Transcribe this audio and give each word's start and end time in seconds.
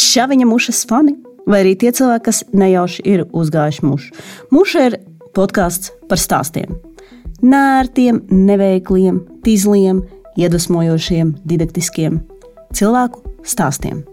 šaviņa 0.00 0.46
mušas 0.48 0.84
fani, 0.90 1.16
vai 1.48 1.62
arī 1.64 1.74
tie 1.78 1.92
cilvēki, 1.94 2.24
kas 2.26 2.42
nejauši 2.52 3.04
ir 3.08 3.24
uzgājuši 3.30 3.86
mušu. 3.86 4.14
Muša 4.54 4.86
ir 4.90 4.98
podkāsts 5.36 5.92
par 6.10 6.20
stāstiem. 6.20 6.76
Nērtiem, 7.40 8.20
neveikliem, 8.28 9.22
tīzliem, 9.44 10.02
iedvesmojošiem, 10.40 11.34
didaktiskiem 11.48 12.20
cilvēku 12.76 13.24
stāstiem. 13.46 14.04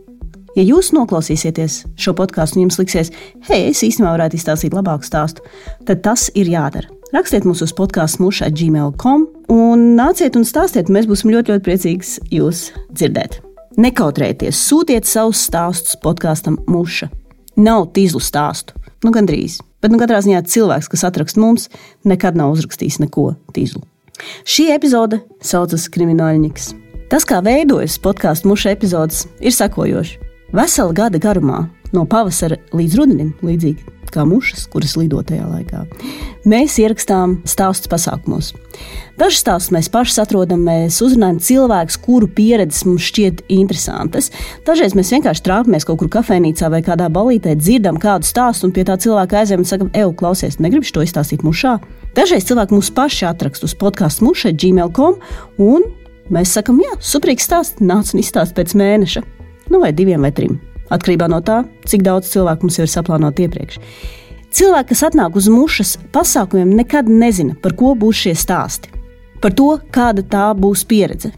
Ja 0.58 0.64
jūs 0.66 0.89
noklausīsieties 0.96 1.84
šo 2.02 2.16
podkāstu 2.18 2.58
un 2.58 2.66
jums 2.66 2.80
liksies, 2.82 3.12
hei, 3.46 3.68
es 3.70 3.84
īstenībā 3.86 4.16
varētu 4.16 4.40
izstāstīt 4.40 4.74
labāku 4.74 5.06
stāstu, 5.06 5.46
tad 5.86 6.02
tas 6.08 6.32
ir 6.34 6.50
jādara. 6.50 6.90
Rakstiet 7.14 7.46
mums 7.48 7.62
uz 7.64 7.72
podkāstu 7.78 8.26
muša 8.26 8.50
gmail.com 8.52 9.28
un 9.54 9.90
nāciet 10.00 10.36
un 10.36 10.48
stāstiet. 10.48 10.92
Mēs 10.92 11.08
būsim 11.08 11.32
ļoti, 11.32 11.54
ļoti 11.54 11.68
priecīgi 11.70 12.34
jūs 12.40 12.72
dzirdēt. 12.90 13.44
Nekautrējieties, 13.78 14.57
sūtiet 14.57 15.05
savus 15.05 15.44
stāstus 15.45 15.99
podkāstam 16.02 16.55
muša. 16.66 17.12
Nav 17.62 17.91
tīzlu 17.94 18.17
stāstu, 18.26 18.73
nu 19.05 19.12
gandrīz. 19.13 19.59
Bet 19.81 19.94
nu, 19.94 20.00
katrā 20.02 20.17
ziņā 20.26 20.40
cilvēks, 20.50 20.90
kas 20.90 21.03
atrakst 21.05 21.38
mums, 21.38 21.67
nekad 22.02 22.38
nav 22.40 22.55
uzrakstījis 22.55 22.98
neko 23.03 23.27
tīzlu. 23.53 23.84
Šī 24.50 24.72
epizode 24.73 25.22
saucas 25.45 25.86
Krimināļņiks. 25.94 26.72
Tas, 27.12 27.23
kā 27.30 27.38
veidojas 27.45 28.00
podkāstu 28.02 28.50
muša 28.50 28.73
epizodes, 28.73 29.27
ir 29.38 29.53
sekojošs. 29.53 30.17
Vesela 30.58 30.95
gada 30.98 31.22
garumā, 31.22 31.67
no 31.96 32.08
pavasara 32.09 32.59
līdz 32.76 32.98
rudenim, 33.00 33.36
līdzīgi 33.46 33.94
kā 34.12 34.23
mušas, 34.26 34.66
kuras 34.72 34.95
lido 34.98 35.20
tajā 35.26 35.45
laikā, 35.45 35.84
mēs 36.48 36.78
ierakstām 36.82 37.38
stāstus 37.48 37.90
pasākumos. 37.91 38.54
Dažus 39.20 39.41
stāstus 39.44 39.73
mēs 39.76 39.90
paši 39.92 40.22
atrodam, 40.23 40.62
mēs 40.64 41.02
uzrunājam 41.04 41.42
cilvēkus, 41.44 41.98
kuru 42.05 42.30
pieredzes 42.31 42.86
mums 42.88 43.04
šķiet 43.09 43.44
interesantas. 43.54 44.31
Dažreiz 44.66 44.95
mēs 44.98 45.12
vienkārši 45.12 45.44
trāpamies 45.45 45.88
kaut 45.88 46.00
kur 46.02 46.12
kafejnīcā 46.18 46.72
vai 46.72 46.81
kādā 46.86 47.09
balītē, 47.14 47.58
dzirdam 47.59 48.00
kādu 48.02 48.30
stāstu 48.30 48.70
un 48.70 48.76
pie 48.76 48.86
tā 48.88 48.95
cilvēka 49.02 49.42
aizējām 49.42 49.66
un 49.66 49.70
sakam, 49.70 49.92
ej, 49.94 50.08
klausies, 50.20 50.59
negribu 50.64 50.88
to 50.88 51.04
izstāstīt 51.06 51.44
mušā. 51.45 51.78
Dažreiz 52.17 52.48
cilvēki 52.48 52.78
mūs 52.78 52.94
paši 52.95 53.28
atrakst 53.30 53.67
uz 53.67 53.76
podkāstu 53.78 54.30
mušai, 54.30 54.56
gmail.com, 54.56 55.20
un 55.61 55.89
mēs 56.33 56.56
sakam, 56.56 56.80
jā, 56.81 56.95
suprīgs 57.04 57.50
stāsts, 57.50 57.83
nāc 57.83 58.16
un 58.16 58.23
izstāst 58.23 58.56
pēc 58.58 58.78
mēneša 58.78 59.26
nu 59.70 59.80
vai 59.83 59.92
diviem 59.92 60.22
vai 60.22 60.31
trim. 60.31 60.59
Atkarībā 60.93 61.27
no 61.31 61.41
tā, 61.43 61.63
cik 61.88 62.05
daudz 62.05 62.30
cilvēku 62.31 62.67
mums 62.67 62.77
jau 62.80 62.85
ir 62.88 62.91
saplānoti 62.91 63.47
iepriekš. 63.47 63.80
Cilvēki, 64.57 64.93
kas 64.93 65.03
atnāk 65.09 65.35
uz 65.38 65.49
mušas 65.52 65.97
pasākumiem, 66.16 66.71
nekad 66.80 67.09
nezina, 67.11 67.57
par 67.61 67.75
ko 67.77 67.91
būs 67.99 68.23
šie 68.23 68.33
stāsti, 68.38 68.93
par 69.43 69.53
to, 69.58 69.73
kāda 69.93 70.23
tā 70.23 70.45
būs 70.58 70.85
pieredze. 70.88 71.33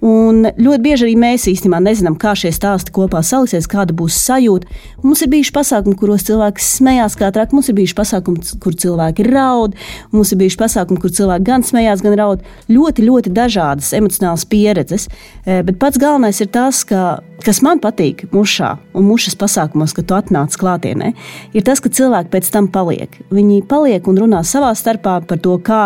Un 0.00 0.46
ļoti 0.56 0.80
bieži 0.80 1.04
arī 1.04 1.14
mēs 1.20 1.44
īstenībā 1.50 1.76
nezinām, 1.84 2.14
kā 2.20 2.32
šie 2.38 2.48
stāsti 2.56 2.92
kopā 2.96 3.20
saliksies, 3.26 3.66
kāda 3.68 3.92
būs 3.96 4.16
sajūta. 4.16 4.68
Mums 5.04 5.20
ir 5.20 5.28
bijuši 5.34 5.52
pasākumi, 5.52 5.96
kuros 6.00 6.24
cilvēki 6.24 6.64
smējās 6.64 7.18
kā 7.20 7.28
traki, 7.36 7.56
mums 7.56 7.68
ir 7.68 7.76
bijuši 7.76 7.96
pasākumi, 7.98 8.44
kur 8.64 8.76
cilvēki 8.80 9.26
raud, 9.28 9.76
mums 10.14 10.32
ir 10.32 10.40
bijuši 10.40 10.60
pasākumi, 10.62 11.02
kur 11.02 11.12
cilvēki 11.18 11.44
gan 11.50 11.66
smējās, 11.68 12.04
gan 12.06 12.16
raud. 12.16 12.46
Ļoti, 12.72 13.04
ļoti 13.10 13.34
dažādas 13.36 13.92
emocionālas 13.98 14.46
pieredzes. 14.48 15.10
Eh, 15.44 15.60
bet 15.68 15.76
pats 15.82 16.00
galvenais 16.00 16.40
ir 16.40 16.48
tas, 16.48 16.80
ka, 16.88 17.20
kas 17.44 17.60
man 17.60 17.84
patīk 17.84 18.24
mušā 18.32 18.72
un 18.96 19.04
mušas 19.04 19.36
pasākumos, 19.36 19.92
kad 19.92 20.08
tu 20.08 20.16
atnāc 20.16 20.56
klātienē, 20.56 21.12
ir 21.52 21.68
tas, 21.68 21.84
ka 21.84 21.92
cilvēki 21.92 22.32
pēc 22.32 22.50
tam 22.56 22.72
paliek. 22.72 23.20
Viņi 23.28 23.66
paliek 23.68 24.08
un 24.08 24.24
runā 24.24 24.40
savā 24.48 24.72
starpā 24.72 25.20
par 25.28 25.44
to, 25.44 25.60
kā 25.60 25.84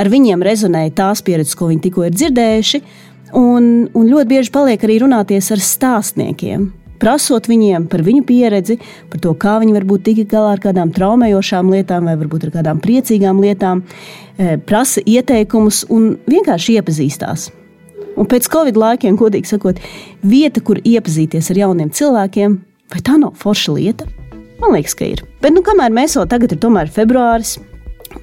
ar 0.00 0.08
viņiem 0.08 0.40
rezonēja 0.40 0.96
tās 0.96 1.20
pieredzes, 1.20 1.56
ko 1.58 1.68
viņi 1.68 1.84
tikko 1.84 2.08
ir 2.08 2.16
dzirdējuši 2.16 2.80
Un, 3.38 3.88
un 3.96 4.08
ļoti 4.08 4.28
bieži 4.28 4.52
paliek 4.52 4.82
arī 4.84 4.98
runāties 5.00 5.48
ar 5.54 5.60
stāstniekiem, 5.64 6.66
prasot 7.02 7.48
viņiem 7.48 7.88
par 7.90 8.04
viņu 8.04 8.26
pieredzi, 8.28 8.76
par 9.10 9.22
to, 9.24 9.32
kā 9.34 9.56
viņi 9.62 9.74
varbūt 9.78 10.04
tik 10.06 10.20
galā 10.30 10.52
ar 10.56 10.62
kādām 10.62 10.92
traumējošām 10.94 11.72
lietām, 11.72 12.10
vai 12.10 12.18
varbūt 12.20 12.46
ar 12.48 12.54
kādām 12.58 12.82
priecīgām 12.84 13.40
lietām, 13.42 13.82
e, 14.36 14.58
prasa 14.60 15.00
ieteikumus 15.00 15.86
un 15.88 16.12
vienkārši 16.28 16.78
iepazīstās. 16.78 17.48
Un 18.20 18.28
pēc 18.28 18.50
Covid 18.52 18.76
laikiem, 18.76 19.16
godīgi 19.16 19.48
sakot, 19.48 19.80
vieta, 20.20 20.60
kur 20.60 20.78
iepazīties 20.84 21.48
ar 21.50 21.62
jauniem 21.64 21.90
cilvēkiem, 21.90 22.58
vai 22.92 23.00
tā 23.00 23.16
nav 23.16 23.38
forša 23.40 23.78
lieta? 23.78 24.06
Man 24.60 24.76
liekas, 24.76 24.94
ka 24.94 25.08
ir. 25.08 25.24
Bet, 25.40 25.56
nu, 25.56 25.64
kamēr 25.64 25.90
mēs 25.90 26.18
vēl 26.20 26.28
tagad 26.28 26.52
ir 26.52 26.92
februāris, 26.92 27.56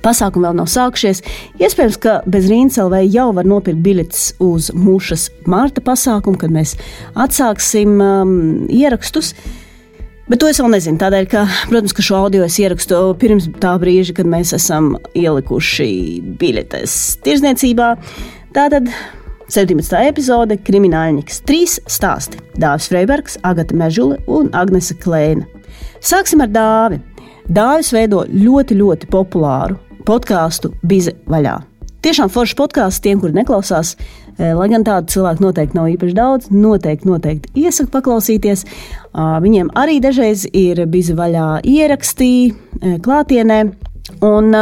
Pasākumi 0.03 0.47
vēl 0.47 0.59
nav 0.61 0.69
sākušies. 0.71 1.23
Iespējams, 1.59 1.97
ka 2.03 2.19
bez 2.29 2.49
Rīgas 2.51 2.79
LV 2.79 3.01
jau 3.11 3.29
var 3.35 3.47
nopirkt 3.49 3.81
biļetes 3.83 4.25
uz 4.43 4.69
mūžas 4.75 5.29
marta 5.49 5.83
pasākumu, 5.83 6.39
kad 6.39 6.53
mēs 6.53 6.75
atsāksim 7.19 7.97
um, 7.99 8.37
ierakstus. 8.71 9.33
Bet 10.29 10.43
to 10.43 10.49
es 10.49 10.59
vēl 10.61 10.69
nezinu. 10.75 10.99
Tādēļ, 11.01 11.25
ka, 11.29 11.43
protams, 11.71 11.93
ka 11.97 12.05
šo 12.05 12.19
audio 12.23 12.43
es 12.45 12.59
ierakstu 12.61 13.01
pirms 13.19 13.47
tā 13.61 13.73
brīža, 13.81 14.13
kad 14.19 14.29
mēs 14.29 14.53
esam 14.53 14.93
ielikuši 15.17 15.89
biļetes 16.39 16.97
tirzniecībā. 17.25 17.95
Tātad 18.53 18.91
17. 19.49 19.97
epizode- 20.05 20.59
Krimināļnieks. 20.67 21.41
Trīs 21.49 21.79
stāsti- 21.89 22.37
Dāvis 22.61 22.87
Freibergs, 22.91 23.39
Agata 23.43 23.73
Mežula 23.73 24.19
un 24.27 24.49
Agnese 24.53 24.93
Klēna. 24.93 25.47
Sāksim 25.99 26.41
ar 26.45 26.53
Dāvi. 26.53 27.01
Dāvis 27.49 27.89
veido 27.91 28.27
ļoti, 28.29 28.77
ļoti 28.77 29.09
populāru 29.09 29.79
podkāstu 30.09 30.73
Bize 30.81 31.13
vaļā. 31.29 31.59
Tiešām 31.99 32.31
foršs 32.31 32.55
podkāsts 32.57 33.03
tiem, 33.03 33.19
kuri 33.19 33.35
neklausās, 33.35 33.91
e, 34.39 34.53
lai 34.55 34.69
gan 34.71 34.85
tādu 34.87 35.11
cilvēku 35.13 35.43
noteikti 35.43 35.77
nav 35.77 35.89
īpaši 35.91 36.15
daudz, 36.15 36.47
noteikti, 36.53 37.09
noteikti 37.09 37.65
iesaku 37.65 37.91
paklausīties. 37.93 38.63
Viņiem 39.13 39.73
arī 39.77 39.99
dažreiz 40.01 40.45
ir 40.55 40.85
bijusi 40.87 41.17
vaļā 41.17 41.49
ierakstī, 41.67 42.31
e, 42.49 42.97
klātienē. 43.03 43.59
Un 44.25 44.55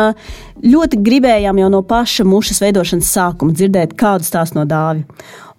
ļoti 0.60 0.98
gribējām 1.00 1.62
jau 1.62 1.70
no 1.72 1.80
paša 1.88 2.26
mušas 2.28 2.60
veidošanas 2.60 3.14
sākuma 3.16 3.56
dzirdēt 3.56 3.94
kādu 3.96 4.28
stāstu 4.28 4.60
no 4.60 4.66
dāvja. 4.68 5.06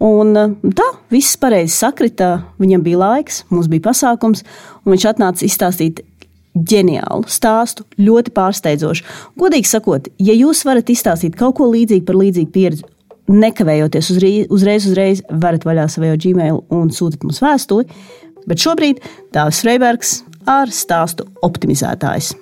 Un 0.05 0.35
tā, 0.77 0.89
viss 1.11 1.39
pareizi 1.41 1.73
sakrita. 1.73 2.45
Viņam 2.61 2.85
bija 2.85 3.01
laiks, 3.01 3.45
mums 3.49 3.71
bija 3.73 3.87
pasākums, 3.89 4.45
un 4.85 4.93
viņš 4.93 5.09
atnāca 5.15 5.47
izstāstīt 5.49 6.05
ģeniālu 6.55 7.29
stāstu, 7.31 7.85
ļoti 8.01 8.33
pārsteidzošu. 8.37 9.05
Godīgi 9.39 9.69
sakot, 9.71 10.09
ja 10.23 10.37
jūs 10.37 10.65
varat 10.69 10.91
izstāstīt 10.91 11.37
kaut 11.39 11.59
ko 11.59 11.69
līdzīgu 11.73 12.07
par 12.09 12.19
līdzīgu 12.19 12.55
pieredzi, 12.55 12.87
nekavējoties 13.29 14.11
uzreiz, 14.15 14.49
uzreiz, 14.55 14.89
uzreiz 14.89 15.23
varat 15.29 15.67
vaļā 15.69 15.87
savu 15.93 16.17
Gmail 16.17 16.63
un 16.75 16.93
sūtīt 16.95 17.27
mums 17.27 17.43
vēstuli. 17.45 17.89
Bet 18.49 18.63
šobrīd 18.65 19.03
Dārzs 19.35 19.61
Freibergs 19.65 20.19
ar 20.49 20.73
stāstu 20.73 21.29
optimizētājs. 21.45 22.33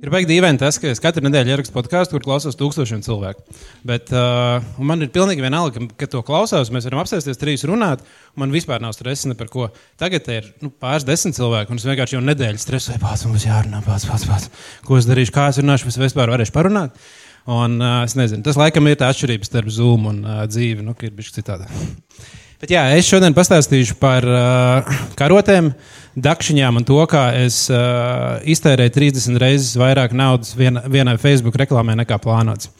Ir 0.00 0.08
baigi 0.08 0.30
dīvaini 0.30 0.56
tas, 0.56 0.78
ka 0.80 0.88
es 0.88 1.00
katru 1.02 1.20
nedēļu 1.26 1.52
ierakstu 1.52 1.74
podkāstu, 1.74 2.14
kur 2.14 2.22
klausos 2.24 2.56
tūkstošiem 2.56 3.02
cilvēku. 3.04 3.42
Bet 3.84 4.08
uh, 4.14 4.64
man 4.80 5.04
ir 5.04 5.10
pilnīgi 5.12 5.44
vienalga, 5.44 5.76
ka, 5.76 5.98
ka 6.00 6.08
to 6.14 6.22
klausās. 6.24 6.70
Mēs 6.72 6.86
varam 6.88 7.02
apsēsties 7.02 7.40
trīs 7.40 7.66
runāt. 7.68 8.00
Man 8.40 8.54
vispār 8.54 8.80
nav 8.80 8.94
stresa 8.96 9.28
ne 9.28 9.36
par 9.36 9.52
ko. 9.52 9.68
Tagad 10.00 10.32
ir 10.32 10.48
nu, 10.64 10.72
pāris 10.72 11.04
desmit 11.04 11.36
cilvēki, 11.36 11.74
un 11.74 11.82
es 11.82 11.84
vienkārši 11.84 12.16
jau 12.16 12.24
nedēļu 12.24 12.64
stresoju. 12.64 13.02
Pats 13.02 13.26
man 13.26 13.36
būs 13.36 13.44
jārunā, 13.50 13.84
pats, 13.84 14.08
pats, 14.08 14.24
pats. 14.30 14.66
Ko 14.88 14.96
es 14.96 15.08
darīšu, 15.10 15.36
kā 15.36 15.50
es 15.52 15.60
runāšu, 15.60 15.92
es 15.92 16.00
vispār 16.00 16.32
varēšu 16.32 16.56
parunāt. 16.56 16.96
Un, 17.50 17.76
uh, 17.76 18.00
es 18.08 18.16
nezinu, 18.16 18.40
tas 18.46 18.56
laikam 18.56 18.88
ir 18.88 18.96
tā 19.00 19.12
atšķirība 19.12 19.52
starp 19.52 19.68
Zoom 19.74 20.08
un 20.14 20.24
uh, 20.24 20.46
dzīvi, 20.48 20.80
nu, 20.86 20.96
ir 21.04 21.12
bijis 21.12 21.36
citādi. 21.36 21.68
Bet 22.60 22.72
jā, 22.72 22.82
es 22.96 23.08
šodien 23.08 23.36
pastāstīšu 23.36 24.00
par 24.00 24.24
uh, 24.28 24.98
karotēm. 25.16 25.74
Dakšiņām 26.20 26.80
un 26.80 26.86
to, 26.86 26.98
kā 27.10 27.30
es 27.40 27.62
uh, 27.72 28.40
iztērēju 28.48 28.92
30 28.96 29.38
reizes 29.40 29.76
vairāk 29.80 30.14
naudas 30.16 30.54
vien, 30.58 30.80
vienai 30.90 31.16
Facebook 31.20 31.58
reklāmai 31.60 31.96
nekā 32.02 32.18
plānots. 32.22 32.70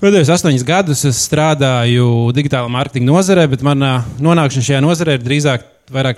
Pēdējos 0.00 0.30
astoņus 0.32 0.64
gadus 0.64 1.04
es 1.08 1.18
strādāju 1.26 2.30
digitālā 2.32 2.70
mārketinga 2.72 3.10
nozarē, 3.10 3.44
bet 3.52 3.64
manā 3.66 3.98
nonākšana 4.22 4.68
šajā 4.68 4.84
nozarē 4.84 5.18
ir 5.18 5.26
drīzāk 5.26 5.66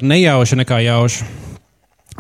nejauša 0.03 0.61
nekā 0.63 0.79
jauša. 0.87 1.27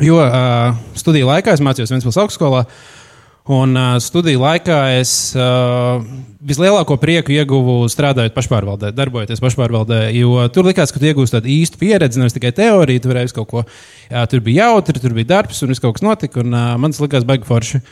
Jo 0.02 0.19
uh, 0.25 0.81
studiju 0.98 1.28
laikā 1.28 1.55
es 1.55 1.62
mācījos 1.62 1.93
Vēncpils 1.93 2.19
augstskolā, 2.25 2.64
uh, 2.64 3.01
Un 3.50 3.75
uh, 3.75 3.97
studiju 3.99 4.39
laikā 4.39 4.77
es 5.00 5.33
uh, 5.35 5.99
vislielāko 6.47 6.94
prieku 7.03 7.35
ieguvu 7.35 7.89
strādājot 7.91 8.37
pašpārvaldē, 8.37 8.93
darbojoties 8.94 9.43
pašpārvaldē. 9.43 10.05
Jo 10.15 10.44
tur 10.55 10.69
likās, 10.69 10.93
ka 10.94 11.03
tu 11.03 11.09
iegūsi 11.11 11.35
tādu 11.35 11.50
īstu 11.50 11.81
pieredzi, 11.81 12.21
nevis 12.23 12.37
tikai 12.37 12.53
teoriju. 12.55 13.03
Tur 13.03 13.19
kaut 13.35 13.49
ko, 13.50 13.65
jā, 14.06 14.23
tur 14.31 14.44
bija 14.47 14.69
jautri, 14.69 15.03
tur 15.03 15.17
bija 15.17 15.33
darbs, 15.35 15.59
un 15.67 15.75
viss 15.75 15.83
kaut 15.83 15.97
kas 15.99 16.06
notika. 16.06 16.39
Un, 16.44 16.55
uh, 16.55 16.77
man 16.79 16.94
tas 16.94 17.03
likās 17.03 17.27
baigi 17.27 17.49
forši. 17.49 17.83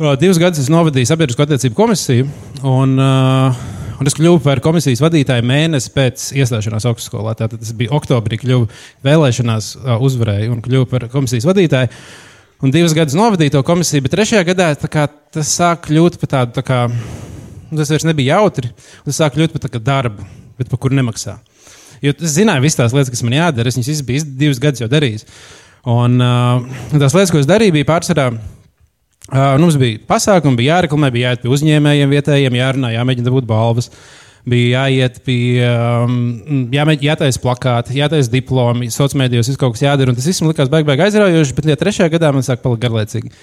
Uh, 0.00 0.14
divus 0.16 0.40
gadus 0.40 0.62
es 0.64 0.72
novadīju 0.72 1.12
sabiedrisko 1.12 1.44
attiecību 1.44 1.76
komisiju. 1.76 2.30
Un, 2.64 2.96
uh, 2.96 3.68
Un 4.00 4.08
es 4.08 4.14
kļuvu 4.16 4.38
par 4.40 4.62
komisijas 4.64 5.02
vadītāju 5.04 5.44
mēnesi 5.44 5.90
pēc 5.92 6.22
iestāšanās 6.40 6.86
augstskolā. 6.88 7.34
Tātad 7.36 7.60
tas 7.60 7.74
bija 7.76 7.92
oktobrī, 7.92 8.38
kļuvu 8.40 8.70
vēlēšanās, 9.04 9.74
uh, 9.76 10.00
uzvarēju 10.00 10.54
un 10.54 10.62
kļuvu 10.64 10.88
par 10.88 11.04
komisijas 11.12 11.44
vadītāju 11.44 11.92
un 12.60 12.74
divus 12.74 12.94
gadus 12.96 13.16
novadīju 13.18 13.56
to 13.56 13.62
komisiju, 13.66 14.04
bet 14.06 14.14
trešajā 14.16 14.46
gadā 14.52 14.72
kā, 14.90 15.06
tas 15.32 15.52
sāk 15.58 15.86
kļūt 15.88 16.18
par 16.22 16.34
tādu, 16.34 16.56
tā 16.58 16.64
kā, 16.66 16.80
nu, 16.90 17.78
tas 17.78 17.92
vairs 17.92 18.08
nebija 18.08 18.40
jautri, 18.40 18.72
tas 19.06 19.22
sāk 19.22 19.36
kļūt 19.36 19.56
par 19.56 19.80
darbu, 19.80 20.26
bet 20.60 20.72
par 20.72 20.82
kuru 20.82 20.98
nemaksā. 21.00 21.38
Jo 22.00 22.14
es 22.16 22.36
zināju 22.36 22.64
visas 22.64 22.78
tās 22.78 22.94
lietas, 22.96 23.12
kas 23.12 23.22
man 23.26 23.36
jādara. 23.36 23.68
Es 23.68 23.76
viņas 23.76 24.04
biju 24.08 24.28
divus 24.40 24.60
gadus 24.62 24.80
jau 24.80 24.88
darījis. 24.90 25.26
Un 25.88 26.16
uh, 26.20 26.80
tās 26.94 27.16
lietas, 27.16 27.32
ko 27.32 27.40
es 27.40 27.48
darīju, 27.48 27.76
bija 27.76 27.88
pārsvarā. 27.88 28.30
Uh, 29.30 29.56
mums 29.60 29.76
bija 29.78 30.00
pasākumi, 30.08 30.58
bija 30.58 30.78
jāreklamē, 30.78 31.10
bija 31.14 31.30
jāiet 31.30 31.44
pie 31.44 31.52
uzņēmējiem, 31.54 32.14
vietējiem, 32.16 32.56
jārunā, 32.56 32.94
jāmēģina 32.96 33.28
dabūt 33.28 33.48
balvas. 33.48 33.90
Bija 34.48 34.86
jāiet 34.86 35.18
pie, 35.26 35.60
um, 35.68 36.70
jātaisa 36.72 37.40
plakāti, 37.42 37.98
jātaisa 38.00 38.32
diplomi, 38.32 38.88
sociālajā 38.88 39.20
mēdījos, 39.20 39.50
kaut 39.60 39.74
kas 39.76 39.84
jādara. 39.84 40.14
Tas 40.16 40.28
viss 40.30 40.40
man 40.40 40.54
likās 40.54 40.70
baigi, 40.72 40.88
baigi 40.88 41.04
aizraujoši, 41.04 41.56
bet 41.58 41.68
ja 41.68 41.76
trešajā 41.80 42.12
gadā 42.14 42.30
man 42.32 42.46
sāk 42.46 42.62
palikt 42.64 42.86
garlaicīgi. 42.86 43.34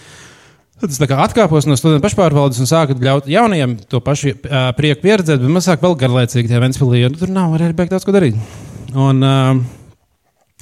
Tad 0.77 0.93
es 0.93 0.99
atkāpos 1.01 1.65
no 1.65 1.77
studentu 1.77 2.03
pašpārvaldes 2.05 2.59
un 2.61 2.69
sāku 2.69 2.97
ļaut 3.01 3.29
jaunajiem 3.29 3.79
to 3.89 4.01
pašu 4.05 4.33
uh, 4.33 4.67
prieku 4.77 5.05
pieredzēt, 5.05 5.41
bet 5.41 5.53
man 5.53 5.65
sāk 5.65 5.81
vēl 5.85 5.95
garlaicīgi 6.01 6.51
tie 6.51 6.61
Ventspīlī, 6.61 6.99
jo 7.01 7.13
nu, 7.13 7.17
tur 7.21 7.33
nav 7.33 7.55
arī 7.57 7.71
beigt 7.77 7.93
daudz 7.93 8.05
ko 8.05 8.13
darīt. 8.13 8.37
Un, 8.93 9.21
uh, 9.25 9.57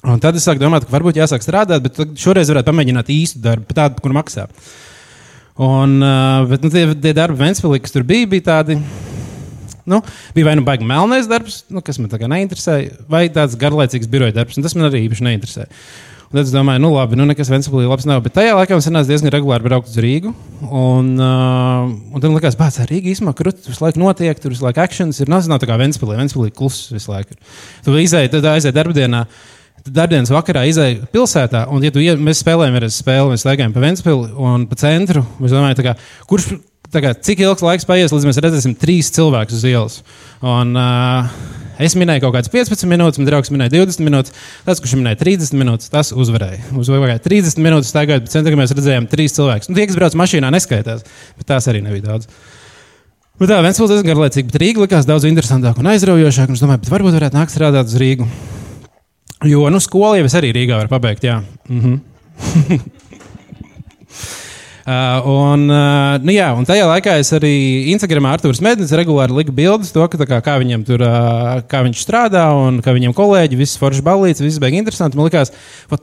un 0.03 0.23
tad 0.23 0.39
es 0.39 0.47
sāku 0.47 0.63
domāt, 0.63 0.87
ka 0.87 0.95
varbūt 0.95 1.19
jāsāk 1.19 1.43
strādāt, 1.43 1.83
bet 1.83 2.19
šoreiz 2.19 2.51
varētu 2.51 2.71
pamēģināt 2.71 3.11
īstu 3.11 3.43
darbu, 3.43 3.75
tādu, 3.75 3.99
kur 4.03 4.15
maksā. 4.15 4.47
Un, 5.55 5.99
uh, 5.99 6.47
bet 6.47 6.63
nu, 6.63 6.71
tie, 6.71 6.87
tie 6.95 7.15
darbi 7.15 7.43
Ventspīlī, 7.43 7.83
kas 7.83 7.95
tur 7.95 8.07
bija, 8.07 8.31
bija 8.31 8.47
tādi. 8.53 8.79
Nu, 9.85 10.01
bija 10.33 10.49
vai 10.49 10.57
nu 10.57 10.65
baigi 10.65 10.87
melnais 10.87 11.29
darbs, 11.29 11.61
nu, 11.69 11.83
kas 11.85 12.01
man 12.01 12.09
tā 12.09 12.17
kā 12.21 12.29
neinteresēja, 12.31 13.05
vai 13.11 13.27
tāds 13.33 13.57
garlaicīgs 13.61 14.09
biroja 14.09 14.33
darbs, 14.35 14.57
un 14.57 14.65
tas 14.65 14.73
man 14.77 14.89
arī 14.89 15.05
īpaši 15.05 15.27
neinteresēja. 15.29 15.69
Un 16.25 16.39
tad 16.39 16.47
es 16.47 16.53
domāju, 16.53 16.81
nu 16.81 16.89
labi, 16.89 17.17
nu 17.19 17.27
nekas 17.29 17.51
Ventspīlī 17.53 17.85
labs 17.85 18.07
nav. 18.09 18.23
Bet 18.25 18.33
tajā 18.35 18.55
laikā 18.57 18.73
man 18.73 18.83
sanāca 18.83 19.11
diezgan 19.11 19.31
regulāri 19.31 19.67
braukt 19.67 19.91
uz 19.91 19.97
Rīgu. 20.01 20.33
Un, 20.65 21.11
uh, 21.21 21.85
un 21.85 22.17
tad 22.17 22.31
man 22.31 22.39
likās, 22.39 22.57
ka 22.57 22.87
Rīga 22.89 23.11
īstenībā 23.13 23.35
tur 23.37 23.51
visu 23.53 23.83
laiku 23.83 24.01
notiek, 24.01 24.41
tur 24.41 24.51
visu 24.55 24.65
laiku 24.65 24.81
akcents 24.83 25.21
ir. 25.21 25.29
Nav, 25.31 25.45
nav 25.51 25.61
tā 25.61 25.69
kā 25.69 25.77
Ventspīlī, 25.79 26.17
Ventspīlī 26.17 26.49
kluss 26.55 26.89
visu 26.91 27.13
laiku. 27.13 27.37
Tu 27.85 27.95
izēji, 28.01 28.33
tad 28.33 28.49
aiziet 28.55 28.75
darbdienā. 28.75 29.21
Darbdienas 29.85 30.33
vakarā 30.33 30.63
izēja 30.65 31.05
pilsētā, 31.13 31.67
un, 31.69 31.83
ja 31.85 31.93
tu, 31.93 32.01
ja 32.01 32.15
mēs 32.17 32.39
spēlējam, 32.41 32.79
ir 32.79 32.87
spēle, 32.89 33.29
mēs 33.29 33.43
staigājam 33.45 33.75
pa 33.75 33.83
Ventspili 33.83 34.31
un 34.33 34.65
pa 34.67 34.79
centru. 34.81 35.21
Es 35.45 35.53
domāju, 35.53 35.85
kā, 35.85 35.93
kurš, 36.25 36.55
kā, 36.93 37.13
cik 37.27 37.43
ilgs 37.45 37.65
laiks 37.65 37.87
paies, 37.87 38.13
līdz 38.13 38.29
mēs 38.29 38.41
redzēsim 38.45 38.75
trīs 38.79 39.11
cilvēkus 39.15 39.59
uz 39.59 39.69
ielas. 39.69 40.01
Un, 40.45 40.75
uh, 40.77 41.63
Es 41.75 41.95
minēju 41.99 42.23
kaut 42.23 42.35
kādas 42.37 42.51
15 42.51 42.87
minūtes, 42.87 43.19
man 43.19 43.27
draugs 43.27 43.51
minēja 43.51 43.73
20 43.73 44.05
minūtes. 44.07 44.31
Tas, 44.63 44.79
kurš 44.79 44.95
minēja 44.95 45.19
30 45.19 45.57
minūtes, 45.59 45.91
tas 45.91 46.13
uzvarēja. 46.15 46.61
Uzvarēja 46.79 47.19
30 47.25 47.59
minūtes, 47.63 47.91
staigājot 47.91 48.27
pa 48.27 48.31
centru, 48.31 48.55
mēs 48.59 48.71
redzējām 48.75 49.09
trīs 49.11 49.35
cilvēkus. 49.35 49.67
Nu, 49.67 49.75
tie, 49.75 49.87
kas 49.89 49.99
brauc 49.99 50.15
mašīnā, 50.21 50.51
neskaitās, 50.55 51.03
bet 51.35 51.49
tās 51.51 51.67
arī 51.71 51.83
nebija 51.83 52.07
daudz. 52.07 52.31
Bet 53.41 53.51
tā, 53.51 53.59
viens 53.59 53.81
diezgan 53.81 54.07
garlaicīgi, 54.07 54.47
bet 54.47 54.61
Rīga 54.61 54.85
likās 54.85 55.07
daudz 55.09 55.27
interesantāk 55.27 55.81
un 55.81 55.91
aizraujošāk. 55.91 56.47
Un 56.47 56.55
es 56.55 56.63
domāju, 56.63 56.87
varbūt 56.93 57.17
varētu 57.17 57.35
nākt 57.41 57.51
strādāt 57.51 57.91
uz 57.91 57.99
Rīgu. 57.99 58.29
Jo, 59.43 59.67
nu, 59.67 59.83
skolu 59.83 60.21
jau 60.21 60.29
es 60.29 60.37
arī 60.39 60.55
Rīgā 60.55 60.79
varu 60.79 60.93
pabeigt, 60.95 61.27
jā. 61.27 61.41
Mm 61.67 61.81
-hmm. 61.83 62.79
Uh, 64.85 65.17
un, 65.25 65.63
uh, 65.65 66.15
nu 66.21 66.29
jā, 66.29 66.45
un 66.53 66.65
tajā 66.69 66.83
laikā 66.85 67.15
es 67.17 67.31
arī 67.33 67.49
Instagramā 67.89 68.35
Arthurs 68.35 68.59
Mednis 68.61 68.91
regulāri 68.93 69.33
liku 69.33 69.49
bildes 69.57 69.89
to, 69.89 70.03
ka, 70.13 70.19
kā, 70.29 70.37
kā 70.45 70.53
viņam 70.61 70.83
tur, 70.85 71.01
uh, 71.01 71.63
kā 71.65 71.79
viņš 71.87 72.03
strādā 72.03 72.43
un 72.53 72.77
kā 72.85 72.93
viņam 72.93 73.15
kolēģi, 73.17 73.57
viss 73.57 73.79
foršs 73.81 74.03
balīts, 74.05 74.43
viss 74.45 74.59
beigas 74.61 74.83
interesanti. 74.83 75.17
Man 75.17 75.25
liekas, 75.25 75.49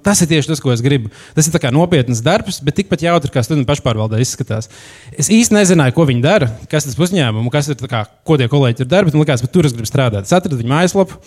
tas 0.03 0.25
ir 0.25 0.31
tieši 0.33 0.51
tas, 0.51 0.63
ko 0.65 0.73
es 0.75 0.83
gribu. 0.83 1.13
Tas 1.37 1.47
ir 1.47 1.69
nopietns 1.71 2.25
darbs, 2.27 2.59
bet 2.59 2.81
tikpat 2.81 3.05
jautri, 3.07 3.31
kā 3.31 3.45
studentu 3.47 3.69
pašpārvaldē 3.71 4.19
izskatās. 4.19 4.67
Es 5.15 5.31
īsti 5.31 5.55
nezināju, 5.61 5.95
ko 5.95 6.09
viņi 6.09 6.25
dara, 6.25 6.49
kas 6.73 6.89
tas 6.89 6.99
uzņēmums, 6.99 7.53
kas 7.55 7.71
ir, 7.71 7.85
kā, 7.87 8.01
ko 8.27 8.39
tie 8.41 8.49
kolēģi 8.51 8.81
tur 8.81 8.91
dara, 8.91 9.07
bet 9.07 9.15
man 9.15 9.23
liekas, 9.23 9.45
ka 9.47 9.53
tur 9.53 9.69
es 9.69 9.77
gribu 9.77 9.93
strādāt. 9.93 10.27
Es 10.27 10.35
atradu 10.35 10.59
viņu 10.59 10.73
mājaslapu. 10.73 11.21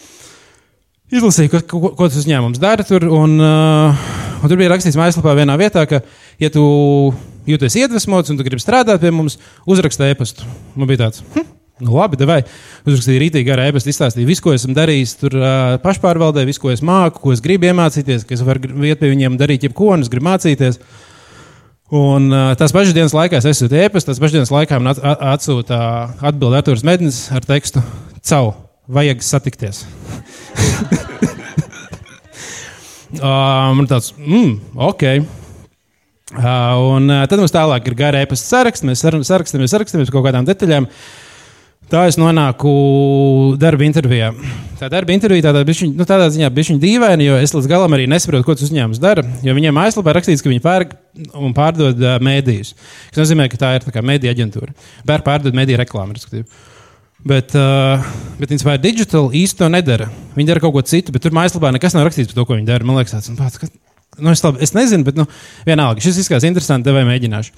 Izlasīju, 1.16 1.54
ko, 1.54 1.64
ko, 1.72 1.94
ko 2.02 2.10
tas 2.10 2.20
uzņēmums 2.20 2.60
dara 2.60 2.84
tur. 2.84 3.08
Un, 3.16 3.40
uh, 3.40 4.12
un 4.42 4.52
tur 4.52 4.60
bija 4.60 4.74
rakstīts 4.74 5.00
mājaslapā 5.00 5.38
vienā 5.40 5.56
vietā, 5.62 5.86
ka, 5.88 6.02
ja 6.42 6.52
tu 6.52 6.66
jūties 7.50 7.78
iedvesmots 7.84 8.32
un 8.32 8.40
tu 8.40 8.48
gribi 8.48 8.64
strādāt 8.64 9.04
pie 9.04 9.12
mums, 9.14 9.38
uzraksti 9.70 10.12
e-pastu. 10.12 10.48
Man 10.76 10.90
bija 10.90 11.06
tāds. 11.06 11.24
Hm? 11.36 11.56
Nu, 11.84 11.92
labi, 11.98 12.16
vai 12.24 12.38
uzrakstīju 12.88 13.20
rītīgi 13.20 13.52
ar 13.52 13.60
e-pastu, 13.66 13.92
izstāstīju 13.92 14.30
visu, 14.30 14.44
ko 14.46 14.54
esmu 14.56 14.72
darījis 14.78 15.14
tur 15.20 15.34
uh, 15.36 15.76
pašpārvaldē, 15.84 16.46
visu, 16.48 16.62
ko 16.64 16.72
es 16.72 16.80
māku, 16.86 17.20
ko 17.20 17.34
es 17.36 17.44
gribu 17.44 17.68
iemācīties, 17.68 18.24
ka 18.24 18.32
es 18.38 18.44
varu 18.48 18.88
iet 18.88 19.02
pie 19.02 19.10
viņiem 19.12 19.36
darīt 19.42 19.66
jebko, 19.68 19.90
un 19.98 20.06
es 20.06 20.12
gribu 20.12 20.30
mācīties. 20.30 20.80
Un 21.96 22.30
uh, 22.32 22.54
tās 22.56 22.72
pašas 22.74 22.96
dienas 22.96 23.14
laikā 23.14 23.38
es 23.42 23.48
esmu 23.52 23.68
e-pastā, 23.76 24.14
tās 24.14 24.22
pašas 24.24 24.38
dienas 24.38 24.54
laikā 24.56 24.80
man 24.80 24.96
at 24.96 25.00
atsūta 25.36 25.78
atbildi 26.24 26.58
Arthurs 26.62 26.86
Mednis 26.88 27.18
ar 27.36 27.44
tekstu: 27.46 27.84
Cau, 28.24 28.46
vajag 28.88 29.20
satikties. 29.28 29.84
uh, 33.20 33.76
man 33.76 33.92
tāds, 33.92 34.16
mm, 34.16 34.80
ok. 34.94 35.04
Uh, 36.36 36.96
un 36.98 37.08
uh, 37.08 37.22
tad 37.30 37.40
mums 37.40 37.54
tālāk 37.54 37.86
ir 37.88 37.96
gara 37.96 38.24
e-pasta 38.26 38.58
saraksts. 38.58 38.84
Mēs 38.88 39.04
sarakstamies, 39.06 39.72
sarakstamies 39.72 40.10
par 40.10 40.18
kaut 40.18 40.28
kādām 40.28 40.48
detaļām. 40.48 40.88
Tā 41.86 42.02
es 42.10 42.18
nonāku 42.18 42.72
darba 43.62 43.86
intervijā. 43.86 44.32
Tā 44.80 44.90
darba 44.90 45.14
intervija 45.14 45.46
tādā, 45.46 45.62
bišķiņ, 45.68 45.92
nu, 45.96 46.08
tādā 46.10 46.32
ziņā 46.34 46.50
bija 46.52 46.78
dīvaina, 46.82 47.22
jo 47.28 47.38
es 47.38 47.54
līdz 47.54 47.70
galam 47.70 47.94
arī 47.94 48.08
nesaprotu, 48.10 48.48
ko 48.48 48.56
tas 48.58 48.66
uzņēmums 48.68 49.00
dara. 49.04 49.24
Jo 49.46 49.54
viņiem 49.56 49.80
aizlapā 49.84 50.16
rakstīts, 50.18 50.42
ka 50.44 50.50
viņi 50.50 50.64
pērk 50.66 50.96
un 51.38 51.54
pārdod 51.56 52.02
uh, 52.02 52.18
mēdījus. 52.26 52.74
Tas 53.14 53.22
nozīmē, 53.22 53.48
ka 53.54 53.62
tā 53.62 53.76
ir 53.78 53.86
tā 53.86 54.04
mēdīja 54.04 54.34
aģentūra. 54.36 54.74
Pērk 55.08 55.28
pārdod 55.30 55.56
mēdīju 55.56 55.84
reklāmu. 55.86 56.18
Bet, 57.26 57.56
uh, 57.58 58.04
bet 58.42 58.52
Inspire 58.54 58.82
Digital 58.82 59.32
īsti 59.34 59.64
to 59.64 59.72
nedara. 59.72 60.12
Viņi 60.36 60.52
dara 60.52 60.62
kaut 60.66 60.76
ko 60.76 60.84
citu, 60.86 61.14
bet 61.16 61.24
tur 61.26 61.38
mājaslapā 61.38 61.72
nekas 61.74 61.96
nav 61.96 62.10
rakstīts 62.10 62.34
par 62.34 62.42
to, 62.42 62.50
ko 62.50 62.58
viņi 62.58 62.70
dara. 62.74 62.86
Man 62.86 63.00
liekas, 63.00 63.16
tas 63.16 63.30
ir 63.30 63.95
Nu, 64.20 64.32
es, 64.32 64.44
labi, 64.46 64.62
es 64.64 64.74
nezinu, 64.76 65.06
bet 65.08 65.18
nu, 65.20 65.26
vienalga. 65.68 66.04
Šis 66.04 66.24
izskatās 66.24 66.48
interesanti. 66.48 66.88
Tev 66.88 67.00
mēģināšu. 67.08 67.54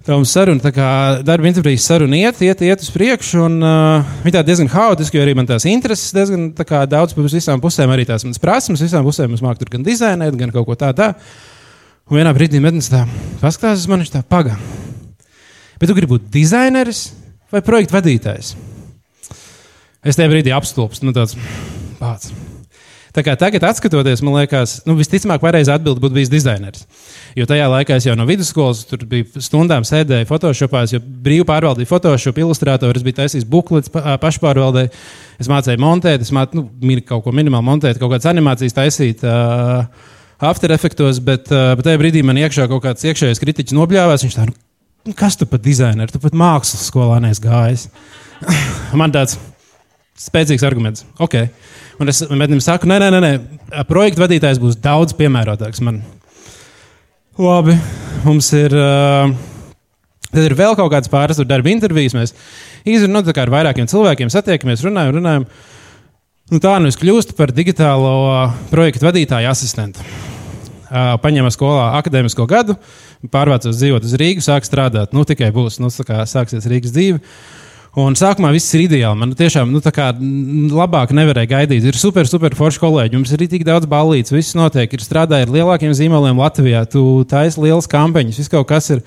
Tā 0.00 0.16
mums 0.16 0.30
saruna, 0.32 0.62
tā 0.64 0.70
kā 0.72 0.86
darba 1.28 1.44
intervijas 1.50 1.84
saruna 1.84 2.16
iet, 2.16 2.38
iet, 2.40 2.62
iet 2.64 2.80
uz 2.80 2.88
priekšu. 2.94 3.42
Un, 3.44 3.58
uh, 3.60 4.12
viņa 4.24 4.38
tā 4.38 4.42
diezgan 4.48 4.70
haotiska, 4.72 5.18
jo 5.18 5.24
arī 5.26 5.34
man 5.36 5.48
tās 5.48 5.66
intereses 5.68 6.14
diezgan 6.16 6.46
kā, 6.56 6.86
daudz 6.88 7.12
pa 7.12 7.24
visām 7.26 7.60
pusēm. 7.60 7.92
Arī 7.92 8.06
tās 8.08 8.24
manas 8.24 8.40
prasības, 8.40 8.86
visām 8.86 9.04
pusēm 9.04 9.36
es 9.36 9.44
māku 9.44 9.60
tur 9.60 9.74
gan 9.76 9.84
dizainēt, 9.84 10.38
gan 10.40 10.54
kaut 10.56 10.70
ko 10.70 10.78
tādu. 10.80 11.04
Tā. 11.04 11.10
Un 12.10 12.16
vienā 12.16 12.32
brīdī 12.34 12.62
Mednis 12.64 12.88
tā 12.90 13.04
paskatās 13.42 13.84
uz 13.84 13.90
mani, 13.92 14.08
tā 14.08 14.24
paga. 14.24 14.56
Bet 15.76 15.88
tu 15.88 15.96
gribi 15.96 16.16
būt 16.16 16.32
dizaineris 16.32 17.10
vai 17.52 17.60
projektu 17.64 17.98
vadītājs? 17.98 18.54
Es 20.00 20.16
tajā 20.16 20.32
brīdī 20.32 20.56
apstulbstu, 20.56 21.04
nu 21.04 21.12
tāds 21.16 21.36
pats. 22.00 22.32
Tā 23.14 23.24
kā 23.26 23.34
tagad, 23.38 23.64
skatoties, 23.74 24.20
man 24.22 24.36
liekas, 24.38 24.76
nu, 24.86 24.94
visticamāk, 24.98 25.40
pareizā 25.42 25.74
atbilde 25.78 26.02
būtu 26.02 26.14
bijis 26.14 26.30
dizainers. 26.30 26.84
Jo 27.38 27.46
tajā 27.50 27.66
laikā 27.72 27.96
es 27.98 28.06
jau 28.06 28.14
no 28.18 28.26
vidusskolas 28.28 28.84
tur 28.86 29.02
biju 29.10 29.42
stundām 29.42 29.86
sēdēju 29.86 30.28
Photoshopā, 30.28 30.84
jo 30.92 31.00
brīvi 31.00 31.46
pārvaldīju 31.48 31.90
Photoshop, 31.90 32.38
ilustrātoru, 32.38 32.94
es 33.00 33.06
biju 33.06 33.18
taisījis 33.18 33.48
buklets 33.50 33.90
pašpārvaldē, 33.90 34.86
es 35.42 35.50
mācīju 35.50 35.82
montēt, 35.82 36.22
es 36.22 36.30
mācīju 36.34 36.62
nu, 36.62 36.96
kaut 37.08 37.26
ko 37.26 37.34
minimāli 37.34 37.66
montēt, 37.66 37.98
kaut 37.98 38.14
kādas 38.14 38.30
animācijas 38.30 38.78
taisīt. 38.78 39.26
Uh, 39.26 40.16
After 40.40 40.72
efektos, 40.72 41.18
bet, 41.20 41.50
uh, 41.52 41.74
bet 41.76 41.84
tajā 41.84 41.98
brīdī 42.00 42.22
man 42.24 42.38
iekšā 42.40 42.64
kaut 42.70 42.80
kāds 42.86 43.04
iekšējais 43.04 43.42
kritiķis 43.42 43.76
nobļāvās. 43.76 44.22
Viņš 44.24 44.36
tā, 44.38 44.46
nu, 44.48 44.54
nu 45.10 45.12
kas 45.18 45.36
tu 45.36 45.44
pat 45.50 45.60
dizaineris, 45.60 46.14
tu 46.14 46.20
pat 46.22 46.32
mākslas 46.32 46.86
skolā 46.88 47.18
neesi 47.20 47.44
gājis. 47.44 47.84
man 49.02 49.12
tāds 49.12 49.36
spēcīgs 50.16 50.64
arguments. 50.64 51.04
Okay. 51.20 51.50
Un 52.00 52.08
es 52.08 52.22
viņam 52.24 52.62
saku, 52.64 52.88
nē, 52.88 52.96
nē, 53.02 53.20
nē, 53.20 53.30
projekta 53.88 54.22
vadītājs 54.22 54.60
būs 54.62 54.78
daudz 54.80 55.12
piemērotāks 55.18 55.82
man. 55.84 56.00
Labi, 57.40 57.76
mums 58.24 58.48
ir. 58.56 58.74
Uh, 58.76 59.36
Tad 60.30 60.44
ir 60.46 60.52
vēl 60.54 60.76
kaut 60.78 60.92
kādas 60.92 61.10
pāris 61.10 61.40
darba 61.42 61.72
intervijas. 61.72 62.14
Mēs 62.14 62.32
izrunājam 62.86 63.26
nu, 63.26 63.34
ar 63.42 63.50
vairākiem 63.50 63.88
cilvēkiem, 63.90 64.28
satiekamies, 64.30 64.84
runājam, 64.86 65.16
runājam. 65.16 65.46
Nu, 66.54 66.60
tā 66.62 66.76
nu 66.78 66.86
es 66.86 66.98
kļūstu 66.98 67.34
par 67.38 67.50
digitālo 67.54 68.12
projektu 68.70 69.08
vadītāju 69.08 69.50
asistentu. 69.50 70.04
Uh, 70.90 71.16
paņēmu 71.22 71.50
skolā 71.50 71.88
akadēmisko 71.98 72.46
gadu, 72.50 72.76
pārvācos 73.30 73.78
dzīvot 73.78 74.06
uz 74.06 74.14
Rīgas, 74.22 74.46
sāku 74.46 74.70
strādāt. 74.70 75.10
Nu, 75.14 75.26
tikai 75.26 75.50
būs, 75.54 75.80
nu, 75.82 75.90
sāksies 75.90 76.70
Rīgas 76.70 76.94
dzīve. 76.94 77.18
Uh, 77.18 77.60
Un 77.98 78.14
sākumā 78.14 78.52
viss 78.54 78.70
ir 78.76 78.84
ideāli. 78.84 79.18
Man 79.18 79.32
tiešām 79.34 79.72
nu, 79.74 79.80
kā, 79.82 80.12
labāk 80.14 81.10
nevarēja 81.16 81.50
gaidīt. 81.56 81.88
Ir 81.90 81.98
super, 81.98 82.28
super 82.30 82.54
forši 82.54 82.78
kolēģi. 82.84 83.18
Mums 83.18 83.32
ir 83.34 83.42
tik 83.50 83.64
daudz 83.66 83.88
balīdzes, 83.90 84.36
viss 84.36 84.58
notiek. 84.58 84.92
Ir 84.94 85.02
strādājis 85.02 85.48
ar 85.48 85.54
lielākiem 85.56 85.94
zīmoliem 85.98 86.38
Latvijā. 86.38 86.84
Tu 86.90 87.02
taisi 87.30 87.58
lielas 87.64 87.90
kampaņas, 87.90 88.38
viss 88.38 88.52
kaut 88.52 88.68
kas 88.70 88.92
ir. 88.94 89.02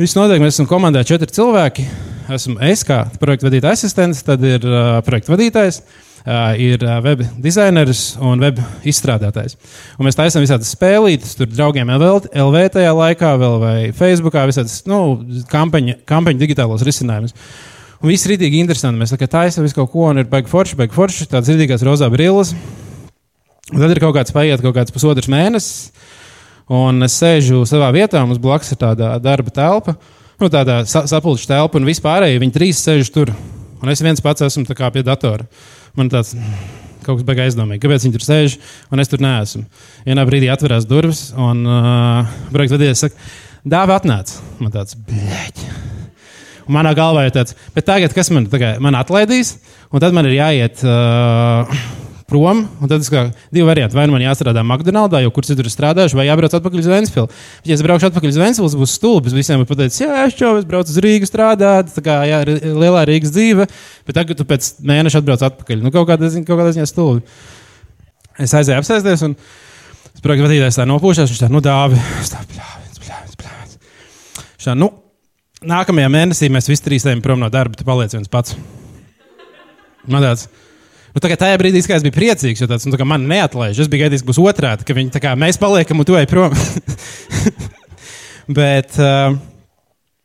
Viss 0.00 0.18
notiek. 0.18 0.42
Mēs 0.42 0.56
esam 0.56 0.66
komandā 0.66 1.04
četri 1.06 1.30
cilvēki. 1.30 1.86
Esmu 2.32 2.58
es 2.66 2.82
kā 2.86 3.04
projekta 3.22 3.46
vadītāja 3.46 3.78
asistents, 3.78 4.22
tad 4.26 4.42
ir 4.46 4.66
uh, 4.66 4.96
projekta 5.06 5.36
vadītājs. 5.36 5.82
Uh, 6.22 6.52
ir 6.58 6.82
uh, 6.86 7.00
web 7.02 7.22
dizaineris 7.42 8.12
un 8.22 8.42
web 8.42 8.58
izstrādātājs. 8.86 9.56
Un 9.98 10.06
mēs 10.06 10.18
taisām 10.18 10.42
visādas 10.42 10.70
spēlītas, 10.70 11.34
tur 11.38 11.50
draugiem 11.50 11.90
LV, 11.90 12.28
LV 12.30 12.62
tajā 12.76 12.92
laikā, 12.94 13.32
vēl 13.42 13.58
vai 13.62 13.76
Facebookā, 13.94 14.46
visādas 14.46 14.84
nu, 14.90 15.00
kampaņa, 15.50 15.98
kampaņa 16.06 16.42
digitālos 16.44 16.86
risinājumus. 16.86 17.34
Un 18.02 18.10
viss 18.10 18.26
ir 18.26 18.34
rītīgi 18.34 18.58
interesanti. 18.58 18.98
Mēs 18.98 19.14
tā 19.14 19.28
taisām 19.30 19.62
visu 19.62 19.76
kaut 19.76 19.92
ko, 19.92 20.08
un 20.10 20.18
ir 20.18 20.26
baigi 20.30 20.50
forši, 20.50 20.78
baigi 20.80 20.96
forši, 20.96 21.28
tāds 21.30 21.50
rītīgās 21.52 21.84
rozā 21.86 22.08
brilles. 22.10 22.50
Un 23.70 23.78
tad 23.78 23.94
ir 23.94 24.00
kaut 24.02 24.16
kāds 24.16 24.34
paiet, 24.34 24.58
kaut 24.60 24.74
kāds 24.74 24.92
pusotrs 24.92 25.30
mēnesis, 25.30 25.92
un 26.72 26.98
es 27.06 27.14
sēžu 27.20 27.62
savā 27.68 27.92
vietā, 27.94 28.20
mums 28.26 28.42
blakus 28.42 28.74
ir 28.74 28.80
tāda 28.80 29.14
darba 29.22 29.54
telpa, 29.54 29.94
nu, 30.42 30.50
tāda 30.50 30.80
sa 30.90 31.04
sapulču 31.08 31.46
telpa, 31.48 31.78
un 31.78 31.86
vispārēji 31.86 32.42
viņi 32.42 32.56
trīs 32.56 32.82
sēž 32.82 33.12
tur. 33.14 33.30
Un 33.82 33.90
es 33.90 34.02
viens 34.02 34.22
pats 34.22 34.44
esmu 34.46 34.66
pie 34.66 35.06
datora. 35.06 35.46
Man 35.98 36.10
tāds 36.10 36.34
kaut 37.06 37.18
kas 37.20 37.26
beigas 37.26 37.52
aizdomīgi, 37.52 37.82
kāpēc 37.82 38.06
viņi 38.06 38.18
tur 38.18 38.26
sēž, 38.26 38.58
un 38.94 39.02
es 39.02 39.10
tur 39.10 39.22
neesmu. 39.22 39.64
Vienā 40.06 40.26
brīdī 40.26 40.50
atverās 40.52 40.86
durvis, 40.90 41.30
un 41.38 41.64
uh, 41.66 42.36
vadītājs 42.50 43.06
saka, 43.06 43.32
dāvā 43.62 44.02
atnāc. 44.02 44.36
Man 44.62 44.74
tāds, 44.74 44.98
blēķi. 45.08 45.91
Un 46.66 46.76
manā 46.78 46.94
galvā 46.98 47.26
ir 47.26 47.34
tāds, 47.34 47.56
bet 47.74 47.88
tagad 47.88 48.14
kas 48.16 48.30
man, 48.34 48.46
tagad, 48.52 48.80
man 48.82 48.98
atlaidīs, 48.98 49.56
un 49.90 50.02
tad 50.02 50.14
man 50.16 50.28
ir 50.30 50.38
jāiet. 50.38 50.84
Uh, 50.86 52.00
prom. 52.32 52.64
Tad 52.88 53.04
ir 53.04 53.30
divi 53.52 53.66
varianti. 53.66 53.96
Vai 53.96 54.06
nu 54.08 54.14
man 54.14 54.24
jāstrādā 54.24 54.62
McDonald's, 54.64 55.20
jau 55.20 55.32
kur 55.34 55.46
citur 55.46 55.68
strādājuši, 55.70 56.16
vai 56.16 56.26
jābrauc 56.28 56.54
atpakaļ 56.56 56.80
uz 56.80 56.88
Vēncpili. 56.88 57.40
Ja 57.68 57.76
es 57.76 57.84
braukšu 57.84 58.08
atpakaļ 58.08 58.32
uz 58.32 58.38
Vēncpili, 58.40 58.80
būs 58.80 58.94
stulbs. 58.98 59.36
Visiem 59.36 59.62
ir 59.62 59.68
pateicis, 59.68 60.00
jā, 60.04 60.22
es 60.26 60.38
jau 60.40 60.54
es 60.60 60.68
braucu 60.68 60.92
uz 60.94 61.00
Rīgas 61.04 61.32
strādāt, 61.32 61.92
tā 61.92 62.04
kā 62.04 62.20
jā, 62.28 62.40
lielā 62.46 63.04
Rīgas 63.08 63.34
dzīve, 63.34 63.68
bet 64.08 64.18
tagad 64.18 64.40
tu 64.40 64.48
pēc 64.48 64.70
mēneša 64.92 65.20
atbrauc 65.20 65.44
atpakaļ. 65.50 65.84
Nu, 65.84 65.92
kaut 65.94 66.08
kādā 66.08 66.32
ziņā 66.32 66.88
stulbi. 66.88 67.24
Es 68.40 68.54
aizēju 68.56 68.80
apsēsties, 68.80 69.26
un 69.28 69.36
projekta 70.24 70.48
vadītājs 70.48 70.80
tā 70.80 70.88
nopūšās. 70.88 71.28
Viņš 71.32 71.44
tā, 71.44 71.52
nu, 71.52 71.60
dāvi, 71.64 72.00
tā, 72.32 72.40
pļāvis, 72.48 73.00
pļāvis, 73.04 73.38
pļāvis. 73.42 73.78
Šā, 74.62 74.78
nu, 74.78 74.88
nākamajā 75.68 76.10
mēnesī 76.12 76.50
mēs 76.52 76.68
visi 76.70 76.84
trīs 76.84 77.06
ejam 77.06 77.22
prom 77.24 77.40
no 77.42 77.48
darba, 77.52 77.78
tu 77.78 77.86
paliec 77.86 78.14
viens 78.14 78.30
pats. 78.30 78.56
Man 80.10 80.24
tāds, 80.24 80.48
Nu, 81.12 81.20
tajā 81.20 81.56
brīdī 81.60 81.82
es 81.82 82.04
biju 82.06 82.14
priecīgs, 82.14 82.62
jo 82.62 82.68
tāds, 82.70 82.86
nu, 82.88 82.96
man 83.04 83.26
neatlaiž. 83.28 83.82
Es 83.84 83.88
biju 83.92 84.06
gaidījis, 84.06 84.22
ka 84.24 84.30
būs 84.30 84.40
otrādi, 84.40 84.86
ka 84.88 84.96
viņi, 84.96 85.20
kā, 85.20 85.34
mēs 85.36 85.60
paliekam 85.60 86.00
un 86.00 86.08
tu 86.08 86.16
ej 86.16 86.24
prom. 86.30 86.54
bet, 88.58 88.96
uh, 88.96 89.36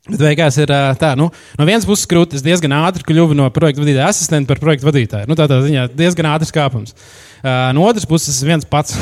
bet 0.07 0.21
beigās 0.21 0.59
ir 0.63 0.71
uh, 0.71 0.93
tā, 0.99 1.11
nu, 1.19 1.27
no 1.59 1.67
vienas 1.67 1.87
puses 1.87 2.07
krūtis 2.07 2.45
diezgan 2.45 2.77
ātri 2.79 3.03
kļuva 3.09 3.35
no 3.35 3.49
projekta 3.51 3.83
vadītāja 3.83 4.07
asistenta 4.13 4.53
par 4.53 4.63
projekta 4.63 4.87
vadītāju. 4.87 5.27
Nu, 5.27 5.35
tādā 5.39 5.59
ziņā 5.65 5.89
diezgan 5.91 6.31
ātrs 6.31 6.55
kāpums. 6.55 6.95
Uh, 7.41 7.67
no 7.75 7.83
otras 7.89 8.07
puses 8.07 8.39
viens 8.47 8.63
pats 8.63 8.95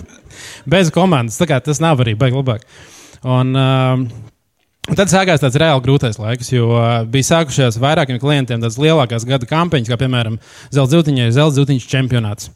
bez 0.74 0.90
komandas. 0.90 1.38
Tas 1.38 1.82
nav 1.82 2.02
arī 2.02 2.16
baigi 2.18 2.40
labāk. 2.40 2.66
Un, 3.22 3.54
uh, 3.54 4.21
Un 4.90 4.96
tad 4.98 5.12
sākās 5.12 5.38
tāds 5.38 5.54
reāli 5.62 5.78
grūtais 5.84 6.16
laiks, 6.18 6.48
jo 6.50 6.72
uh, 6.74 7.04
bija 7.06 7.28
sākušās 7.28 7.76
vairākiem 7.78 8.16
klientiem 8.18 8.58
tādas 8.58 8.80
lielākās 8.82 9.22
gada 9.28 9.46
kampaņas, 9.46 9.86
kā 9.92 9.98
piemēram 10.00 10.40
Zelta 10.74 10.98
Zelta 11.30 11.76
čempionāts, 11.92 12.48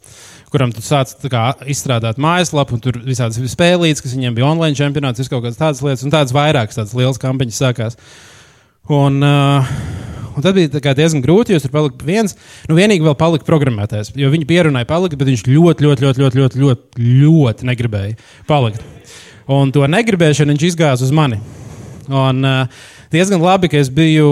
kuram 0.51 0.73
tu 0.75 0.83
sāc 0.83 1.13
kā, 1.31 1.45
izstrādāt 1.71 2.19
mājaslapu, 2.19 2.75
un 2.75 2.81
tur 2.83 2.99
visādas 3.05 3.39
spēlītas, 3.53 4.03
kas 4.03 4.17
viņiem 4.17 4.35
bija 4.35 4.49
online 4.49 4.75
čempionāts, 4.75 5.23
ir 5.23 5.31
kaut 5.31 5.45
kādas 5.45 5.61
tādas 5.61 5.79
lietas, 5.85 6.03
un 6.03 6.11
tādas 6.11 6.35
vairākas 6.35 6.75
tādas 6.75 6.97
lielas 6.99 7.21
kampaņas 7.23 7.61
sākās. 7.63 7.95
Un, 8.91 9.23
uh, 9.23 9.77
Un 10.37 10.43
tad 10.45 10.53
bija 10.53 10.91
diezgan 10.93 11.23
grūti, 11.23 11.55
jo 11.55 11.61
tur 11.63 11.71
palika 11.73 12.05
viens, 12.05 12.35
nu, 12.69 12.75
vienīgi 12.77 13.01
vēl 13.01 13.15
palika 13.17 13.47
programmētājs. 13.47 14.11
Jo 14.21 14.29
viņi 14.29 14.45
pierunāja 14.45 14.85
palikt, 14.85 15.17
bet 15.17 15.31
viņš 15.31 15.47
ļoti, 15.49 15.87
ļoti, 15.87 16.05
ļoti, 16.05 16.21
ļoti, 16.21 16.41
ļoti, 16.43 16.61
ļoti, 16.61 17.05
ļoti 17.23 17.69
negribēja 17.71 18.19
palikt. 18.45 18.85
Un 19.49 19.73
to 19.73 19.87
negribēšanu 19.89 20.53
viņš 20.53 20.67
izgāza 20.69 21.07
uz 21.07 21.15
mani. 21.15 21.41
Un 22.07 22.47
uh, 22.47 22.83
diezgan 23.11 23.43
labi, 23.43 23.69
ka 23.71 23.79
es 23.79 23.91
biju 23.93 24.29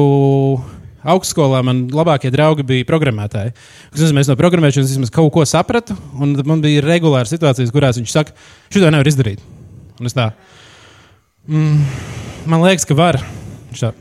augstskolā 1.05 1.62
man 1.65 1.86
labākie 1.94 2.32
draugi 2.34 2.65
bija 2.65 2.88
programmētāji. 2.88 3.53
Es 3.94 4.29
no 4.29 4.38
programmēšanas 4.39 4.96
vismaz 4.96 5.13
kaut 5.13 5.32
ko 5.36 5.46
sapratu, 5.48 5.98
un 6.17 6.34
man 6.48 6.63
bija 6.63 6.84
regulāri 6.86 7.29
situācijas, 7.29 7.74
kurās 7.74 8.00
viņš 8.00 8.15
saka, 8.15 8.36
šo 8.74 8.88
nevar 8.88 9.10
izdarīt. 9.10 9.44
Un 10.00 10.10
es 10.10 10.15
tā, 10.17 10.32
mm, 11.48 11.86
man 12.51 12.65
liekas, 12.65 12.88
ka 12.88 12.98
var. 12.98 13.22
Viņš 13.70 13.84
tā, 13.86 13.94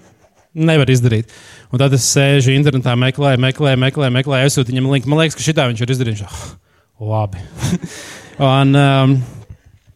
nevar 0.54 0.90
izdarīt. 0.90 1.30
Un 1.74 1.82
tad 1.82 1.94
es 1.96 2.06
sēžu 2.06 2.54
internetā, 2.54 2.94
meklēju, 2.98 3.40
meklēju, 3.42 3.80
meklēju, 3.84 4.14
meklēju 4.14 4.48
aizsūtu 4.48 4.72
viņam 4.72 4.90
linku. 4.92 5.10
Man 5.10 5.22
liekas, 5.22 5.36
ka 5.38 5.46
šitā 5.46 5.66
viņš 5.70 5.82
var 5.82 5.94
izdarīt. 5.94 6.20
Viņš, 6.20 6.28
oh, 6.28 7.08
labi. 7.10 7.42
un, 8.52 8.76
um, 8.78 9.16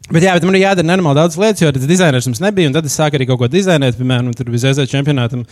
Bet, 0.09 0.25
jā, 0.25 0.33
bet 0.33 0.47
man 0.49 0.57
ir 0.57 0.65
jādara 0.65 0.89
nenormāli 0.89 1.21
daudz 1.21 1.37
lietas, 1.37 1.61
jo 1.61 1.73
dizainers 1.77 2.29
mums 2.31 2.41
nebija. 2.41 2.71
Tad 2.73 2.87
es 2.89 2.97
sāku 2.97 3.19
arī 3.19 3.27
kaut 3.29 3.43
ko 3.43 3.49
dizainēt, 3.53 3.99
piemēram, 3.99 4.33
tur 4.37 4.49
bija 4.49 4.71
ZZ 4.71 4.89
čempionātam. 4.89 5.45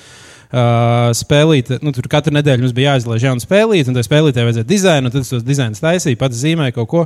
Uh, 0.46 1.10
spēlīt, 1.18 1.72
nu, 1.82 1.90
tur 1.90 2.06
katru 2.06 2.30
nedēļu 2.36 2.62
mums 2.62 2.74
bija 2.76 2.92
jāizlaiž 2.94 3.24
jauna 3.26 3.42
spēlīte, 3.42 3.90
un 3.90 3.96
tā 3.96 4.04
spēlītē 4.06 4.44
vajadzēja 4.46 4.68
dizainu, 4.70 5.10
tad 5.10 5.24
es 5.24 5.32
tos 5.32 5.42
dizainus 5.42 5.82
taisīju, 5.82 6.20
pats 6.20 6.38
zīmēju 6.38 6.76
kaut 6.76 6.88
ko. 6.92 7.02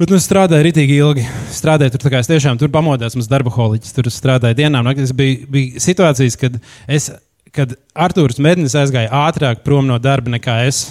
Bet 0.00 0.08
nu, 0.08 0.16
strādāju 0.16 0.64
rītīgi 0.64 0.96
ilgi. 0.96 1.26
Strādāju 1.52 1.92
tur, 1.94 2.08
kā 2.14 2.22
es 2.24 2.30
tiešām 2.30 2.56
tur 2.58 2.72
pamodos, 2.72 3.12
mums 3.18 3.28
darba 3.28 3.52
holiķis. 3.52 3.92
Tur 3.98 4.08
strādāju 4.08 4.56
dienām. 4.62 4.88
Tas 4.96 5.12
bija, 5.14 5.44
bija 5.52 5.82
situācijas, 5.84 6.38
kad, 6.40 6.56
es, 6.88 7.10
kad 7.52 7.76
Arthurs 7.92 8.40
Mednis 8.42 8.74
aizgāja 8.80 9.12
ātrāk 9.28 9.60
prom 9.66 9.84
no 9.86 10.00
darba 10.00 10.32
nekā 10.32 10.62
es. 10.70 10.86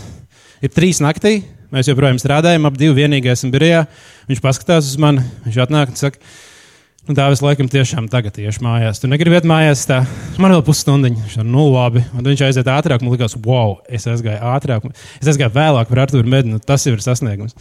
Ir 0.62 0.70
trīs 0.70 1.02
naktī, 1.02 1.40
Mēs 1.72 1.88
joprojām 1.88 2.18
strādājam, 2.20 2.66
ap 2.68 2.76
divu 2.80 2.98
vienīgais 2.98 3.40
esam 3.40 3.52
birojā. 3.54 3.86
Viņš 4.28 4.42
paskatās 4.44 4.90
uz 4.90 4.98
mani, 5.00 5.24
viņš 5.46 5.60
atnāk 5.64 5.94
un 5.94 6.00
saka, 6.00 6.20
nu, 7.08 7.16
tā 7.16 7.30
es 7.32 7.44
laikam 7.44 7.70
tiešām 7.72 8.10
tagad 8.12 8.36
tieši 8.36 8.64
mājās. 8.66 9.00
Tu 9.00 9.08
negribi 9.08 9.40
iet 9.40 9.48
mājās, 9.48 9.86
tā 9.88 10.02
man 10.36 10.52
vēl 10.52 10.66
pusstundiņa. 10.68 11.24
Viņš 11.24 11.38
ir 11.40 11.48
nu 11.48 11.70
labi. 11.72 12.04
Un 12.12 12.28
viņš 12.28 12.44
aiziet 12.50 12.72
ātrāk, 12.72 13.06
man 13.06 13.16
likās, 13.16 13.38
wow, 13.48 13.78
es 13.88 14.08
aizgāju 14.12 14.44
ātrāk. 14.52 14.90
Es 15.22 15.32
aizgāju 15.32 15.56
vēlāk 15.56 15.88
par 15.88 16.04
Arthuru 16.04 16.34
Medinu, 16.34 16.60
tas 16.60 16.84
jau 16.84 16.92
ir 16.98 17.04
sasniegums. 17.06 17.56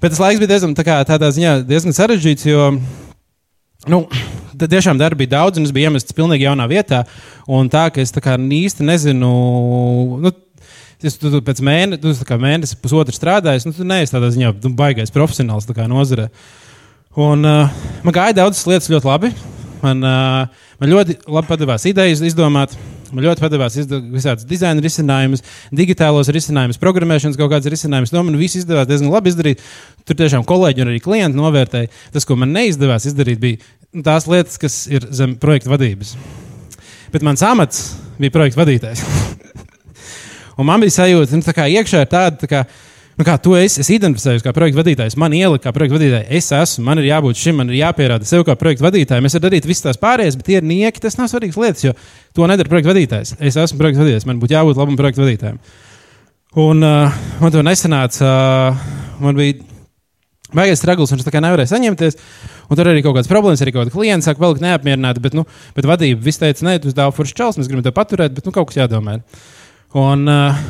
Bet 0.00 0.14
tas 0.14 0.22
laiks 0.22 0.40
bija 0.40 0.54
diezgan, 0.54 0.72
tā 0.78 0.86
kā, 0.88 0.96
tādā 1.06 1.28
ziņā 1.36 1.58
diezgan 1.68 1.94
sarežģīts, 1.94 2.48
jo 2.48 2.70
nu, 3.92 4.00
tiešām 4.56 4.98
darba 4.98 5.20
bija 5.20 5.36
daudz, 5.36 5.60
un 5.60 5.68
es 5.68 5.74
biju 5.74 5.90
iemests 5.90 6.16
pilnīgi 6.16 6.48
jaunā 6.48 6.66
vietā. 6.70 7.04
Un 7.52 7.68
tā, 7.72 7.88
ka 7.92 8.00
es 8.02 8.14
tā 8.14 8.22
kā 8.24 8.38
īsti 8.40 8.88
nezinu. 8.88 9.30
Nu, 10.24 10.32
Es 11.02 11.16
tu, 11.18 11.32
tu 11.32 11.40
pēc 11.42 11.58
mēne, 11.66 11.98
tu, 11.98 12.12
mēneša, 12.14 12.76
pusotra 12.82 13.14
strādāju, 13.14 13.64
nu, 13.66 13.74
tu 13.74 13.86
neesi 13.86 14.14
tādā 14.14 14.28
ziņā 14.30 14.52
nu, 14.62 14.70
baigais 14.78 15.10
profesionāls 15.10 15.66
nozarē. 15.66 16.28
Un, 17.18 17.42
uh, 17.44 17.82
man 18.06 18.14
gāja 18.14 18.36
daudzas 18.38 18.64
lietas 18.70 18.90
ļoti 18.92 19.08
labi. 19.10 19.32
Man, 19.82 19.98
uh, 20.06 20.68
man 20.78 20.92
ļoti 20.92 21.18
labi 21.26 21.50
padevās 21.50 21.88
idejas 21.90 22.22
izdomāt. 22.22 22.76
Man 23.12 23.26
ļoti 23.26 23.44
patīkās 23.44 23.74
visādas 24.08 24.46
dizaina 24.48 24.80
risinājumus, 24.80 25.42
digitālos 25.74 26.30
risinājumus, 26.32 26.78
programmēšanas 26.80 27.36
kaut 27.36 27.50
kādas 27.52 27.68
risinājumus. 27.74 28.12
No 28.14 28.22
man 28.24 28.38
viss 28.40 28.56
izdevās 28.62 28.88
diezgan 28.88 29.12
labi 29.12 29.28
izdarīt. 29.34 29.60
Tur 30.08 30.16
tiešām 30.16 30.46
kolēģi 30.48 30.86
un 30.86 30.92
arī 30.94 31.02
klienti 31.04 31.36
novērtēja. 31.36 31.90
Tas, 32.14 32.24
ko 32.28 32.38
man 32.40 32.54
neizdevās 32.56 33.10
izdarīt, 33.10 33.42
bija 33.42 34.00
tās 34.06 34.30
lietas, 34.30 34.56
kas 34.62 34.78
ir 34.88 35.04
zem 35.12 35.36
projekta 35.42 35.74
vadības. 35.74 36.14
Bet 37.12 37.26
mans 37.26 37.44
amats 37.44 37.84
bija 38.22 38.32
projekta 38.32 38.62
vadītājs. 38.62 39.04
Un 40.62 40.68
man 40.70 40.82
bija 40.82 40.94
sajūta, 41.00 41.38
nu, 41.38 41.54
ka 41.56 41.68
iekšā 41.70 42.04
ir 42.04 42.10
tāda, 42.10 42.38
tā 42.38 42.48
kā, 42.50 42.62
nu, 43.18 43.26
kā 43.26 43.34
tu 43.42 43.56
esi, 43.58 43.80
es 43.82 43.90
identificējos 43.92 44.44
kā 44.44 44.54
projekta 44.54 44.80
vadītājs, 44.80 45.18
man 45.18 45.34
ielika 45.36 45.66
kā 45.66 45.74
projekta 45.74 45.98
vadītājs, 45.98 46.28
es 46.38 46.50
esmu, 46.58 46.86
man 46.86 47.02
ir 47.02 47.08
jābūt 47.10 47.40
šim, 47.40 47.58
man 47.58 47.72
ir 47.72 47.80
jāpierāda 47.80 48.28
sev 48.28 48.46
kā 48.46 48.54
projekta 48.60 48.86
vadītājam. 48.86 49.26
Es 49.26 49.36
varu 49.36 49.48
darīt 49.48 49.66
visas 49.68 49.88
tās 49.88 50.00
pārējās, 50.02 50.38
bet 50.38 50.48
tie 50.48 50.60
ir 50.60 50.68
nieki, 50.68 51.02
tas 51.02 51.18
nav 51.18 51.32
svarīgs 51.32 51.58
lietas, 51.58 51.88
jo 51.88 51.96
to 52.38 52.46
nedara 52.50 52.70
projekta 52.70 52.92
vadītājs. 52.92 53.34
Es 53.42 53.58
esmu 53.58 53.82
projekta 53.82 54.04
vadītājs, 54.04 54.28
man 54.30 54.40
būtu 54.42 54.56
jābūt 54.56 54.78
labam 54.78 55.00
projekta 55.00 55.24
vadītājam. 55.24 55.60
Un 56.62 56.84
uh, 56.84 57.20
man 57.40 57.52
to 57.52 57.66
nesanāca. 57.66 58.30
Uh, 58.30 59.20
man 59.24 59.38
bija 59.38 59.60
Baigais 60.52 60.82
un 60.84 61.18
es 61.18 61.24
tā 61.24 61.32
kā 61.32 61.40
nevarēju 61.40 61.70
saņemties. 61.70 62.18
Un 62.68 62.76
tur 62.76 62.88
arī 62.90 63.00
kaut 63.04 63.16
kādas 63.16 63.30
problēmas, 63.30 63.62
arī 63.64 63.72
kaut 63.72 63.86
kāda 63.86 63.94
klienta 63.94 64.26
sāk 64.26 64.40
palikt 64.40 64.60
neapmierināta. 64.64 65.20
Bet, 65.24 65.36
nu, 65.36 65.46
bet 65.76 65.88
vadība 65.88 66.20
viss 66.20 66.40
teica, 66.40 66.66
nē, 66.66 66.78
tu 66.80 66.90
uz 66.90 66.96
dāvā 66.96 67.12
foršs 67.16 67.36
čels, 67.36 67.58
mēs 67.60 67.70
gribam 67.70 67.84
to 67.86 67.92
paturēt, 67.96 68.34
bet 68.36 68.48
nu, 68.48 68.52
kaut 68.52 68.68
kas 68.68 68.82
jādomā. 68.82 69.18
Un, 69.98 70.24
uh, 70.24 70.60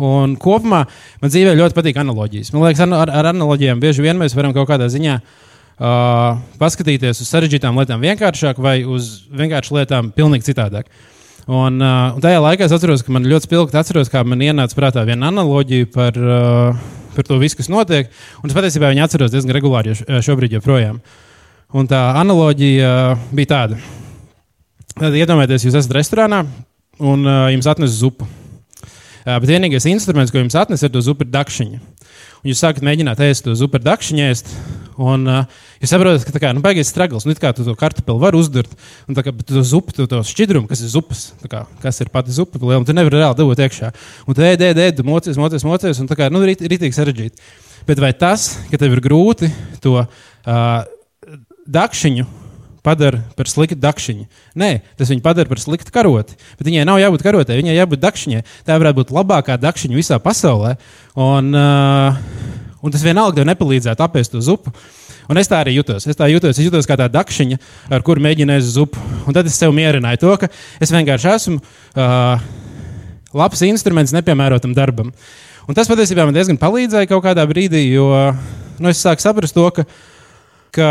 un 0.00 0.36
kopumā 0.40 0.84
man 1.20 1.32
dzīvē 1.32 1.56
ļoti 1.58 1.76
patīk 1.76 1.98
analogijas. 2.00 2.52
Man 2.54 2.64
liekas, 2.64 2.84
ar, 2.86 3.10
ar 3.12 3.30
analogijām 3.32 3.80
bieži 3.82 4.04
vien 4.04 4.16
mēs 4.20 4.36
varam 4.36 4.54
kaut 4.56 4.68
kādā 4.70 4.88
ziņā 4.92 5.18
uh, 5.20 6.38
paskatīties 6.60 7.20
uz 7.20 7.32
sarežģītām 7.32 7.76
lietām 7.76 8.00
vienkāršāk 8.04 8.60
vai 8.62 8.78
uz 8.88 9.26
vienkāršām 9.36 9.80
lietām 9.80 10.08
pilnīgi 10.16 10.48
citādāk. 10.48 10.88
Un, 11.46 11.76
uh, 11.78 12.16
un 12.16 12.22
tajā 12.24 12.40
laikā 12.42 12.66
es 12.66 12.74
atceros, 12.74 13.04
ka 13.06 13.12
man 13.14 13.28
ļoti 13.28 13.46
spilgti 13.46 13.78
atceros, 13.78 14.10
kā 14.10 14.24
man 14.26 14.40
ienāca 14.42 14.78
prātā 14.78 15.04
viena 15.06 15.28
analoģija 15.30 15.90
par, 15.94 16.16
uh, 16.18 16.88
par 17.14 17.28
to 17.28 17.38
visu, 17.42 17.60
kas 17.60 17.70
notiek. 17.72 18.08
Un 18.42 18.50
es 18.50 18.56
patiesībā 18.56 18.90
viņu 18.90 19.04
atceros 19.04 19.34
diezgan 19.34 19.54
regulāri 19.54 19.94
šobrīd 19.94 20.56
joprojām. 20.58 20.98
Un 21.76 21.86
tā 21.90 22.00
analoģija 22.22 22.88
uh, 23.12 23.28
bija 23.36 23.52
tāda. 23.52 23.78
Tad 24.96 25.14
iedomājieties, 25.14 25.68
jūs 25.68 25.78
esat 25.78 25.94
restorānā 25.98 26.42
un 27.04 27.28
uh, 27.28 27.46
jums 27.52 27.68
atnes 27.70 27.94
zupu. 28.00 28.26
Bet 29.26 29.50
vienīgais 29.50 29.88
instruments, 29.90 30.32
ko 30.32 30.38
jums 30.38 30.54
atnes, 30.58 30.84
ir 30.86 30.92
to 30.94 31.02
super 31.02 31.26
dakšiņa. 31.26 31.80
Un 32.42 32.50
jūs 32.52 32.62
sākat 32.62 32.84
mēģināt 32.86 33.22
ēst 33.26 33.46
to 33.46 33.56
super 33.58 33.82
dakšiņu, 33.82 34.28
ēst, 34.30 34.52
Un 34.96 35.28
uh, 35.28 35.44
jūs 35.82 35.92
saprotat, 35.92 36.24
ka 36.24 36.32
tā 36.32 36.40
kā 36.40 36.50
nu, 36.56 36.62
beigas 36.64 36.88
stragls, 36.88 37.26
nu, 37.28 37.34
kā 37.36 37.50
tu 37.56 37.64
to 37.66 37.74
kartupeli 37.76 38.22
vari 38.22 38.38
uzdurt, 38.40 38.72
un 39.04 39.16
tā 39.16 39.26
kā 39.26 39.34
tu 39.36 39.44
to 39.50 39.64
zupu, 39.66 39.92
tu 39.92 40.06
to 40.08 40.22
šķidrumu, 40.24 40.68
kas 40.70 40.80
ir 40.84 40.92
zupas, 40.92 41.26
kā, 41.52 41.66
kas 41.82 42.00
ir 42.00 42.10
pati 42.12 42.32
zupa, 42.32 42.60
liela, 42.62 42.80
un 42.80 42.88
tu 42.88 42.96
nevari 42.96 43.20
reāli 43.20 43.36
dabūt 43.36 43.60
iekšā. 43.66 43.92
Un 44.24 44.38
tu 44.38 44.44
ēd, 44.46 44.64
ēd, 44.70 44.80
ēd, 44.86 45.04
mocies, 45.04 45.36
mocies, 45.40 45.66
mocies, 45.68 46.00
un 46.00 46.08
tā 46.08 46.16
kā, 46.16 46.30
nu, 46.32 46.40
rit, 46.48 46.64
ritīgi 46.64 46.96
sarežģīti. 46.96 47.44
Bet 47.86 48.00
vai 48.02 48.14
tas, 48.16 48.54
ka 48.70 48.80
tev 48.80 48.96
ir 48.96 49.04
grūti 49.04 49.52
to 49.84 49.98
uh, 50.00 50.08
dakšiņu 51.68 52.26
padara 52.86 53.20
par 53.38 53.50
sliktu 53.50 53.78
dakšiņu. 53.82 54.26
Nē, 54.58 54.70
tas 54.98 55.10
viņu 55.10 55.24
padara 55.24 55.50
par 55.50 55.60
sliktu 55.62 55.92
karoti. 55.94 56.36
Bet 56.58 56.68
viņai 56.68 56.84
nav 56.88 57.00
jābūt 57.02 57.24
karotei, 57.26 57.58
viņai 57.60 57.74
jābūt 57.76 58.02
dakšiņai. 58.04 58.44
Tā 58.66 58.76
varētu 58.78 59.00
būt 59.00 59.14
labākā 59.16 59.58
dakšiņa 59.62 59.98
visā 59.98 60.20
pasaulē. 60.22 60.76
Un, 61.18 61.50
uh, 61.56 62.20
un 62.80 62.94
tas 62.94 63.04
vienalga 63.04 63.40
tev 63.40 63.48
nepalīdzētu 63.50 64.06
apēst 64.06 64.36
to 64.36 64.44
zupu. 64.44 64.74
Un 65.26 65.40
es 65.40 65.50
tā 65.50 65.58
arī 65.58 65.74
jutos. 65.74 66.06
Es 66.06 66.18
tā 66.18 66.28
jutos, 66.30 66.54
es 66.54 66.62
jutos 66.62 66.86
kā 66.86 66.94
tā 66.98 67.08
dakšiņa, 67.10 67.58
ar 67.90 68.04
kuru 68.06 68.22
mēģināju 68.22 68.66
zupu. 68.68 69.02
Un 69.26 69.34
tad 69.34 69.48
es 69.50 69.58
sev 69.58 69.74
mierināju 69.74 70.22
to, 70.22 70.36
ka 70.44 70.50
es 70.78 70.94
vienkārši 70.94 71.32
esmu 71.32 71.58
uh, 71.58 72.44
labs 73.36 73.64
instruments 73.66 74.14
nepiemērotam 74.14 74.74
darbam. 74.76 75.10
Un 75.66 75.74
tas 75.74 75.90
patiesībā 75.90 76.28
man 76.28 76.36
diezgan 76.36 76.60
palīdzēja 76.62 77.10
kaut 77.10 77.24
kādā 77.24 77.42
brīdī, 77.50 77.88
jo 77.90 78.06
nu, 78.78 78.92
es 78.92 79.00
sāku 79.02 79.24
saprast 79.24 79.56
to, 79.56 79.66
ka, 79.74 79.86
ka, 80.76 80.90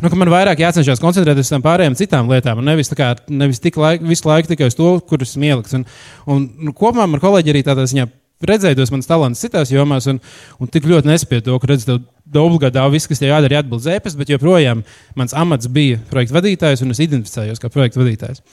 nu, 0.00 0.10
ka 0.10 0.18
man 0.18 0.30
vairāk 0.32 0.62
jācenšas 0.62 1.02
koncentrēties 1.02 1.48
uz 1.48 1.52
tām 1.52 1.64
pārējām 1.64 1.98
citām 1.98 2.30
lietām, 2.30 2.62
un 2.62 2.70
nevis, 2.70 2.92
kā, 2.96 3.12
nevis 3.28 3.62
tik 3.62 3.78
laik, 3.80 4.04
visu 4.06 4.28
laiku 4.30 4.52
tikai 4.52 4.70
uz 4.70 4.78
to, 4.78 4.94
kurus 5.10 5.34
esmu 5.34 5.50
ieliks. 5.50 5.76
Un, 5.78 5.84
un, 6.30 6.48
nu, 6.68 6.74
kopumā 6.76 7.08
man 7.10 7.22
kolēģi 7.22 7.54
arī 7.54 7.64
tādā 7.66 7.86
ziņā 7.90 8.08
redzēju 8.46 8.78
tos 8.78 8.92
manus 8.94 9.08
talantus 9.10 9.42
citās 9.44 9.72
jomās, 9.72 10.06
un, 10.08 10.20
un 10.60 10.70
tik 10.72 10.88
ļoti 10.88 11.10
nespēju 11.10 11.46
to, 11.48 11.58
ka 11.60 11.70
redzu, 11.70 11.98
obligāti 12.40 12.86
viss, 12.94 13.10
kas 13.10 13.20
tev 13.20 13.34
jādara, 13.34 13.52
ir 13.52 13.64
atbildēt 13.64 13.86
zēpes, 13.86 14.16
bet 14.16 14.32
joprojām 14.32 14.84
mans 15.18 15.36
amats 15.36 15.68
bija 15.68 16.00
projekta 16.10 16.38
vadītājs, 16.38 16.84
un 16.84 16.94
es 16.94 17.02
identificējos 17.04 17.60
kā 17.60 17.72
projekta 17.72 18.00
vadītājs. 18.00 18.44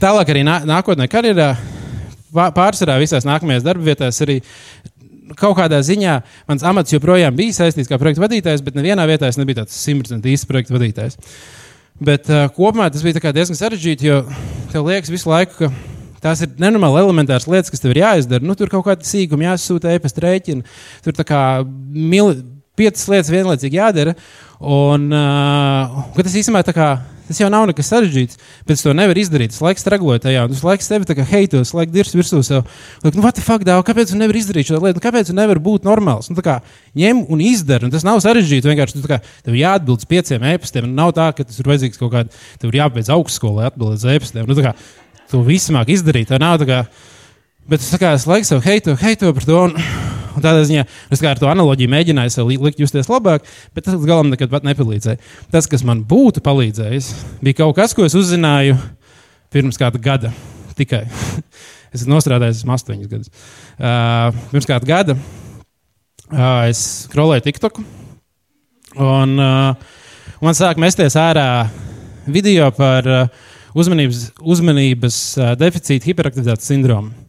Tālāk 0.00 0.30
arī 0.32 0.44
nā, 0.46 0.60
nākotnē 0.68 1.08
karjerā, 1.10 1.50
pārsvarā 2.32 2.96
visās 3.02 3.26
nākamajās 3.28 3.66
darba 3.66 3.90
vietās 3.90 4.20
arī. 4.24 4.40
Kaut 5.38 5.56
kādā 5.58 5.78
ziņā 5.84 6.18
mans 6.50 6.64
amats 6.66 6.94
joprojām 6.94 7.36
bija 7.38 7.54
saistīts 7.56 7.90
kā 7.90 7.98
projekta 8.00 8.24
vadītājs, 8.24 8.64
bet 8.64 8.76
nevienā 8.78 9.06
vietā 9.10 9.30
es 9.30 9.40
nebiju 9.40 9.62
tāds 9.62 9.78
simtprocentīgi 9.84 10.38
īsts 10.38 10.50
projekta 10.50 10.76
vadītājs. 10.76 11.18
Bet 12.02 12.28
uh, 12.32 12.48
kopumā 12.52 12.88
tas 12.90 13.04
bija 13.04 13.32
diezgan 13.32 13.58
sarežģīti, 13.58 14.08
jo 14.08 14.22
tev 14.72 14.88
liekas 14.88 15.12
visu 15.12 15.30
laiku, 15.30 15.58
ka 15.60 15.72
Tās 16.22 16.38
ir 16.44 16.52
nenormāli 16.62 17.00
elementāras 17.00 17.48
lietas, 17.50 17.70
kas 17.72 17.82
tev 17.82 17.96
ir 17.96 18.04
jāizdara. 18.04 18.46
Nu, 18.46 18.54
tur 18.54 18.70
kaut 18.70 18.84
kāda 18.86 19.06
sīkuma 19.06 19.48
jāsūta, 19.48 19.90
e-pasta 19.90 20.22
rēķina. 20.22 20.62
Tur 21.02 21.16
tā 21.18 21.24
kā 21.26 21.40
mili, 21.66 22.36
piecas 22.78 23.08
lietas 23.10 23.30
vienlaicīgi 23.32 23.80
jādara. 23.80 24.14
Un, 24.62 25.08
uh, 25.10 26.04
tas 26.14 26.38
īstenībā 26.38 26.62
tā 26.68 26.76
kā. 26.76 26.92
Tas 27.28 27.38
jau 27.38 27.48
nav 27.52 27.66
nekas 27.70 27.88
sarežģīts, 27.92 28.38
bet 28.66 28.74
es 28.74 28.82
to 28.84 28.92
nevaru 28.96 29.22
izdarīt. 29.22 29.54
Es 29.54 29.62
laiku 29.62 29.82
stragloju 29.82 30.22
tajā, 30.24 30.44
un 30.48 30.56
es 30.56 30.62
laiku 30.66 30.86
sevi 30.86 31.06
tā 31.08 31.16
kā 31.18 31.26
heitos, 31.28 31.72
laiku 31.76 31.94
dirzu 31.94 32.18
virsū 32.18 32.40
sev. 32.46 32.64
Liek, 33.04 33.14
nu, 33.14 33.22
what 33.24 33.38
the 33.38 33.44
fuck, 33.44 33.64
dāvā, 33.66 33.84
kāpēc 33.86 34.10
tu 34.10 34.18
nevari 34.18 34.42
izdarīt 34.42 34.70
šo 34.70 34.80
lietu? 34.82 34.98
Nu, 34.98 35.04
kāpēc 35.04 35.30
tu 35.30 35.36
nevari 35.36 35.62
būt 35.62 35.86
normāls? 35.86 36.30
Nu, 36.32 36.38
kā, 36.44 36.58
ņem 36.98 37.24
un 37.32 37.44
izdara, 37.44 37.86
un 37.86 37.94
tas 37.94 38.06
nav 38.06 38.18
sarežģīti. 38.24 38.72
Vienkārši 38.72 38.98
tu, 38.98 39.04
kā, 39.10 39.20
tev 39.46 39.58
jāatbild 39.58 40.02
uz 40.02 40.10
pieciem 40.10 40.48
e-pastiem. 40.54 40.90
Nav 40.98 41.14
tā, 41.18 41.30
ka 41.36 41.46
tas 41.46 41.62
ir 41.62 41.70
vajadzīgs 41.70 42.02
kaut 42.02 42.12
kādā, 42.16 42.42
tev 42.62 42.72
ir 42.72 42.80
jābeidz 42.82 43.12
augstskola, 43.14 43.60
lai 43.60 43.70
atbildētu 43.70 44.02
uz 44.02 44.16
e-pastiem. 44.16 44.50
Nu, 44.50 44.58
kā, 44.58 44.74
to 45.30 45.44
visu 45.46 45.76
māk 45.76 45.94
izdarīt. 45.94 46.32
Tā 46.32 46.42
nav 46.42 46.58
tā 46.62 46.68
kā, 46.68 46.82
bet 47.70 47.84
es, 47.84 47.92
kā, 48.02 48.16
es 48.18 48.26
laiku 48.30 48.50
sev 48.50 48.66
heitu, 48.66 48.98
heitu 49.00 49.32
par 49.36 49.48
to. 49.48 49.62
Un, 49.70 50.20
un 50.36 50.44
tādā 50.44 50.62
ziņā 50.68 50.84
es 51.12 51.22
ar 51.26 51.40
to 51.40 51.50
analoģiju 51.50 51.92
mēģināju 51.92 52.34
sev 52.34 52.50
likt 52.50 52.80
justies 52.80 53.10
labāk, 53.10 53.46
bet 53.76 53.86
tas 53.88 54.00
galam 54.08 54.32
nekad 54.32 54.52
nepalīdzēja. 54.64 55.20
Tas, 55.52 55.68
kas 55.70 55.84
man 55.86 56.04
būtu 56.08 56.42
palīdzējis, 56.44 57.12
bija 57.42 57.62
kaut 57.62 57.76
kas, 57.78 57.94
ko 57.96 58.06
es 58.08 58.16
uzzināju 58.18 58.78
pirms 59.52 59.80
kāda 59.80 60.00
gada 60.02 60.32
tikai. 60.78 61.04
es 61.94 62.06
nostrādāju, 62.08 62.56
esmu 62.56 62.74
astoņus 62.76 63.10
gadus. 63.10 63.32
Uh, 63.76 64.32
pirms 64.52 64.68
kāda 64.68 64.88
gada 64.88 65.16
uh, 65.16 66.68
es 66.68 66.82
skrolēju 67.06 67.46
TikToku. 67.48 67.84
Un, 69.02 69.38
uh, 69.40 69.98
man 70.44 70.56
sāk 70.58 70.80
mesties 70.80 71.16
ārā 71.20 71.66
video 72.28 72.68
par 72.76 73.08
uh, 73.08 73.42
uzmanības, 73.78 74.30
uzmanības 74.40 75.20
uh, 75.38 75.52
deficīta 75.60 76.10
hiperaktivitātes 76.10 76.68
sindromu. 76.68 77.21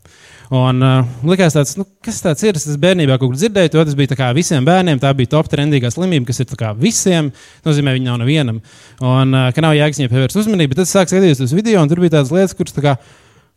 Un 0.53 0.85
uh, 0.85 1.07
likās, 1.25 1.55
tāds, 1.55 1.71
nu, 1.79 1.85
kas 2.03 2.19
tas 2.21 2.43
ir? 2.45 2.57
Es 2.59 2.77
bērnībā 2.77 3.15
kaut 3.17 3.31
kur 3.31 3.37
dzirdēju, 3.39 3.71
to 3.73 3.85
tas 3.87 3.95
bija 3.97 4.29
visiem 4.37 4.65
bērniem. 4.67 4.99
Tā 5.01 5.09
bija 5.17 5.31
top 5.31 5.49
trendīgā 5.49 5.89
slimība, 5.89 6.27
kas 6.29 6.43
ir 6.43 6.51
visiem. 6.77 7.31
Tas 7.63 7.71
nozīmē, 7.71 7.95
viņa 7.97 8.11
nav 8.11 8.21
nevienam. 8.21 8.61
Un 9.01 9.33
uh, 9.33 9.49
ka 9.55 9.65
nav 9.65 9.73
jēgas 9.79 9.97
viņai 9.97 10.11
pievērst 10.13 10.41
uzmanību. 10.43 10.77
Tad 10.77 10.91
sāk 10.91 11.09
skatīties 11.09 11.41
uz 11.47 11.57
video, 11.57 11.81
un 11.81 11.89
tur 11.89 12.03
bija 12.03 12.19
tādas 12.19 12.33
lietas, 12.35 12.53
kuras, 12.59 12.75
tā 12.75 12.85
kā, 12.85 12.95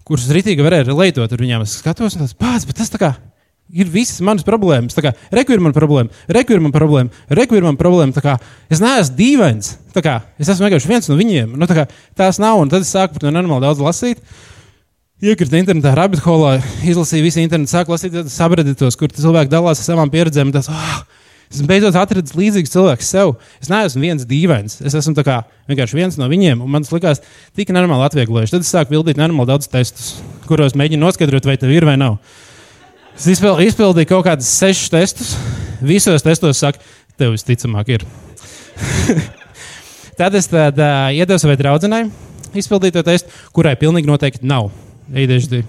kuras 0.09 0.30
ritīgi 0.32 0.64
varēja 0.64 0.88
relētot 0.88 1.37
ar 1.37 1.44
viņiem. 1.44 1.66
Es 1.68 1.76
skatos, 1.82 2.16
un 2.16 2.24
tas 2.24 2.32
pats, 2.38 2.64
bet 2.64 2.80
tas 2.80 2.92
tā 2.94 3.02
kā 3.02 3.12
ir 3.76 3.92
visas 3.92 4.22
manas 4.24 4.46
problēmas. 4.46 4.96
Reku 5.35 5.52
ir 5.52 5.61
mana 5.61 5.76
problēma, 5.76 6.24
reku 6.32 6.56
ir 6.56 6.64
mana 6.64 6.74
problēma, 6.74 7.24
reku 7.28 7.59
ir 7.59 7.66
mana 7.66 7.80
problēma. 7.80 8.24
Kā, 8.24 8.38
es 8.72 8.80
neesmu 8.80 9.20
dīvains. 9.20 9.72
Kā, 9.96 10.20
es 10.40 10.48
esmu 10.48 10.68
vienkārši 10.68 10.92
viens 10.96 11.12
no 11.12 11.20
viņiem. 11.20 11.56
Nu, 11.61 11.68
kā, 11.68 11.88
tās 12.16 12.40
nav, 12.42 12.61
un 12.62 12.72
tad 12.72 12.87
es 12.87 12.92
sāku 12.94 13.18
par 13.18 13.26
to 13.26 13.32
nenormāli 13.32 13.66
daudz 13.66 13.82
lasīt. 13.85 14.22
Iekrita 15.16 15.57
internetā, 15.57 15.94
rabbit 15.96 16.20
holā, 16.26 16.59
izlasīju 16.85 17.24
visu 17.24 17.40
internetu, 17.40 17.70
sāku 17.72 17.94
lasīt 17.94 18.12
sabreditos, 18.29 18.98
kur 19.00 19.09
cilvēki 19.09 19.48
dalās 19.48 19.81
ar 19.81 19.87
savām 19.87 20.11
pieredzēm. 20.12 20.50
Tas, 20.52 20.68
oh, 20.68 20.98
es 21.48 21.62
beidzot 21.64 21.96
atradu 21.96 22.37
līdzīgu 22.37 22.68
cilvēku 22.68 23.07
sev. 23.07 23.33
Es 23.64 23.72
neesmu 23.72 24.02
viens 24.05 24.26
dīvains. 24.29 24.76
Es 24.85 24.92
esmu 25.00 25.24
kā, 25.24 25.38
vienkārši 25.72 25.96
viens 25.96 26.20
no 26.20 26.29
viņiem, 26.29 26.61
man 26.68 26.85
tas 26.85 26.92
likās 26.92 27.24
tik 27.57 27.72
nenormāli 27.72 28.05
atvieglojuši. 28.11 28.59
Tad 28.59 28.68
es 28.68 28.74
sāku 28.76 28.92
pildīt 28.92 29.16
nenormāli 29.16 29.55
daudz 29.55 29.72
testus, 29.72 30.12
kuros 30.44 30.76
mēģinu 30.76 31.07
noskaidrot, 31.07 31.48
vai 31.48 31.57
tev 31.64 31.72
ir 31.72 31.88
vai 31.88 31.96
nav. 31.96 32.20
Es 33.16 33.33
izpildīju 33.33 34.12
kaut 34.12 34.29
kādus 34.29 34.52
sešus 34.52 34.92
testus. 34.92 35.33
Visos 35.81 36.29
testos 36.29 36.61
saka, 36.61 36.85
tev 37.16 37.33
visticamāk 37.38 37.96
ir. 37.96 38.05
Tad 40.20 40.37
es 40.37 40.52
tad, 40.52 40.76
uh, 40.76 41.09
iedevu 41.12 41.40
savai 41.40 41.57
draudzenei 41.61 42.07
izpildīt 42.57 42.96
to 42.96 43.02
testu, 43.05 43.33
kurai 43.57 43.74
pilnīgi 43.81 44.09
noteikti 44.09 44.48
nav 44.48 44.70
ADHD. 45.12 45.62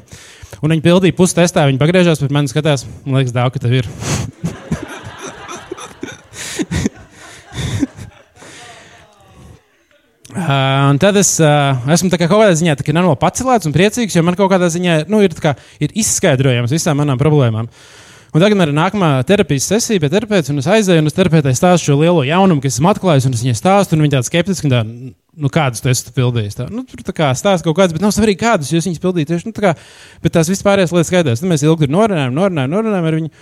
Un 0.63 0.73
viņa 0.73 0.86
pildīja 0.86 1.15
pusi 1.17 1.38
testā, 1.38 1.67
viņa 1.69 1.82
pagriežās 1.82 2.21
pie 2.21 2.30
manis, 2.34 2.54
skatās, 2.56 2.86
man 3.06 3.19
liekas, 3.19 3.36
dāvā, 3.36 3.52
ka 3.54 3.62
tev 3.62 3.76
ir. 3.78 3.89
Uh, 10.38 10.88
un 10.89 11.00
tad 11.02 11.19
es 11.19 11.36
uh, 11.43 11.78
esmu 11.93 12.10
kaut 12.13 12.26
kādā 12.32 12.56
ziņā 12.58 12.78
normāli 12.89 13.19
pacelēts 13.21 13.69
un 13.69 13.76
priecīgs, 13.76 14.17
jo 14.17 14.26
man 14.26 14.38
kaut 14.39 14.52
kādā 14.54 14.71
ziņā 14.73 15.04
nu, 15.12 15.21
ir, 15.26 15.36
kā, 15.41 15.56
ir 15.84 15.93
izskaidrojams 15.93 16.73
visām 16.73 16.97
manām 17.02 17.21
problēmām. 17.21 17.69
Un 18.36 18.43
tagad 18.43 18.60
man 18.60 18.69
ir 18.69 18.76
nākamā 18.76 19.12
terapijas 19.28 19.69
sesija 19.71 20.02
pie 20.04 20.10
terapeita, 20.12 20.52
un 20.52 20.62
es 20.62 20.67
aizēju, 20.69 21.02
un 21.02 21.10
es 21.10 21.15
terapeitei 21.15 21.56
stāstu 21.58 21.91
šo 21.91 22.02
lielo 22.02 22.26
jaunumu, 22.28 22.62
kas 22.62 22.76
esmu 22.76 22.91
atklājis, 22.91 23.30
un 23.30 23.38
es 23.38 23.45
viņai 23.45 23.58
stāstu, 23.58 23.95
un 23.95 24.04
viņa 24.04 24.17
tāda 24.17 24.28
skeptiska, 24.28 24.67
un 24.67 24.73
tā, 24.73 24.82
nu, 25.38 25.52
kādus 25.54 25.84
tu 25.84 25.91
esi 25.91 26.13
pildījis. 26.15 26.58
Tā, 26.58 26.67
nu, 26.73 26.84
tur 26.88 27.04
tā 27.06 27.13
kā 27.15 27.30
stāsta 27.38 27.67
kaut 27.67 27.78
kādas, 27.78 27.95
bet 27.95 28.04
nav 28.04 28.13
svarīgi, 28.15 28.41
kādus 28.41 28.73
jūs 28.73 28.88
viņus 28.89 29.04
pildījāt. 29.04 29.45
Nu, 29.47 29.54
tā 29.56 29.63
kā, 29.63 29.73
bet 30.23 30.36
tās 30.38 30.50
vispārējās 30.52 30.93
lietas 30.95 31.12
skaidrs. 31.12 31.43
Tad 31.43 31.52
mēs 31.52 31.65
ilgi 31.67 31.89
norunājām, 31.93 32.36
norunājām, 32.36 32.73
norunājām 32.73 33.10
ar 33.10 33.17
viņu. 33.19 33.34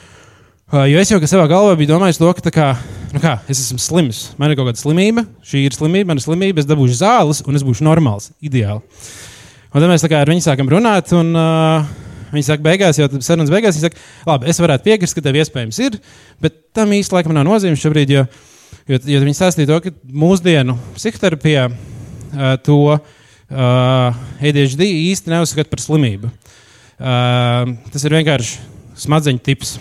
Jo 0.89 1.01
es 1.01 1.11
jau 1.11 1.19
savā 1.29 1.45
galvā 1.45 1.75
biju 1.77 1.91
domājis, 1.93 2.17
to, 2.17 2.31
ka 2.33 2.51
kā, 2.53 2.71
nu 3.13 3.21
kā, 3.21 3.35
es 3.45 3.61
esmu 3.61 3.77
slims. 3.79 4.23
Man 4.41 4.49
ir 4.49 4.57
kaut 4.57 4.71
kāda 4.71 4.81
slimība, 4.81 5.23
šī 5.45 5.67
ir 5.67 5.75
slimība, 5.77 6.09
man 6.09 6.19
ir 6.19 6.25
slimība, 6.25 6.63
es 6.63 6.69
dabūšu 6.69 6.97
zāles, 7.03 7.43
un 7.45 7.59
es 7.59 7.63
būšu 7.67 7.85
normāls, 7.85 8.31
ideāli. 8.41 8.81
Un 9.75 9.83
tad 9.83 9.91
mēs 9.91 10.07
ar 10.09 10.31
viņu 10.31 10.41
sākam 10.41 10.71
runāt, 10.71 11.13
un 11.13 11.29
uh, 11.37 11.85
viņi 12.33 12.47
saka, 12.47 12.65
beigās, 12.65 12.97
jau 12.97 13.09
sarunas 13.19 13.53
beigās, 13.53 13.77
viņi 13.77 13.89
saka, 13.89 14.01
labi, 14.25 14.49
es 14.49 14.61
varētu 14.63 14.87
piekrist, 14.87 15.17
ka 15.17 15.23
tev 15.25 15.37
iespējams 15.37 15.79
ir, 15.85 15.99
bet 16.41 16.57
tam 16.75 16.91
laikam 16.91 17.35
nav 17.35 17.45
nozīmes 17.45 17.83
šobrīd, 17.83 18.15
jo, 18.15 18.25
jo, 18.89 18.99
jo 18.99 19.21
viņi 19.23 19.37
stāstīja 19.37 19.69
to, 19.71 19.79
ka 19.85 19.93
mūsdienu 20.25 20.77
psihoterapijā 20.95 21.67
uh, 21.71 22.55
to 22.65 22.79
uh, 22.93 23.01
ADHD 24.41 24.87
īsti 25.11 25.33
neuzskata 25.33 25.71
par 25.71 25.83
slimību. 25.83 26.31
Uh, 26.95 27.75
tas 27.91 28.05
ir 28.07 28.15
vienkārši 28.15 28.61
smadzeņu 29.05 29.43
tips. 29.43 29.75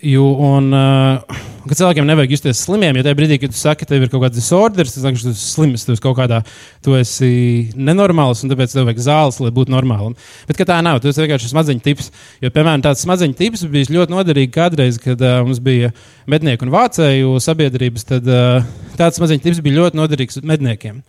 Jo, 0.00 0.24
un, 0.40 0.70
uh, 0.72 1.40
ka 1.68 1.76
cilvēkiem 1.76 2.06
nevajag 2.08 2.32
justies 2.32 2.62
slimiem, 2.64 2.96
jo 2.96 3.04
tajā 3.04 3.16
brīdī, 3.18 3.36
kad 3.42 3.52
tu 3.52 3.58
saki, 3.58 3.84
ka 3.84 3.90
tev 3.90 4.06
ir 4.06 4.10
kaut 4.10 4.22
kāds 4.24 4.38
disorders, 4.38 4.94
tas 4.96 5.04
ka 5.04 5.12
tu 5.20 5.30
esi 5.30 5.44
slims, 5.44 5.84
tu 5.84 5.92
esi 5.92 6.02
kaut 6.02 6.16
kādā, 6.16 6.38
tu 6.84 6.96
esi 6.96 7.28
nenormāls, 7.76 8.40
un 8.42 8.50
tāpēc 8.50 8.72
tev 8.72 8.88
vajag 8.88 9.02
zāles, 9.04 9.38
lai 9.44 9.52
būtu 9.54 9.74
normālam. 9.74 10.16
Bet 10.48 10.62
tā 10.66 10.78
nav, 10.84 11.02
tu 11.02 11.12
esi 11.12 11.22
vienkārši 11.22 11.52
smadzeņu 11.52 11.84
tips. 11.84 12.08
Jo, 12.42 12.50
piemēram, 12.54 12.82
tāds 12.88 13.04
smadzeņu 13.04 13.38
tips 13.38 13.66
bija 13.72 13.92
ļoti 13.98 14.16
noderīgs 14.16 14.54
kādreiz, 14.56 14.98
kad 15.02 15.20
uh, 15.20 15.42
mums 15.46 15.60
bija 15.62 15.92
mednieku 16.30 16.66
un 16.66 16.72
vācēju 16.72 17.36
sabiedrības, 17.44 18.08
tad 18.08 18.32
uh, 18.32 18.64
tāds 18.98 19.20
smadzeņu 19.20 19.44
tips 19.44 19.62
bija 19.62 19.82
ļoti 19.82 20.00
noderīgs 20.00 20.40
medniekiem. 20.40 21.02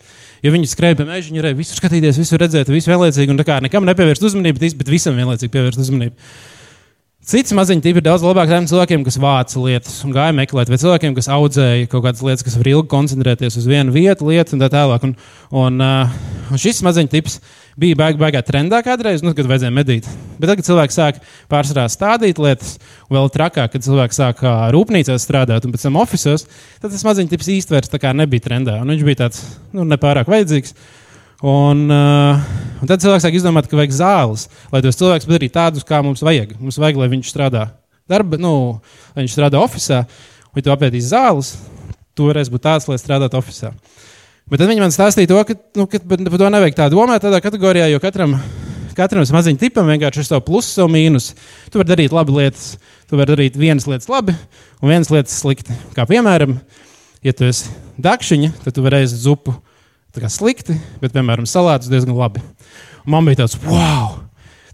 Jo 0.43 0.51
viņi 0.51 0.69
skrēja 0.69 0.99
pa 0.99 1.07
mežu, 1.07 1.31
viņi 1.31 1.39
varēja 1.39 1.63
visu 1.63 1.79
skatīties, 1.79 2.19
visu 2.19 2.37
redzēt, 2.41 2.67
visu 2.67 2.91
vienlaicīgi, 2.91 3.31
un 3.31 3.39
tā 3.39 3.47
kā 3.47 3.61
nekam 3.63 3.87
nepievērst 3.87 4.27
uzmanību, 4.27 4.73
bet 4.75 4.91
visam 4.91 5.15
vienlaicīgi 5.15 5.53
pievērst 5.55 5.79
uzmanību. 5.85 6.33
Cits 7.23 7.53
maziņš 7.55 7.85
ir 7.87 8.03
daudz 8.03 8.23
labāk 8.25 8.49
tādiem 8.51 8.65
cilvēkiem, 8.67 9.03
kas 9.07 9.15
vāca 9.23 9.61
lietas 9.63 10.01
un 10.03 10.11
gāja 10.11 10.33
meklēt, 10.35 10.67
vai 10.67 10.75
cilvēkiem, 10.81 11.13
kas 11.15 11.29
audzēja 11.31 11.87
kaut 11.87 12.03
kādas 12.03 12.19
lietas, 12.19 12.43
kas 12.43 12.57
var 12.59 12.67
ilgi 12.67 12.89
koncentrēties 12.91 13.55
uz 13.61 13.67
vienu 13.69 13.93
vietu, 13.95 14.27
lietu 14.27 14.57
un 14.57 14.63
tā 14.65 14.67
tālāk. 14.73 15.05
Un, 15.07 15.13
un, 15.55 15.77
uh, 15.79 16.17
un 16.51 16.59
šis 16.59 16.81
maziņš 16.83 17.11
tips 17.13 17.37
bija 17.79 17.95
baigā, 18.01 18.19
baigā 18.19 18.41
trendā 18.43 18.81
kādreiz, 18.83 19.23
nu, 19.23 19.31
kad 19.37 19.47
vajadzēja 19.47 19.71
medīt. 19.71 20.09
Bet 20.35 20.49
tagad, 20.49 20.59
kad 20.59 20.67
cilvēki 20.67 20.97
sāk 20.97 21.21
pārsvarā 21.53 21.85
stādīt 21.93 22.41
lietas, 22.43 22.75
vēl 23.07 23.31
trakāk, 23.31 23.71
kad 23.77 23.87
cilvēki 23.87 24.19
sāk 24.19 24.43
rūpnīcās 24.75 25.23
strādāt 25.23 25.63
un 25.63 25.71
pēc 25.71 25.87
tam 25.87 26.01
oficiālos, 26.03 26.43
tad 26.83 26.91
tas 26.91 27.07
maziņš 27.07 27.31
tips 27.31 27.53
īstenībā 27.55 28.11
nebija 28.19 28.49
trendā. 28.49 28.81
Un 28.83 28.91
viņš 28.91 29.07
bija 29.07 29.21
tāds 29.23 29.45
nu, 29.71 29.87
nepārāk 29.87 30.27
vajadzīgs. 30.27 30.75
Un, 31.43 31.89
uh, 31.91 32.39
un 32.79 32.87
tad 32.87 33.01
cilvēks 33.03 33.25
sāk 33.25 33.35
izdomāt, 33.35 33.67
ka 33.67 33.75
vajag 33.75 33.97
zāles, 33.97 34.45
lai 34.71 34.79
tos 34.85 34.95
cilvēkus 34.95 35.27
padarītu 35.27 35.55
tādus, 35.57 35.83
kā 35.83 35.99
mums 36.05 36.23
vajag. 36.23 36.53
Mums 36.55 36.77
vajag, 36.79 37.01
lai 37.01 37.09
viņš 37.11 37.31
strādā 37.33 37.65
darba, 38.07 38.39
nu, 38.39 38.79
lai 39.11 39.25
viņš 39.25 39.35
strādā 39.35 39.59
oficiālā, 39.59 40.05
vai 40.55 40.63
tu 40.63 40.71
apēdīsi 40.71 41.11
zāles, 41.11 41.49
tu 42.15 42.29
varēsi 42.29 42.53
būt 42.53 42.63
tāds, 42.63 42.87
lai 42.87 42.95
strādātu 43.01 43.35
oficiālā. 43.41 43.75
Bet 44.47 44.63
tad 44.63 44.71
viņi 44.71 44.83
man 44.85 44.95
stāstīja 44.95 45.33
to, 45.33 45.41
ka, 45.49 45.57
nu, 45.79 45.87
ka 45.91 45.99
par 46.07 46.39
to 46.39 46.53
nevajag 46.55 46.79
tā 46.79 46.87
domāt 46.91 47.23
tādā 47.23 47.43
kategorijā, 47.43 47.89
jo 47.91 47.99
katram, 48.03 48.37
katram 48.95 49.27
maziņam 49.35 49.59
tipam 49.59 49.91
vienkārši 49.91 50.23
ir 50.23 50.29
savs 50.29 50.47
pluss, 50.47 50.71
savs 50.75 50.91
mīnus. 50.95 51.29
Tu 51.71 51.79
vari 51.79 51.91
darīt 51.91 52.15
labi 52.15 52.37
lietas, 52.39 52.73
tu 53.11 53.19
vari 53.19 53.35
darīt 53.35 53.59
vienas 53.59 53.87
lietas 53.87 54.07
labi 54.11 54.35
un 54.79 54.91
vienas 54.91 55.11
lietas 55.11 55.35
slikti. 55.43 55.75
Kā 55.95 56.07
piemēram, 56.07 56.55
ja 57.23 57.35
tu 57.35 57.47
esi 57.51 57.71
dakšiņa, 58.03 58.51
tad 58.63 58.75
tu 58.75 58.87
vari 58.87 59.03
ēst 60.21 60.37
zupu 60.37 60.43
slikti, 60.43 60.75
bet, 61.01 61.13
piemēram, 61.15 61.47
salātus 61.49 61.89
diezgan 61.89 62.13
labi. 62.13 62.43
Un 63.03 63.15
man 63.15 63.25
bija 63.25 63.41
tāds, 63.41 63.57
wow! 63.65 64.19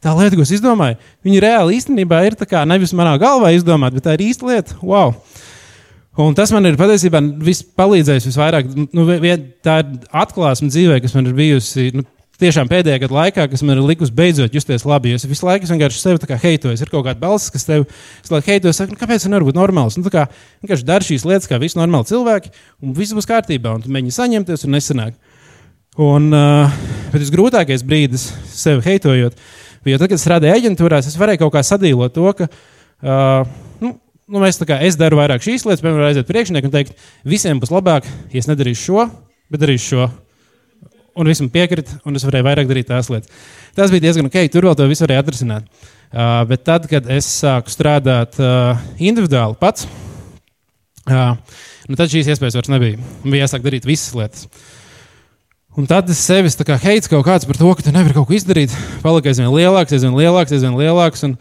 Tā 0.03 0.13
lieta, 0.15 0.35
ko 0.35 0.43
es 0.43 0.51
izdomāju, 0.55 0.95
viņa 1.27 1.39
reāli 1.43 1.75
īstenībā 1.75 2.21
ir 2.27 2.35
nevis 2.67 2.93
manā 2.95 3.17
galvā 3.19 3.51
izdomāta, 3.55 3.95
bet 3.95 4.05
tā 4.07 4.15
ir 4.15 4.29
īsta 4.29 4.47
lieta. 4.47 4.75
Wow! 4.83 5.15
Un 6.19 6.35
tas 6.35 6.51
man 6.51 6.67
ir 6.67 6.75
patiesībā 6.79 7.21
palīdzējis 7.79 8.27
visvairāk. 8.27 8.71
Nu, 8.91 9.05
tā 9.63 9.79
ir 9.83 9.91
atklāsme 10.11 10.67
dzīvē, 10.67 10.99
kas 11.03 11.15
man 11.15 11.29
ir 11.29 11.35
bijusi 11.37 11.93
nu, 11.95 12.03
tiešām 12.39 12.67
pēdējā 12.71 12.99
gada 13.03 13.15
laikā, 13.15 13.45
kas 13.51 13.63
man 13.63 13.77
ir 13.77 13.85
likusi 13.87 14.15
beidzot 14.15 14.55
justies 14.55 14.83
labi. 14.87 15.13
Es 15.15 15.27
visu 15.27 15.47
laiku 15.47 15.69
vienkārši 15.69 16.01
sevi 16.01 16.39
heitojos. 16.43 16.83
Ir 16.83 16.91
kaut 16.91 17.05
kāda 17.07 17.19
balss, 17.21 17.51
kas 17.53 17.67
tev 17.67 17.85
heitojos, 18.27 18.79
saka, 18.79 18.91
nu, 18.95 18.99
kāpēc 18.99 19.23
tas 19.23 19.31
nevar 19.31 19.47
būt 19.47 19.59
normāls. 19.59 19.99
Nu, 19.99 20.11
kā, 20.11 20.27
vienkārši 20.63 20.87
dari 20.87 21.07
šīs 21.07 21.27
lietas, 21.27 21.47
kā 21.51 21.59
visi 21.61 21.79
normāli 21.79 22.11
cilvēki, 22.11 22.51
un 22.83 22.95
viss 22.97 23.15
būs 23.15 23.29
kārtībā. 23.29 23.75
Un 23.75 23.83
tu 23.85 23.91
mēģini 23.93 24.15
saņemties 24.15 24.67
un 24.67 24.75
nesanāk. 24.75 25.19
Un, 25.97 26.29
uh, 26.35 26.75
bet 27.09 27.23
visgrūtākais 27.23 27.81
brīdis 27.87 28.27
sevi 28.53 28.85
heitojot, 28.85 29.39
bija 29.85 29.97
tad, 29.97 30.11
kad 30.11 30.21
strādāju 30.21 30.59
aģentūrās, 30.59 31.09
es 31.09 31.17
varēju 31.19 31.41
kaut 31.41 31.55
kā 31.57 31.63
sadīlot 31.65 32.13
to, 32.15 32.29
ka 32.37 32.45
uh, 32.45 33.49
nu, 33.81 33.95
nu, 34.29 34.43
es, 34.45 34.61
kā, 34.61 34.77
es 34.85 34.97
daru 34.99 35.19
vairāk 35.19 35.43
šīs 35.43 35.65
lietas, 35.65 35.83
piemēram, 35.83 36.11
aiziet 36.11 36.29
priekšnieku 36.29 36.69
un 36.69 36.75
teikt, 36.75 37.05
visiem 37.27 37.59
būs 37.61 37.73
labāk, 37.73 38.07
ja 38.31 38.43
es 38.43 38.49
nedarīšu 38.49 38.85
šo, 38.85 39.07
bet 39.49 39.63
darīšu 39.65 39.89
šo. 39.93 40.09
Un 41.19 41.27
visam 41.27 41.49
piekrīt, 41.51 41.89
un 42.07 42.15
es 42.15 42.23
varēju 42.23 42.45
vairāk 42.47 42.69
darīt 42.69 42.87
tās 42.87 43.09
lietas. 43.11 43.31
Tas 43.75 43.91
bija 43.91 44.05
diezgan 44.05 44.29
ok, 44.29 44.37
tur 44.53 44.69
vēl 44.69 44.77
to 44.77 44.85
visu 44.87 45.03
varēja 45.03 45.23
atrisināt. 45.25 45.65
Uh, 46.09 46.45
bet 46.49 46.63
tad, 46.65 46.85
kad 46.89 47.09
es 47.11 47.27
sāku 47.41 47.73
strādāt 47.73 48.37
uh, 48.41 48.79
individuāli 49.01 49.57
pats, 49.59 49.89
uh, 51.09 51.35
nu, 51.89 51.97
tad 51.99 52.13
šīs 52.13 52.31
iespējas 52.31 52.57
vairs 52.57 52.71
nebija. 52.71 53.01
Man 53.25 53.35
bija 53.35 53.43
jāsāk 53.43 53.65
darīt 53.65 53.89
visas 53.89 54.15
lietas. 54.17 54.47
Un 55.77 55.85
tad 55.85 56.09
es 56.09 56.17
sevis 56.25 56.57
heitu 56.57 57.09
kaut 57.11 57.27
kāds 57.27 57.45
par 57.45 57.57
to, 57.57 57.69
ka 57.77 57.83
tu 57.85 57.91
nevari 57.93 58.15
kaut 58.15 58.25
ko 58.27 58.33
izdarīt. 58.33 58.73
Palika 59.03 59.29
aizvien 59.29 59.51
lielāks, 59.53 59.93
aizvien 59.93 60.15
lielāks, 60.17 60.53
aizvien 60.55 60.73
lielāks. 60.73 61.21
Un, 61.27 61.35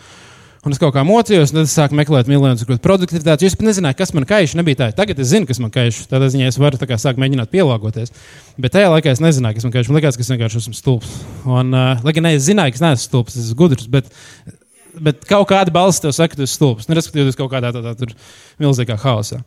un 0.69 0.75
es 0.75 0.81
kaut 0.83 0.93
kā 0.93 1.01
mocījos, 1.07 1.49
un 1.55 1.59
tad 1.59 1.69
es 1.71 1.73
sāku 1.73 1.97
meklēt 1.97 2.29
miljonus 2.29 2.67
produktivitātes. 2.69 3.49
Es 3.49 3.57
pat 3.57 3.71
nezināju, 3.71 3.97
kas 3.97 4.13
man 4.13 4.27
kaiš. 4.29 4.53
Nebija 4.61 4.83
tā, 4.83 4.89
tagad 5.01 5.23
es 5.25 5.31
zinu, 5.33 5.49
kas 5.49 5.63
man 5.65 5.73
kaiš. 5.73 6.03
Tādā 6.11 6.29
ziņā 6.35 6.51
es 6.53 6.61
varu 6.61 6.77
kā, 6.77 6.99
sākt 7.01 7.23
mēģināt 7.23 7.49
pielāgoties. 7.55 8.13
Bet 8.61 8.77
tajā 8.77 8.93
laikā 8.93 9.17
es 9.17 9.25
nezināju, 9.25 9.57
kas 9.57 9.67
man 9.67 9.75
kaiš. 9.79 9.89
Man 9.89 9.99
liekas, 10.03 10.21
ka 10.21 10.27
es 10.27 10.33
vienkārši 10.35 10.61
esmu 10.61 10.77
stulbs. 10.77 11.15
Un, 11.49 11.73
uh, 11.73 12.05
lai 12.05 12.15
gan 12.19 12.29
es 12.29 12.45
zināju, 12.51 12.77
ka 12.77 12.83
es 12.83 12.85
neesmu 12.85 13.07
stulbs, 13.07 13.39
es 13.39 13.49
esmu 13.49 13.63
gudrs. 13.63 13.89
Bet, 13.89 14.13
bet 15.09 15.25
kaut 15.31 15.49
kāda 15.55 15.73
balss 15.73 16.05
tev 16.05 16.13
saka, 16.13 16.37
ka 16.37 16.43
tu 16.43 16.45
esi 16.45 16.61
stulbs. 16.61 16.93
Nerespektīvi, 16.93 17.33
kaut 17.41 17.49
kādā 17.57 17.73
tādā 17.73 17.97
tā, 17.97 18.13
milzīgā 18.61 19.01
haosā. 19.01 19.41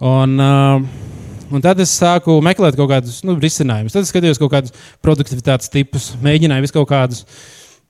Un, 0.00 0.40
uh, 0.40 1.22
Un 1.52 1.64
tad 1.64 1.80
es 1.82 1.92
sāku 1.92 2.38
meklēt 2.44 2.76
kaut 2.78 2.88
kādus 2.90 3.20
nu, 3.26 3.36
risinājumus. 3.40 3.92
Tad 3.94 4.06
es 4.06 4.12
skatījos 4.12 4.40
kaut 4.40 4.52
kādus 4.54 4.72
produktivitātes 5.04 5.72
tipus, 5.72 6.12
mēģināju 6.24 6.64
visu 6.64 6.76
kaut 6.78 6.88
kādus. 6.92 7.24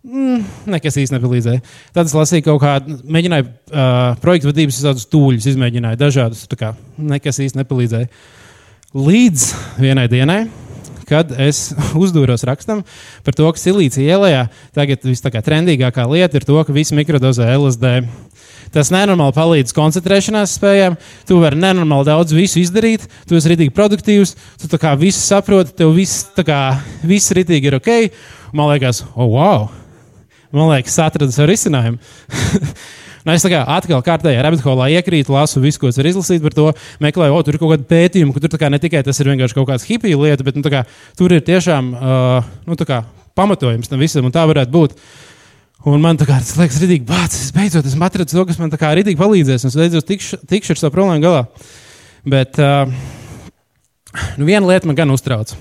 Mm, 0.05 0.43
nekas 0.69 0.99
īsti 1.01 1.17
nepalīdzēja. 1.17 1.63
Tad 1.97 2.11
es 2.11 2.17
lasīju 2.17 2.45
kaut 2.51 2.61
kādu, 2.61 2.99
mēģināju 3.09 3.47
uh, 3.47 4.19
projektu 4.21 4.51
vadības 4.51 4.83
tādus 4.85 5.07
tūļus, 5.13 5.47
izmēģināju 5.55 6.01
dažādus. 6.03 6.45
Kā, 6.61 6.75
nekas 7.01 7.41
īsti 7.41 7.63
nepalīdzēja. 7.63 8.11
Līdz 8.95 9.47
vienai 9.81 10.05
dienai, 10.13 10.41
kad 11.09 11.33
es 11.41 11.71
uzdūros 12.05 12.45
rakstam 12.49 12.83
par 13.25 13.39
to, 13.39 13.49
ka 13.49 13.61
silīcija 13.61 14.19
ielā 14.19 14.45
tagad 14.77 15.07
vistrendīgākā 15.07 16.05
lieta 16.11 16.41
ir 16.41 16.49
to, 16.49 16.59
ka 16.67 16.77
visi 16.77 16.97
mikrodozē 16.99 17.49
LSD. 17.57 17.97
Tas 18.75 18.91
nenormāli 18.91 19.37
palīdz 19.37 19.75
koncentrēšanās 19.77 20.57
spējām. 20.59 20.97
Tu 21.29 21.39
vari 21.39 21.61
nenormāli 21.63 22.09
daudz 22.09 22.35
visu 22.35 22.59
izdarīt, 22.59 23.07
tu 23.29 23.39
esi 23.39 23.53
rītīgi 23.53 23.75
produktīvs, 23.75 24.35
tu 24.59 24.71
tā 24.73 24.81
kā 24.83 24.97
visu 24.99 25.23
saproti, 25.23 25.77
tev 25.79 25.95
viss, 25.95 26.27
kā, 26.43 26.61
viss 27.07 27.35
rītīgi 27.37 27.71
ir 27.71 27.79
ok. 27.79 27.93
Man 28.55 28.73
liekas, 28.73 29.05
oh, 29.15 29.31
wow! 29.31 29.69
Man 30.55 30.75
liekas, 30.75 30.99
atradu 31.07 31.35
savu 31.35 31.53
risinājumu. 31.53 32.03
Nu, 33.25 33.33
es 33.33 33.45
kā 33.49 33.63
atkal 33.73 34.03
kārtējā 34.05 34.43
rabbitholā 34.45 34.91
iekrītu, 34.99 35.33
lasu 35.33 35.63
visu, 35.63 35.79
ko 35.81 35.89
es 35.89 35.97
varu 35.97 36.11
izlasīt 36.11 36.43
par 36.45 36.53
to, 36.53 36.67
meklēju, 37.01 37.33
o, 37.33 37.39
tur 37.41 37.57
ir 37.57 37.61
kaut 37.63 37.71
kāda 37.73 37.87
pētījuma, 37.89 38.35
ka 38.37 38.43
tur 38.45 38.65
ne 38.69 38.81
tikai 38.83 39.01
tas 39.07 39.17
ir 39.17 39.31
vienkārši 39.33 39.57
kaut 39.57 39.71
kāds 39.71 39.87
hipija 39.89 40.19
lieta, 40.21 40.45
bet 40.45 40.59
nu, 40.59 40.65
kā, 40.69 40.83
tur 41.17 41.33
ir 41.33 41.41
tiešām 41.47 41.89
uh, 41.97 42.51
nu, 42.69 42.77
kā, 42.85 43.01
pamatojums 43.33 43.89
tam 43.89 44.05
visam, 44.05 44.29
un 44.29 44.35
tā 44.35 44.45
varētu 44.51 44.75
būt. 44.75 44.99
Un 45.85 46.01
man 46.01 46.17
kā 46.17 46.39
tas 46.41 46.55
liekas, 46.57 46.79
rītīgi 46.81 47.05
bācis. 47.05 47.51
Es 47.51 47.53
beidzot 47.53 47.85
esmu 47.85 48.07
atradzis 48.07 48.33
to, 48.33 48.45
kas 48.49 48.57
man 48.61 48.71
tā 48.73 48.79
kā 48.81 48.95
rītīgi 48.97 49.21
palīdzēs. 49.21 49.67
Es 49.69 49.75
beidzot 49.77 50.07
tikšu, 50.09 50.39
tikšu 50.49 50.73
ar 50.73 50.81
savu 50.81 50.95
problēmu 50.95 51.21
galā. 51.21 51.43
Bet 52.25 52.57
uh, 52.57 52.89
nu 54.41 54.49
viena 54.49 54.65
lieta 54.65 54.89
man 54.89 54.97
gan 54.97 55.13
uztrauc. 55.13 55.53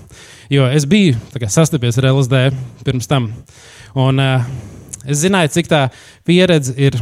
Jo 0.54 0.70
es 0.72 0.88
biju 0.88 1.18
kā, 1.36 1.50
sastapies 1.52 2.00
ar 2.00 2.08
LSD 2.14 2.46
pirms 2.88 3.12
tam. 3.12 3.28
Un 4.00 4.24
uh, 4.24 4.48
es 5.04 5.26
zināju, 5.26 5.52
cik 5.58 5.68
tā 5.72 5.82
pieredze 6.24 6.72
ir 6.80 6.96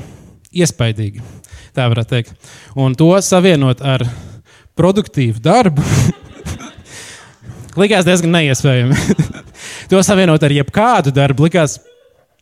iespaidīga. 0.50 1.22
Tā 1.78 1.86
varētu 1.94 2.16
teikt. 2.16 2.34
Un 2.74 2.98
to 2.98 3.14
savienot 3.22 3.86
ar 3.86 4.02
produktīvu 4.74 5.46
darbu. 5.46 5.86
likās 7.82 8.10
diezgan 8.10 8.34
neiespējami. 8.34 8.98
to 9.94 10.02
savienot 10.10 10.42
ar 10.42 10.58
jebkādu 10.58 11.14
darbu 11.14 11.46
likās 11.46 11.78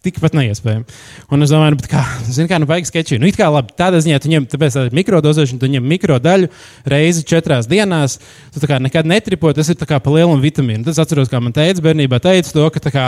tikpat 0.06 0.36
neiespējami. 0.38 0.86
Un 1.34 1.44
es 1.44 1.52
domāju, 1.52 1.76
nu, 1.76 1.88
kā, 1.92 2.04
zini, 2.24 2.48
kā, 2.48 2.60
nu, 2.62 2.68
vajag 2.70 2.88
sketčī. 2.88 3.18
Nu, 3.20 3.28
it 3.28 3.36
kā 3.40 3.50
labi, 3.52 3.74
tādā 3.80 4.00
ziņā 4.04 4.20
tu 4.24 4.32
ņem, 4.32 4.46
tāpēc 4.52 4.78
tā 4.78 4.86
mikrodozēšana, 4.96 5.60
tu 5.60 5.70
ņem 5.74 5.90
mikrodaļu 5.92 6.48
reizi 6.88 7.26
četrās 7.28 7.68
dienās. 7.70 8.16
Tu 8.56 8.64
kā 8.70 8.80
nekad 8.80 9.10
netripo, 9.10 9.52
tas 9.56 9.68
ir 9.72 9.80
kā 9.80 10.00
pa 10.00 10.14
lielam 10.16 10.40
vitamīnu. 10.44 10.86
Tas 10.88 11.02
atceros, 11.04 11.32
kā 11.32 11.42
man 11.44 11.56
teica 11.56 11.84
bērnībā, 11.84 12.22
teica 12.24 12.56
to, 12.56 12.70
ka 12.76 12.94
kā, 12.96 13.08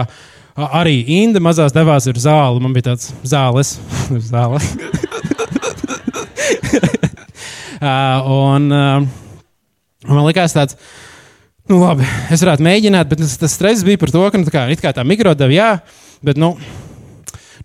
arī 0.82 0.98
Inda 1.22 1.40
mazās 1.44 1.72
devās 1.76 2.10
ir 2.12 2.20
zāle. 2.20 2.60
Man 2.60 2.76
bija 2.76 2.92
tāds 2.92 3.14
zāles. 3.24 3.78
zāle. 4.34 4.60
uh, 7.80 8.20
un, 8.36 8.68
uh, 8.68 9.08
man 10.12 10.28
likās 10.28 10.60
tāds. 10.60 10.76
Nu, 11.70 11.78
labi, 11.80 12.04
es 12.34 12.42
varētu 12.44 12.66
mēģināt, 12.66 13.08
bet 13.08 13.22
tas, 13.22 13.38
tas 13.40 13.54
stress 13.56 13.86
bija 13.88 14.00
par 14.02 14.12
to, 14.12 14.22
ka 14.28 14.40
nu, 14.42 14.48
tā, 14.50 14.68
kā, 14.82 14.92
tā 14.98 15.06
mikrodeva, 15.08 15.54
jā, 15.56 15.70
Bet 16.22 16.38
nu, 16.38 16.54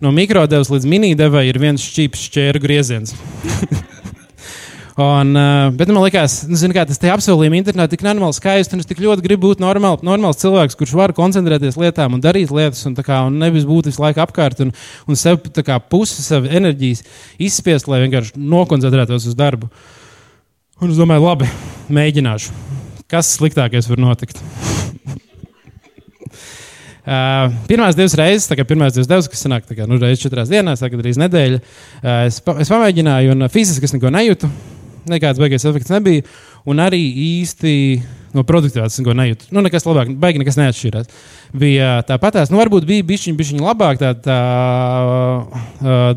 no 0.01 0.13
mikrodevas 0.15 0.71
līdz 0.73 0.87
minidevai 0.89 1.45
ir 1.49 1.59
viens 1.61 1.83
šķīps 1.83 2.27
šķēru 2.29 2.63
grieziens. 2.63 3.13
Un, 4.97 5.35
uh, 5.37 5.67
bet 5.77 5.91
man 5.91 6.01
liekas, 6.01 6.39
nu, 6.49 6.57
kā, 6.73 6.81
tas 6.89 6.97
apsolījums 7.13 7.59
internetā 7.59 7.91
tik 7.91 8.01
nenormāli 8.01 8.33
skaists, 8.33 8.73
un 8.73 8.81
es 8.81 8.87
tik 8.89 8.97
ļoti 9.03 9.21
gribu 9.21 9.51
būt 9.51 9.59
normāli, 9.61 10.01
normāls 10.07 10.39
cilvēks, 10.41 10.73
kurš 10.79 10.95
var 10.97 11.13
koncentrēties 11.13 11.77
lietām 11.77 12.15
un 12.17 12.23
darīt 12.23 12.49
lietas, 12.49 12.81
un, 12.89 12.95
kā, 12.97 13.19
un 13.29 13.37
nevis 13.37 13.67
būt 13.69 13.91
visu 13.91 14.01
laiku 14.01 14.23
apkārt, 14.25 14.63
un, 14.65 14.73
un 15.05 15.19
sev 15.21 15.37
kā, 15.53 15.77
pusi 15.77 16.25
savas 16.25 16.49
enerģijas 16.49 17.05
izspiest, 17.37 17.85
lai 17.85 18.01
vienkārši 18.07 18.41
nokoncentrētos 18.41 19.29
uz 19.29 19.37
darbu. 19.37 19.69
Un 20.81 20.89
es 20.89 20.97
domāju, 20.97 21.27
labi, 21.29 21.51
mēģināšu. 21.93 22.57
Kas 23.05 23.35
sliktākais 23.37 23.85
var 23.93 24.01
notikt? 24.01 24.41
Uh, 27.07 27.53
pirmās 27.69 27.95
divas 27.95 28.17
reizes, 28.19 28.49
kā 28.51 28.65
pirmās 28.67 28.91
divas 28.91 29.07
devas, 29.07 29.29
kas 29.31 29.45
sanāk, 29.45 29.69
kā, 29.71 29.85
nu, 29.87 29.95
reizes 30.01 30.25
četrās 30.25 30.49
dienās, 30.51 30.81
tagad 30.83 30.99
arī 30.99 31.13
nedēļa, 31.21 31.59
uh, 31.61 32.09
es, 32.27 32.41
pa, 32.43 32.57
es 32.59 32.71
pamēģināju, 32.73 33.31
un 33.31 33.47
fiziski 33.53 33.87
es 33.87 33.95
neko 33.95 34.11
nejūtu. 34.11 34.49
Nekāds 35.07 35.39
beigas 35.39 35.63
efekts 35.69 35.93
nebija. 35.93 36.25
Un 36.67 36.81
arī 36.83 36.99
īsti 36.99 37.71
no 38.37 38.43
produktivitātes, 38.47 38.99
ko 39.03 39.15
nejūtu. 39.17 39.49
Nu, 39.55 39.63
nekas 39.65 39.85
labāk, 39.87 40.11
baigi 40.21 40.41
nekas 40.41 40.57
neatšķirās. 40.59 41.09
Bija 41.57 41.89
tāpatās, 42.07 42.51
nu, 42.51 42.59
varbūt 42.61 42.87
bija 42.87 43.05
bišķiņ, 43.07 43.35
bišķiņ 43.39 43.63
labāk 43.65 43.99
tā, 44.01 44.11
tā 44.23 44.37
uh, 45.41 45.67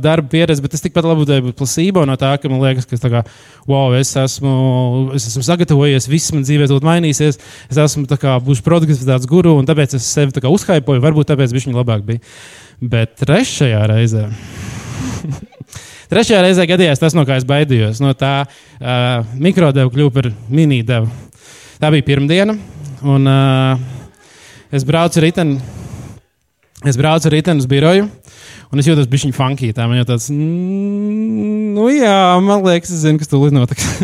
darba 0.03 0.31
pieredze, 0.33 0.63
bet 0.63 0.75
tas 0.75 0.85
tikpat 0.85 1.07
labi 1.09 1.27
būtu 1.27 1.55
plasība 1.59 2.05
no 2.09 2.17
tā, 2.21 2.33
ka 2.41 2.51
man 2.53 2.63
liekas, 2.65 2.89
ka 2.91 3.13
kā, 3.13 3.25
wow, 3.71 3.95
es, 3.99 4.13
esmu, 4.21 4.55
es 5.17 5.29
esmu 5.31 5.45
sagatavojies, 5.47 6.11
viss 6.11 6.35
man 6.35 6.47
dzīvē 6.47 6.71
tur 6.71 6.85
mainīsies, 6.87 7.41
es 7.71 7.85
esmu 7.87 8.09
kā, 8.11 8.39
būšu 8.45 8.67
produktivitātes 8.67 9.31
guru, 9.31 9.57
un 9.61 9.69
tāpēc 9.69 9.97
es 9.99 10.09
sevi 10.09 10.35
tā 10.37 10.51
uzhaipoju, 10.51 11.05
varbūt 11.05 11.33
tāpēc 11.33 11.55
bišķiņ 11.57 11.79
labāk 11.81 12.05
bija. 12.09 12.25
Bet 12.81 13.19
trešajā 13.21 13.85
reizē. 13.91 14.29
Trešajā 16.11 16.41
reizē 16.43 16.65
gadījās 16.67 16.99
tas, 16.99 17.15
no 17.15 17.23
kā 17.29 17.37
es 17.39 17.47
baidījos. 17.47 18.01
No 18.03 18.11
tā 18.19 18.43
uh, 18.43 19.35
mikrodeva 19.39 19.93
kļuva 19.93 20.15
par 20.17 20.31
mini-devu. 20.51 21.07
Tā 21.81 21.89
bija 21.89 22.05
pirmdiena, 22.05 22.53
un 23.09 23.25
uh, 23.25 23.79
es 24.69 24.85
braucu 24.85 25.23
riteni. 25.25 25.55
Es 26.85 26.99
braucu 27.01 27.29
ar 27.29 27.33
riteni 27.33 27.63
uz 27.63 27.69
biroju, 27.69 28.05
un 28.69 28.83
es 28.83 28.89
jūtos 28.89 29.09
bišķiņu 29.09 29.37
funkī. 29.37 29.71
Tā 29.73 29.87
man 29.89 29.97
jau 29.97 30.11
tāds, 30.11 30.27
mm, 30.29 31.71
nu 31.79 31.87
jā, 31.95 32.19
man 32.45 32.67
liekas, 32.67 32.93
es 32.93 33.01
zinu, 33.07 33.21
kas 33.21 33.33
tūlīt 33.33 33.57
notiks. 33.57 33.89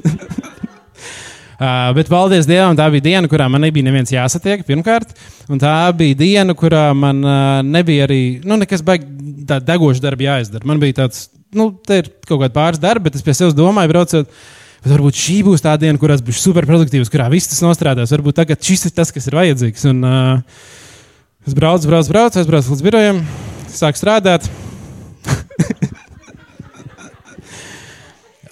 Uh, 1.57 1.87
bet, 1.97 2.11
paldies 2.13 2.45
Dievam, 2.45 2.75
tā 2.77 2.85
bija 2.93 3.01
diena, 3.01 3.29
kurā 3.33 3.47
man 3.49 3.63
nebija 3.65 3.87
neviens 3.87 4.11
jāsatiek. 4.13 4.61
Pirmkārt, 4.69 5.15
un 5.49 5.57
tā 5.57 5.71
bija 5.97 6.19
diena, 6.21 6.53
kurā 6.53 6.91
man 6.93 7.23
uh, 7.25 7.63
nebija 7.65 8.05
arī 8.05 8.19
nu, 8.45 8.59
nekas 8.61 8.85
degoša 8.85 10.05
darba 10.05 10.27
jāizdara. 10.27 10.69
Man 10.69 10.83
bija 10.83 10.99
tāds, 10.99 11.31
nu, 11.57 11.71
te 11.81 12.03
ir 12.03 12.11
kaut 12.29 12.43
kāda 12.43 12.53
pāris 12.59 12.83
darba, 12.83 13.07
bet 13.09 13.17
es 13.17 13.25
pie 13.25 13.33
sevis 13.33 13.57
domāju, 13.57 13.89
braucot 13.95 14.37
Bet 14.87 14.93
varbūt 14.95 15.19
šī 15.19 15.41
būs 15.43 15.65
tā 15.65 15.73
diena, 15.83 15.99
kurās 15.99 16.21
būs 16.23 16.39
superproduktīvas, 16.47 17.09
kurā 17.11 17.25
viss 17.27 17.51
tas 17.51 17.59
nostrādās. 17.65 18.13
Varbūt 18.15 18.37
tagad 18.39 18.63
šis 18.63 18.87
ir 18.87 18.93
tas, 18.95 19.11
kas 19.11 19.27
ir 19.27 19.35
vajadzīgs. 19.35 19.83
Un, 19.91 19.99
uh, 20.07 20.39
es 21.43 21.59
braucu, 21.59 21.91
braucu, 21.91 22.15
braucu, 22.15 22.39
aizbraucu 22.39 22.71
līdz 22.71 22.85
birojam, 22.87 23.19
sāku 23.67 23.99
strādāt. 23.99 24.47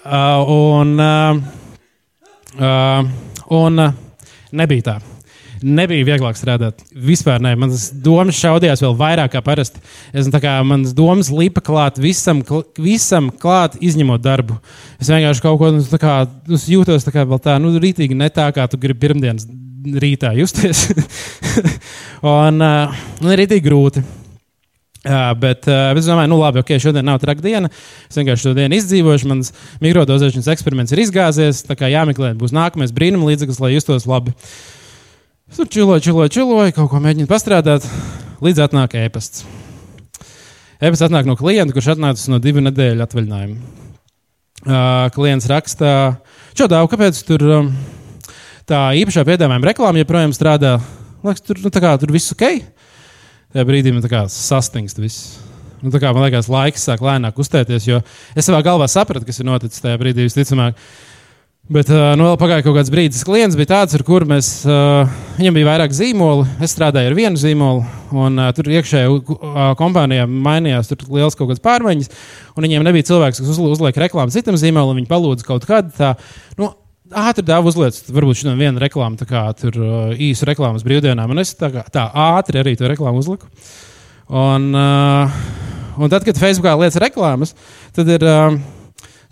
uh, 0.03 0.43
un 0.43 0.91
uh, 0.99 1.39
uh, 2.59 3.01
un 3.63 3.87
uh, 3.87 3.95
nebija 4.51 4.91
tā 4.91 5.14
nebija 5.65 6.05
vieglāk 6.05 6.37
strādāt. 6.37 6.83
Vispār 6.93 7.41
nē, 7.43 7.55
manas 7.59 7.87
domas 7.89 8.37
šaudījās 8.37 8.83
vēl 8.85 8.95
vairāk 8.99 9.33
kā 9.33 9.41
parasti. 9.45 9.81
Es 10.15 10.29
kā 10.29 10.55
manas 10.67 10.93
domas 10.95 11.31
lipa 11.33 11.63
klāt 11.65 11.97
visam, 12.01 12.43
kl 12.45 12.63
visam 12.81 13.31
klāt, 13.41 13.79
izņemot 13.83 14.23
darbu. 14.23 14.59
Es 15.01 15.09
vienkārši 15.11 15.43
kaut 15.43 15.59
ko 15.61 15.71
nu, 15.75 15.85
kā, 16.01 16.17
nu, 16.49 16.59
jūtos 16.75 17.07
tā 17.07 17.13
kā 17.15 17.25
vēl 17.27 17.41
tā, 17.41 17.57
nu, 17.61 17.73
rītīgi 17.81 18.17
ne 18.17 18.29
tā, 18.33 18.49
kā 18.55 18.67
tu 18.69 18.79
gribi 18.81 19.07
pirmdienas 19.07 19.47
rītā 20.01 20.35
justies. 20.37 20.87
un 22.35 22.61
uh, 22.61 23.01
ir 23.25 23.43
rītīgi 23.43 23.65
grūti. 23.65 24.05
Jā, 25.05 25.25
bet 25.37 25.67
uh, 25.69 25.91
es 25.93 26.07
domāju, 26.09 26.31
nu 26.31 26.39
labi, 26.41 26.63
ok, 26.63 26.71
šodien 26.81 27.05
nav 27.05 27.19
traka 27.21 27.43
diena. 27.45 27.69
Es 28.09 28.17
vienkārši 28.17 28.47
šo 28.47 28.55
dienu 28.57 28.77
izdzīvošu. 28.77 29.29
Mans 29.29 29.51
mikrodozēšanas 29.85 30.49
eksperiments 30.55 30.93
ir 30.95 31.03
izgāzies. 31.03 31.61
Tā 31.67 31.77
kā 31.77 31.89
jāmeklē, 31.93 32.33
būs 32.37 32.53
nākamais 32.57 32.93
brīnuma 32.93 33.29
līdzeklis, 33.29 33.61
lai 33.61 33.75
justos 33.75 34.09
labi. 34.09 34.33
Uh, 34.33 34.74
tur 35.55 35.67
čiloju, 35.71 36.03
čiloju, 36.03 36.31
čiloju, 36.35 36.73
kaut 36.75 36.89
ko 36.91 36.99
mēģinu 36.99 37.29
pastrādāt, 37.29 37.85
līdz 38.43 38.65
atnāk 38.65 38.95
ēpasts. 38.99 39.45
Ēpasts 40.83 41.05
atnāk 41.07 41.27
no 41.29 41.37
klienta, 41.39 41.71
kurš 41.75 41.93
atnācis 41.95 42.27
no 42.31 42.41
divu 42.43 42.63
nedēļu 42.65 43.05
atvaļinājuma. 43.05 43.83
Uh, 44.65 45.07
klients 45.15 45.47
raksta, 45.47 45.89
čaudā, 46.57 46.81
kāpēc 46.91 47.21
tur 47.27 47.45
um, 47.47 47.71
tā 48.67 48.81
īpašā 48.99 49.23
piedāvājuma 49.27 49.69
reklāma 49.71 50.01
joprojām 50.01 50.35
strādā? 50.35 50.75
Liekas, 51.25 51.45
tur, 51.45 51.61
nu, 51.63 51.71
kā, 51.71 51.95
tur 52.01 52.11
viss 52.13 52.35
ok. 52.35 52.45
Tajā 53.55 53.67
brīdī 53.69 53.93
man 53.95 54.03
sastingst 54.33 54.99
viss. 54.99 55.37
Nu, 55.79 55.93
kā, 55.93 56.11
man 56.11 56.25
liekas, 56.25 56.49
laiks 56.51 56.83
sāk 56.89 57.03
lēnāk 57.05 57.37
uztēties, 57.39 57.87
jo 57.87 58.01
es 58.35 58.47
savā 58.47 58.59
galvā 58.65 58.89
sapratu, 58.91 59.27
kas 59.27 59.39
ir 59.39 59.47
noticis 59.47 59.83
tajā 59.83 59.99
brīdī. 60.01 60.25
Visticamāk, 60.27 60.79
Bet 61.65 61.89
nu, 61.89 62.27
pagāja 62.37 62.61
kaut 62.61 62.75
kāds 62.77 62.91
brīdis. 62.93 63.23
Klients 63.25 63.55
bija 63.57 63.71
tāds, 63.71 63.95
ar 63.97 64.03
kuru 64.05 64.27
mēs, 64.29 64.49
viņam 65.39 65.55
bija 65.57 65.65
vairāk 65.65 65.95
zīmolu. 65.97 66.43
Es 66.61 66.75
strādāju 66.75 67.09
ar 67.09 67.15
vienu 67.17 67.41
zīmolu, 67.41 67.81
un 68.13 68.37
tur 68.53 68.69
iekšējā 68.69 69.73
kompānijā 69.79 70.27
mainījās 70.29 70.93
liels 71.09 71.33
kaut 71.33 71.49
kādas 71.49 71.63
pārmaiņas. 71.65 72.11
Viņiem 72.61 72.85
nebija 72.85 73.07
cilvēks, 73.09 73.41
kas 73.41 73.49
uz, 73.55 73.61
uzliek 73.65 73.97
reklāmu 74.05 74.35
citam 74.35 74.59
zīmolam. 74.61 74.99
Viņi 74.99 75.09
palūdza 75.09 75.47
kaut 75.47 75.65
kādu 75.65 75.89
tādu. 75.97 76.29
Nu, 76.61 76.75
Ātri 77.05 77.43
dāvā 77.45 77.69
uzliec, 77.69 77.97
varbūt 78.09 78.39
šodien 78.39 78.57
viena 78.57 78.81
reklāma, 78.81 79.13
tā 79.19 79.27
kā 79.29 79.43
tur 79.57 79.75
īsu 80.17 80.47
reklāmas 80.49 80.81
brīvdienām, 80.85 81.29
un 81.29 81.41
es 81.43 81.51
tā, 81.53 81.69
kā, 81.69 81.83
tā 81.93 82.07
ātri 82.09 82.57
arī 82.57 82.73
to 82.79 82.89
reklāmu 82.89 83.21
uzliku. 83.21 83.45
Un, 84.33 84.71
uh, 84.73 85.35
un 86.01 86.09
tad, 86.09 86.25
kad 86.25 86.41
Facebookā 86.41 86.73
lietas 86.81 87.01
reklāmas, 87.01 87.53
tad 87.93 88.09
ir. 88.17 88.25
Uh, 88.25 88.74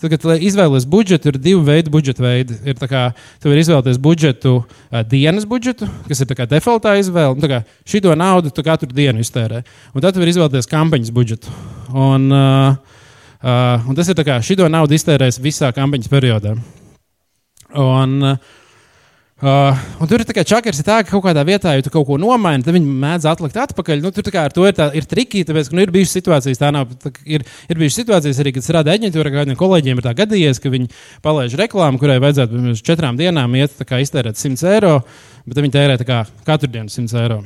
Tad, 0.03 0.11
kad 0.11 0.25
izvēlēties 0.43 0.83
budžetu, 0.91 1.31
ir 1.31 1.37
divi 1.39 1.61
veidi 1.63 1.91
budžeta 1.93 2.25
veidi. 2.25 2.57
Ir 2.67 2.75
tā 2.75 2.89
kā 2.91 3.03
tu 3.39 3.47
vari 3.47 3.61
izvēlēties 3.63 3.99
budžetu, 4.03 4.57
uh, 4.59 4.97
dienas 5.07 5.45
budžetu, 5.47 5.87
kas 6.09 6.19
ir 6.25 6.33
defaultā 6.51 6.97
izvēle. 6.99 7.37
Nu, 7.39 7.59
šī 7.87 8.01
naudu 8.19 8.51
tu 8.51 8.65
katru 8.67 8.91
dienu 8.91 9.23
iztērē. 9.23 9.61
Un 9.95 10.03
tad 10.03 10.11
tu 10.11 10.19
vari 10.19 10.33
izvēlēties 10.35 10.67
kampaņas 10.67 11.13
budžetu. 11.15 11.55
Un, 11.95 12.27
uh, 12.35 12.99
uh, 13.39 13.87
un 13.87 13.95
tas 13.95 14.11
ir 14.11 14.19
tā 14.19 14.27
kā 14.27 14.41
šī 14.43 14.59
to 14.59 14.67
naudu 14.67 14.99
iztērēs 14.99 15.39
visā 15.39 15.71
kampaņas 15.71 16.11
periodā. 16.11 16.57
Un, 17.71 18.19
uh, 18.33 18.59
Uh, 19.43 19.75
tur 20.07 20.21
ir 20.21 20.23
tā 20.23 20.31
kā 20.37 20.43
čakars, 20.47 20.77
ir 20.79 20.85
tā, 20.87 21.01
ka 21.03 21.11
kaut 21.11 21.25
kādā 21.25 21.41
vietā, 21.43 21.73
ja 21.75 21.83
tu 21.83 21.91
kaut 21.91 22.05
ko 22.07 22.15
nomaini, 22.15 22.63
tad 22.63 22.77
viņi 22.77 22.93
mēdz 23.01 23.25
atlikt 23.27 23.57
atpakaļ. 23.59 23.99
Nu, 23.99 24.11
tur 24.15 24.29
ar 24.39 24.53
to 24.55 24.63
ir, 24.69 24.75
tā, 24.77 24.85
ir 24.95 25.03
triki, 25.09 25.41
tāpēc, 25.43 25.67
ka 25.67 25.75
nu, 25.75 25.83
ir 25.83 25.91
bijušas 25.91 26.15
situācijas, 26.15 26.61
tā 26.61 26.69
nav. 26.71 26.93
Tā, 27.01 27.11
ir, 27.27 27.43
ir 27.67 27.81
bijušas 27.81 27.99
situācijas 27.99 28.39
arī, 28.39 28.53
kad 28.55 28.63
strādā 28.63 28.95
aģentūra, 28.95 29.33
kādiem 29.33 29.59
kolēģiem 29.59 29.99
ir 29.99 30.05
tā 30.05 30.13
gadījies, 30.21 30.63
ka 30.63 30.71
viņi 30.71 30.87
palaiž 31.27 31.57
reklāmu, 31.59 31.99
kurai 31.99 32.21
vajadzētu 32.23 32.55
pirms 32.55 32.85
četrām 32.87 33.19
dienām 33.19 33.59
iet 33.59 33.83
iztērēt 33.83 34.39
100 34.39 34.69
eiro, 34.77 34.93
bet 35.43 35.59
viņi 35.59 35.75
tērē 35.75 35.99
kā, 36.07 36.21
katru 36.47 36.71
dienu 36.77 36.95
100 36.95 37.19
eiro. 37.25 37.41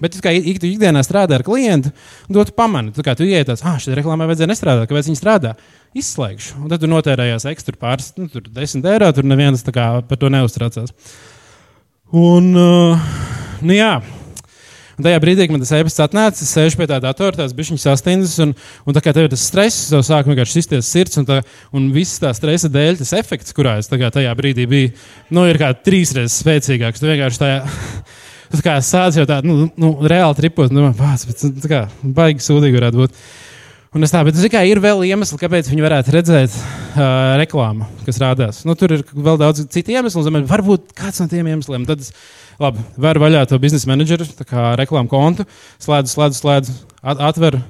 Bet, 0.00 0.16
kā 0.24 0.32
ik, 0.32 0.62
tu 0.64 0.70
ikdienā 0.70 1.04
strādā 1.04 1.36
ar 1.36 1.44
klientu, 1.44 1.92
un 2.24 2.40
tu 2.40 2.56
pamani. 2.56 2.96
Tu 2.96 3.04
kā 3.04 3.12
tu 3.16 3.28
ieiet, 3.28 3.52
ah, 3.52 3.76
šī 3.80 3.94
reklāmā 4.00 4.26
vajadzēja 4.32 4.50
nestrādāt, 4.50 4.88
kāpēc 4.88 5.12
viņi 5.12 5.20
strādā? 5.20 5.54
Izslēgšu. 5.94 6.64
Un 6.64 6.72
tad 6.72 6.82
tu 6.82 6.90
notērējās 6.90 7.46
ekstra 7.52 7.78
pāris, 7.78 8.10
nu, 8.18 8.26
10 8.32 8.90
eiro, 8.90 9.12
tur 9.14 9.28
neviens 9.28 9.62
kā, 9.68 9.86
par 10.08 10.18
to 10.20 10.32
neuztraucās. 10.34 10.96
Un, 12.14 12.52
uh, 12.54 12.98
nu 13.66 13.74
jā. 13.74 13.96
Un 14.94 15.02
tajā 15.02 15.18
brīdī, 15.18 15.48
kad 15.48 15.54
man 15.56 15.62
tas 15.64 15.72
e-pasts 15.74 16.02
atnāca, 16.04 16.44
es 16.44 16.52
sēžu 16.54 16.78
pie 16.78 16.86
tā 16.86 17.00
datora, 17.02 17.34
tās 17.40 17.54
bija 17.56 17.72
viņa 17.72 17.82
sastindzes, 17.82 18.36
un, 18.44 18.52
un 18.86 18.94
tā 18.94 19.00
kā 19.02 19.10
tev 19.10 19.26
ir 19.26 19.32
tas 19.32 19.42
stress, 19.42 19.88
tev 19.90 20.04
sāk 20.06 20.28
vienkārši 20.30 20.60
sisties 20.60 20.90
sirds, 20.94 21.18
un, 21.18 21.26
tā, 21.26 21.40
un 21.74 21.88
viss 21.96 22.22
tā 22.22 22.30
stresa 22.38 22.70
dēļ, 22.70 23.00
tas 23.00 23.10
efekts, 23.18 23.56
kurā 23.56 23.80
es 23.80 23.90
tajā 23.90 24.34
brīdī 24.38 24.68
biju, 24.70 24.92
nu, 25.34 25.48
ir 25.50 25.58
kā 25.58 25.72
trīsreiz 25.74 26.36
spēcīgāks. 26.38 27.02
Tu 27.02 27.10
vienkārši 27.10 27.42
tajā, 27.42 27.58
tu 28.54 28.62
kā 28.62 28.76
sāc 28.78 29.18
jau 29.18 29.26
tādu, 29.26 29.50
nu, 29.50 29.66
nu, 29.74 29.90
reāli 30.06 30.38
tripot, 30.38 30.70
nu, 30.70 30.92
pats, 30.94 31.26
bet, 31.26 31.42
tā 31.64 31.72
kā, 31.72 31.82
baigi 32.06 32.46
sūdīgi 32.46 32.78
varētu 32.78 33.02
būt. 33.02 33.24
Un 33.94 34.02
es 34.02 34.10
tā, 34.10 34.24
bet 34.26 34.34
zinu, 34.34 34.58
ir 34.66 34.80
vēl 34.82 35.04
iemesli, 35.06 35.36
kāpēc 35.38 35.68
viņi 35.70 35.84
varētu 35.84 36.14
redzēt 36.16 36.54
uh, 36.56 37.36
reklāmu, 37.38 37.86
kas 38.02 38.18
rādās. 38.18 38.64
Nu, 38.66 38.74
tur 38.78 38.96
ir 38.96 39.04
vēl 39.06 39.38
daudz 39.38 39.62
citu 39.70 39.94
iemeslu, 39.94 40.24
un 40.26 40.48
varbūt 40.50 40.90
kāds 40.98 41.22
no 41.22 41.28
tiem 41.30 41.46
iemesliem. 41.52 41.86
Tad 41.86 42.02
es 42.02 42.10
labi, 42.58 42.82
varu 42.98 43.22
vaļā 43.22 43.44
to 43.46 43.60
biznesa 43.62 43.92
menedžeru, 43.92 44.26
kā 44.50 44.72
reklāmu 44.80 45.12
kontu, 45.12 45.46
slēdzu, 45.84 46.10
slēdzu, 46.10 46.40
slēdzu, 46.42 46.78
at, 47.06 47.22
atveru. 47.30 47.62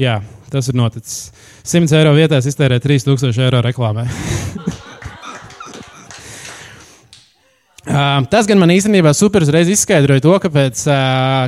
Jā, 0.00 0.18
tas 0.52 0.68
ir 0.68 0.76
noticis. 0.76 1.30
100 1.64 1.96
eiro 1.96 2.12
vietā 2.18 2.42
es 2.42 2.50
iztērēju 2.52 2.84
3000 2.84 3.46
eiro 3.46 3.64
reklāmai. 3.64 4.10
Uh, 7.84 8.22
tas 8.32 8.46
gan 8.48 8.56
man 8.56 8.70
īstenībā 8.72 9.10
super 9.12 9.44
uzreiz 9.44 9.68
izskaidroja 9.68 10.22
to, 10.24 10.32
kāpēc 10.40 10.86
uh, 10.88 10.94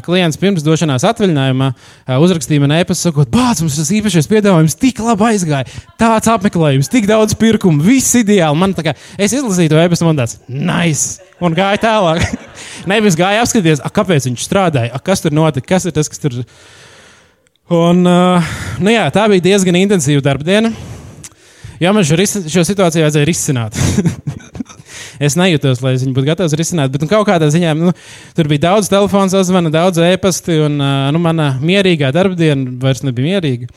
klients 0.04 0.36
pirms 0.36 0.60
došanās 0.66 1.06
atvaļinājumā 1.08 1.70
uh, 1.72 2.10
uzrakstīja 2.20 2.60
man 2.60 2.74
e-pastu, 2.76 3.06
sakot, 3.08 3.30
bāc, 3.32 3.62
mums 3.64 3.78
tas 3.80 3.88
īpašais 3.96 4.28
piedāvājums 4.28 4.76
tik 4.76 5.00
labi 5.00 5.30
aizgāja, 5.30 5.80
tāds 5.96 6.28
apmeklējums, 6.28 6.92
tik 6.92 7.08
daudz 7.08 7.32
pirkumu, 7.40 7.80
viss 7.80 8.18
ideāli. 8.20 8.60
Man 8.60 8.76
tā 8.76 8.84
kā 8.84 8.96
es 9.16 9.32
izlasīju 9.32 9.72
to 9.72 9.80
e-pastu, 9.80 10.10
man 10.10 10.20
tāds 10.20 10.36
nice, 10.44 11.24
un 11.40 11.56
gāja 11.56 11.80
tālāk. 11.86 12.28
Nevis 12.92 13.16
gāja 13.16 13.40
apskatīties, 13.40 13.80
a, 13.80 13.94
kāpēc 13.96 14.28
viņš 14.28 14.44
strādāja, 14.44 14.92
a, 14.92 15.00
kas 15.00 15.24
tur 15.24 15.32
notika, 15.32 15.70
kas 15.72 15.88
ir 15.88 15.96
tas, 15.96 16.12
kas 16.12 16.20
tur. 16.20 16.42
Un, 17.72 18.04
uh, 18.04 18.56
nu 18.84 18.92
jā, 18.92 19.08
tā 19.08 19.24
bija 19.32 19.48
diezgan 19.54 19.80
intensīva 19.80 20.28
darbdiena. 20.28 20.76
Jā, 21.80 21.96
man 21.96 22.04
šo, 22.04 22.20
šo 22.44 22.72
situāciju 22.74 23.08
vajadzēja 23.08 23.32
risināt. 23.32 23.80
es 25.20 25.38
nejūtos, 25.38 25.82
lai 25.84 25.94
viņi 25.96 26.16
būtu 26.16 26.30
gatavi 26.30 26.60
risināt. 26.60 26.92
Bet 26.94 27.04
nu, 27.04 27.10
kaut 27.10 27.26
kādā 27.28 27.48
ziņā 27.52 27.76
nu, 27.78 27.94
tur 28.36 28.50
bija 28.50 28.68
daudz 28.70 28.90
telefonu 28.92 29.32
sazvana, 29.32 29.72
daudz 29.72 30.02
e-pasta, 30.04 30.60
un 30.66 30.76
nu, 30.80 31.22
mana 31.22 31.54
mierīgā 31.62 32.12
darbdiena 32.14 32.76
vairs 32.82 33.04
nebija 33.06 33.36
mierīga. 33.36 33.72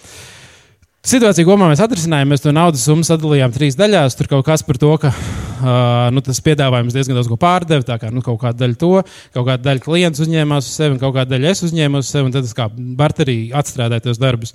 Situācija, 1.10 1.46
ko 1.48 1.56
mēs 1.56 1.80
atrisinājām, 1.80 2.28
mēs 2.34 2.42
to 2.44 2.52
naudas 2.52 2.82
summu 2.84 3.06
sadalījām 3.08 3.54
trīs 3.56 3.78
daļās. 3.80 4.18
Tur 4.20 4.28
kaut 4.28 4.44
kas 4.50 4.66
par 4.68 4.78
to, 4.82 4.90
ka 5.00 5.14
uh, 5.14 6.10
nu, 6.12 6.20
tas 6.26 6.42
piedāvājums 6.44 6.94
diezgan 6.94 7.16
daudz 7.16 7.30
ko 7.32 7.38
pārdeva. 7.40 7.86
Tā 7.88 7.96
kā 8.02 8.12
nu, 8.12 8.20
kaut 8.26 8.42
kāda 8.42 8.66
daļa 8.66 8.76
to, 8.82 8.92
kaut 9.32 9.48
kāda 9.48 9.64
daļa 9.64 9.84
klients 9.86 10.20
uzņēmās 10.26 10.68
uz 10.68 10.76
sevi, 10.76 11.00
kaut 11.00 11.16
kāda 11.16 11.38
daļa 11.38 11.54
es 11.56 11.64
uzņēmu 11.70 12.04
uz 12.04 12.12
sevi, 12.12 12.28
un 12.28 12.36
tad 12.36 12.50
es 12.50 12.56
kā 12.58 12.68
barterī 13.00 13.38
atstrādāju 13.56 14.10
tos 14.10 14.20
darbus. 14.20 14.54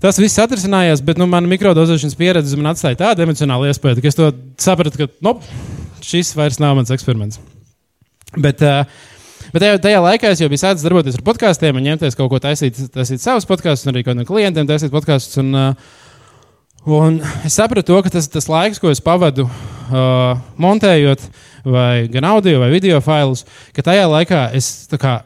Tas 0.00 0.16
viss 0.20 0.40
atrisinājās, 0.40 1.04
bet 1.04 1.20
nu, 1.20 1.28
mana 1.28 1.48
mikrodozēšanas 1.52 2.16
pieredze 2.16 2.56
man 2.56 2.72
atstāja 2.72 2.98
tādu 3.04 3.24
emocionālu 3.24 3.68
iespēju, 3.68 4.00
ka 4.00 4.10
es 4.10 4.16
to 4.16 4.32
sapratu, 4.60 5.04
ka 5.04 5.12
nu, 5.24 5.36
šis 6.06 6.32
vairs 6.38 6.60
nav 6.62 6.78
mans 6.78 6.94
eksperiments. 6.94 7.42
Bet, 8.36 8.62
uh, 8.64 9.12
Bet 9.54 9.62
tajā, 9.62 9.76
tajā 9.78 9.98
laikā 10.02 10.32
es 10.34 10.40
jau 10.42 10.48
biju 10.50 10.58
sācis 10.58 10.82
darboties 10.82 11.14
ar 11.16 11.22
podkāstiem, 11.24 11.76
ņemties 11.84 12.16
kaut 12.18 12.32
ko 12.32 12.40
taisīt, 12.42 12.80
taisīt 12.92 13.22
savus 13.22 13.46
podkāstus, 13.46 13.86
arī 13.92 14.02
kādiem 14.04 14.26
klientiem 14.26 14.66
taisīt 14.66 14.90
podkāstus. 14.92 15.38
Un, 15.40 15.54
uh, 15.54 15.94
Un 16.86 17.16
es 17.42 17.56
sapratu, 17.58 17.82
to, 17.88 17.96
ka 17.98 18.12
tas, 18.14 18.28
tas 18.30 18.46
laiks, 18.46 18.78
ko 18.78 18.92
es 18.94 19.00
pavadu 19.02 19.48
uh, 19.48 20.36
montējot, 20.62 21.24
vai 21.66 22.06
gan 22.12 22.28
audio 22.28 22.60
vai 22.62 22.68
video 22.70 23.00
failus, 23.02 23.42
ka 23.74 23.82
tajā 23.88 24.04
laikā 24.06 24.42
es 24.54 24.86
kā, 24.94 25.16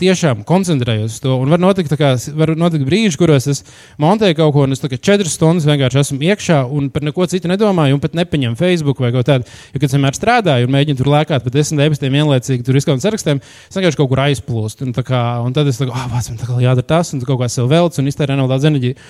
tiešām 0.00 0.42
koncentrējos 0.46 1.16
uz 1.16 1.22
to. 1.24 1.34
Un 1.40 1.52
var 1.52 1.60
notikt, 1.62 1.92
kā, 1.96 2.12
var 2.36 2.52
notikt 2.58 2.84
brīži, 2.88 3.16
kuros 3.20 3.48
es 3.50 3.62
montēju 4.02 4.36
kaut 4.38 4.52
ko, 4.54 4.64
un 4.66 4.76
es 4.76 4.82
četras 4.82 5.36
stundas 5.38 5.66
vienkārši 5.68 6.00
esmu 6.02 6.18
iekšā 6.30 6.58
un 6.68 6.90
par 6.92 7.06
neko 7.06 7.26
citu 7.32 7.48
nedomāju, 7.50 7.96
un 7.96 8.02
pat 8.02 8.16
nepaņemu 8.18 8.60
Facebook 8.60 9.00
vai 9.00 9.12
ko 9.14 9.24
tādu. 9.26 9.48
Jo, 9.72 9.80
kad 9.80 9.88
es 9.88 9.96
vienmēr 9.96 10.18
strādāju 10.18 10.68
un 10.68 10.74
mēģinu 10.76 11.00
tur 11.00 11.12
lēkāt 11.14 11.46
pa 11.46 11.54
desmit 11.54 11.80
debesīm 11.80 12.18
vienlaicīgi, 12.18 12.66
tur 12.66 12.76
izkaut 12.76 13.04
sarakstiem, 13.04 13.40
es 13.40 13.78
vienkārši 13.78 14.00
kaut 14.02 14.12
kur 14.12 14.24
aizplūstu. 14.26 14.88
Un, 14.88 14.96
kā, 15.06 15.22
un 15.46 15.56
tad 15.56 15.72
es 15.72 15.80
kā, 15.80 15.88
ah, 15.88 16.06
oh, 16.10 16.12
man 16.12 16.42
tā 16.42 16.50
kā 16.50 16.60
jādara 16.60 16.90
tas, 16.96 17.14
un 17.16 17.24
kaut 17.24 17.40
kā 17.40 17.50
sev 17.52 17.72
velc 17.72 17.96
un 17.96 18.12
iztērē 18.12 18.36
nav 18.36 18.52
daudz 18.52 18.68
enerģijas. 18.68 19.00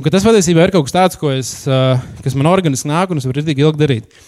Un, 0.00 0.08
tas 0.08 0.24
patiesībā 0.24 0.64
ir 0.64 0.72
kaut 0.72 0.88
kas 0.88 0.96
tāds, 0.96 1.20
ko 1.20 1.32
es, 1.34 1.52
kas 2.24 2.36
man 2.38 2.48
organiski 2.48 2.88
nāk, 2.88 3.12
un 3.12 3.20
es 3.20 3.28
varu 3.28 3.42
rītīgi 3.42 3.66
ilgi 3.66 3.82
darīt. 3.84 4.20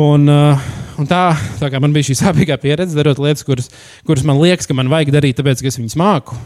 Un, 0.00 0.24
un 0.24 1.08
tā, 1.08 1.22
tā 1.60 1.68
kā 1.72 1.80
man 1.82 1.92
bija 1.92 2.08
šī 2.08 2.16
sāpīgā 2.22 2.56
pieredze, 2.60 2.96
darot 2.96 3.20
lietas, 3.20 3.44
kuras, 3.44 3.68
kuras 4.08 4.24
man 4.24 4.40
liekas, 4.40 4.68
ka 4.68 4.76
man 4.76 4.88
vajag 4.92 5.12
darīt, 5.12 5.36
tāpēc, 5.36 5.60
ka 5.60 5.68
es 5.68 5.76
viņas 5.80 5.98
māku. 6.00 6.38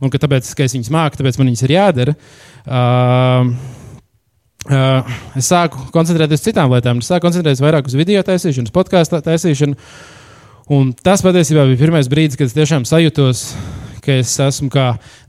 Un 0.00 0.12
ka 0.12 0.20
tāpēc, 0.20 0.48
ka 0.56 0.64
es 0.64 0.76
viņas 0.76 0.92
māku, 0.92 1.20
tāpēc 1.20 1.38
man 1.40 1.50
viņas 1.50 1.64
ir 1.66 1.74
jādara. 1.76 2.14
Uh, 2.64 3.52
uh, 4.68 5.16
es 5.36 5.48
sāku 5.52 5.88
koncentrēties 5.92 6.40
uz 6.40 6.48
citām 6.48 6.72
lietām. 6.72 7.00
Es 7.04 7.12
sāku 7.12 7.28
koncentrēties 7.28 7.64
vairāk 7.64 7.88
uz 7.88 7.96
video 7.96 8.24
taisīšanu, 8.24 8.72
podkāstu 8.76 9.20
taisīšanu. 9.24 9.76
Un 10.76 10.90
tas 10.96 11.22
patiesībā 11.22 11.68
bija 11.68 11.84
pirmais 11.84 12.08
brīdis, 12.10 12.40
kad 12.40 12.48
es 12.48 12.56
tiešām 12.56 12.88
sajūtos 12.88 13.44
ka 14.06 14.16
es 14.22 14.32
esmu 14.42 14.68
kā 14.72 14.86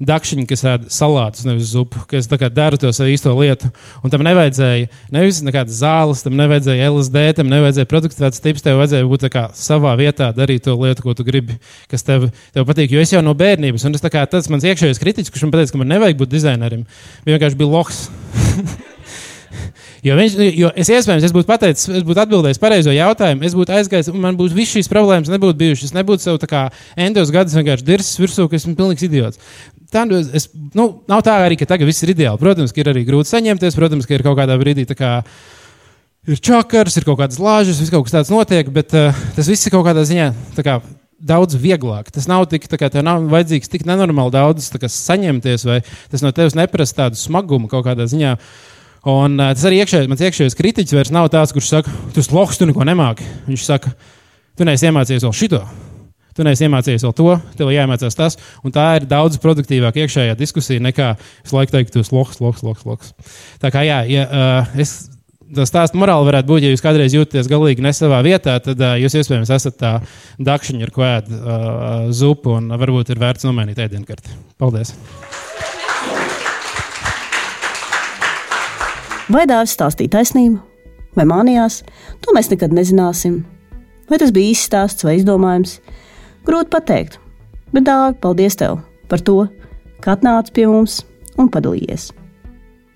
dakšiņš, 0.07 0.47
kas 0.49 0.63
ēd 0.71 0.87
salātus, 0.93 1.45
nevis 1.47 1.71
zupu, 1.73 2.03
ka 2.09 2.19
es 2.19 2.29
daru 2.29 2.79
to 2.79 2.91
īsto 3.09 3.33
lietu. 3.37 3.69
Un 4.05 4.13
tam 4.13 4.23
nevajadzēja 4.27 4.89
nevis 5.13 5.41
nekādas 5.45 5.79
zāles, 5.81 6.23
tam 6.25 6.37
nevajadzēja 6.39 6.89
LSD, 6.91 7.25
tam 7.39 7.51
nevajadzēja 7.51 7.89
produktivitātes 7.89 8.43
tips, 8.43 8.65
tev 8.65 8.81
vajadzēja 8.81 9.09
būt 9.09 9.27
savā 9.57 9.95
vietā, 9.99 10.31
darīt 10.35 10.65
to 10.67 10.75
lietu, 10.77 11.05
ko 11.05 11.15
tu 11.17 11.25
gribi, 11.27 11.57
kas 11.91 12.05
tev, 12.07 12.29
tev 12.53 12.67
patīk. 12.69 12.93
Jo 12.93 13.03
es 13.03 13.13
jau 13.13 13.23
no 13.25 13.33
bērnības, 13.37 13.87
un 13.87 13.97
tas, 13.97 14.05
kā, 14.13 14.25
tas 14.29 14.49
mans 14.53 14.65
iekšējais 14.67 15.01
kritiķis, 15.01 15.33
kurš 15.33 15.47
man 15.47 15.57
teica, 15.57 15.73
ka 15.73 15.81
man 15.81 15.91
nevajag 15.95 16.21
būt 16.21 16.35
dizainerim, 16.37 16.85
vienkārši 17.27 17.59
bija 17.59 17.73
loks. 17.73 18.05
Jo, 20.05 20.15
viņš, 20.17 20.35
jo 20.55 20.69
es 20.77 20.89
iespējams, 20.91 21.25
es 21.27 21.33
būtu 21.35 21.47
pateicis, 21.49 21.87
es 21.99 22.05
būtu 22.05 22.21
atbildējis 22.23 22.61
pareizo 22.61 22.93
jautājumu, 22.93 23.45
es 23.47 23.55
būtu 23.57 23.73
aizgājis, 23.75 24.11
un 24.11 24.21
man 24.23 24.37
būtu 24.39 24.55
visas 24.57 24.77
šīs 24.77 24.91
problēmas 24.91 25.31
nebūtu 25.33 25.57
bijušas. 25.59 25.89
Es 25.89 25.95
nebūtu 25.95 26.23
sev 26.23 26.37
tā 26.41 26.49
kā 26.51 26.61
endos 27.07 27.31
gadus 27.33 27.57
vienkārši 27.57 27.87
dirsis 27.87 28.21
virsū, 28.21 28.47
ka 28.47 28.59
esmu 28.59 28.75
pilnīgs 28.77 29.07
idiots. 29.07 29.41
Tā 29.93 30.03
nu, 30.07 30.19
es, 30.19 30.49
nu, 30.77 30.89
nav 31.09 31.23
tā 31.25 31.37
arī, 31.45 31.57
ka 31.59 31.67
tagad 31.69 31.89
viss 31.89 32.03
ir 32.05 32.13
ideāli. 32.13 32.39
Protams, 32.41 32.75
ka 32.75 32.83
ir 32.83 32.91
arī 32.91 33.05
grūti 33.07 33.31
saņemties, 33.31 33.79
protams, 33.79 34.07
ka 34.07 34.17
ir 34.17 34.25
kaut 34.25 34.37
kādā 34.39 34.59
brīdī 34.59 34.85
kā, 34.91 35.17
ir 36.27 36.43
čakars, 36.43 36.99
ir 36.99 37.07
kaut 37.07 37.19
kādas 37.23 37.41
lāžas, 37.41 37.81
viss 37.81 37.93
kaut 37.93 38.07
kas 38.07 38.19
tāds 38.19 38.31
notiek, 38.33 38.69
bet 38.73 38.95
uh, 38.97 39.25
tas 39.37 39.49
viss 39.49 39.67
ir 39.67 39.75
kaut 39.75 39.87
kādā 39.87 40.05
ziņā. 40.07 40.31
Kā, 40.61 40.79
Daudz 41.17 41.55
vieglāk. 41.57 42.11
Tas 42.13 42.27
nav 42.29 42.43
tik, 42.45 42.67
tā 42.69 42.77
kā 42.77 42.91
tev 42.93 43.01
nav 43.01 43.23
vajadzīgs 43.31 43.71
tik 43.73 43.87
nenormāli 43.89 44.35
daudz 44.35 44.67
kā, 44.77 44.85
saņemties, 44.85 45.63
vai 45.65 45.79
tas 46.11 46.21
no 46.21 46.29
tevis 46.29 46.53
neprasa 46.53 46.93
tādu 46.99 47.17
smagumu 47.17 47.65
kaut 47.71 47.87
kādā 47.87 48.05
ziņā. 48.05 48.35
Uh, 48.37 48.76
Un 49.07 49.39
uh, 49.39 49.53
tas 49.55 49.63
arī 49.69 49.81
iekšējais, 49.81 50.07
mans 50.11 50.21
iekšējais 50.25 50.57
kritiķis 50.59 50.95
vairs 50.97 51.11
nav 51.15 51.29
tāds, 51.31 51.53
kurš 51.55 51.69
saka, 51.71 51.91
tu 52.11 52.19
esi 52.19 52.33
loks, 52.35 52.59
tu 52.59 52.67
neko 52.67 52.83
nemāki. 52.87 53.27
Viņš 53.47 53.67
saka, 53.67 53.93
tu 54.59 54.67
neesi 54.67 54.89
iemācījies 54.89 55.23
vēl 55.23 55.35
šito. 55.37 55.61
Tu 56.37 56.45
neesi 56.45 56.67
iemācījies 56.67 57.05
vēl 57.07 57.13
to, 57.17 57.35
tev 57.57 57.71
jāiemācās 57.73 58.17
tas. 58.17 58.35
Un 58.67 58.73
tā 58.75 58.83
ir 58.99 59.07
daudz 59.09 59.39
produktīvāka 59.41 60.03
iekšējā 60.03 60.35
diskusija 60.37 60.83
nekā 60.83 61.13
visu 61.21 61.55
laiku 61.57 61.73
teikt, 61.73 61.95
tu 61.95 62.03
esi 62.03 62.13
loks, 62.13 62.41
loks, 62.43 62.65
loks. 62.67 62.83
loks. 62.85 63.13
Tā 63.63 63.71
kā 63.73 63.85
jā, 63.87 64.01
ja, 64.11 64.27
uh, 64.27 64.75
es, 64.83 65.07
tas 65.55 65.71
stāsts 65.71 65.97
morāli 65.97 66.27
varētu 66.27 66.51
būt, 66.51 66.65
ja 66.67 66.73
jūs 66.73 66.83
kādreiz 66.85 67.15
jūtaties 67.15 67.49
galīgi 67.49 67.85
ne 67.85 67.95
savā 67.95 68.19
vietā, 68.27 68.59
tad 68.61 68.83
uh, 68.83 68.97
jūs 69.01 69.17
iespējams 69.21 69.53
esat 69.55 69.79
tā 69.79 69.93
dakšiņa, 70.51 70.83
ar 70.83 70.93
ko 70.93 71.07
ēd 71.07 71.31
uh, 71.31 71.71
zupu, 72.11 72.59
un 72.59 72.69
varbūt 72.75 73.15
ir 73.15 73.23
vērts 73.23 73.47
nomainīt 73.47 73.81
ēdienkarti. 73.87 74.37
Paldies! 74.61 74.93
Vai 79.27 79.43
dāvis 79.43 79.73
stāstīja 79.75 80.13
taisnību, 80.13 80.61
vai 81.17 81.25
mānījās, 81.27 81.81
to 82.23 82.31
mēs 82.35 82.47
nekad 82.53 82.71
nezināsim. 82.71 83.41
Vai 84.07 84.19
tas 84.21 84.31
bija 84.31 84.53
izstāsts 84.53 85.03
vai 85.03 85.17
izdomājums, 85.17 85.81
grūti 86.47 86.71
pateikt. 86.71 87.17
Bet 87.73 87.83
dāvi, 87.89 88.15
paldies 88.23 88.55
tev 88.55 88.77
par 89.11 89.19
to, 89.27 89.41
ka 89.99 90.15
atnāci 90.15 90.53
pie 90.55 90.69
mums 90.71 91.01
un 91.35 91.51
padalījies. 91.51 92.13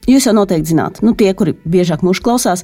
Jūs 0.08 0.30
jau 0.30 0.34
noteikti 0.38 0.72
zināt, 0.72 1.02
nu, 1.04 1.12
tie, 1.20 1.34
kuri 1.36 1.58
biežāk 1.68 2.06
mūžā 2.06 2.24
klausās, 2.24 2.64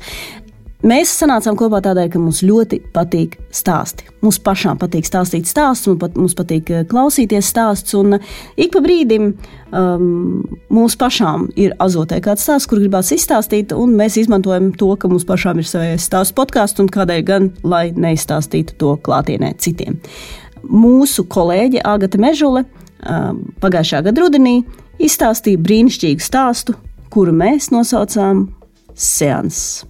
Mēs 0.85 1.09
sanācām 1.17 1.55
kopā 1.57 1.79
tādēļ, 1.81 2.09
ka 2.13 2.19
mums 2.21 2.43
ļoti 2.45 2.77
patīk 2.93 3.39
stāsti. 3.49 4.05
Mums 4.21 4.37
pašām 4.45 4.77
patīk 4.77 5.07
stāstīt 5.09 5.49
stāstus, 5.49 5.87
mums, 5.89 6.01
pat, 6.03 6.19
mums 6.19 6.35
patīk 6.37 6.69
eh, 6.69 6.83
klausīties 6.85 7.49
stāstus. 7.49 7.95
Un 7.97 8.19
eh, 8.19 8.27
ik 8.61 8.75
pa 8.75 8.83
brīdim 8.85 9.31
um, 9.71 10.43
mums 10.69 10.97
pašām 11.01 11.47
ir 11.57 11.73
azotē 11.81 12.21
kāds 12.21 12.45
stāsts, 12.45 12.69
kur 12.69 12.83
gribās 12.83 13.09
izstāstīt, 13.15 13.73
un 13.73 13.97
mēs 13.97 14.19
izmantojam 14.21 14.69
to, 14.77 14.91
ka 15.01 15.09
mums 15.09 15.25
pašām 15.25 15.63
ir 15.63 15.65
savs 15.65 16.05
stāstu 16.11 16.37
podkāsts, 16.37 16.83
un 16.83 16.93
kādēļ 16.93 17.25
gan, 17.25 17.49
lai 17.65 17.87
neizstāstītu 17.97 18.77
to 18.77 18.93
klātienē 19.01 19.55
citiem. 19.57 19.97
Mūsu 20.61 21.25
kolēģe 21.25 21.81
Agata 21.89 22.21
Mežule 22.21 22.67
um, 23.01 23.41
pagājušā 23.65 24.05
gada 24.05 24.27
rudenī 24.27 24.59
izstāstīja 25.01 25.57
brīnišķīgu 25.57 26.21
stāstu, 26.21 26.77
kuru 27.09 27.33
mēs 27.33 27.73
nosaucām 27.73 28.51
Seanss. 28.93 29.87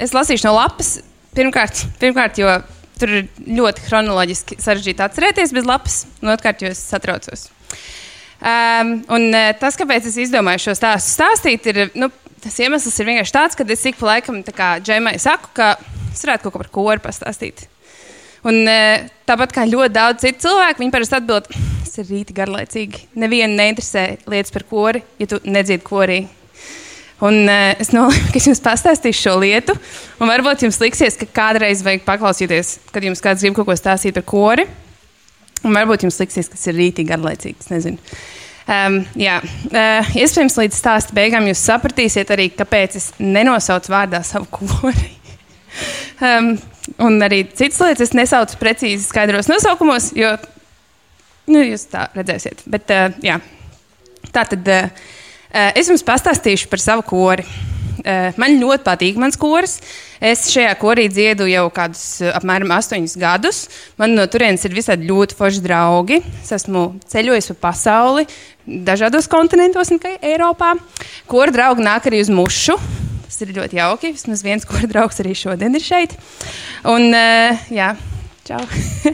Es 0.00 0.14
lasīšu 0.16 0.48
no 0.48 0.56
lapas. 0.56 0.98
Pirmkārt, 1.36 1.84
pirmkārt 2.00 2.40
jo 2.40 2.50
tur 3.00 3.12
ir 3.14 3.28
ļoti 3.46 3.84
chronoloģiski 3.86 4.58
sarežģīti 4.60 5.04
atcerēties 5.04 5.54
bez 5.56 5.68
lapas, 5.68 6.02
un 6.20 6.32
otrkārt, 6.34 6.64
jo 6.64 6.72
es 6.72 6.80
satraucos. 6.90 7.48
Um, 8.40 8.94
un 9.12 9.28
uh, 9.30 9.50
tas, 9.60 9.76
kāpēc 9.76 10.08
es 10.08 10.16
izdomāju 10.24 10.64
šo 10.64 10.74
stāstu 10.78 11.14
stāstīt, 11.14 11.68
ir 11.70 11.92
nu, 12.00 12.08
tas 12.40 12.56
iemesls 12.60 12.96
ir 12.96 13.08
vienkārši 13.10 13.36
tāds, 13.36 13.56
ka 13.56 13.66
es 13.68 13.84
ik 13.88 14.00
pa 14.00 14.14
laikam 14.14 14.40
Džemai 14.42 15.18
saku, 15.20 15.52
ka 15.56 15.74
es 16.10 16.24
varētu 16.24 16.46
kaut 16.46 16.54
ko 16.54 16.62
par 16.64 16.72
koru 16.72 17.04
pastāstīt. 17.04 17.66
Un, 18.48 18.62
uh, 18.64 19.04
tāpat 19.28 19.52
kā 19.52 19.68
ļoti 19.68 19.94
daudz 19.96 20.24
citu 20.24 20.48
cilvēku, 20.48 20.80
viņi 20.80 20.94
parasti 20.96 21.18
atbild, 21.20 21.52
tas 21.84 22.00
ir 22.00 22.08
rīti 22.08 22.36
garlaicīgi. 22.36 23.06
Nevienu 23.20 23.60
neinteresē 23.60 24.06
lietas 24.24 24.56
par 24.56 24.64
kori, 24.72 25.04
ja 25.20 25.28
tu 25.28 25.40
nedzirdi 25.44 25.84
korī. 25.84 26.22
Un, 27.20 27.42
uh, 27.44 27.74
es 27.80 27.90
nolēmu, 27.92 28.30
ka 28.32 28.40
es 28.40 28.46
jums 28.48 28.62
pastāstīšu 28.64 29.26
šo 29.26 29.34
lietu. 29.42 29.74
Varbūt 30.20 30.64
jums 30.64 30.78
liksies, 30.80 31.18
ka 31.20 31.28
kādreiz 31.28 31.82
vajag 31.84 32.06
paklausīties, 32.06 32.78
kad 32.94 33.04
jums 33.04 33.20
kāds 33.24 33.44
grib 33.44 33.58
kaut 33.58 33.68
ko 33.68 33.76
stāstīt 33.76 34.16
par 34.16 34.24
kori. 34.28 34.64
Un 35.60 35.76
varbūt 35.76 36.06
jums 36.06 36.16
liksies, 36.22 36.48
ka 36.48 36.56
tas 36.56 36.70
ir 36.70 36.78
rītīgi 36.80 37.10
garlaicīgs. 37.10 37.68
Um, 38.70 39.00
jā, 39.20 39.36
uh, 39.42 40.10
iespējams, 40.16 40.56
līdz 40.62 40.80
stāsta 40.80 41.16
beigām 41.16 41.44
jūs 41.50 41.60
sapratīsiet 41.68 42.32
arī, 42.32 42.48
kāpēc 42.56 42.96
es 42.96 43.10
nenosaucu 43.20 43.92
vārdā 43.92 44.22
savu 44.24 44.48
kori. 44.54 45.12
um, 46.30 46.54
un 47.04 47.20
arī 47.26 47.42
citas 47.50 47.82
lietas 47.84 48.08
es 48.08 48.16
nesaucu 48.16 48.56
precīzi 48.62 49.04
skaidros 49.04 49.50
nosaukumos, 49.50 50.12
jo 50.16 50.32
nu, 51.52 51.60
jūs 51.66 51.90
tā 51.92 52.08
redzēsiet. 52.16 52.64
Bet, 52.70 52.88
uh, 52.96 53.12
jā, 53.26 53.42
tā 54.32 54.48
tad. 54.54 54.76
Uh, 54.80 55.08
es 55.50 55.90
jums 55.90 56.06
pastāstīšu 56.06 56.70
par 56.70 56.82
savu 56.82 57.06
kori. 57.06 57.46
Eh, 58.04 58.36
man 58.40 58.56
ļoti 58.60 58.84
patīk 58.86 59.18
mans 59.20 59.38
koris. 59.40 59.78
Es 60.20 60.46
šajā 60.52 60.72
korī 60.80 61.06
dziedu 61.12 61.46
jau 61.48 61.66
kādus 61.74 62.20
eh, 62.22 62.32
apmēram 62.36 62.72
astoņus 62.76 63.16
gadus. 63.20 63.60
Man 64.00 64.14
no 64.16 64.26
turienes 64.30 64.64
ir 64.64 64.76
visādi 64.76 65.08
ļoti 65.10 65.36
forši 65.38 65.64
draugi. 65.64 66.20
Es 66.42 66.52
esmu 66.56 66.86
ceļojis 67.10 67.52
pa 67.52 67.58
pasauli, 67.68 68.26
dažādos 68.66 69.28
kontinentos, 69.30 69.92
ne 69.92 70.00
tikai 70.00 70.16
Eiropā. 70.32 70.74
Kora 71.30 71.54
draugi 71.54 71.86
nāk 71.86 72.08
arī 72.10 72.22
uz 72.24 72.32
mušu. 72.32 72.78
Tas 73.26 73.42
ir 73.44 73.54
ļoti 73.56 73.78
jauki. 73.78 74.14
Vismaz 74.16 74.44
viens 74.44 74.68
kora 74.68 74.88
draugs 74.90 75.20
arī 75.22 75.36
šodien 75.38 75.76
ir 75.76 75.84
šeit. 75.84 76.16
Un, 76.88 77.12
jā, 77.70 77.92
Čau. 78.50 78.64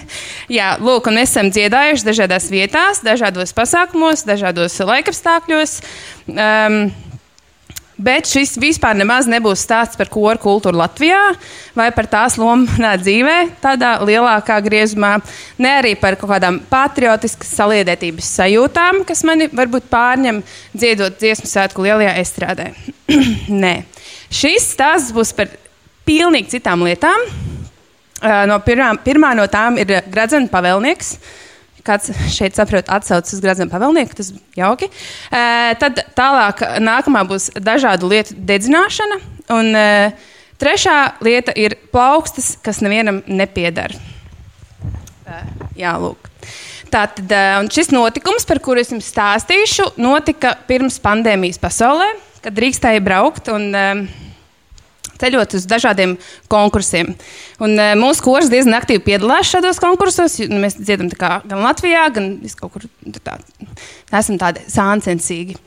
Jā, 0.57 0.77
lūk, 0.81 1.11
mēs 1.13 1.35
esam 1.35 1.51
dziedājuši 1.53 2.07
dažādās 2.07 2.47
vietās, 2.49 3.03
dažādos 3.05 3.53
pasākumos, 3.57 4.25
dažādos 4.25 4.79
laikapstākļos. 4.81 5.81
Um, 6.33 6.87
Bet 7.97 8.29
šis 8.29 8.59
vispār 8.61 8.93
nemaz 8.93 9.25
nebūs 9.25 9.63
stāsts 9.65 9.97
par 9.97 10.11
koru 10.13 10.37
kultūru 10.37 10.77
Latvijā 10.77 11.21
vai 11.73 11.87
par 11.97 12.05
tās 12.13 12.35
lomu 12.37 12.69
manā 12.69 12.91
dzīvē, 13.01 13.37
tādā 13.63 13.95
lielākā 14.05 14.59
griezumā, 14.67 15.15
ne 15.57 15.71
arī 15.79 15.95
par 15.97 16.19
kaut 16.21 16.35
kādām 16.35 16.59
patriotiskas 16.69 17.55
saliedētības 17.57 18.29
sajūtām, 18.37 19.01
kas 19.09 19.25
mani 19.25 19.49
varbūt 19.49 19.89
pārņem 19.89 20.43
dziedot 20.77 21.17
dziesmu 21.17 21.49
svētku 21.49 21.89
lielajā 21.89 22.13
estrādē. 22.21 22.71
Nē, 23.65 23.75
šis 24.29 24.75
stāsts 24.77 25.17
būs 25.17 25.33
par 25.33 25.57
pilnīgi 26.05 26.59
citām 26.59 26.85
lietām. 26.85 27.25
No 28.23 28.57
pirmā, 28.65 28.95
pirmā 29.05 29.35
no 29.37 29.45
tām 29.53 29.77
ir 29.81 29.99
Gradzena 30.09 30.49
pavēlnieks 30.53 31.17
kāds 31.87 32.11
šeit 32.35 32.57
saprot, 32.59 32.89
atsaucas 32.91 33.37
uz 33.37 33.43
Gradzena 33.45 33.71
pavēlnieku, 33.71 34.17
tas 34.19 34.33
jauki. 34.59 34.89
E, 35.31 35.43
tad 35.79 36.01
tālāk 36.19 36.65
nākamā 36.83 37.23
būs 37.29 37.53
dažādu 37.63 38.11
lietu 38.11 38.35
dedzināšana. 38.49 39.21
Un 39.55 39.71
trešā 40.59 40.97
lieta 41.23 41.55
ir 41.55 41.77
plaukstas, 41.95 42.57
kas 42.65 42.83
nevienam 42.83 43.23
nepiedara. 43.31 43.95
Jā, 45.79 45.95
lūk. 46.03 46.31
Tātad 46.91 47.33
šis 47.75 47.91
notikums, 47.95 48.47
par 48.49 48.61
kuru 48.63 48.83
es 48.83 48.93
jums 48.93 49.09
stāstīšu, 49.11 49.93
notika 50.01 50.55
pirms 50.69 51.01
pandēmijas 51.03 51.59
pasaulē, 51.63 52.13
kad 52.45 52.55
drīkstēja 52.57 53.03
braukt. 53.05 53.51
Un, 53.53 53.69
uh, 53.75 54.26
ceļot 55.21 55.57
uz 55.59 55.67
dažādiem 55.69 56.17
konkursiem. 56.53 57.13
Un, 57.63 57.77
uh, 57.77 57.93
mūsu 57.99 58.25
kurs 58.27 58.51
diezgan 58.53 58.79
aktīvi 58.79 59.05
piedalās 59.07 59.51
šādos 59.51 59.81
konkursos. 59.83 60.39
Mēs 60.51 60.79
dziedam 60.79 61.11
gan 61.17 61.63
Latvijā, 61.65 62.07
gan 62.15 62.33
kaut 62.61 62.77
kur 62.77 62.89
tā, 63.23 63.39
esam 64.13 64.41
tādi 64.41 64.65
sāncensīgi. 64.73 65.59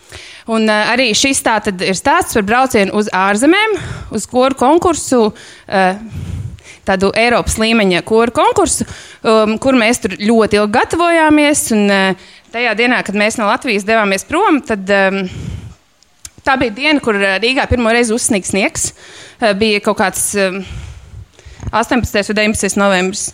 Un, 0.50 0.66
uh, 0.70 0.92
arī 0.94 1.12
šis 1.18 1.44
tā 1.46 1.60
ir 1.70 1.98
stāsts 1.98 2.38
par 2.38 2.48
braucienu 2.48 2.98
uz 3.00 3.12
ārzemēm, 3.16 3.80
uz 4.16 4.28
koru 4.30 4.58
konkursu. 4.60 5.30
Uh, 5.68 6.36
Tādu 6.90 7.12
Eiropas 7.14 7.60
līmeņa 7.62 8.00
koru 8.08 8.34
konkursu, 8.34 8.86
um, 9.22 9.58
kur 9.62 9.76
mēs 9.78 10.00
tur 10.02 10.16
ļoti 10.18 10.58
ilgi 10.58 10.74
gatavojāmies. 10.74 11.62
Un, 11.76 11.84
uh, 11.94 12.30
tajā 12.54 12.74
dienā, 12.80 13.04
kad 13.06 13.18
mēs 13.20 13.38
no 13.38 13.46
Latvijas 13.50 13.86
devāmies 13.86 14.26
prom, 14.26 14.58
tad 14.66 14.90
um, 14.96 15.20
tā 16.46 16.56
bija 16.60 16.76
diena, 16.76 17.00
kur 17.04 17.18
Rīgā 17.20 17.66
pirmo 17.70 17.92
reizi 17.94 18.16
uzsnigs 18.16 18.54
sniegs. 18.54 18.92
Eh, 19.40 19.54
bija 19.56 19.80
kaut 19.84 20.00
kāds 20.02 20.34
18. 21.72 22.30
un 22.30 22.36
19. 22.36 22.78
novembris. 22.80 23.30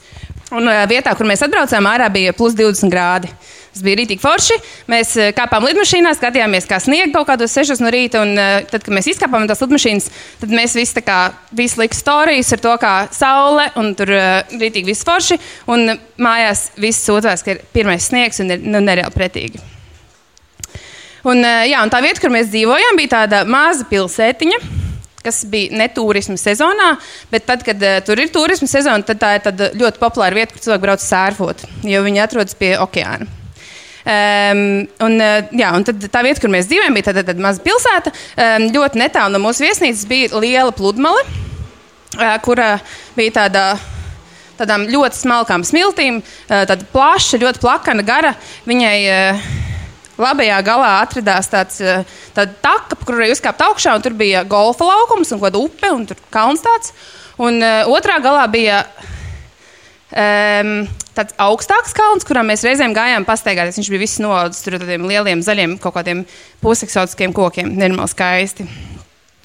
Un 0.53 0.69
eh, 0.69 0.85
vietā, 0.89 1.15
kur 1.17 1.27
mēs 1.29 1.43
atbraucām, 1.45 1.87
ārā 1.89 2.11
bija 2.13 2.35
plus 2.37 2.53
20 2.57 2.93
grādi. 2.93 3.31
Tas 3.75 3.83
bija 3.83 3.97
rītīgi 3.99 4.21
forši. 4.21 4.55
Mēs 4.91 5.15
eh, 5.17 5.31
kāpām 5.35 5.65
lidmašīnā, 5.65 6.13
skatījāmies, 6.15 6.69
kā 6.69 6.79
sniega 6.83 7.09
kaut 7.17 7.31
kādos 7.31 7.57
6 7.57 7.81
no 7.83 7.91
rīta. 7.93 8.21
Un, 8.21 8.37
tad, 8.69 8.85
kad 8.85 8.93
mēs 8.93 9.09
izkāpām 9.15 9.43
no 9.43 9.49
tās 9.49 9.63
lidmašīnas, 9.65 10.09
tad 10.43 10.53
mēs 10.53 10.77
visi, 10.77 11.03
kā, 11.05 11.19
visi 11.57 11.81
likām 11.81 11.99
stāstus 11.99 12.55
ar 12.55 12.65
to, 12.67 12.75
kā 12.85 12.95
saule 13.15 13.69
un 13.81 13.95
tur 13.97 14.13
rītīgi 14.13 14.91
viss 14.93 15.07
forši. 15.07 15.41
Un 15.73 15.97
mājās 16.21 16.69
viss 16.77 17.07
sūdzās, 17.09 17.43
ka 17.45 17.57
ir 17.57 17.63
pirmais 17.73 18.11
sniegs 18.11 18.45
un 18.45 18.53
ir 18.53 18.61
nu, 18.67 18.83
nereāli 18.85 19.17
pretīgi. 19.17 19.74
Un, 21.25 21.41
jā, 21.41 21.81
un 21.81 21.89
tā 21.89 22.01
vieta, 22.05 22.21
kur 22.21 22.33
mēs 22.33 22.51
dzīvojām, 22.53 22.99
bija 22.99 23.15
tāda 23.19 23.45
maza 23.49 23.87
pilsētiņa 23.89 24.59
kas 25.25 25.45
bija 25.49 25.73
ne 25.73 25.87
turisma 25.93 26.37
sezonā, 26.37 26.91
bet 27.31 27.47
tad, 27.49 27.63
kad 27.65 27.81
uh, 27.81 27.97
tur 28.05 28.21
ir 28.21 28.29
turisma 28.33 28.69
sezona, 28.69 29.01
tad 29.07 29.21
tā 29.21 29.31
ir 29.39 29.63
ļoti 29.79 30.01
populāra 30.01 30.37
vieta, 30.37 30.53
kur 30.53 30.61
cilvēki 30.61 30.85
brauc 30.85 31.01
sērfot, 31.01 31.65
jo 31.89 32.03
viņi 32.05 32.21
atrodas 32.21 32.57
pie 32.59 32.75
okeāna. 32.81 33.27
Um, 34.05 34.59
un, 35.01 35.17
uh, 35.17 35.49
jā, 35.49 35.71
un 35.73 35.85
tā 35.87 36.21
vieta, 36.21 36.37
kur 36.43 36.53
mēs 36.53 36.69
dzīvojam, 36.69 36.93
bija 36.93 37.09
tāda, 37.09 37.25
tāda 37.31 37.41
maza 37.41 37.63
pilsēta. 37.65 38.13
Um, 38.37 38.67
ļoti 38.75 39.01
netālu 39.01 39.33
no 39.33 39.41
mūsu 39.47 39.65
viesnīcas 39.65 40.05
bija 40.09 40.43
liela 40.43 40.73
pludmale, 40.77 41.25
uh, 41.25 42.35
kura 42.45 42.75
bija 43.17 43.39
tāda 43.41 43.67
tādām 44.55 44.85
ļoti 44.87 45.17
smalkām 45.19 45.65
smiltīm, 45.67 46.21
tāda 46.47 46.85
plaša, 46.93 47.41
ļoti 47.41 47.59
plakana, 47.59 48.05
gara. 48.07 48.29
Viņai 48.69 48.99
uh, 49.09 49.41
Labajā 50.21 50.61
galā 50.63 50.91
atradās 51.03 51.49
tāds 51.51 51.81
eh, 51.83 52.05
taka, 52.35 52.95
kur 53.01 53.17
varēja 53.17 53.35
uzkāpt 53.35 53.63
augšā, 53.67 53.97
un 53.97 54.05
tur 54.05 54.15
bija 54.15 54.45
golfa 54.47 54.87
laukums 54.87 55.33
un 55.35 55.41
kāda 55.43 55.59
upe 55.59 55.91
un 55.91 56.07
kalns 56.31 56.63
tāds. 56.63 56.93
Un 57.35 57.59
uh, 57.59 57.83
otrā 57.91 58.15
galā 58.23 58.45
bija 58.47 58.77
um, 60.15 60.85
tāds 61.17 61.35
augstāks 61.43 61.91
kalns, 61.95 62.23
kurā 62.27 62.45
mēs 62.47 62.63
reizēm 62.63 62.95
gājām 62.95 63.27
pastaigāties. 63.27 63.75
Viņš 63.81 63.91
bija 63.91 64.03
viss 64.05 64.21
noaudzis 64.23 64.63
tur 64.63 64.77
ar 64.77 64.85
tādiem 64.85 65.03
lieliem 65.09 65.43
zaļiem 65.43 65.75
kaut 65.83 65.97
kādiem 65.97 66.23
puseksotiskiem 66.63 67.35
kokiem. 67.35 67.73
Nenormāli 67.75 68.13
skaisti. 68.13 68.69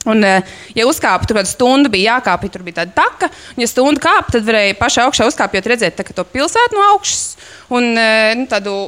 Un, 0.06 0.22
uh, 0.22 0.54
ja 0.78 0.86
uzkāpa 0.86 1.26
tur 1.26 1.40
kādu 1.40 1.50
stundu, 1.50 1.90
bija 1.90 2.14
jākāpj, 2.14 2.52
tur 2.54 2.62
bija 2.68 2.84
tāda 2.84 2.94
taka. 3.02 3.32
Un, 3.56 3.66
ja 3.66 3.72
stundu 3.74 4.06
kāpa, 4.06 4.36
tad 4.38 4.46
varēja 4.46 4.78
pašā 4.78 5.10
augšā 5.10 5.26
uzkāpjot, 5.32 5.70
redzēt 5.74 5.98
tā, 5.98 6.06
to 6.14 6.28
pilsētu 6.30 6.78
no 6.78 6.86
augšas 6.94 7.26
un 7.74 7.92
nu, 7.98 8.46
tādu 8.54 8.78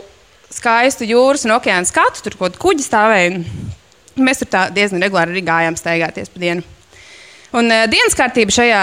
skaistu 0.53 1.07
jūras 1.09 1.47
un 1.47 1.57
okeāna 1.57 1.89
skatu, 1.89 2.23
tur 2.25 2.37
kaut 2.37 2.53
kāda 2.53 2.63
kuģa 2.63 2.87
stāvēja. 2.87 3.41
Mēs 4.21 4.43
tur 4.43 4.51
diezgan 4.77 5.03
regulāri 5.03 5.33
arī 5.35 5.45
gājām 5.47 5.79
staigāties 5.79 6.33
pa 6.33 6.43
dienu. 6.43 6.65
Un 7.57 7.69
uh, 7.69 7.87
dienas 7.91 8.17
kārtība 8.17 8.53
šajā, 8.53 8.83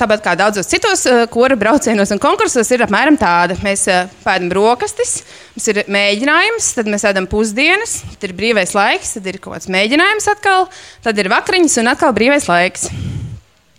tāpat 0.00 0.22
kā 0.24 0.34
daudzos 0.38 0.68
citos 0.68 1.04
uh, 1.08 1.22
kora 1.32 1.56
braucienos 1.60 2.12
un 2.14 2.20
konkursos, 2.20 2.68
ir 2.72 2.84
apmēram 2.84 3.18
tāda. 3.20 3.56
Mēs 3.64 3.86
uh, 3.92 4.06
pēdām 4.24 4.48
brokastis, 4.52 5.18
mums 5.56 5.68
ir 5.72 5.82
mēģinājums, 5.92 6.70
tad 6.76 6.88
mēs 6.92 7.04
ēdam 7.08 7.28
pusdienas, 7.28 7.98
tad 8.14 8.28
ir 8.30 8.36
brīvais 8.38 8.72
laiks, 8.76 9.16
tad 9.16 9.28
ir 9.28 9.40
kaut 9.40 9.56
kāds 9.56 9.72
mēģinājums 9.72 10.28
atkal, 10.32 10.68
tad 11.04 11.20
ir 11.20 11.32
vakariņas 11.32 11.80
un 11.82 11.92
atkal 11.92 12.16
brīvais 12.16 12.48
laiks. 12.48 12.88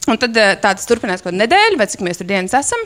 Un 0.10 0.18
tad 0.18 0.38
uh, 0.38 0.54
tāds 0.62 0.90
turpinās 0.90 1.22
kaut 1.22 1.32
kādu 1.32 1.44
nedēļu, 1.44 1.78
vai 1.78 1.90
cik 1.90 2.06
mēs 2.06 2.22
tur 2.22 2.30
dienas 2.30 2.58
esam. 2.58 2.86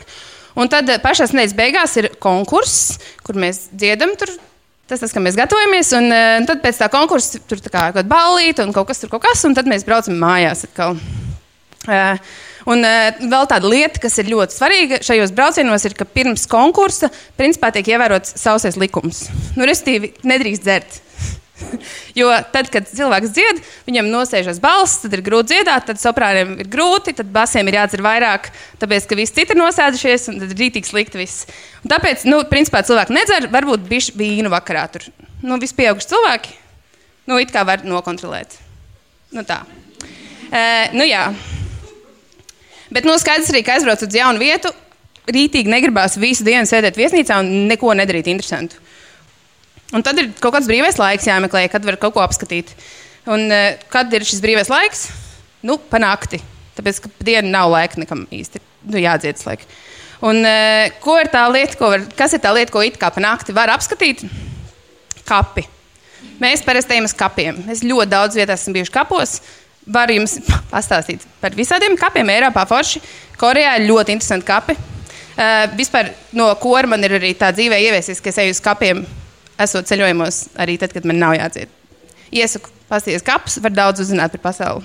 Un 0.54 0.70
tad 0.70 0.88
eh, 0.90 1.00
pašā 1.02 1.28
nedēļas 1.30 1.56
beigās 1.58 1.96
ir 2.00 2.10
konkurss, 2.22 2.98
kur 3.26 3.38
mēs 3.38 3.68
dziedam. 3.74 4.16
Tur, 4.18 4.32
Tas 4.84 5.00
tas, 5.00 5.14
kā 5.16 5.20
mēs 5.24 5.32
gatavojamies, 5.32 5.94
un, 5.96 6.10
eh, 6.12 6.42
tad 6.44 6.58
pēc 6.60 6.76
tā 6.82 6.90
konkursa 6.92 7.38
tur 7.48 7.56
tā 7.56 7.70
kā 7.72 7.86
kaut 7.86 7.94
kāda 7.96 8.10
balīta 8.10 8.66
un 8.66 8.72
kaut 8.76 8.90
kas 8.90 8.98
tur, 9.00 9.08
kaut 9.08 9.22
kas, 9.24 9.40
un 9.48 9.54
tad 9.56 9.64
mēs 9.64 9.86
braucam 9.86 10.18
mājās 10.20 10.66
atkal. 10.66 10.98
Uh, 11.88 12.20
un 12.68 12.84
uh, 12.84 13.16
vēl 13.16 13.48
tāda 13.48 13.68
lieta, 13.68 14.00
kas 14.00 14.18
ir 14.20 14.28
ļoti 14.28 14.56
svarīga 14.56 14.98
šajos 15.04 15.32
braucienos, 15.36 15.84
ir, 15.88 15.96
ka 15.96 16.04
pirms 16.04 16.44
konkursa 16.52 17.08
principā 17.36 17.72
tiek 17.72 17.94
ievērots 17.94 18.36
sausais 18.40 18.76
likums. 18.76 19.24
Nu, 19.56 19.64
Restīvi, 19.64 20.12
nedrīkst 20.20 20.64
dzert. 20.68 21.00
jo 22.20 22.30
tad, 22.52 22.68
kad 22.72 22.88
cilvēks 22.88 23.32
dzied, 23.34 23.60
viņam 23.86 24.10
nosēžas 24.10 24.58
balss, 24.62 25.00
tad 25.04 25.14
ir 25.14 25.22
grūti 25.24 25.54
dziedāt, 25.54 25.86
tad 25.90 26.00
soprāniem 26.02 26.56
ir 26.64 26.70
grūti, 26.70 27.14
tad 27.18 27.30
basiem 27.34 27.68
ir 27.70 27.78
jādzer 27.78 28.02
vairāk, 28.04 28.50
tāpēc, 28.82 29.06
ka 29.10 29.18
visi 29.18 29.36
citi 29.36 29.54
ir 29.54 29.60
nosēdušies, 29.60 30.28
un 30.32 30.42
tad 30.42 30.54
ir 30.54 30.60
rītīgi 30.64 30.90
slikti 30.90 31.20
viss. 31.20 31.46
Un 31.84 31.94
tāpēc, 31.94 32.26
nu, 32.30 32.42
principā 32.50 32.82
cilvēki 32.86 33.14
nedzer, 33.14 33.48
varbūt 33.54 33.86
bišķi 33.90 34.18
vīnu 34.18 34.52
vakarā 34.52 34.86
tur. 34.94 35.06
Nu, 35.44 35.58
vispieauguši 35.62 36.10
cilvēki, 36.10 36.54
nu, 37.30 37.40
it 37.42 37.54
kā 37.54 37.64
var 37.68 37.84
nokontrolēt. 37.86 38.58
Nu, 39.34 39.46
tā. 39.46 39.62
E, 40.50 40.64
nu, 40.94 41.06
jā. 41.06 41.28
Bet, 42.94 43.06
nu, 43.06 43.14
skaidrs 43.18 43.50
arī, 43.52 43.64
ka 43.66 43.76
aizbrauc 43.76 44.02
uz 44.06 44.14
jaunu 44.14 44.42
vietu, 44.42 44.70
rītīgi 45.30 45.70
negribās 45.72 46.18
visu 46.20 46.44
dienu 46.46 46.68
sēdēt 46.68 46.98
viesnīcā 47.00 47.40
un 47.42 47.68
neko 47.70 47.94
nedarīt 47.96 48.28
interesantu. 48.30 48.82
Un 49.94 50.02
tad 50.02 50.18
ir 50.18 50.32
kaut 50.42 50.56
kāds 50.56 50.66
brīvais 50.66 50.98
laiks 50.98 51.28
jāmeklē, 51.28 51.68
kad 51.70 51.84
var 51.86 51.98
kaut 52.02 52.16
ko 52.16 52.22
apskatīt. 52.24 52.72
Un, 53.30 53.46
uh, 53.46 53.76
kad 53.92 54.10
ir 54.12 54.26
šis 54.26 54.42
brīvais 54.42 54.70
laiks? 54.72 55.06
Nu, 55.64 55.78
panākti. 55.78 56.40
Tāpēc, 56.74 57.04
ka 57.04 57.10
diena 57.22 57.46
nav 57.52 57.70
laika 57.72 58.00
nekam 58.02 58.24
īsti 58.34 58.60
nu, 58.90 58.98
jādziedas 58.98 59.46
laika. 59.46 59.68
Un, 60.24 60.42
uh, 60.42 60.90
ko 61.04 61.14
ir 61.22 61.30
tā 61.30 61.44
lieta, 61.52 61.78
ko 61.78 61.92
var, 61.94 62.08
kas 62.18 62.34
ir 62.34 62.42
tā 62.42 62.50
lieta, 62.56 62.74
ko 62.74 62.82
it 62.82 62.98
kā 62.98 63.12
panākti 63.14 63.54
var 63.54 63.70
apskatīt? 63.76 64.26
Kapi. 65.28 65.68
Mēs 66.42 66.64
parasti 66.66 66.96
ejam 66.96 67.06
uz 67.06 67.14
kapiem. 67.14 67.62
Mēs 67.68 67.86
ļoti 67.86 68.10
daudz 68.10 68.38
vietās 68.40 68.64
esam 68.64 68.74
bijuši 68.74 68.92
kapos. 68.98 69.38
Varu 69.94 70.18
jums 70.18 70.40
pastāstīt 70.74 71.22
par 71.40 71.54
visādiem 71.54 71.94
kapiem. 72.00 72.34
Eiropā 72.34 72.66
forši. 72.66 73.02
Korejā 73.38 73.78
ir 73.78 73.92
ļoti 73.92 74.18
interesanti 74.18 74.50
kapi. 74.50 74.82
Uh, 75.34 75.68
vispār 75.78 76.10
no 76.34 76.50
kora 76.58 76.90
man 76.90 77.06
ir 77.06 77.20
arī 77.20 77.36
tā 77.38 77.54
dzīvē 77.54 77.78
ieviesies, 77.86 78.18
ka 78.22 78.34
es 78.34 78.42
eju 78.42 78.54
uz 78.54 78.60
kapiem 78.64 79.06
esot 79.60 79.88
ceļojumos, 79.90 80.40
arī 80.60 80.76
tad, 80.80 80.94
kad 80.96 81.06
man 81.08 81.20
nav 81.22 81.36
jādzied. 81.38 81.72
Iesaku 82.34 82.72
pasties 82.90 83.24
kapus, 83.24 83.60
var 83.62 83.74
daudz 83.74 84.02
uzzināt 84.04 84.34
par 84.36 84.50
pasauli. 84.50 84.84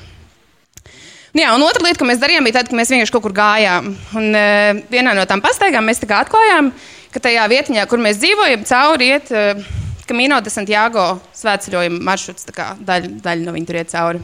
Nu 1.34 1.44
jā, 1.44 1.50
un 1.54 1.62
otra 1.62 1.86
lieta, 1.86 2.00
ko 2.02 2.08
mēs 2.10 2.22
darījām, 2.22 2.46
bija 2.48 2.58
tad, 2.60 2.72
ka 2.72 2.78
mēs 2.78 2.90
vienkārši 2.90 3.14
kaut 3.14 3.26
kur 3.28 3.36
gājām. 3.38 3.92
Un, 4.18 4.32
uh, 4.34 4.80
vienā 4.90 5.14
no 5.18 5.26
tām 5.30 5.44
pastaigām 5.46 5.86
mēs 5.86 6.02
atklājām, 6.02 6.72
ka 7.14 7.22
tajā 7.22 7.46
vietā, 7.52 7.86
kur 7.90 8.02
mēs 8.02 8.18
dzīvojam, 8.22 8.66
cauri 8.66 9.12
iet 9.14 9.30
uh, 9.30 9.62
Camino 10.10 10.40
de 10.42 10.50
Santiago 10.50 11.20
svētceļojuma 11.38 12.02
maršruts. 12.02 12.48
Daļa, 12.50 13.12
daļa 13.22 13.46
no 13.46 13.54
viņa 13.54 13.70
tur 13.70 13.78
iet 13.78 13.94
cauri. 13.94 14.24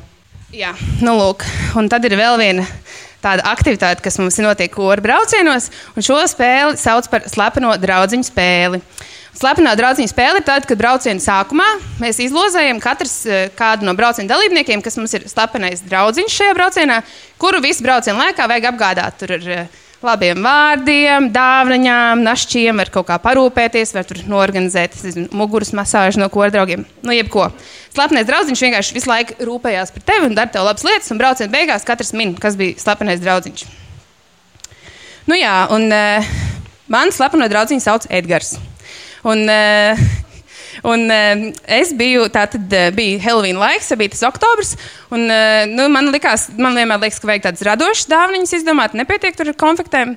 Jā, 0.56 0.72
nu 1.06 1.14
lūk, 1.20 1.46
un 1.78 1.90
tad 1.92 2.06
ir 2.08 2.16
vēl 2.18 2.40
viena 2.42 2.66
tāda 3.22 3.46
aktivitāte, 3.52 4.02
kas 4.06 4.18
mums 4.22 4.38
notiek 4.42 4.72
koru 4.74 5.04
braucienos, 5.04 5.70
un 5.98 6.06
šo 6.06 6.18
spēli 6.30 6.78
sauc 6.80 7.10
par 7.12 7.26
slepeno 7.30 7.74
draugu 7.82 8.22
spēli. 8.26 8.82
Slepenā 9.36 9.74
draudziņa 9.76 10.08
spēle 10.08 10.40
ir 10.40 10.46
tāda, 10.48 10.64
ka 10.64 10.78
brauciena 10.80 11.20
sākumā 11.20 11.66
mēs 12.00 12.22
izlozējam 12.24 12.78
katrs 12.84 13.18
eh, 13.28 13.48
kādu 13.56 13.84
no 13.84 13.92
brauciena 13.98 14.32
dalībniekiem, 14.32 14.84
kas 14.84 14.96
mums 14.96 15.12
ir 15.18 15.26
slepenais 15.28 15.82
draudziņš 15.84 16.36
šajā 16.40 16.54
braucienā, 16.56 17.02
kuru 17.42 17.60
visu 17.66 17.84
braucienu 17.84 18.22
laikā 18.22 18.46
vajag 18.48 18.70
apgādāt. 18.70 19.18
Tur 19.20 19.34
ir 19.36 19.50
eh, 19.52 19.82
labiem 20.06 20.40
vārdiem, 20.40 21.28
dāvanām, 21.36 22.22
našķiem, 22.24 22.80
var 22.80 22.92
kaut 22.94 23.10
kā 23.10 23.18
parūpēties, 23.26 23.92
var 23.98 24.08
tur 24.08 24.22
norganizēt 24.32 24.96
zinu, 25.02 25.28
muguras 25.36 25.74
masāžu 25.76 26.22
no 26.22 26.30
kora 26.32 26.54
draugiem. 26.54 26.86
Nu, 27.04 27.12
jebko. 27.16 27.50
Slepenais 27.96 28.28
draugs 28.30 28.64
vienkārši 28.64 28.96
visu 28.96 29.12
laiku 29.12 29.36
rūpējās 29.50 29.92
par 29.96 30.06
tevi 30.14 30.30
un 30.30 30.38
dara 30.38 30.54
tev 30.54 30.64
labas 30.68 30.86
lietas, 30.88 31.12
un 31.12 31.20
brauciena 31.20 31.52
beigās 31.52 31.84
katrs 31.88 32.14
min, 32.16 32.38
kas 32.40 32.56
bija 32.60 32.80
slepenais 32.80 33.20
draugs. 33.24 33.68
Nu, 35.26 35.36
jā, 35.36 35.58
un 35.76 35.90
uh, 35.90 36.32
man 36.88 37.12
slepeno 37.12 37.50
draugu 37.52 37.82
sauc 37.84 38.08
Edgars. 38.14 38.56
Un, 39.26 39.48
uh, 39.50 40.06
Un, 40.86 41.08
uh, 41.10 41.54
es 41.72 41.94
biju, 41.96 42.28
tā 42.34 42.44
tad 42.52 42.74
uh, 42.76 42.90
bija 42.94 43.22
Halloween 43.24 43.58
laiks, 43.58 43.88
bija 43.98 44.12
tas 44.14 44.26
oktobris. 44.28 44.76
Un, 45.14 45.24
uh, 45.32 45.64
nu, 45.72 45.88
man, 45.90 46.12
likās, 46.14 46.50
man 46.60 46.76
vienmēr 46.78 47.02
liekas, 47.02 47.22
ka 47.22 47.30
vajag 47.30 47.48
tādas 47.48 47.66
radošas 47.66 48.10
dāvanas 48.12 48.54
izdomāt, 48.58 48.94
nepietiek 48.98 49.40
ar 49.42 49.54
konfektēm. 49.58 50.16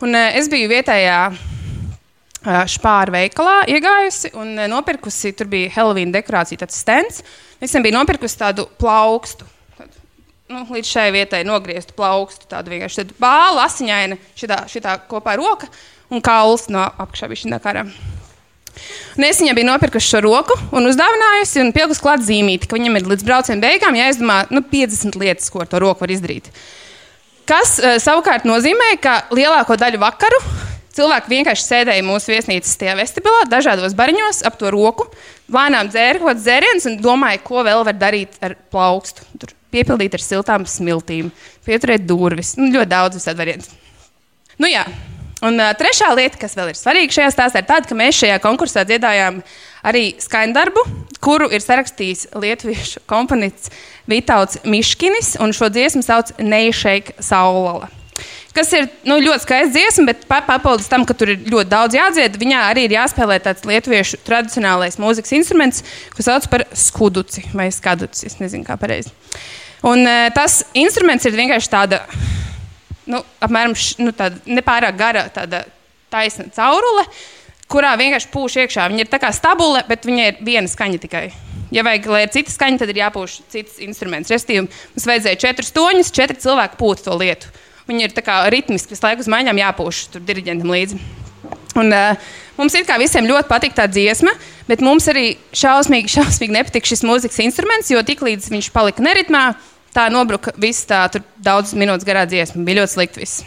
Un, 0.00 0.16
uh, 0.16 0.32
es 0.38 0.48
biju 0.50 0.70
vietējā 0.72 1.18
uh, 1.30 2.62
špāra 2.74 3.14
veikalā 3.20 3.56
iegājusi 3.70 4.32
un 4.40 4.54
uh, 4.56 4.66
nopirkusi, 4.72 5.34
tur 5.36 5.50
bija 5.52 5.72
Halloween 5.76 6.14
dekorācija, 6.14 6.62
tāds 6.64 6.80
stends. 6.80 7.22
Visiem 7.60 7.84
bija 7.84 7.98
nopirkusi 7.98 8.40
tādu 8.40 8.66
plaukstu. 8.80 9.46
Tādu, 9.76 10.00
nu, 10.54 10.64
līdz 10.74 10.94
šai 10.94 11.10
vietai 11.14 11.44
nogrieztu 11.46 11.94
plaukstu, 11.98 12.48
tādu 12.50 12.72
vienkārši 12.72 13.04
tādu 13.04 13.20
bālu, 13.20 13.60
asiņainu, 13.66 14.18
šitā, 14.40 14.64
šitā 14.72 14.96
kopā 15.12 15.36
roka 15.38 15.68
un 16.10 16.24
kauls 16.24 16.70
no 16.72 16.82
apakšā 16.88 17.28
bija 17.30 17.44
šī 17.44 17.54
nakara. 17.54 17.86
Un 19.18 19.26
es 19.26 19.40
viņai 19.42 19.54
biju 19.58 19.68
nopirkusi 19.68 20.12
šo 20.12 20.22
roku 20.24 20.56
un 20.76 20.88
uzdāvinājusi 20.90 21.62
un 21.64 21.72
pielikusi 21.76 22.04
klāt 22.04 22.24
zīmīti, 22.26 22.68
ka 22.70 22.78
viņam 22.78 22.98
ir 23.00 23.08
līdz 23.10 23.26
brauciena 23.26 23.64
beigām 23.64 23.98
jāizdomā 23.98 24.42
nu, 24.54 24.62
50 24.72 25.18
lietas, 25.20 25.50
ko 25.52 25.64
ar 25.64 25.70
to 25.70 25.82
roku 25.82 26.06
var 26.06 26.14
izdarīt. 26.14 26.50
Kas 27.50 27.78
uh, 27.82 27.98
savukārt 28.02 28.46
nozīmē, 28.48 28.94
ka 29.02 29.24
lielāko 29.34 29.76
daļu 29.80 30.00
vakaru 30.02 30.40
cilvēki 30.96 31.32
vienkārši 31.32 31.66
sēdēja 31.66 32.06
mūsu 32.06 32.32
viesnīcas 32.34 32.78
tajā 32.80 32.96
vestibilā, 32.98 33.44
dažādos 33.50 33.94
bariņos 33.98 34.42
ap 34.48 34.58
to 34.60 34.72
roku, 34.74 35.06
lēnām 35.52 35.90
dzēra 35.90 36.20
kaut 36.20 36.32
kāds 36.32 36.44
dzēriens 36.46 36.88
un 36.90 36.98
domāja, 37.02 37.42
ko 37.44 37.64
vēl 37.66 37.84
var 37.86 37.98
darīt 37.98 38.36
ar 38.44 38.56
plaukstu. 38.72 39.26
Tur 39.40 39.54
piepildīt 39.74 40.16
ar 40.16 40.24
siltām 40.24 40.66
smiltīm, 40.68 41.30
pieturēt 41.66 42.06
durvis. 42.08 42.56
Nu, 42.58 42.70
ļoti 42.74 42.90
daudz 42.90 43.20
visādi 43.20 43.42
variantu. 43.42 43.78
Nu, 44.60 44.68
jā, 44.70 44.84
Un 45.46 45.56
uh, 45.56 45.70
trešā 45.76 46.10
lieta, 46.16 46.36
kas 46.40 46.56
vēl 46.58 46.72
ir 46.72 46.78
svarīga 46.78 47.16
šajā 47.16 47.30
stāstā, 47.32 47.62
ir 47.62 47.68
tāda, 47.68 47.88
ka 47.88 47.96
mēs 47.96 48.18
šajā 48.20 48.40
konkursā 48.44 48.84
dziedājām 48.88 49.40
arī 49.88 50.10
skaņdarbu, 50.20 50.84
kuru 51.24 51.48
ir 51.48 51.64
sarakstījis 51.64 52.28
lietuviešu 52.36 53.04
komponists 53.08 53.72
Vitāls 54.10 54.60
Miškinis, 54.68 55.38
un 55.40 55.54
šo 55.56 55.70
dziesmu 55.72 56.04
sauc 56.04 56.34
Neišeika 56.38 57.16
Saulala. 57.24 57.88
Kas 58.52 58.72
ir 58.74 58.88
nu, 59.06 59.20
ļoti 59.22 59.44
skaists 59.44 59.72
dziesma, 59.76 60.10
bet 60.10 60.26
papildus 60.28 60.90
tam, 60.90 61.04
ka 61.06 61.14
tur 61.16 61.30
ir 61.32 61.44
ļoti 61.46 61.70
daudz 61.70 61.96
jādzied, 61.96 62.36
viņā 62.40 62.64
arī 62.72 62.88
ir 62.88 62.96
jāspēlē 62.96 63.38
tāds 63.44 63.64
lietuviešu 63.68 64.20
tradicionālais 64.26 64.98
mūzikas 65.00 65.36
instruments, 65.38 65.84
ko 66.16 66.26
sauc 66.26 66.48
par 66.50 66.66
skuduci 66.74 67.46
vai 67.54 67.70
skaduci. 67.72 68.26
Es 68.26 68.40
nezinu, 68.42 68.66
kā 68.66 68.76
pareizi. 68.80 69.14
Un 69.86 70.02
uh, 70.02 70.26
tas 70.34 70.60
instruments 70.76 71.24
ir 71.24 71.38
vienkārši 71.38 71.72
tāda 71.72 72.02
nu, 73.10 73.22
apmēram 73.42 73.76
nu, 74.02 74.14
tāda 74.16 74.40
nepārāk 74.48 74.98
gara, 74.98 75.26
tāda 75.34 75.64
taisna 76.10 76.48
caurule, 76.54 77.04
kurā 77.70 77.92
vienkārši 77.98 78.30
pūš 78.32 78.58
iekšā. 78.64 78.88
Viņa 78.90 79.04
ir 79.04 79.10
tā 79.12 79.20
kā 79.22 79.30
stabule, 79.34 79.82
bet 79.88 80.06
viņai 80.08 80.26
ir 80.32 80.42
viena 80.46 80.70
skaņa 80.70 81.00
tikai. 81.04 81.24
Ja 81.70 81.84
vajag, 81.86 82.06
lai 82.10 82.24
ir 82.24 82.32
cita 82.34 82.50
skaņa, 82.50 82.82
tad 82.82 82.90
ir 82.90 82.98
jāpūš 83.04 83.36
cits 83.52 83.78
instruments. 83.84 84.30
Restīvi, 84.32 84.66
mums 84.66 85.06
vajadzēja 85.06 85.38
četrus 85.44 85.70
toņus, 85.76 86.14
četri 86.16 86.40
cilvēki 86.42 86.78
pūta 86.80 87.06
to 87.06 87.18
lietu. 87.20 87.50
Viņi 87.90 88.06
ir 88.06 88.14
ritmiski, 88.54 88.94
visu 88.94 89.06
laiku 89.06 89.22
uz 89.22 89.30
maiņām 89.30 89.58
jāpūš 89.58 90.04
tur 90.14 90.22
diriģentam 90.26 90.70
līdzi. 90.70 90.98
Un, 91.78 91.92
uh, 91.94 92.30
mums 92.58 92.74
ir 92.74 92.86
kā 92.86 92.98
visiem 92.98 93.26
ļoti 93.30 93.48
patīk 93.50 93.74
tā 93.78 93.86
dziesma, 93.90 94.32
bet 94.68 94.82
mums 94.82 95.06
arī 95.10 95.38
šausmīgi, 95.54 96.10
šausmīgi 96.10 96.56
nepatīk 96.56 96.90
šis 96.90 97.04
mūzikas 97.06 97.40
instruments, 97.46 97.90
jo 97.92 98.02
tiklīdz 98.06 98.50
viņš 98.50 98.70
palika 98.74 99.04
neritmā, 99.06 99.44
tā 99.96 100.08
nobruka 100.12 100.54
viss 100.60 100.88
tā 100.88 101.06
daudz 101.42 101.74
minūtes 101.78 102.06
garā 102.08 102.26
dziesma. 102.28 102.64
Bija 102.66 102.82
ļoti 102.82 102.96
slikti 102.96 103.22
viss. 103.22 103.46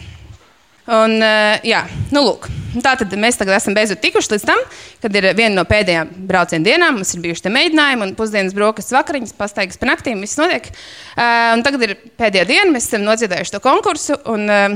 Un, 0.83 1.15
uh, 1.23 1.61
jā, 1.63 1.85
nu, 2.11 2.25
lūk, 2.25 2.49
tā 2.83 2.97
tad 2.99 3.13
mēs 3.15 3.37
tagad 3.39 3.55
esam 3.55 3.75
beidzot 3.75 4.01
tikuši 4.03 4.33
līdz 4.33 4.43
tam, 4.49 4.59
kad 4.99 5.15
ir 5.15 5.29
viena 5.31 5.55
no 5.55 5.63
pēdējām 5.67 6.11
brauciena 6.27 6.67
dienām. 6.67 6.97
Mums 6.99 7.13
ir 7.15 7.21
bijuši 7.23 7.45
te 7.45 7.53
mēģinājumi, 7.55 8.03
un 8.03 8.11
pusdienas 8.19 8.55
brokastis 8.57 8.95
vakariņas, 8.97 9.35
pastaigas 9.39 9.79
pa 9.79 9.87
naktīm, 9.87 10.19
viss 10.25 10.39
notiek. 10.41 10.67
Uh, 11.15 11.63
tagad 11.63 11.87
ir 11.87 11.95
pēdējā 12.19 12.49
diena, 12.51 12.67
mēs 12.75 12.89
esam 12.91 13.07
nodziedājuši 13.07 13.55
to 13.55 13.63
konkursu, 13.63 14.19
un 14.33 14.43
uh, 14.51 14.75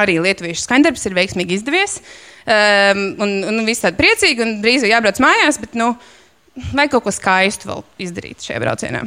arī 0.00 0.16
lietuviešu 0.24 0.64
skaņdarbs 0.64 1.04
ir 1.04 1.20
veiksmīgi 1.20 1.60
izdevies. 1.60 2.00
Um, 2.44 3.06
un, 3.24 3.38
un 3.52 3.62
viss 3.68 3.84
tāds 3.84 4.00
priecīgi, 4.00 4.40
un 4.44 4.58
drīz 4.64 4.84
jau 4.84 4.92
jābrauc 4.92 5.20
mājās, 5.20 5.60
bet 5.60 5.76
nu, 5.80 5.92
vajag 6.72 6.96
kaut 6.96 7.10
ko 7.10 7.12
skaistu 7.12 7.72
vēl 7.74 7.88
izdarīt 8.08 8.44
šajā 8.44 8.60
braucienā. 8.64 9.04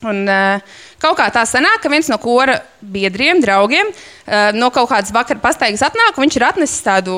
Un, 0.00 0.22
uh, 0.24 0.76
kaut 0.96 1.18
kā 1.18 1.26
tā 1.28 1.42
sanāk, 1.44 1.82
ka 1.82 1.90
viens 1.92 2.08
no 2.08 2.16
kora 2.20 2.54
biedriem, 2.80 3.42
draugiem, 3.44 3.90
uh, 3.92 4.48
no 4.56 4.70
kaut 4.72 4.88
kādas 4.88 5.12
vakara 5.12 5.42
pastaigas 5.42 5.82
atnāk, 5.84 6.16
un 6.16 6.24
viņš 6.24 6.38
ir 6.38 6.44
atnesis 6.46 6.84
tādu, 6.86 7.16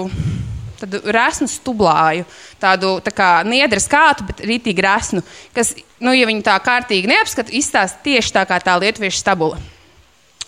resnu 1.14 1.46
stublāju, 1.46 2.26
tādu 2.58 2.96
tā 3.06 3.12
kā 3.14 3.28
niedra 3.46 3.78
skātu, 3.78 4.26
bet 4.26 4.42
rītīgi 4.42 4.82
resnu, 4.82 5.22
kas, 5.54 5.76
nu, 6.02 6.10
ja 6.10 6.26
viņi 6.26 6.42
tā 6.42 6.56
kārtīgi 6.58 7.10
neapskata, 7.12 7.54
izstāsta 7.54 8.02
tieši 8.02 8.34
tā 8.34 8.42
kā 8.50 8.58
tā 8.58 8.74
lietuviešu 8.82 9.22
stabula. 9.22 9.60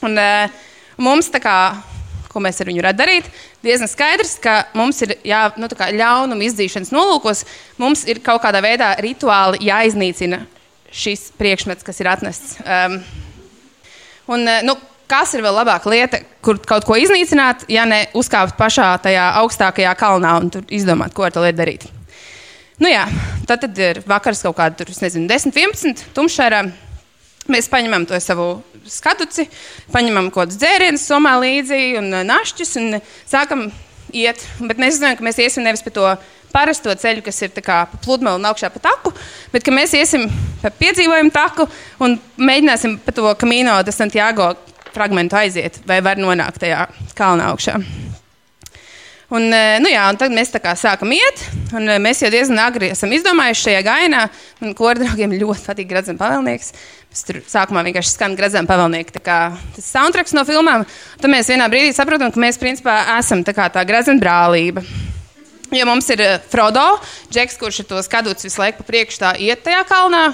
Un, 0.03 0.19
uh, 0.19 0.65
mums 0.99 1.31
tā 1.31 1.39
kā 1.45 1.59
ko 2.35 2.43
mēs 2.43 2.59
ar 2.59 2.67
viņu 2.67 2.83
varētu 2.83 2.99
darīt. 2.99 3.31
Diezgan 3.63 3.87
skaidrs, 3.87 4.33
ka 4.43 4.57
mums 4.75 4.99
ir 5.07 5.15
jā, 5.23 5.45
nu, 5.55 5.69
ļaunuma 5.71 6.49
izdzīšanas 6.49 6.91
nolūkos, 6.91 7.45
mums 7.79 8.03
ir 8.11 8.19
kaut 8.27 8.43
kādā 8.43 8.59
veidā 8.65 8.91
rituāli 8.99 9.63
jāiznīcina 9.69 10.43
šis 10.95 11.29
priekšmets, 11.39 11.85
kas 11.87 12.01
ir 12.01 12.11
atnests. 12.11 12.59
Um, 12.63 12.99
un, 14.35 14.47
eh, 14.49 14.63
nu, 14.67 14.77
kas 15.11 15.35
ir 15.35 15.43
vēl 15.45 15.59
labāka 15.59 15.91
lieta, 15.91 16.21
kur 16.45 16.61
kaut 16.63 16.87
ko 16.89 16.97
iznīcināt, 16.99 17.67
ja 17.73 17.85
ne 17.89 18.05
uzkāpt 18.17 18.57
pašā 18.59 18.95
tajā 19.05 19.27
augstākajā 19.43 19.93
kalnā 20.01 20.37
un 20.41 20.51
izdomāt, 20.73 21.15
ko 21.17 21.27
ar 21.27 21.35
to 21.35 21.43
lietu 21.45 21.61
darīt? 21.61 21.89
Nu, 22.81 22.89
jā, 22.91 23.05
tad, 23.47 23.63
tad 23.67 23.79
ir 23.79 24.03
vakars 24.07 24.43
kaut 24.43 24.57
kāda, 24.59 24.81
tur, 24.81 24.91
nezinu, 25.03 25.29
10, 25.31 25.55
11, 25.55 26.07
tumšā. 26.17 26.49
Mēs 27.45 27.69
paņemam 27.69 28.07
to 28.09 28.17
savu 28.25 28.63
skatuci, 28.89 29.45
paņemam 29.93 30.31
kaut 30.33 30.47
kādus 30.47 30.59
dzērienus, 30.63 31.05
somā 31.05 31.35
līdzi 31.43 31.83
un 32.01 32.09
eh, 32.13 32.25
našķus 32.31 32.77
un 32.81 33.01
sākam 33.29 33.69
iet. 34.15 34.43
Bet 34.63 34.81
mēs 34.81 34.99
zinām, 34.99 35.19
ka 35.19 35.27
mēs 35.27 35.41
iesim 35.43 35.67
nevis 35.67 35.85
pa 35.85 35.93
to 35.95 36.07
parasto 36.55 36.95
ceļu, 36.95 37.25
kas 37.27 37.43
ir 37.43 37.55
pa 37.57 37.83
pludmali 38.05 38.39
un 38.39 38.49
augšā 38.51 38.71
pa 38.71 38.83
taku, 38.91 39.13
bet 39.53 39.67
mēs 39.75 39.97
iesim 39.99 40.29
pa 40.63 40.71
piedzīvojumu 40.71 41.35
taku 41.35 41.67
un 42.05 42.19
mēģināsim 42.39 43.01
pa 43.03 43.15
to 43.17 43.35
Camino 43.41 43.81
de 43.83 43.95
Santiago 43.95 44.53
fragmentu 44.95 45.37
aiziet, 45.37 45.81
vai 45.89 45.99
var 46.05 46.21
nonākt 46.23 46.63
tajā 46.63 46.87
kalna 47.19 47.51
augšā. 47.51 47.81
Un, 49.35 49.49
e, 49.51 49.79
nu 49.83 49.91
jā, 49.91 50.03
un 50.13 50.19
tad 50.21 50.31
mēs 50.35 50.53
sākam 50.79 51.11
iet, 51.15 51.41
un 51.75 51.89
e, 51.91 51.97
mēs 52.03 52.21
jau 52.23 52.29
diezgan 52.31 52.61
agri 52.63 52.93
esam 52.95 53.11
izdomājuši 53.17 53.65
šajā 53.67 53.81
gainā. 53.83 54.21
Man 54.61 54.77
kordraugiem 54.79 55.35
ļoti 55.41 55.65
patīk 55.65 55.89
Gradzena 55.91 56.21
pavēlnieks. 56.21 56.71
Mēs 57.11 57.27
tur 57.27 57.41
sākumā 57.51 57.83
vienkārši 57.89 58.13
skan 58.15 58.37
Gradzena 58.39 58.71
pavēlnieka 58.71 59.17
tas 59.25 59.89
soundtracks 59.89 60.37
no 60.39 60.45
filmām. 60.47 60.85
Tad 61.19 61.33
mēs 61.33 61.51
vienā 61.51 61.67
brīdī 61.73 61.91
saprotam, 61.97 62.31
ka 62.31 62.43
mēs 62.45 62.61
principā 62.63 63.01
esam 63.17 63.43
tā 63.47 63.57
kā 63.57 63.67
tā 63.75 63.83
Gradzena 63.89 64.23
brālība. 64.23 64.85
Jo 65.75 65.89
mums 65.89 66.07
ir 66.15 66.23
eh, 66.23 66.39
Frodo, 66.53 66.85
Džeks, 67.33 67.59
kurš 67.59 67.83
ir 67.83 67.91
to 67.91 68.03
skaduts 68.07 68.47
visu 68.47 68.63
laiku 68.63 68.85
pa 68.85 68.89
priekšu, 68.93 69.23
tā 69.25 69.35
iet 69.43 69.67
tajā 69.67 69.83
kalnā. 69.91 70.29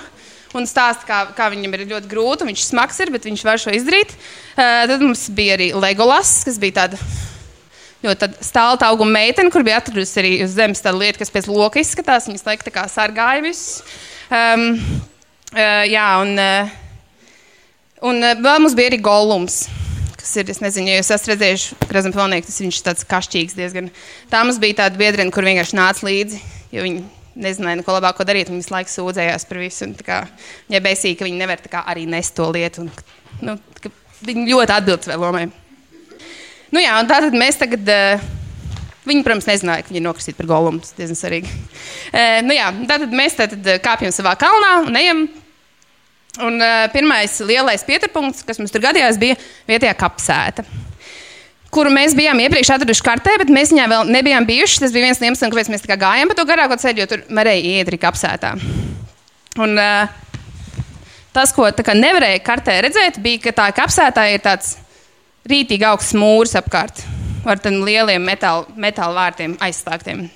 Un 0.52 0.66
stāsta, 0.68 1.06
kā, 1.06 1.24
kā 1.38 1.48
viņam 1.54 1.78
ir 1.78 1.88
ļoti 1.94 2.10
grūti, 2.10 2.48
viņš 2.50 2.68
smags 2.68 3.00
ir, 3.00 3.14
bet 3.14 3.24
viņš 3.28 3.48
var 3.48 3.60
šo 3.62 3.72
izdarīt. 3.72 4.12
Uh, 4.58 4.84
tad 4.90 4.98
mums 5.00 5.28
bija 5.32 5.54
arī 5.56 5.70
Legolas, 5.78 6.40
kas 6.44 6.58
bija 6.60 6.82
tāda 6.82 6.98
ļoti 8.04 8.30
stāla 8.44 8.78
auguma 8.88 9.18
meitene, 9.18 9.52
kur 9.52 9.64
bija 9.66 9.80
atradusi 9.80 10.20
arī 10.22 10.32
uz 10.44 10.54
zemes 10.56 10.82
tādu 10.84 11.02
lietu, 11.02 11.20
kas 11.20 11.32
pēc 11.34 11.50
loka 11.50 11.82
izskatās. 11.82 12.28
Viņas 12.30 12.46
laikam 12.46 12.68
tā 12.68 12.74
kā 12.74 12.86
sargāja 12.90 13.44
visus. 13.44 13.82
Um, 14.30 14.72
uh, 15.52 15.84
jā, 15.90 16.08
un, 16.22 16.34
uh, 16.38 16.74
un 18.10 18.24
uh, 18.24 18.34
vēl 18.40 18.64
mums 18.64 18.78
bija 18.78 18.92
arī 18.92 19.02
Golums 19.04 19.64
kas 20.20 20.34
ir, 20.36 20.50
es 20.52 20.60
nezinu, 20.60 20.90
ja 20.90 20.98
jūs 20.98 21.08
esat 21.14 21.30
redzējuši 21.32 21.76
Krasnodēļ 21.88 22.16
Falnieku, 22.18 22.48
tas 22.50 22.60
viņš 22.60 22.80
tāds 22.84 23.06
kašķīgs 23.08 23.56
diezgan. 23.56 23.88
Tā 24.30 24.42
mums 24.44 24.60
bija 24.60 24.82
tāda 24.82 25.00
biedrene, 25.00 25.32
kur 25.32 25.46
vienkārši 25.48 25.78
nāca 25.78 26.06
līdzi, 26.06 26.40
jo 26.74 26.84
viņi 26.84 27.04
nezināja, 27.40 27.84
ko 27.86 27.96
labāk 27.96 28.20
darīt. 28.28 28.50
Viņi 28.50 28.62
visu 28.62 28.74
laiku 28.74 28.92
sūdzējās 28.92 29.48
par 29.48 29.62
visu. 29.62 29.86
Un, 29.88 29.96
kā, 30.06 30.20
ja 30.72 30.82
bēsīgi, 30.84 31.16
ka 31.18 31.28
viņi 31.28 31.40
nevar 31.40 31.64
kā, 31.72 31.82
arī 31.90 32.06
nest 32.10 32.36
to 32.36 32.50
lietu. 32.52 32.84
Un, 32.84 32.92
nu, 33.48 33.56
viņi 34.28 34.46
ļoti 34.52 34.76
atbild 34.76 35.06
savai 35.06 35.20
lomai. 35.24 35.44
Nu, 36.70 36.78
jā, 36.82 36.94
un 37.00 37.08
tātad 37.10 37.34
mēs 37.34 37.58
tagad 37.58 37.88
uh, 37.90 38.28
Viņi, 39.08 39.24
protams, 39.24 39.46
nezināja, 39.48 39.84
ka 39.84 39.90
viņi 39.90 40.02
ir 40.02 40.04
nokristīti 40.04 40.38
par 40.38 40.48
golumu. 40.50 40.82
Tas 40.84 40.92
diezgan 40.98 41.18
svarīgi. 41.18 41.52
E, 42.12 42.24
nu 42.44 42.52
jā, 42.52 42.68
tātad 42.84 43.14
mēs 43.16 43.38
tātad 43.38 43.70
kāpjam 43.82 44.12
savā 44.14 44.34
kalnā 44.40 44.74
un 44.84 44.98
ejam. 45.00 45.24
Un, 46.40 46.60
uh, 46.62 46.84
pirmais 46.92 47.32
lielais 47.42 47.82
pieturpunkts, 47.82 48.44
kas 48.46 48.60
mums 48.60 48.70
tur 48.70 48.84
gadījās, 48.84 49.16
bija 49.18 49.34
vietējā 49.66 49.96
kapsēta. 49.98 50.62
Kuru 51.74 51.90
mēs 51.90 52.14
bijām 52.18 52.38
iepriekš 52.44 52.70
atraduši 52.76 53.02
kartē, 53.06 53.34
bet 53.40 53.50
mēs 53.50 53.72
viņā 53.74 53.88
vēl 53.90 54.12
nebijām 54.14 54.46
bijuši. 54.46 54.78
Tas 54.84 54.94
bija 54.94 55.08
viens 55.08 55.18
no 55.18 55.26
iemesliem, 55.26 55.50
kāpēc 55.50 55.72
mēs 55.72 55.88
gājām 55.90 56.30
pa 56.30 56.36
to 56.38 56.44
garāko 56.46 56.78
ceļu, 56.78 57.02
jo 57.02 57.08
tur 57.10 57.24
varēja 57.34 57.80
iet 57.80 57.90
arī 57.90 57.98
kapsētā. 58.04 58.52
Un, 59.58 59.74
uh, 59.74 60.84
tas, 61.34 61.56
ko 61.56 61.66
nevarēja 61.98 62.44
kartē 62.46 62.78
redzēt, 62.86 63.18
bija, 63.24 63.42
ka 63.48 63.56
tā 63.64 63.68
kapsētā 63.80 64.28
ir 64.30 64.44
tāds 64.46 64.76
rītīgi 65.48 65.86
augsts 65.88 66.16
mūris 66.18 66.56
apkārt 66.58 67.04
ar 67.48 67.60
tādiem 67.60 67.84
lieliem 67.86 68.24
metāla, 68.24 68.66
metāla 68.76 69.16
vārtiem 69.16 69.56
aizslēgtiem. 69.64 70.26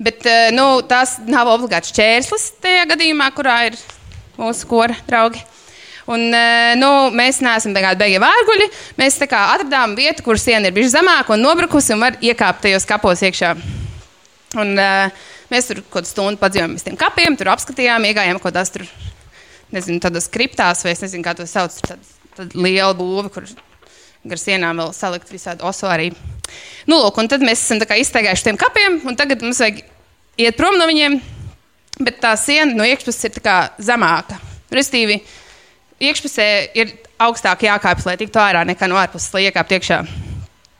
Bet 0.00 0.24
eh, 0.28 0.48
nu, 0.56 0.80
tas 0.88 1.18
nav 1.28 1.48
obligāti 1.52 1.92
šķērslis 1.92 2.46
tajā 2.64 2.86
gadījumā, 2.94 3.28
kurā 3.36 3.56
ir 3.68 3.78
mūsu 4.38 4.68
kora 4.68 4.96
draugi. 5.08 5.42
Un, 6.10 6.24
eh, 6.34 6.72
nu, 6.80 7.10
mēs 7.14 7.42
neesam 7.44 7.76
beigti 7.76 8.20
vārguļi. 8.22 8.70
Mēs 9.00 9.20
atradām 9.20 9.94
vietu, 9.98 10.24
kur 10.26 10.40
siena 10.40 10.68
ir 10.68 10.76
bijusi 10.76 10.96
zemāka 10.96 11.36
un 11.36 11.44
nobrukusi, 11.44 11.92
un 11.94 12.06
var 12.06 12.16
iekāpt 12.20 12.64
tajos 12.64 12.88
kapos 12.88 13.22
iekšā. 13.28 13.54
Un, 14.58 14.72
uh, 14.74 15.28
mēs 15.52 15.68
tur 15.68 15.78
kaut 15.84 16.00
kādu 16.00 16.08
stundu 16.10 16.40
padzīvojām 16.40 16.72
uz 16.74 16.82
tiem 16.82 16.96
kapiem, 16.98 17.36
tur 17.38 17.52
apskatījām, 17.52 18.02
iegājām 18.08 18.40
kaut 18.40 18.48
kādās 18.48 18.72
tur, 18.74 18.82
nezinu, 19.70 20.00
tādas 20.02 20.26
kriptās, 20.32 20.82
vai 20.82 20.96
es 20.96 21.04
nezinu, 21.04 21.22
kā 21.22 21.36
to 21.38 21.46
sauc. 21.46 21.76
Tad, 21.86 22.02
tad 22.34 22.56
liela 22.58 22.90
būva, 22.98 23.28
kur 23.30 23.46
gar 24.28 24.40
sienām 24.40 24.80
vēl 24.82 24.92
salikt 24.96 25.32
visādi 25.32 25.64
oso 25.66 25.88
arī. 25.88 26.10
Nu, 26.88 26.98
lūk, 26.98 27.18
un 27.20 27.28
tad 27.30 27.44
mēs 27.44 27.62
esam 27.62 27.80
izteigājuši 27.80 28.48
tiem 28.48 28.58
kapiem, 28.60 29.00
un 29.08 29.16
tagad 29.16 29.42
mums 29.44 29.60
vajag 29.62 29.82
iet 30.40 30.58
prom 30.58 30.76
no 30.78 30.88
viņiem, 30.90 31.20
bet 32.00 32.20
tā 32.22 32.34
siena 32.40 32.72
no 32.74 32.86
iekšpuses 32.88 33.30
ir 33.30 33.38
zemāka. 33.78 34.40
Restīvi, 34.70 35.20
iekšpusē 36.00 36.46
ir 36.78 36.94
augstāk 37.20 37.66
jākāpjas, 37.66 38.06
lai 38.08 38.16
tiktu 38.20 38.40
ārā 38.40 38.64
nekā 38.68 38.88
no 38.88 38.98
ārpuses, 39.00 39.32
lai 39.34 39.46
iekāptu 39.48 39.76
iekšā. 39.76 40.00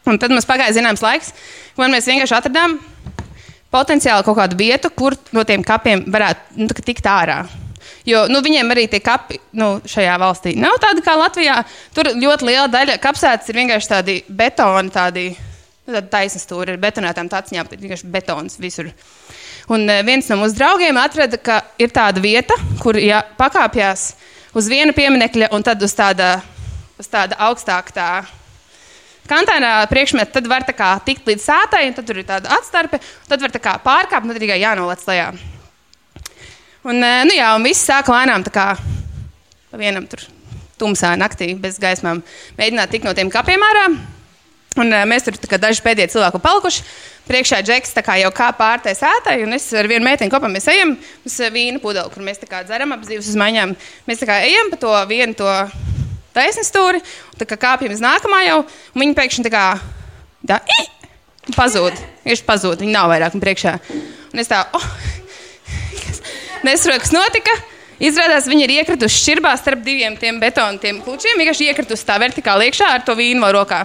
Un 0.09 0.18
tad 0.18 0.32
mums 0.32 0.49
pagāja 0.49 0.78
zināms 0.78 1.03
laiks, 1.05 1.34
kad 1.76 1.93
mēs 1.93 2.09
vienkārši 2.09 2.36
atradām 2.38 2.78
potenciāli 3.70 4.24
kaut 4.26 4.38
kādu 4.38 4.59
vietu, 4.59 4.91
kur 4.91 5.16
no 5.36 5.45
tiem 5.47 5.64
kapiem 5.66 6.07
varētu 6.11 6.64
nu, 6.64 6.70
tikt 6.86 7.07
ārā. 7.07 7.43
Jo 8.11 8.25
nu, 8.31 8.41
viņiem 8.43 8.73
arī 8.75 8.87
tie 8.91 8.99
kapi 9.05 9.39
nu, 9.61 9.77
šajā 9.89 10.17
valstī 10.21 10.55
nav 10.59 10.79
tādi 10.83 11.05
kā 11.07 11.15
Latvijā. 11.19 11.61
Tur 11.95 12.11
ļoti 12.17 12.49
liela 12.49 12.67
daļa 12.73 12.99
kapsētas 13.03 13.51
ir 13.51 13.61
vienkārši 13.61 13.91
tādi 13.93 14.17
betoni, 14.27 14.93
tādi 14.95 15.27
nu, 15.31 16.03
taisni 16.11 16.41
stūri 16.43 16.75
ar 16.75 16.81
betonētām 16.83 17.31
tāciņām, 17.31 17.71
vienkārši 17.77 18.11
betons 18.11 18.59
visur. 18.63 18.91
Un 19.71 19.87
eh, 19.87 20.03
viens 20.07 20.27
no 20.31 20.41
mūsu 20.41 20.59
draugiem 20.59 20.99
atrada, 20.99 21.39
ka 21.39 21.61
ir 21.79 21.93
tāda 21.95 22.23
vieta, 22.23 22.57
kur 22.83 22.99
ja 22.99 23.23
pakāpjas 23.39 24.11
uz 24.57 24.71
viena 24.71 24.95
pieminiekļa 24.97 25.53
un 25.55 25.67
tad 25.67 25.83
uz 25.87 25.95
tāda, 25.95 26.39
uz 26.99 27.11
tāda 27.11 27.39
augstāka 27.47 27.95
tā 27.95 28.11
kantāna 29.31 29.85
priekšmeta, 29.91 30.41
tad 30.41 30.51
var 30.51 30.67
kā, 30.75 30.91
tikt 31.07 31.29
līdz 31.29 31.45
sētai, 31.45 31.85
un 31.87 31.95
tad 31.95 32.09
tur 32.09 32.19
ir 32.19 32.27
tāda 32.27 32.51
atstarpe, 32.57 32.99
tad 33.31 33.45
var 33.45 33.55
kā, 33.63 33.79
pārkāpt, 33.85 34.27
un 34.27 34.35
tad 34.35 34.43
tikai 34.43 34.59
jānolec 34.59 35.07
lejā. 35.07 35.31
Un, 36.81 37.03
eh, 37.05 37.22
nu, 37.28 37.35
jā, 37.37 37.51
un 37.57 37.66
viss 37.66 37.85
sāka 37.85 38.14
lēnām 38.14 38.45
tā 38.47 38.53
kā 38.55 38.66
pa 39.70 39.78
vienam 39.78 40.07
tur 40.09 40.22
tumsā 40.81 41.12
naktī 41.20 41.53
bez 41.61 41.76
gaismām 41.81 42.22
mēģināt 42.57 42.95
tikt 42.95 43.05
no 43.05 43.12
tiem 43.16 43.28
kapiem 43.33 43.61
ārā. 43.66 43.85
Un, 44.78 44.87
uh, 44.87 45.03
mēs 45.05 45.26
tur 45.26 45.37
daži 45.61 45.83
pēdējie 45.83 46.12
cilvēki 46.14 46.41
palikuši. 46.41 46.85
Priekšā 47.26 47.59
džeks 47.66 47.93
jau 48.22 48.31
kā 48.35 48.49
pārtais 48.57 49.03
ētai, 49.07 49.43
un 49.45 49.53
es 49.55 49.66
ar 49.74 49.87
vienu 49.91 50.07
meiteni 50.07 50.31
kopā 50.31 50.49
mēs 50.51 50.68
ejam 50.70 50.97
uz 51.26 51.37
vīna 51.53 51.83
pudeli, 51.83 52.11
kur 52.11 52.22
mēs 52.22 52.41
dzeram 52.41 52.95
ap 52.95 53.03
divas 53.07 53.28
uz 53.28 53.37
maiņām. 53.39 53.74
Mēs 54.07 54.22
ejam 54.22 54.70
pa 54.70 54.76
to 54.81 54.95
vienu 55.11 55.35
to 55.35 55.51
taisnu 56.33 56.64
stūri, 56.64 57.03
un 57.03 57.47
kā 57.47 57.59
kāpjam 57.59 57.93
uz 57.93 58.03
nākamā 58.03 58.41
jau, 58.47 58.64
un 58.95 59.05
viņi 59.05 59.18
pēkšņi 59.18 59.47
tā 59.47 59.53
kā 59.53 59.64
tā, 60.47 60.61
pazūd. 61.59 61.99
Viņš 62.24 62.47
pazūd, 62.47 62.83
viņi 62.83 62.95
nav 62.95 63.11
vairāk 63.11 63.37
priekšā. 63.43 63.78
Un 64.31 64.43
es 64.43 64.51
tā, 64.51 64.64
oh, 64.74 64.91
nesaprotu, 66.67 67.05
kas 67.05 67.15
notika. 67.15 67.57
Izrādās, 68.01 68.47
viņi 68.49 68.65
ir 68.65 68.73
iekrituši 68.79 69.19
šķirbā 69.21 69.51
starp 69.61 69.83
diviem 69.85 70.15
tiem 70.17 70.39
betonu 70.41 70.81
klučiem. 71.05 71.37
Vienkārši 71.37 71.69
iekritusi 71.69 72.07
tā 72.09 72.17
vertikāli 72.21 72.71
iekšā 72.71 72.87
ar 72.95 73.03
to 73.05 73.13
vīnu 73.19 73.51
rokā. 73.53 73.83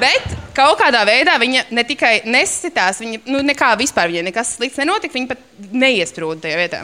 Bet 0.00 0.26
kaut 0.56 0.80
kādā 0.80 1.00
veidā 1.08 1.38
viņa 1.40 1.66
ne 1.72 1.84
tikai 1.88 2.20
nesitās, 2.28 3.00
viņa 3.00 3.22
nu, 3.32 3.40
nekā 3.44 3.72
vispār 3.80 4.12
viņai 4.12 4.26
nekas 4.28 4.56
slikts 4.58 4.80
nenotika. 4.80 5.16
Viņa 5.16 5.30
pat 5.32 5.70
neiesprūda 5.72 6.44
tajā 6.44 6.60
vietā. 6.60 6.82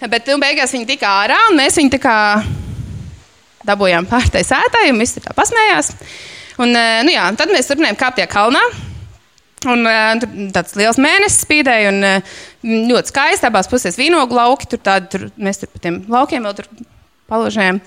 Bet 0.00 0.28
nu, 0.32 0.36
beigās 0.40 0.72
viņa 0.76 0.88
tika 0.88 1.14
ārā 1.22 1.38
un 1.50 1.58
mēs 1.60 1.80
viņu 1.80 1.94
tā 1.96 2.00
kā 2.00 2.18
dabūjām 3.68 4.08
pārtai 4.08 4.44
sētai 4.44 4.86
un 4.92 5.00
viss 5.00 5.16
tā 5.20 5.32
pasmējās. 5.36 5.92
Un, 6.60 6.76
eh, 6.76 7.00
nu, 7.08 7.12
jā, 7.12 7.24
tad 7.40 7.52
mēs 7.52 7.68
turpinājām 7.68 7.98
kāpt 8.00 8.20
tajā 8.20 8.28
kalnā. 8.32 8.62
Un, 9.68 9.84
tur 10.16 10.30
tāds 10.54 10.72
liels 10.80 10.96
mēnesis 10.96 11.42
spīdēja, 11.44 11.90
un 11.92 12.04
uh, 12.08 12.36
ļoti 12.64 13.12
skaisti 13.12 13.48
abās 13.48 13.68
pusēs 13.70 13.98
vīnogu 13.98 14.36
lauki. 14.36 14.68
Tur 14.70 14.82
tādi, 14.84 15.10
tur, 15.12 15.26
mēs 15.40 15.62
tur 15.62 15.70
pa 15.72 15.82
tiem 15.82 16.00
laukiem 16.10 16.46
vēl 16.46 16.56
tur 16.58 16.68
paložējām. 17.30 17.80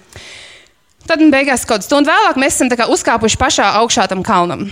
Tad 1.04 1.24
beigās, 1.34 1.66
kaut 1.68 1.84
stundu 1.84 2.12
vēlāk, 2.12 2.40
mēs 2.40 2.56
esam 2.56 2.92
uzkāpuši 2.96 3.40
pašā 3.40 3.74
augšā 3.82 4.08
tam 4.12 4.24
kalnam. 4.24 4.70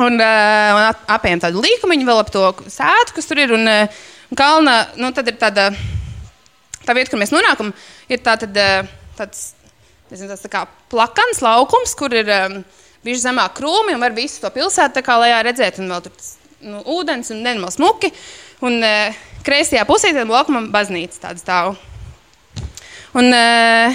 Un, 0.00 0.16
uh, 0.16 0.72
un 0.76 0.84
apējām 1.14 1.40
tādu 1.40 1.62
līkumiņu 1.64 2.08
vēl 2.08 2.20
ap 2.20 2.30
to 2.32 2.44
sētu, 2.72 3.16
kas 3.16 3.28
tur 3.28 3.40
ir. 3.40 3.54
Un, 3.56 3.68
uh, 3.68 4.04
kalna, 4.36 4.82
nu, 5.00 5.12
tad 5.16 5.28
ir 5.28 5.36
tāda, 5.40 5.70
tā 6.84 6.96
vieta, 6.96 7.12
kur 7.12 7.20
mēs 7.20 7.32
nonākam, 7.32 7.72
ir 8.12 8.22
tā, 8.24 8.36
tad, 8.40 8.56
uh, 8.56 8.92
tāds, 9.18 9.50
nezinu, 10.12 10.32
tāds 10.32 10.44
tā 10.44 10.52
kā 10.52 10.64
plakans 10.92 11.44
laukums, 11.44 11.96
kur 11.98 12.14
ir. 12.16 12.32
Uh, 12.32 12.62
Viņš 13.02 13.24
zemāk 13.24 13.56
krūmi 13.58 13.96
un 13.96 14.02
var 14.02 14.14
visu 14.14 14.38
to 14.42 14.50
pilsētu 14.54 15.02
kā 15.02 15.16
lejā 15.18 15.40
redzēt, 15.42 15.80
un 15.82 15.90
vēl 15.90 16.04
tur 16.04 16.12
nu, 16.62 16.82
ūdens 16.94 17.32
un 17.34 17.40
nenormāli 17.42 17.74
smuki. 17.74 18.12
Un 18.62 18.78
e, 18.86 18.96
kreisajā 19.46 19.84
pusē 19.88 20.12
tam 20.14 20.32
laukumam 20.32 20.68
baznīca 20.72 21.26
tāda 21.26 21.42
stāv. 21.42 21.72
Un, 23.18 23.28
e, 23.34 23.94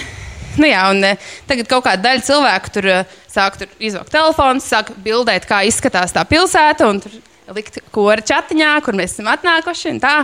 nu 0.60 0.70
jā, 0.70 0.82
un, 0.92 1.04
e, 1.08 1.14
tagad 1.50 1.70
kaut 1.72 1.86
kāda 1.88 2.04
daļa 2.10 2.26
cilvēku 2.28 2.74
tur 2.76 2.90
e, 2.92 2.98
sāk 3.32 3.60
tur 3.62 3.72
izvākt 3.80 4.12
telefons, 4.14 4.68
sāk 4.68 4.92
bildēt, 5.06 5.48
kā 5.50 5.64
izskatās 5.68 6.14
tā 6.16 6.26
pilsēta, 6.28 6.90
un 6.90 7.00
tur 7.04 7.16
likt 7.56 7.80
kora 7.96 8.22
chatiņā, 8.22 8.74
kur 8.86 8.98
mēs 8.98 9.16
esam 9.16 9.32
atnākuši. 9.32 9.96
Un 9.96 10.04
tā. 10.04 10.18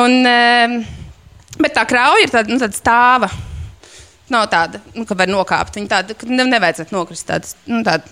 un, 0.00 0.16
e, 0.24 0.80
bet 1.58 1.76
tā 1.76 1.84
krauja 1.88 2.24
ir 2.24 2.32
tāda, 2.32 2.52
nu, 2.52 2.60
tāda 2.62 2.78
stāva 2.78 3.30
nav 4.32 4.48
tāda, 4.52 4.80
nu, 4.96 5.04
ka 5.08 5.16
var 5.18 5.30
nokāpt. 5.30 5.78
Viņa 5.78 5.92
tāda, 5.92 6.16
ka 6.16 6.28
nevajadzētu 6.28 6.94
nokrist. 6.94 7.26
Tādas, 7.28 7.56
nu, 7.68 7.82
tāda. 7.86 8.08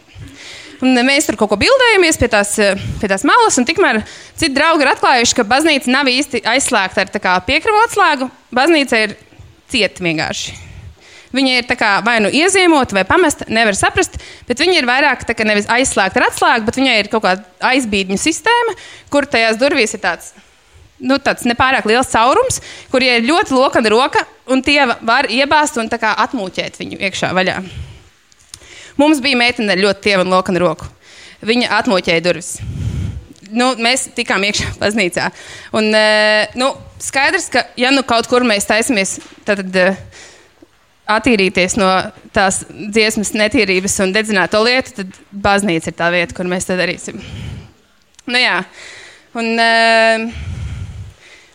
Un 0.84 0.98
mēs 1.06 1.28
tur 1.28 1.38
kaut 1.40 1.52
ko 1.52 1.56
bildējamies 1.60 2.18
pie 2.20 2.28
tās, 2.32 2.52
pie 3.00 3.08
tās 3.08 3.24
malas, 3.28 3.56
un 3.56 3.64
tikmēr 3.68 4.02
citi 4.36 4.52
draugi 4.56 4.84
ir 4.84 4.92
atklājuši, 4.92 5.38
ka 5.38 5.46
baznīca 5.48 5.92
nav 5.92 6.10
īsti 6.12 6.42
aizslēgta 6.52 7.06
ar 7.06 7.42
piekrivu 7.46 7.80
atslēgu. 7.86 8.28
Baznīca 8.56 9.00
ir 9.06 9.16
cieta 9.72 10.04
vienkārši. 10.04 10.56
Viņa 11.36 11.56
ir 11.58 11.76
kā, 11.76 11.90
vai 12.06 12.18
nu 12.24 12.30
iezīmota, 12.32 12.96
vai 12.96 13.04
pamesta, 13.08 13.48
nevar 13.52 13.76
saprast, 13.76 14.14
bet 14.48 14.60
viņa 14.62 14.78
ir 14.78 14.88
vairāk 14.88 15.24
kā, 15.26 15.46
nevis 15.48 15.68
aizslēgta 15.72 16.20
ar 16.20 16.28
atslēgu, 16.30 16.68
bet 16.68 16.78
viņai 16.80 16.98
ir 17.00 17.10
kaut 17.12 17.24
kāda 17.26 17.72
aizbīdņu 17.72 18.18
sistēma, 18.20 18.76
kur 19.12 19.26
tajās 19.28 19.58
durvīs 19.60 19.96
ir 19.96 20.04
tāds 20.04 20.32
nu, 21.00 21.18
tāds 21.20 21.44
nepārāk 21.48 21.88
liels 21.88 22.08
caurums, 22.12 22.62
kur 22.92 23.04
ir 23.04 23.26
ļoti 23.26 23.56
lokana 23.56 23.92
roka, 23.92 24.24
un 24.48 24.62
tie 24.64 24.80
var 25.02 25.28
iebāzt 25.28 25.76
un 25.80 25.90
atmūķēt 25.90 26.80
viņu 26.80 27.02
iekšā 27.08 27.34
vaļā. 27.36 27.60
Mums 29.00 29.20
bija 29.24 29.38
meitene 29.38 29.74
ar 29.74 29.82
ļoti 29.82 30.04
tieva 30.08 30.24
un 30.24 30.32
lokana 30.32 30.62
roku. 30.62 30.88
Viņa 31.46 31.72
atmūķēja 31.80 32.24
durvis. 32.24 32.56
Nu, 33.52 33.70
mēs 33.78 34.08
tikām 34.16 34.44
iekšā 34.48 34.72
baznīcā. 34.80 35.28
Un, 35.76 35.90
e, 35.94 36.46
nu, 36.58 36.72
skaidrs, 37.02 37.50
ka 37.52 37.62
ja 37.78 37.92
nu 37.94 38.02
kaut 38.08 38.28
kur 38.30 38.44
mēs 38.46 38.66
taisamies 38.68 39.18
tad, 39.46 39.60
tad, 39.62 39.76
e, 39.76 40.24
attīrīties 41.16 41.76
no 41.78 41.90
tās 42.34 42.64
dziesmas 42.68 43.30
netīrības 43.36 44.00
un 44.02 44.14
dedzināto 44.16 44.58
lietu, 44.64 44.96
tad 44.98 45.20
baznīca 45.30 45.92
ir 45.92 45.98
tā 45.98 46.10
vieta, 46.14 46.34
kur 46.34 46.48
mēs 46.50 46.66
to 46.66 46.76
darīsim. 46.78 47.20
Nu, 48.26 48.40
jā. 48.40 48.58
Un, 49.36 49.52
uh, 49.60 50.45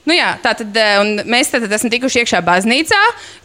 Nu 0.02 0.16
jā, 0.16 0.32
tā 0.42 0.56
tad 0.58 0.78
eh, 0.82 1.00
mēs 1.30 1.52
tad 1.54 1.68
esam 1.70 1.92
tikuši 1.94 2.24
iekšā 2.24 2.40
baznīcā, 2.46 3.00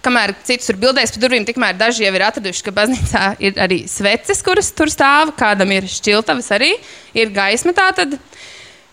kamēr 0.05 0.33
citus 0.47 0.71
tur 0.71 0.79
bildēs 0.81 1.13
pa 1.13 1.21
durvīm, 1.21 1.45
tikmēr 1.49 1.77
daži 1.77 2.07
jau 2.07 2.13
ir 2.17 2.25
atraduši, 2.25 2.63
ka 2.65 2.73
baznīcā 2.79 3.25
ir 3.45 3.59
arī 3.61 3.83
sveces, 3.91 4.41
kuras 4.45 4.71
tur 4.77 4.89
stāv, 4.93 5.35
kādam 5.37 5.75
ir 5.77 5.89
šķiltavas 5.91 6.49
arī, 6.57 6.73
ir 7.17 7.33
gaisma 7.37 7.77
tātad. 7.77 8.17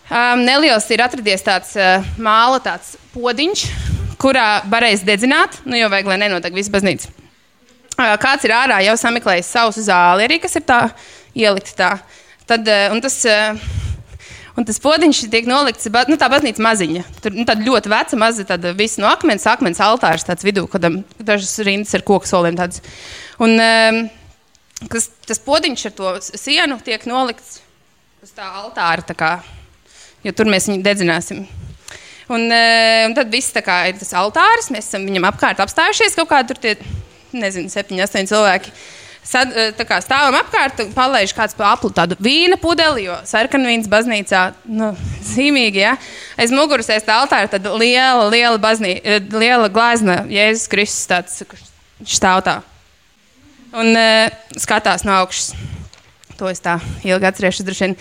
Um, 0.04 0.42
neliels 0.44 0.84
ir 0.92 1.00
atradies 1.00 1.40
tāds 1.46 1.70
uh, 1.80 2.04
māla 2.20 2.58
tāds 2.60 2.98
podiņš, 3.14 3.62
kurā 4.20 4.48
varēs 4.68 5.00
dedzināt, 5.08 5.62
nu 5.64 5.80
jau 5.80 5.88
vajag, 5.88 6.10
lai 6.12 6.18
nenodeg 6.26 6.52
visu 6.52 6.74
baznīcu. 6.74 7.08
Uh, 7.94 8.12
kāds 8.20 8.44
ir 8.44 8.52
ārā 8.52 8.82
jau 8.84 8.98
sameklējis 9.00 9.54
savu 9.56 9.86
zāli 9.86 10.28
arī, 10.28 10.36
kas 10.42 10.60
ir 10.60 10.66
tā 10.68 10.82
ielikta 11.32 11.78
tā 11.78 11.90
Tad, 12.44 12.68
uh, 12.68 12.92
un 12.92 13.00
tas, 13.00 13.14
uh, 13.24 13.56
un 14.58 14.66
tas 14.66 14.80
podziņš 14.82 15.24
tiek 15.32 15.48
nolikts, 15.50 15.88
nu, 16.08 16.18
tā 16.20 16.28
baznīca 16.32 16.62
maziņa. 16.64 17.04
Tur 17.24 17.34
nu, 17.36 17.46
ļoti 17.68 17.92
veca, 17.92 18.18
maza, 18.20 18.46
tāda 18.48 18.74
viss 18.76 19.00
no 19.02 19.08
akmens, 19.10 19.46
akmens 19.50 19.82
altārs 19.82 20.26
tāds 20.26 20.46
vidū, 20.46 20.66
kādam 20.70 21.02
dažas 21.18 21.56
rindas 21.66 21.94
ar 21.96 22.04
koku 22.06 22.28
soliem 22.30 22.58
tāds. 22.58 22.82
Un 23.42 23.56
um, 23.58 24.00
kas, 24.92 25.10
tas 25.26 25.42
podziņš 25.42 25.86
ar 25.90 25.96
to 25.98 26.14
sienu 26.30 26.78
tiek 26.84 27.06
nolikts 27.10 27.60
uz 28.24 28.32
tā 28.34 28.46
altāra, 28.62 29.04
tā 29.04 29.16
kā, 29.18 29.34
jo 30.24 30.32
tur 30.36 30.48
mēs 30.50 30.70
viņu 30.70 30.84
dedzināsim. 30.86 31.44
Un, 32.32 32.46
uh, 32.48 33.04
un 33.04 33.14
tad 33.16 33.32
viss 33.32 33.52
kā 33.64 33.82
ir 33.90 33.98
tas 34.00 34.14
altārs, 34.16 34.70
mēs 34.72 34.88
esam 34.88 35.04
viņam 35.04 35.28
apkārt 35.28 35.60
apstājušies 35.60 36.16
kaut 36.16 36.30
kādi 36.30 36.54
tur 36.54 36.62
tie, 36.62 36.76
nezinu, 37.36 37.68
septiņi, 37.72 38.04
astoņi 38.06 38.30
cilvēki. 38.30 38.72
Sad, 39.24 39.54
eh, 39.56 39.84
kā 39.88 39.98
stāvam 40.04 40.36
apkārt, 40.36 40.82
palaiž 40.92 41.32
kāds 41.32 41.56
pa 41.56 41.70
aplu 41.72 41.88
tādu 41.94 42.16
vīna 42.20 42.58
pudeli, 42.60 43.06
jo 43.06 43.16
sarkanvīns 43.24 43.88
baznīcā, 43.88 44.42
nu, 44.68 44.90
zīmīgi, 45.32 45.80
ja. 45.80 45.94
Aiz 46.36 46.52
muguras 46.52 46.90
aiz 46.92 47.06
tā 47.06 47.16
altāra 47.22 47.48
tāda 47.48 47.72
liela, 47.80 48.28
liela, 48.28 48.60
baznī, 48.60 48.98
eh, 49.00 49.22
liela 49.32 49.70
glāzna 49.72 50.22
Jēzus 50.28 50.68
Kristus 50.72 51.08
tāds, 51.08 51.40
kurš 51.48 52.18
stāv 52.18 52.44
tā. 52.44 52.58
Un 53.74 53.90
uh, 53.96 54.28
skatās 54.60 55.02
no 55.02 55.16
augšas. 55.16 55.54
To 56.38 56.46
es 56.50 56.60
tā 56.62 56.76
ilgi 57.06 57.26
atcerēšos, 57.26 57.64
droši 57.66 57.86
vien. 57.88 57.96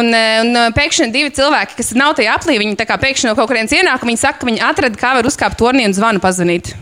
Un, 0.00 0.08
un 0.14 0.60
pēkšņi 0.76 1.10
divi 1.12 1.32
cilvēki, 1.36 1.76
kas 1.76 1.92
nav 1.98 2.14
tajā 2.16 2.36
aplī, 2.38 2.56
viņi 2.62 2.78
pēkšņi 2.78 3.28
no 3.28 3.34
kaut 3.36 3.50
kurienes 3.50 3.74
ienāk, 3.74 4.06
viņi 4.06 4.22
saka, 4.22 4.40
ka 4.40 4.48
viņi 4.48 4.62
atrada, 4.64 5.00
kā 5.00 5.12
var 5.18 5.28
uzkāpt 5.28 5.60
tornī 5.60 5.88
un 5.88 5.96
zvanu 5.96 6.22
pazvanīt. 6.24 6.72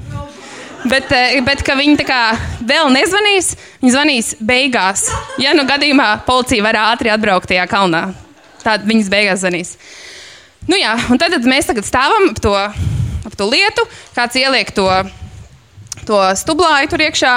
Bet, 0.86 1.10
eh, 1.10 1.40
bet 1.42 1.64
ka 1.66 1.74
viņi 1.74 2.04
kā 2.06 2.22
vēl 2.62 2.92
nezvanīs, 2.94 3.54
viņi 3.82 3.94
zvanīs 3.94 4.28
beigās. 4.38 5.08
Ja 5.42 5.54
nu 5.56 5.64
gadījumā 5.66 6.20
policija 6.26 6.62
var 6.62 6.78
ātri 6.92 7.10
atbraukt 7.10 7.50
tajā 7.50 7.66
kalnā, 7.70 8.12
tad 8.62 8.86
viņas 8.86 9.10
beigās 9.10 9.42
zvanīs. 9.42 9.74
Nu 10.68 10.78
jā, 10.78 10.94
tad, 11.18 11.32
tad 11.34 11.48
mēs 11.48 11.66
tagad 11.66 11.86
stāvam 11.88 12.30
ap 12.30 12.38
to, 12.44 12.54
ap 12.54 13.34
to 13.38 13.48
lietu, 13.50 13.86
kāds 14.14 14.38
ieliek 14.38 14.70
to, 14.76 14.86
to 16.06 16.20
stublāju 16.38 16.92
tur 16.92 17.02
iekšā, 17.08 17.34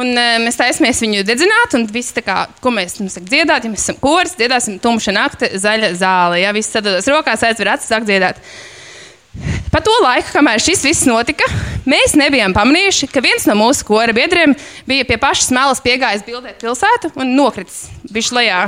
un 0.00 0.10
e, 0.16 0.26
mēs 0.42 0.58
taisamies 0.58 1.02
viņu 1.04 1.22
dedzināt, 1.28 1.76
un 1.78 1.86
viss 1.92 2.16
kā, 2.24 2.42
ko 2.64 2.72
mēs 2.74 2.98
saka 2.98 3.26
dziedāt, 3.28 3.66
ja 3.66 3.72
mēs 3.72 3.86
esam 3.86 4.00
koris, 4.02 4.34
dziedāsim 4.40 4.80
tumša 4.82 5.14
nakte, 5.14 5.52
zaļa 5.60 5.92
zāle, 6.00 6.40
ja 6.42 6.54
viss 6.56 6.72
sadodas 6.72 7.08
rokās, 7.12 7.44
aizver 7.46 7.74
acis, 7.74 7.90
sāk 7.92 8.08
dziedāt. 8.08 8.40
Pa 9.70 9.78
to 9.84 9.92
laiku, 10.02 10.32
kamēr 10.34 10.58
šis 10.62 10.82
viss 10.82 11.06
notika, 11.06 11.46
mēs 11.88 12.16
nebijām 12.18 12.54
pamanījuši, 12.56 13.06
ka 13.12 13.22
viens 13.22 13.46
no 13.46 13.54
mūsu 13.60 13.86
kora 13.86 14.14
biedriem 14.16 14.56
bija 14.90 15.06
pie 15.06 15.18
pašas 15.22 15.52
malas 15.54 15.82
piegājis 15.84 16.26
bildēt 16.26 16.58
pilsētu 16.62 17.12
un 17.14 17.36
nokritis 17.38 17.84
bišķi 18.10 18.36
lejā. 18.40 18.64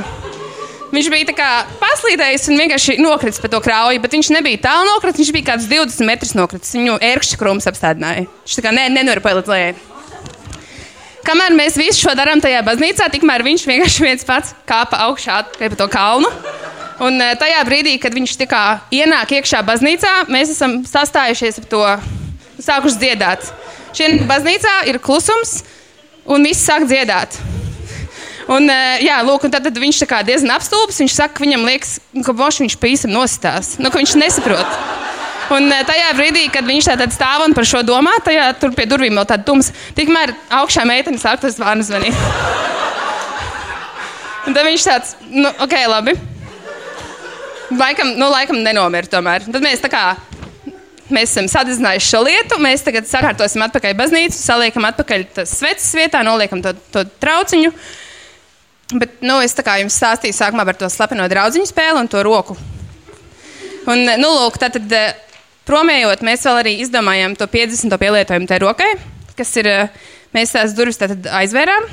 Viņš 0.93 1.09
bija 1.09 1.35
kā 1.35 1.51
paslīdējis 1.81 2.51
un 2.53 2.61
vienkārši 2.61 2.99
nokritis 3.01 3.41
pa 3.43 3.49
to 3.51 3.59
krauju, 3.65 4.01
bet 4.05 4.13
viņš 4.13 4.29
nebija 4.37 4.61
tālu 4.69 4.91
nokritis, 4.91 5.25
viņš 5.25 5.35
bija 5.35 5.47
kaut 5.49 5.63
kāds 5.63 5.71
20 5.73 6.07
metrus 6.07 6.35
nokritis. 6.37 6.75
Viņu 6.77 6.99
ērkšķa 7.09 7.39
krūms 7.41 7.69
apstādināja. 7.71 8.27
Viņš 8.45 8.59
tā 8.59 8.67
kā 8.67 8.75
ne, 8.77 8.85
nenorēja 8.93 9.39
līdz 9.41 9.53
lejai. 9.55 9.73
Kamēr 11.27 11.57
mēs 11.57 11.79
visu 11.81 12.05
šo 12.05 12.13
darām 12.19 12.43
tajā 12.45 12.61
baznīcā, 12.67 13.09
tikmēr 13.15 13.45
viņš 13.47 13.65
vienkārši 13.71 14.05
viens 14.05 14.29
pats 14.29 14.53
kāpa 14.69 15.01
augšā 15.09 15.41
pa 15.57 15.73
to 15.79 15.89
kalnu. 15.91 16.29
Un 17.01 17.21
eh, 17.23 17.33
tajā 17.41 17.63
brīdī, 17.65 17.95
kad 18.01 18.13
viņš 18.15 18.37
ienāk 18.93 19.33
iekšā 19.39 19.63
baznīcā, 19.65 20.13
mēs 20.29 20.53
esam 20.53 20.83
sastājušies 20.85 21.63
ap 21.63 21.69
to, 21.71 21.85
sākuši 22.61 23.01
dziedāt. 23.01 23.49
Šeit 23.97 24.27
baznīcā 24.29 24.83
ir 24.89 24.99
klusums, 24.99 25.63
un 26.27 26.45
viss 26.45 26.67
sāk 26.69 26.85
dziedāt. 26.89 27.39
Un, 28.51 28.69
eh, 28.69 29.07
jā, 29.07 29.21
lūk, 29.25 29.47
un 29.47 29.55
tad, 29.55 29.65
tad 29.65 29.79
viņš 29.79 30.03
diezgan 30.27 30.57
apstulbis. 30.57 31.01
Viņš 31.01 31.15
saka, 31.15 31.39
ka 31.39 31.45
viņam 31.45 31.65
liekas, 31.65 32.01
ka 32.27 32.33
boš 32.33 32.61
viņš 32.65 32.77
pīsam 32.77 33.15
nostās, 33.15 33.79
nu, 33.79 33.91
ka 33.91 33.99
viņš 33.99 34.17
nesaprot. 34.19 34.67
Un 35.53 35.73
eh, 35.73 35.85
tajā 35.85 36.13
brīdī, 36.19 36.51
kad 36.53 36.67
viņš 36.67 36.91
tā 36.99 37.09
stāv 37.13 37.47
un 37.47 37.55
par 37.55 37.65
šo 37.65 37.83
domā, 37.83 38.13
tajā 38.25 38.53
tur 38.61 38.75
pie 38.77 38.87
durvīm 38.87 39.17
vēl 39.17 39.29
tāda 39.29 39.47
tumsa, 39.47 39.73
tikmēr 39.97 40.35
augšā 40.51 40.85
meitene 40.89 41.19
sāk 41.19 41.41
tas 41.41 41.57
zvanu 41.57 41.87
zvanīt. 41.87 42.17
Un 44.47 44.57
tad 44.57 44.67
viņš 44.67 44.85
tāds, 44.89 45.17
nu, 45.31 45.49
ok, 45.63 45.75
labi. 45.87 46.17
Laikam, 47.79 48.15
nu, 48.19 48.29
laikam 48.33 48.59
nenomira 48.61 49.09
tomēr. 49.09 49.47
Tad 49.49 49.65
mēs 49.65 49.81
tā 49.83 49.91
kā 49.93 50.05
mēs 51.13 51.33
esam 51.33 51.49
sadedzinājuši 51.51 52.09
šo 52.09 52.23
lietu. 52.27 52.59
Mēs 52.63 52.85
tagad 52.87 53.09
sakārtosim 53.09 53.65
atpakaļ 53.67 53.97
baznīcu, 53.99 54.37
saliekam 54.37 54.87
atpakaļ 54.91 55.27
sveces 55.49 55.91
vietā, 55.97 56.23
noliekam 56.27 56.63
to, 56.65 56.75
to 56.95 57.05
trauciņu. 57.23 57.73
Bet, 58.93 59.21
nu, 59.25 59.39
es 59.41 59.57
tā 59.57 59.65
kā 59.65 59.79
jums 59.81 59.97
stāstīju 59.97 60.37
sākumā 60.37 60.67
par 60.69 60.77
to 60.77 60.89
slepeno 60.93 61.25
draugu 61.33 61.65
spēli 61.69 62.03
un 62.03 62.11
to 62.13 62.23
roku. 62.27 62.57
Un, 63.89 64.05
nu, 64.21 64.29
lūk, 64.29 64.59
tad, 64.61 64.77
eh, 64.93 65.15
promējot, 65.67 66.23
mēs 66.23 66.45
vēl 66.47 66.61
arī 66.61 66.75
izdomājām 66.85 67.37
to 67.39 67.49
50. 67.51 67.99
pielietojumu 67.99 68.47
tai 68.51 68.61
rokai, 68.63 68.93
kas 69.39 69.57
ir, 69.57 69.67
eh, 69.67 69.89
mēs 70.35 70.53
tās 70.55 70.77
durvis 70.77 71.01
aizvērām. 71.01 71.89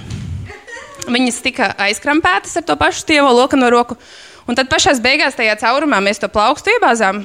Viņas 1.09 1.41
tika 1.41 1.73
aizkrampētas 1.79 2.57
ar 2.57 2.63
to 2.67 2.75
pašu 2.75 3.05
stievo 3.05 3.31
lokano 3.33 3.69
roku. 3.71 3.97
Un 4.49 4.57
tad 4.57 4.69
pašā 4.71 4.95
beigās 5.03 5.37
tajā 5.37 5.53
caurumā 5.61 5.99
mēs 6.01 6.17
to 6.21 6.27
plaukstu 6.31 6.73
iebāzām. 6.73 7.21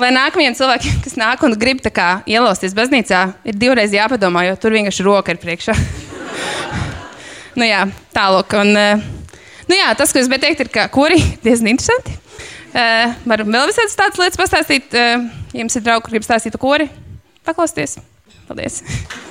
Lai 0.00 0.08
nākamajiem 0.10 0.56
cilvēkiem, 0.58 0.94
kas 1.04 1.18
nāk 1.20 1.42
un 1.46 1.52
grib 1.60 1.82
kā, 1.84 2.24
ielausties 2.26 2.72
baznīcā, 2.74 3.20
ir 3.46 3.58
divreiz 3.60 3.92
jāpadomā, 3.94 4.46
jo 4.48 4.56
tur 4.58 4.74
vienkārši 4.74 5.04
roka 5.06 5.34
ir 5.34 5.38
priekšā. 5.42 5.76
nu, 7.58 7.68
jā, 7.68 7.84
tālāk. 8.16 8.56
Un, 8.58 8.72
uh, 8.72 9.04
nu, 9.68 9.76
jā, 9.76 9.92
tas, 10.00 10.10
ko 10.10 10.22
es 10.22 10.30
gribēju 10.30 10.46
teikt, 10.48 10.64
ir, 10.64 10.72
ka 10.74 10.88
kuri 10.94 11.20
diezgan 11.44 11.74
interesanti. 11.74 12.16
Uh, 12.74 13.12
Varu 13.28 13.46
vēl 13.46 13.68
visādas 13.70 13.94
tādas 14.00 14.18
lietas 14.24 14.40
pastāstīt. 14.40 14.96
Uh, 14.96 15.28
jums 15.54 15.78
ir 15.78 15.84
draugi, 15.84 16.08
kuriem 16.08 16.26
stāstīt 16.26 16.58
kori, 16.58 16.88
paklausieties. 17.46 18.00
Paldies! 18.48 18.82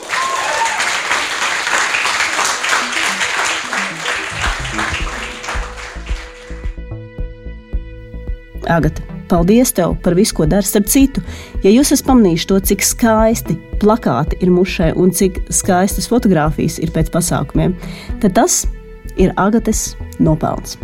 Agata, 8.70 9.04
paldies 9.32 9.74
tev 9.76 9.96
par 10.04 10.16
visu, 10.18 10.36
ko 10.38 10.48
dari. 10.50 10.68
Starp 10.68 10.88
citu, 10.92 11.24
ja 11.64 11.72
jūs 11.74 11.94
esat 11.96 12.08
pamanījuši 12.10 12.50
to, 12.52 12.60
cik 12.72 12.86
skaisti 12.86 13.58
plakāti 13.82 14.40
ir 14.44 14.54
mušai 14.54 14.94
un 15.00 15.12
cik 15.16 15.42
skaistas 15.54 16.10
fotogrāfijas 16.12 16.80
ir 16.84 16.94
pēc 16.96 17.12
pasākumiem, 17.14 17.76
tad 18.24 18.38
tas 18.40 18.64
ir 19.20 19.34
Agates 19.38 19.94
nopelns. 20.24 20.78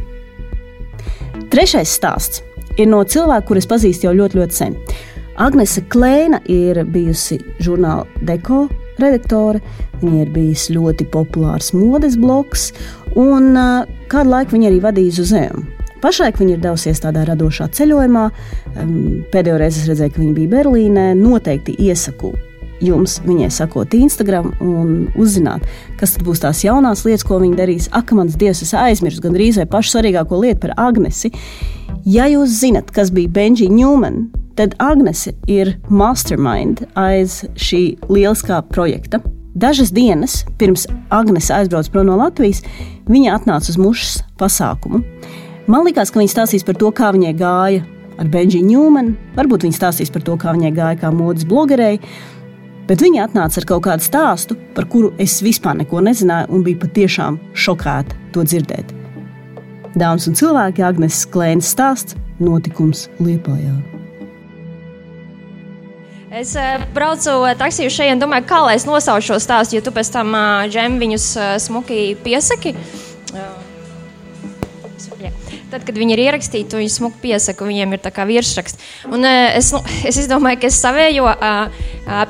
Trešais 1.50 1.92
stāsts 1.98 2.44
ir 2.78 2.90
no 2.92 3.02
cilvēka, 3.04 3.48
kurus 3.48 3.70
pazīstu 3.70 4.10
jau 4.10 4.18
ļoti, 4.18 4.42
ļoti 4.42 4.60
sen. 4.60 4.76
Agnese 5.40 5.86
Klēna 5.88 6.42
ir 6.52 6.82
bijusi 6.92 7.40
žurnāla 7.64 8.04
Deko 8.28 8.66
redaktore. 9.00 9.64
Viņa 10.02 10.26
ir 10.26 10.32
bijusi 10.36 10.76
ļoti 10.76 11.08
populārs 11.12 11.74
modes 11.76 12.16
bloks, 12.20 12.70
un 13.20 13.52
kādu 14.12 14.36
laiku 14.36 14.56
viņa 14.56 14.72
arī 14.72 14.82
vadīja 14.84 15.24
muzeju. 15.24 15.66
Pašlaik 16.04 16.40
viņa 16.40 16.56
ir 16.56 16.62
devusies 16.64 17.02
tādā 17.04 17.26
radošā 17.28 17.70
ceļojumā. 17.76 18.28
Pēdējo 19.34 19.58
reizi 19.60 19.84
es 19.84 19.90
redzēju, 19.92 20.16
ka 20.16 20.24
viņa 20.24 20.38
bija 20.38 20.54
Berlīnē. 20.58 21.10
Noteikti 21.20 21.76
iesaku 21.88 22.34
jums 22.84 23.18
viņai 23.26 23.50
sakot 23.52 23.94
Instagram 23.96 24.54
un 24.64 24.94
uzzināt, 25.20 25.66
kas 26.00 26.16
būs 26.24 26.44
tās 26.44 26.64
jaunās 26.64 27.04
lietas, 27.08 27.26
ko 27.28 27.40
viņa 27.44 27.60
darīs. 27.60 27.90
Ak, 27.96 28.14
mans 28.16 28.38
dievs, 28.40 28.64
es 28.66 28.76
aizmirsu 28.78 29.24
gandrīz 29.26 29.60
vai 29.60 29.68
pašu 29.70 29.98
svarīgāko 29.98 30.40
lietu 30.44 30.68
par 30.68 30.76
Agnesi. 30.90 31.34
Ja 32.08 32.30
jūs 32.32 32.60
zinat, 32.62 32.94
kas 32.96 33.12
bija 33.12 33.32
Benji 33.36 33.68
Newman, 33.72 34.30
tad 34.60 34.78
Agnese 34.84 35.36
ir 35.52 35.76
mastermind 35.92 36.86
aiz 37.00 37.42
šī 37.60 38.00
lieliskā 38.08 38.62
projekta. 38.72 39.22
Dažas 39.60 39.92
dienas 39.92 40.44
pirms 40.60 40.86
Agnese 41.12 41.52
aizbrauca 41.58 41.92
prom 41.92 42.08
no 42.08 42.16
Latvijas, 42.20 42.62
viņa 43.10 43.36
atnāca 43.36 43.74
uz 43.74 43.80
mušas 43.82 44.20
pasākumu. 44.40 45.04
Man 45.70 45.86
liekas, 45.86 46.10
ka 46.10 46.18
viņi 46.18 46.32
stāstīs 46.32 46.64
par 46.66 46.78
to, 46.82 46.90
kā 46.90 47.12
viņai 47.14 47.36
gāja 47.38 47.84
ar 48.18 48.30
Benžiju 48.34 48.66
Ņūmanu. 48.66 49.12
Varbūt 49.36 49.68
viņi 49.68 49.76
stāstīs 49.78 50.10
par 50.10 50.24
to, 50.26 50.34
kā 50.42 50.56
viņai 50.56 50.72
gāja 50.74 50.98
kā 51.04 51.12
modes 51.14 51.46
blogerei. 51.46 52.00
Bet 52.90 53.04
viņa 53.06 53.28
atnāca 53.28 53.62
ar 53.62 53.68
kaut 53.70 53.84
kādu 53.86 54.02
stāstu, 54.02 54.58
par 54.74 54.88
kuru 54.90 55.12
es 55.22 55.36
vispār 55.46 55.78
neko 55.78 56.02
nezināju, 56.08 56.50
un 56.50 56.66
biju 56.66 56.82
patiešām 56.82 57.38
šokēta 57.54 58.18
to 58.34 58.48
dzirdēt. 58.50 58.96
Dāmas 59.94 60.26
un 60.26 60.40
cilvēki, 60.42 60.88
Agnēs 60.90 61.22
Klēnas 61.30 61.70
stāsts- 61.70 62.18
notikums 62.50 63.06
Liepājā. 63.22 63.78
Es 66.34 66.56
uh, 66.58 66.82
braucu 66.98 67.46
taksiju 67.62 67.94
šeit 67.94 68.16
un 68.18 68.26
domāju, 68.26 68.50
kā 68.50 68.66
lai 68.66 68.76
es 68.82 68.90
nosaucu 68.90 69.22
šo 69.22 69.38
stāstu, 69.38 69.78
jo 69.78 69.86
tu 69.86 69.94
pēc 69.94 70.14
tam 70.18 70.34
uh, 70.34 70.66
džem 70.66 70.98
viņus 70.98 71.34
uh, 71.38 71.58
smuki 71.62 72.16
piesaki. 72.26 72.74
Uh, 73.34 73.69
tad, 75.72 75.86
kad 75.88 75.98
viņi 76.00 76.16
ir 76.16 76.22
ierakstīti, 76.26 76.80
viņi 76.80 76.92
smuki 76.94 77.22
piesaka, 77.28 77.68
viņiem 77.68 77.96
ir 77.96 78.02
tā 78.04 78.12
kā 78.16 78.26
virsraksts. 78.30 78.82
Un, 79.10 79.26
es, 79.26 79.72
nu, 79.76 79.82
es 80.08 80.20
domāju, 80.30 80.62
ka 80.64 80.70
es 80.70 80.80
savējo 80.82 81.28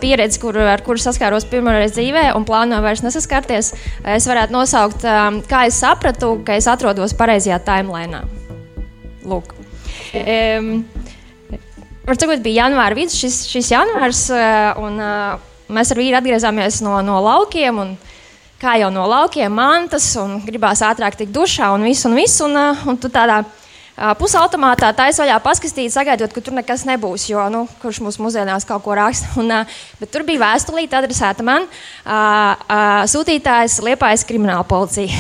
pieredzi, 0.01 0.41
kur, 0.43 0.59
ar 0.75 0.83
kuru 0.85 1.01
saskāros 1.01 1.47
pirmoreiz 1.49 1.95
dzīvē 1.97 2.29
un 2.37 2.47
plānoju 2.47 2.85
vairs 2.85 3.03
nesaskarties, 3.05 3.73
es 4.17 4.29
varētu 4.29 4.55
nosaukt, 4.55 5.07
kā 5.49 5.65
es 5.69 5.79
sapratu, 5.79 6.35
ka 6.45 6.59
es 6.59 6.69
atrodos 6.71 7.15
pareizajā 7.17 7.61
timelīnā. 7.67 8.25
Lūk. 9.29 9.55
Um, 10.19 10.79
Varbūt 12.09 12.41
bija 12.41 12.63
janvāra 12.63 12.97
vidus, 12.97 13.19
šis, 13.19 13.43
šis 13.51 13.67
janvārs, 13.69 14.23
un 14.81 14.95
mēs 15.69 15.91
ar 15.93 15.99
vīru 15.99 16.17
atgriezāmies 16.17 16.79
no, 16.81 16.95
no 17.05 17.19
laukiem. 17.21 17.81
Un, 17.83 17.91
kā 18.59 18.75
jau 18.81 18.91
no 18.93 19.05
laukiem, 19.09 19.53
mantas, 19.53 20.11
un 20.19 20.39
gribās 20.45 20.83
ātrāk 20.85 21.17
tikt 21.19 21.33
dušā 21.35 21.71
un 21.75 21.87
viss, 21.87 22.05
un 22.07 22.17
viss. 22.19 22.41
Un, 22.43 22.59
un 22.89 22.99
tu 22.99 23.11
tādā 23.11 23.41
pusautomātā 24.19 24.91
taisa 24.95 25.23
vaļā 25.23 25.37
paskatīt, 25.43 25.91
sagaidot, 25.91 26.31
ka 26.31 26.43
tur 26.43 26.55
nekas 26.55 26.85
nebūs, 26.87 27.25
jo 27.31 27.43
nu, 27.51 27.65
kurš 27.81 27.99
mūsu 28.05 28.23
mūsdienās 28.23 28.67
kaut 28.67 28.83
ko 28.85 28.95
raksta. 28.95 29.31
Un, 29.41 29.51
bet 29.99 30.11
tur 30.13 30.23
bija 30.27 30.41
vēstulīte 30.43 30.95
adresēta 30.99 31.43
man, 31.45 31.67
sūtītājs 33.11 33.79
Liepājas 33.85 34.23
krimināla 34.27 34.63
policija. 34.67 35.11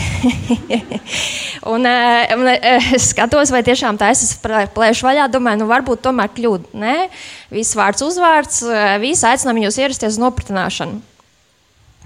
un, 1.73 1.87
un 1.87 2.51
es 2.55 3.11
skatos, 3.11 3.51
vai 3.55 3.63
tiešām 3.67 3.99
taisas 3.99 4.35
plēšu 4.39 5.07
vaļā, 5.09 5.27
domāju, 5.31 5.63
nu 5.63 5.69
varbūt 5.71 6.03
tomēr 6.07 6.31
kļūda. 6.35 6.73
Nē, 6.79 6.97
viss 7.51 7.77
vārds 7.79 8.05
uzvārds, 8.05 8.63
visi 9.03 9.27
aicinām 9.27 9.63
jūs 9.65 9.79
ierasties 9.83 10.15
uz 10.15 10.23
nopratināšanu. 10.23 11.08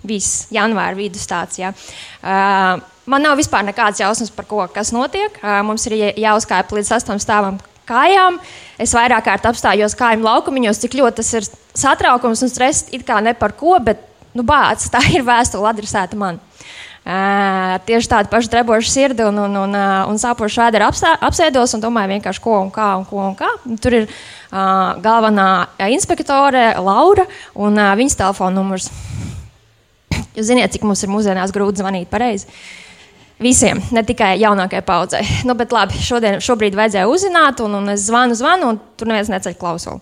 Viss, 0.04 0.48
janvāra 0.52 0.98
vidus 0.98 1.28
tāds. 1.30 1.60
Ja. 1.62 1.72
Uh, 2.20 2.82
man 3.08 3.24
nav 3.24 3.38
vispār 3.40 3.64
nekādas 3.68 4.02
jausmas 4.04 4.34
par 4.36 4.48
ko, 4.50 4.64
kas 4.74 4.92
notiek. 4.96 5.38
Uh, 5.42 5.62
mums 5.64 5.88
ir 5.88 6.12
jāuzkāpj 6.20 6.80
līdz 6.80 6.92
sastam 6.92 7.22
stāvam 7.24 7.60
kājām. 7.88 8.40
Es 8.82 8.96
vairāk 8.96 9.28
kārt 9.28 9.48
apstājos 9.48 9.96
kājām 10.00 10.26
laukumiņos, 10.26 10.82
cik 10.84 10.98
ļoti 11.00 11.20
tas 11.22 11.34
ir 11.40 11.48
satraukums 11.74 12.44
un 12.44 12.52
stress. 12.52 12.88
It 12.92 13.06
kā 13.08 13.20
ne 13.24 13.36
par 13.38 13.56
ko, 13.60 13.78
bet 13.84 14.02
nu, 14.36 14.46
bācis, 14.48 14.92
tā 14.94 15.04
ir 15.14 15.26
vēstule 15.28 15.70
adresēta 15.72 16.20
man. 16.20 16.42
Uh, 17.04 17.74
tieši 17.84 18.08
tāda 18.08 18.32
paša 18.32 18.48
treboša 18.48 18.88
sirdi 18.88 19.26
un, 19.28 19.36
un, 19.44 19.58
un, 19.66 19.74
uh, 19.76 20.06
un 20.08 20.20
sāpoša 20.22 20.70
vēdera 20.70 20.88
apsēdos 21.28 21.76
un 21.76 21.84
domāju 21.84 22.14
vienkārši 22.14 22.44
ko 22.46 22.54
un 22.62 22.70
kā 22.72 22.94
un 22.96 23.04
ko 23.10 23.20
un 23.26 23.36
kā. 23.36 23.50
Un 23.68 23.76
tur 23.76 23.98
ir 23.98 24.06
uh, 24.08 24.96
galvenā 25.04 25.50
inspektore 25.92 26.70
Laura 26.80 27.28
un 27.60 27.76
uh, 27.76 27.92
viņas 28.00 28.16
telefona 28.22 28.56
numurs. 28.56 28.88
Jūs 30.38 30.50
zināt, 30.50 30.74
cik 30.74 30.86
mums 30.88 31.04
ir 31.06 31.12
mūsdienās 31.14 31.54
grūti 31.54 31.84
zvanīt 31.84 32.10
pareizi. 32.12 32.50
Visiem, 33.44 33.82
ne 33.92 34.04
tikai 34.06 34.36
jaunākajai 34.42 34.86
paudzei. 34.88 35.24
Nu, 35.48 35.56
bet 35.60 35.74
labi, 35.76 36.00
šodien, 36.00 36.40
šobrīd 36.44 36.78
vajadzēja 36.78 37.10
uzzināt, 37.10 37.64
un, 37.66 37.80
un 37.82 37.94
es 37.94 38.08
zvanu, 38.08 38.38
zvanu, 38.38 38.74
un 38.74 38.82
tur 38.98 39.10
neviens 39.10 39.32
neceļ 39.34 39.58
klausulu. 39.60 40.02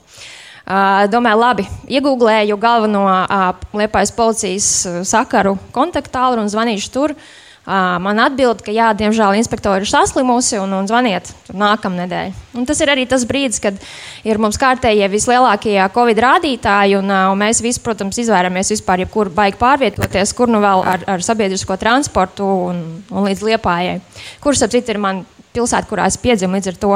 Uh, 0.61 1.07
domāju, 1.11 1.39
labi, 1.41 1.63
iegūlēju 1.89 2.55
galveno 2.61 3.05
uh, 3.09 3.47
Liepājas 3.75 4.13
policijas 4.15 4.67
sakaru 5.09 5.55
kontaktālu 5.75 6.43
un 6.43 6.51
zvanīšu 6.51 6.91
tur. 6.93 7.15
Uh, 7.15 7.40
Man 7.61 8.17
atbild, 8.17 8.63
ka 8.65 8.73
jā, 8.73 8.87
diemžēl 8.97 9.35
inspektori 9.37 9.85
ir 9.85 9.89
saslimusi 9.89 10.57
un, 10.57 10.71
un 10.73 10.87
zvaniet 10.89 11.27
nākamā 11.53 11.99
nedēļa. 11.99 12.31
Un 12.57 12.65
tas 12.65 12.81
ir 12.81 12.89
arī 12.89 13.03
tas 13.05 13.21
brīdis, 13.29 13.61
kad 13.61 13.77
ir 14.25 14.41
mums 14.41 14.57
kārtējie 14.57 15.05
vislielākie 15.13 15.75
covid 15.93 16.23
rādītāji, 16.25 16.97
un, 16.97 17.13
un 17.13 17.37
mēs 17.37 17.61
visi, 17.61 17.83
protams, 17.85 18.17
izvairamies 18.23 18.73
vispār, 18.73 19.05
ja 19.05 19.11
kur 19.13 19.29
baigi 19.29 19.61
pārvietoties, 19.61 20.33
kur 20.33 20.49
nu 20.49 20.63
vēl 20.63 20.81
ar, 20.89 21.05
ar 21.05 21.21
sabiedrisko 21.21 21.77
transportu 21.77 22.49
un, 22.71 22.81
un 23.13 23.29
līdz 23.29 23.45
liepājai. 23.51 23.99
Kurš, 24.41 24.65
ap 24.65 24.73
citu, 24.73 24.95
ir 24.95 25.03
man 25.05 25.21
pilsēta, 25.53 25.85
kurā 25.85 26.09
es 26.09 26.17
piedzimu, 26.17 26.57
līdz 26.57 26.73
ar 26.73 26.81
to 26.81 26.93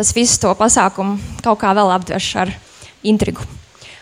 tas 0.00 0.16
visu 0.16 0.40
to 0.40 0.56
pasākumu 0.56 1.20
kaut 1.44 1.60
kā 1.60 1.76
vēl 1.76 1.92
apdveš 1.92 2.34
ar 2.40 2.56
intrigu. 3.04 3.44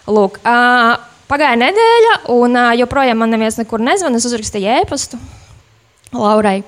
Lūk, 0.07 0.45
uh, 0.47 0.95
pagāja 1.27 1.59
nedēļa, 1.59 2.19
un 2.39 2.61
uh, 2.61 2.75
joprojām 2.79 3.19
man 3.19 3.35
neviens 3.35 3.59
nekur 3.59 3.83
nezvanīja. 3.83 4.23
Es 4.23 4.31
uzrakstīju 4.31 4.77
ēpastu. 4.85 5.19
Laurai. 6.15 6.63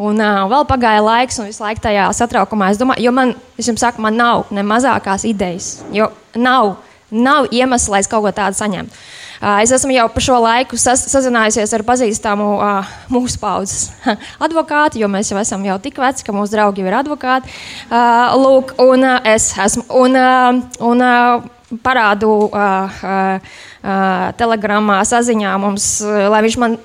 Un 0.00 0.20
uh, 0.20 0.44
vēl 0.50 0.64
pagāja 0.68 1.02
laiks, 1.04 1.38
un 1.38 1.50
visu 1.50 1.62
laiku 1.62 1.82
tajā 1.84 2.08
satraukumā 2.16 2.70
es 2.72 2.80
domāju, 2.80 3.04
jo 3.06 3.12
man, 3.14 3.34
es 3.60 3.68
jums 3.68 3.82
saku, 3.84 4.02
man 4.02 4.16
nav 4.16 4.46
ne 4.54 4.64
mazākās 4.66 5.26
idejas. 5.28 5.74
Jo 5.92 6.08
nav, 6.34 6.76
nav 7.12 7.50
iemesla, 7.52 7.96
lai 7.98 8.00
es 8.02 8.10
kaut 8.10 8.24
ko 8.24 8.32
tādu 8.34 8.58
saņemtu. 8.58 9.02
Uh, 9.42 9.58
es 9.58 9.72
esmu 9.74 9.92
jau 9.92 10.06
pa 10.14 10.22
šo 10.22 10.36
laiku 10.38 10.78
sas, 10.78 11.02
sazinājusies 11.10 11.72
ar 11.74 11.84
pazīstamu 11.86 12.48
uh, 12.56 12.92
mūsu 13.12 13.40
paudzes 13.42 13.90
advokātu, 14.46 15.00
jo 15.02 15.10
mēs 15.12 15.32
jau 15.32 15.40
esam 15.40 15.64
jau 15.66 15.80
tik 15.82 15.98
veci, 16.00 16.24
ka 16.24 16.34
mūsu 16.34 16.54
draugi 16.54 16.84
jau 16.84 16.88
ir 16.88 17.00
advokāti. 17.02 17.56
Uh, 17.90 18.36
lūk, 18.38 18.76
un 18.82 19.08
uh, 19.08 19.18
es 19.28 19.50
esmu. 19.60 19.88
Un, 20.02 20.16
uh, 20.16 20.62
un, 20.88 21.02
uh, 21.02 21.50
parādu 21.80 22.28
uh, 22.28 22.52
uh, 22.52 23.52
uh, 23.80 24.30
telegramā, 24.36 25.00
saziņā 25.08 25.52
mums, 25.62 25.86
uh, 26.04 26.26
lai 26.32 26.42
viņš 26.44 26.58
man 26.60 26.76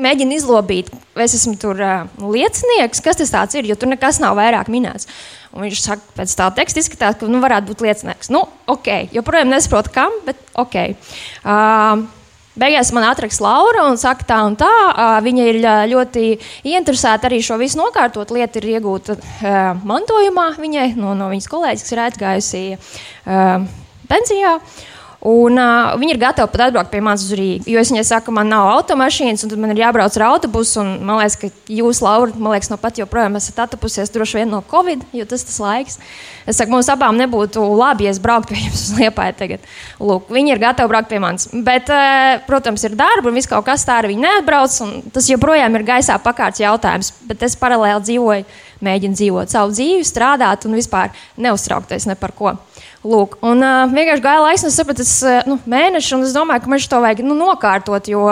mēģina 0.00 0.38
izlobīt, 0.38 0.90
vai 1.14 1.26
es 1.28 1.36
esmu 1.38 1.54
tur 1.60 1.78
uh, 1.78 2.08
liecinieks, 2.18 3.02
kas 3.04 3.20
tas 3.20 3.54
ir, 3.54 3.68
jo 3.68 3.76
tur 3.78 3.90
nekas 3.92 4.20
nav 4.22 4.36
vairāk 4.38 4.70
minēts. 4.72 5.08
Un 5.54 5.66
viņš 5.66 5.84
saka, 5.84 6.02
pēc 6.18 6.34
tā 6.34 6.50
teksta 6.56 6.82
izskatās, 6.82 7.18
ka 7.20 7.30
nu, 7.30 7.38
varētu 7.44 7.70
būt 7.70 7.84
liecinieks. 7.86 8.32
Nu, 8.34 8.42
ok, 8.70 9.14
joprojām 9.14 9.52
nesaprotu, 9.52 9.94
kam, 9.94 10.18
bet 10.26 10.40
ok. 10.58 10.78
Uh, 11.44 12.04
Beigās 12.54 12.92
man 12.94 13.02
atrakst 13.08 13.40
Laura 13.42 13.82
un 13.88 13.96
saka, 13.98 14.22
tā 14.28 14.36
un 14.46 14.54
tā. 14.54 14.70
Uh, 14.70 15.16
viņa 15.26 15.46
ir 15.50 15.56
ļoti 15.90 16.26
ieinteresēta 16.70 17.26
arī 17.26 17.40
šo 17.42 17.58
visu 17.58 17.80
nokārtot. 17.80 18.30
Lieta 18.30 18.60
ir 18.60 18.68
iegūta 18.76 19.16
uh, 19.18 19.82
mantojumā 19.82 20.52
viņai 20.62 20.92
no, 20.94 21.16
no 21.18 21.32
viņas 21.32 21.50
kolēģis, 21.50 21.82
kas 21.82 21.96
ir 21.96 22.02
aizgājusi 22.04 22.62
uh, 22.76 23.66
pensijā. 24.06 24.54
Uh, 24.60 24.93
Un, 25.24 25.56
uh, 25.56 25.94
viņi 25.96 26.12
ir 26.12 26.18
gatavi 26.20 26.50
pat 26.52 26.66
atbraukt 26.66 26.90
pie 26.92 27.00
manis 27.00 27.22
uz 27.24 27.32
Rīgā. 27.38 27.64
Jo 27.72 27.80
es 27.80 27.88
viņai 27.88 28.02
saku, 28.04 28.32
man 28.36 28.50
nav 28.52 28.66
automašīnas, 28.74 29.46
un 29.46 29.52
tad 29.54 29.60
man 29.62 29.72
ir 29.72 29.80
jābrauc 29.80 30.12
ar 30.18 30.26
autobusu. 30.26 30.82
Man 30.84 31.16
liekas, 31.16 31.38
ka 31.40 31.48
jūs, 31.72 32.02
Laura, 32.04 32.34
man 32.36 32.52
liekas, 32.52 32.68
no 32.68 32.76
pat 32.82 33.00
joprojām 33.00 33.38
esat 33.40 33.62
atapusies 33.64 34.12
droši 34.12 34.42
vien 34.42 34.52
no 34.52 34.60
Covid, 34.68 35.06
jo 35.16 35.24
tas 35.30 35.40
ir 35.40 35.48
tas 35.48 35.56
laiks. 35.64 35.96
Es 36.44 36.60
saku, 36.60 36.74
mums 36.74 36.90
abām 36.92 37.16
nebūtu 37.16 37.64
labi, 37.72 38.04
ja 38.04 38.12
es 38.12 38.20
brauktu 38.20 38.52
pie 38.52 38.66
jums 38.66 38.82
uz 38.84 38.98
Liepāju 38.98 39.38
tagad. 39.38 39.64
Lūk, 39.96 40.28
viņi 40.28 40.52
ir 40.52 40.60
gatavi 40.60 40.92
braukt 40.92 41.08
pie 41.08 41.22
manis. 41.24 41.48
Bet, 41.70 41.88
uh, 41.88 42.44
protams, 42.44 42.84
ir 42.84 43.00
darba 43.00 43.32
un 43.32 43.40
viss 43.40 43.48
kaut 43.48 43.64
kas 43.64 43.88
tā 43.88 44.02
arī 44.02 44.12
viņi 44.12 44.26
neatbrauc. 44.26 44.76
Tas 45.16 45.32
joprojām 45.32 45.80
ir 45.80 45.88
gaisā 45.88 46.20
pakārts 46.20 46.60
jautājums. 46.60 47.14
Bet 47.24 47.48
es 47.48 47.56
paralēli 47.56 48.04
dzīvoju, 48.10 48.60
mēģinu 48.84 49.16
dzīvot 49.22 49.56
savu 49.56 49.72
dzīvi, 49.72 50.04
strādāt 50.04 50.68
un 50.68 50.76
vispār 50.76 51.16
neuztraukties 51.40 52.10
ne 52.12 52.20
par 52.20 52.36
ko. 52.36 52.58
Lūk, 53.04 53.36
un 53.44 53.60
uh, 53.60 53.84
vienkārši 53.92 54.24
gāja 54.24 54.42
laiks, 54.46 54.64
un 54.64 54.72
es 54.72 54.78
sapratu, 54.80 55.04
tas 55.04 55.44
nu, 55.48 55.58
mēnesis, 55.68 56.14
un 56.16 56.24
es 56.24 56.32
domāju, 56.32 56.64
ka 56.64 56.72
man 56.72 56.80
šo 56.80 57.00
vajag 57.04 57.20
nu, 57.26 57.36
nokārtot. 57.36 58.08
Jo, 58.08 58.30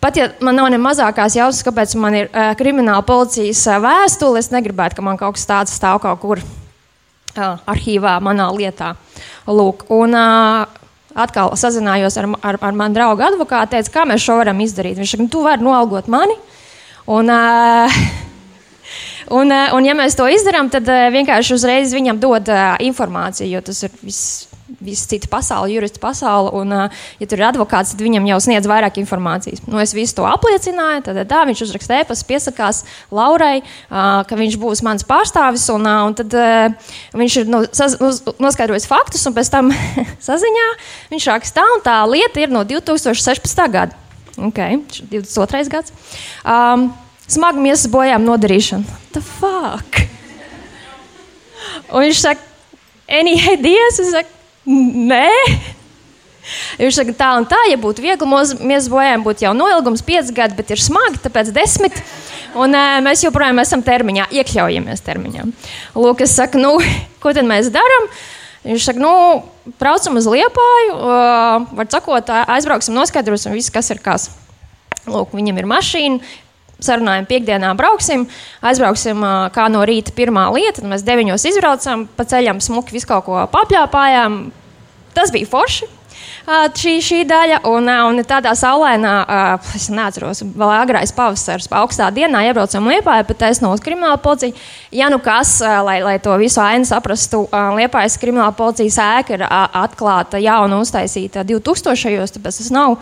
Pat 0.00 0.16
ja 0.16 0.30
man 0.40 0.56
nav 0.56 0.70
ne 0.72 0.78
mazākās 0.80 1.34
jausmas, 1.36 1.60
kāpēc 1.66 1.92
man 2.00 2.14
ir 2.16 2.30
uh, 2.30 2.54
krimināla 2.56 3.04
policijas 3.04 3.60
uh, 3.68 3.76
vēstule, 3.84 4.40
es 4.40 4.48
negribētu, 4.48 4.96
ka 4.96 5.04
man 5.04 5.20
kaut 5.20 5.36
kas 5.36 5.44
tāds 5.44 5.74
stāv 5.76 6.00
kaut 6.00 6.22
kur 6.22 6.40
uh, 6.40 7.58
arhīvā, 7.68 8.14
manā 8.24 8.46
lietā. 8.56 8.94
Lūk, 9.44 9.84
un, 9.92 10.16
uh, 10.16 10.80
atkal 11.12 11.52
sazinājos 11.60 12.16
ar, 12.16 12.30
ar, 12.40 12.56
ar 12.64 12.80
manu 12.80 12.96
draugu 12.96 13.26
advokātu, 13.26 13.74
teicu, 13.74 13.92
kā 13.92 14.06
mēs 14.08 14.24
šo 14.24 14.38
varam 14.40 14.64
izdarīt. 14.64 14.96
Viņš 14.96 15.14
saka, 15.14 15.26
nu, 15.26 15.32
tu 15.36 15.44
vari 15.44 15.68
noalgot 15.68 16.08
mani. 16.08 16.38
Un, 17.10 17.28
uh, 17.28 18.00
Un, 19.30 19.50
eh, 19.54 19.70
un 19.76 19.86
ja 19.86 19.94
mēs 19.94 20.16
to 20.18 20.26
izdarām, 20.26 20.68
tad 20.74 20.88
eh, 20.90 21.06
vienkārši 21.14 21.54
uzreiz 21.54 21.94
viņam 21.94 22.18
dod 22.18 22.48
eh, 22.50 22.62
informāciju, 22.90 23.52
jo 23.54 23.66
tas 23.70 23.84
ir 23.86 23.98
viss. 24.02 24.46
Visa 24.80 25.08
cita 25.10 25.26
pasaule, 25.26 25.72
juristu 25.74 25.98
pasaule, 26.00 26.52
un, 26.54 26.70
ja 27.18 27.26
tur 27.28 27.40
ir 27.40 27.48
advokāts, 27.48 27.90
tad 27.90 28.04
viņam 28.06 28.28
jau 28.28 28.36
sniedz 28.40 28.68
vairāk 28.70 29.00
informācijas. 29.02 29.64
Nu, 29.66 29.80
es 29.82 29.90
visu 29.92 30.14
to 30.20 30.28
apliecināju, 30.30 31.02
tad 31.08 31.18
tā, 31.28 31.40
viņš 31.48 31.64
uzraksta 31.66 31.98
ēpastu, 31.98 32.28
piesakās 32.30 32.78
Laurai, 33.10 33.64
ka 33.90 34.38
viņš 34.38 34.56
būs 34.62 34.84
mans 34.86 35.04
pārstāvis, 35.04 35.66
un, 35.74 35.90
un 35.90 36.14
tad 36.16 36.38
viņš 37.18 37.38
ir 37.42 37.50
nu, 37.50 37.64
saz, 37.76 37.98
noskaidrojis 38.38 38.86
faktus, 38.88 39.26
un 39.26 39.34
pēc 39.36 39.50
tam 39.52 39.74
saziņā 40.30 40.70
viņš 41.10 41.28
raksta 41.34 41.60
tā, 41.60 41.68
un 41.74 41.84
tā 41.90 41.98
lieta 42.14 42.46
ir 42.46 42.54
no 42.54 42.62
2016. 42.62 43.66
gada. 43.74 43.98
Okay, 44.38 44.78
22. 45.10 45.66
gads. 45.68 45.92
Um, 46.46 46.92
smagu 47.32 47.62
miesas 47.62 47.90
bojām 47.90 48.26
nodarīšanu. 48.26 48.98
The 49.14 49.22
fuck? 49.24 50.02
Un 51.90 52.06
viņš 52.06 52.22
saka, 52.22 52.42
any 53.10 53.34
ideas? 53.52 53.98
Es 54.02 54.12
saku, 54.14 54.30
nē. 55.10 55.28
Viņš 56.80 56.96
saka, 56.96 57.14
tā 57.14 57.30
un 57.38 57.46
tā, 57.48 57.58
ja 57.70 57.78
būtu 57.80 58.02
viegli, 58.02 58.26
miesas 58.64 58.88
bojām 58.90 59.24
būtu 59.26 59.44
jau 59.44 59.52
noilgums 59.56 60.02
5 60.06 60.32
gadi, 60.34 60.56
bet 60.58 60.72
ir 60.72 60.82
smagi, 60.82 61.20
tāpēc 61.24 61.52
10. 61.54 62.02
Un 62.58 62.74
uh, 62.74 62.98
mēs 63.04 63.22
joprojām 63.22 63.62
esam 63.62 63.84
termiņā, 63.86 64.30
iekļaujamies 64.40 65.04
termiņā. 65.06 65.46
Lūk, 65.94 66.24
es 66.26 66.34
saku, 66.38 66.58
nu, 66.62 66.76
ko 67.22 67.34
tad 67.36 67.46
mēs 67.46 67.70
darām? 67.74 68.08
Viņš 68.64 68.90
saka, 68.90 69.00
nu, 69.00 69.12
braucam 69.80 70.18
uz 70.20 70.26
liepāju, 70.28 70.96
uh, 70.96 71.68
var 71.78 71.90
sakot, 71.92 72.32
aizbrauksim, 72.56 72.96
noskaidrosim 72.96 73.54
visu, 73.56 73.72
kas 73.74 73.92
ir 73.94 74.02
kas. 74.04 74.30
Lūk, 75.06 75.32
viņam 75.36 75.62
ir 75.62 75.68
mašīna, 75.70 76.34
sarunājam, 76.84 77.28
piekdienā 77.30 77.70
brauksim, 77.78 78.26
aizbrauksim 78.66 79.24
kā 79.54 79.68
no 79.72 79.84
rīta 79.88 80.14
pirmā 80.16 80.48
lieta. 80.54 80.84
Mēs 80.86 81.06
deviņos 81.06 81.46
izbraucam, 81.52 82.08
pa 82.16 82.26
ceļam 82.28 82.62
smuki 82.64 82.96
visu 82.96 83.10
kaut 83.10 83.26
ko 83.28 83.40
papļāpājām. 83.54 84.42
Tas 85.16 85.32
bija 85.34 85.48
forši 85.50 85.88
šī, 86.74 86.94
šī 87.02 87.20
daļa. 87.28 87.60
Un, 87.68 87.88
un 87.88 88.22
tādā 88.26 88.52
saulainā, 88.58 89.14
es 89.76 89.88
neatceros, 89.92 90.42
vēl 90.42 90.72
agrākais 90.74 91.12
pavasaris, 91.16 91.68
augstā 91.70 92.10
dienā 92.14 92.44
iebraucam 92.48 92.88
Liepājā, 92.90 93.26
pat 93.28 93.46
no 93.62 93.72
krimināla 93.76 94.18
policija. 94.22 94.54
Ja 94.92 95.10
nu 95.10 95.20
kas, 95.22 95.60
lai, 95.60 96.00
lai 96.02 96.18
to 96.18 96.36
visu 96.40 96.60
ainu 96.60 96.84
saprastu, 96.88 97.46
Liepājas 97.50 98.18
krimināla 98.20 98.52
policijas 98.56 98.98
ēka 98.98 99.36
ir 99.38 99.46
atklāta, 99.46 100.40
jauna, 100.40 100.80
uztaisīta 100.80 101.44
2000. 101.44 102.38
tāpēc 102.38 102.62
tas 102.62 102.70
nav. 102.74 102.98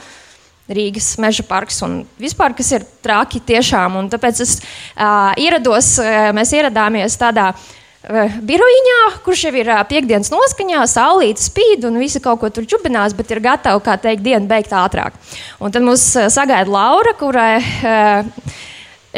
Rīgas 0.69 1.15
meža 1.23 1.47
parks 1.49 1.81
un 1.87 2.03
vispār, 2.21 2.53
kas 2.57 2.75
ir 2.77 2.87
traki 3.05 3.41
tiešām. 3.41 3.97
Un 3.97 4.11
tāpēc 4.13 4.45
es 4.45 4.59
uh, 4.61 5.33
ierados, 5.41 5.95
uh, 6.03 6.29
mēs 6.37 6.53
ieradāmies 6.59 7.17
tādā 7.21 7.51
uh, 7.55 7.69
birojiņā, 8.07 8.99
kurš 9.25 9.45
jau 9.49 9.53
ir 9.59 9.69
eh, 9.73 9.83
piekdienas 9.91 10.31
noskaņā, 10.33 10.85
saulīte 10.89 11.43
spīd 11.43 11.85
un 11.89 11.99
visi 12.01 12.23
kaut 12.25 12.41
ko 12.41 12.51
tur 12.51 12.67
čubinās, 12.69 13.15
bet 13.17 13.31
ir 13.35 13.43
gatavi, 13.45 13.83
kā 13.85 13.99
teikt, 14.01 14.23
dienu 14.25 14.49
beigt 14.49 14.73
ātrāk. 14.73 15.19
Un 15.61 15.75
tad 15.75 15.83
eh, 15.83 16.29
sagaida 16.31 16.71
Laura, 16.71 17.15
kurai 17.19 17.59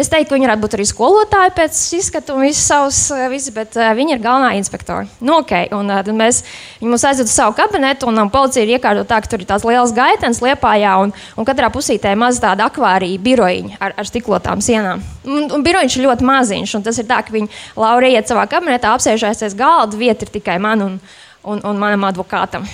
Es 0.01 0.09
teiktu, 0.09 0.31
ka 0.31 0.37
viņi 0.39 0.47
varētu 0.47 0.63
būt 0.63 0.75
arī 0.79 0.85
skolotāji 0.89 1.51
pēc 1.59 1.79
izskata 1.99 2.33
un 2.33 2.45
visas 2.47 2.63
savas 2.71 3.01
visas, 3.29 3.53
bet 3.53 3.75
uh, 3.77 3.91
viņi 3.97 4.15
ir 4.15 4.23
galvenā 4.25 4.55
inspektori. 4.57 5.11
Nu, 5.21 5.41
okay. 5.43 5.69
un, 5.77 5.91
uh, 5.93 6.09
mēs, 6.17 6.39
viņi 6.81 6.93
mums 6.95 7.05
aizved 7.05 7.29
uz 7.29 7.35
savu 7.35 7.53
kabinetu, 7.59 8.09
un 8.09 8.23
um, 8.23 8.31
policija 8.33 8.65
ir 8.65 8.73
iekārtota 8.79 9.11
tā, 9.11 9.21
ka 9.21 9.33
tur 9.33 9.45
ir 9.45 9.51
tās 9.51 9.67
lielas 9.69 9.93
gaitenes 9.97 10.41
liepājā, 10.41 10.95
un, 11.05 11.13
un 11.13 11.49
katrā 11.49 11.69
pusītē 11.75 12.15
ir 12.15 12.23
maza 12.23 12.47
tāda 12.47 12.71
akvārija 12.71 13.21
birojiņa 13.27 13.77
ar, 13.77 13.99
ar 14.01 14.09
stiklotām 14.09 14.65
sienām. 14.65 15.05
Un, 15.29 15.51
un 15.53 15.69
birojiņš 15.69 15.99
ir 15.99 16.07
ļoti 16.09 16.29
maziņš, 16.33 16.77
un 16.81 16.89
tas 16.89 17.03
ir 17.03 17.11
tā, 17.11 17.21
ka 17.27 17.37
viņi 17.37 17.53
Laura 17.77 18.09
iet 18.09 18.31
savā 18.31 18.49
kabinetā, 18.49 18.97
apsēžās 18.97 19.45
aiz 19.45 19.59
galda, 19.59 20.01
vieta 20.01 20.25
ir 20.25 20.33
tikai 20.33 20.57
man 20.65 20.87
un, 20.87 21.01
un, 21.45 21.61
un 21.61 21.85
manam 21.85 22.09
advokātam. 22.09 22.65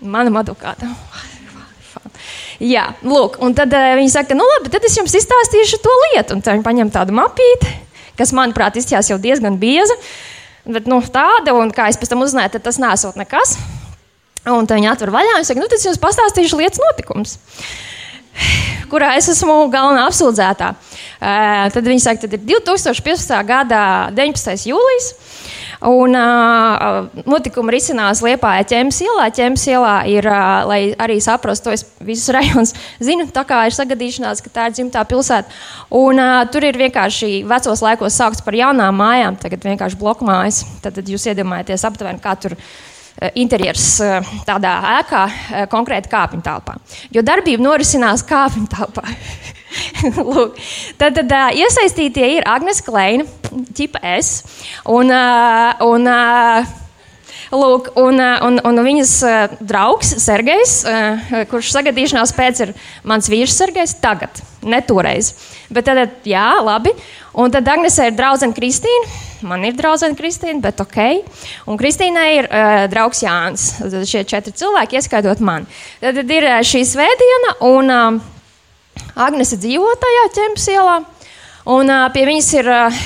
Manam 0.00 0.40
advokātam. 0.40 0.96
Jā, 2.62 2.86
lūk, 3.04 3.36
un 3.44 3.52
tad 3.56 3.74
uh, 3.76 3.94
viņi 3.98 4.12
saka, 4.14 4.36
nu 4.38 4.46
labi, 4.48 4.70
tad 4.72 4.84
es 4.88 4.96
jums 4.96 5.14
izstāstīšu 5.18 5.80
to 5.84 5.96
lietu. 6.06 6.36
Un 6.36 6.44
tad 6.44 6.56
viņi 6.56 6.64
paņem 6.64 6.92
tādu 6.94 7.16
mapīti, 7.16 7.72
kas, 8.16 8.32
manuprāt, 8.36 8.78
izskatās 8.80 9.10
jau 9.12 9.18
diezgan 9.20 9.58
bieza. 9.60 9.96
Bet, 10.66 10.88
nu, 10.90 11.02
tāda, 11.04 11.52
un 11.54 11.70
kā 11.74 11.90
es 11.92 12.00
pēc 12.00 12.10
tam 12.10 12.24
uzzināju, 12.24 12.62
tas 12.64 12.80
nesot 12.82 13.18
nekas. 13.20 13.58
Un 14.46 14.66
tad 14.66 14.78
viņi 14.78 14.88
atver 14.92 15.12
vaļā 15.14 15.40
un 15.40 15.46
saka, 15.46 15.60
nu 15.60 15.68
tad 15.68 15.80
es 15.80 15.86
jums 15.88 16.00
pastāstīšu 16.00 16.58
lietas 16.60 16.80
notikumus 16.80 17.36
kurā 18.92 19.14
es 19.18 19.28
esmu 19.32 19.66
galvenā 19.72 20.06
apsūdzētā. 20.10 20.72
Uh, 21.16 21.66
tad 21.72 21.86
viņi 21.86 22.02
saka, 22.02 22.26
ka 22.26 22.36
ir 22.36 22.42
2015. 22.48 23.36
gada 23.48 23.82
19. 24.14 24.68
jūlijas. 24.70 25.12
Un 25.86 26.16
uh, 26.16 27.06
notikumi 27.28 27.74
risinās 27.74 28.22
Liepājā 28.24 28.64
ķēmas 28.70 29.00
ielā. 29.04 29.26
ķēmas 29.36 29.66
ielā 29.68 29.94
ir, 30.08 30.28
uh, 30.30 30.64
lai 30.68 30.80
arī 30.98 31.18
saprastu, 31.20 31.68
to 31.68 31.76
es 31.76 31.84
visus 32.00 32.32
rajonus 32.32 32.72
zinu, 33.06 33.28
tā 33.32 33.44
kā 33.48 33.60
ir 33.68 33.76
sagadīšanās, 33.76 34.40
ka 34.44 34.52
tā 34.52 34.66
ir 34.70 34.76
dzimtā 34.78 35.04
pilsēta. 35.08 35.52
Un 35.94 36.22
uh, 36.22 36.40
tur 36.52 36.64
ir 36.64 36.80
vienkārši 36.80 37.44
vecos 37.48 37.84
laikos 37.84 38.16
saukts 38.16 38.44
par 38.44 38.56
jaunām 38.56 38.96
mājām, 38.96 39.36
tagad 39.40 39.68
vienkārši 39.68 40.00
blokmājas. 40.00 40.64
Tad, 40.84 40.96
tad 40.96 41.12
jūs 41.12 41.28
iedomājaties 41.28 41.84
aptuveni, 41.88 42.24
kā 42.24 42.36
tur 42.40 42.56
ir 42.56 42.60
interjers 43.34 43.96
tādā 44.46 44.72
ēkā, 44.98 45.22
konkrēti 45.72 46.12
kāpņu 46.12 46.44
telpā. 46.44 46.76
Jo 47.14 47.24
darbība 47.26 47.64
norisinās 47.64 48.24
kāpņu 48.28 48.70
telpā. 48.76 49.06
Tad, 50.96 51.18
tad 51.18 51.32
iesaistītie 51.58 52.24
ir 52.38 52.46
Agnēs 52.48 52.78
Kleina, 52.86 53.26
ķipa 53.76 54.00
S. 54.16 54.62
Un, 54.88 55.12
un, 55.84 56.08
Lūk, 57.54 57.92
un, 58.00 58.18
un, 58.18 58.56
un 58.66 58.80
viņas 58.82 59.10
draugs 59.62 60.08
Sergejs, 60.24 60.80
kurš 61.50 61.68
sagadīšanās 61.76 62.32
pēc 62.34 62.62
ir 62.64 62.72
mans 63.06 63.28
vīrs 63.30 63.54
Sergejs, 63.54 63.94
tagad, 64.02 64.40
ne 64.66 64.80
toreiz. 64.82 65.30
Bet 65.70 65.86
tad, 65.86 66.18
jā, 66.26 66.48
labi. 66.66 66.90
Un 67.36 67.52
tad 67.52 67.66
Agnesē 67.68 68.06
ir 68.08 68.14
draudzene 68.16 68.56
Kristīna. 68.56 69.10
Man 69.44 69.66
ir 69.68 69.74
draudzene 69.76 70.16
Kristīna, 70.16 70.62
bet 70.64 70.80
ok. 70.80 70.96
Un 71.68 71.76
Kristīnai 71.76 72.30
ir 72.38 72.48
uh, 72.48 72.86
draugs 72.88 73.20
Jānis. 73.26 73.66
Tad 73.82 74.08
šie 74.08 74.22
četri 74.28 74.54
cilvēki, 74.56 74.96
ieskaitot 74.96 75.42
mani. 75.44 75.68
Tad, 76.00 76.16
tad 76.16 76.32
ir 76.32 76.48
šī 76.64 76.80
svētdiena, 76.88 77.52
un 77.68 77.92
uh, 77.92 78.32
Agnese 79.20 79.60
dzīvo 79.60 79.92
tajā 80.00 80.24
ķempas 80.38 80.66
ielā. 80.72 80.96
Un 81.76 81.92
uh, 81.92 82.06
pie 82.14 82.24
viņas 82.30 82.50
ir, 82.56 82.72
uh, 82.72 83.04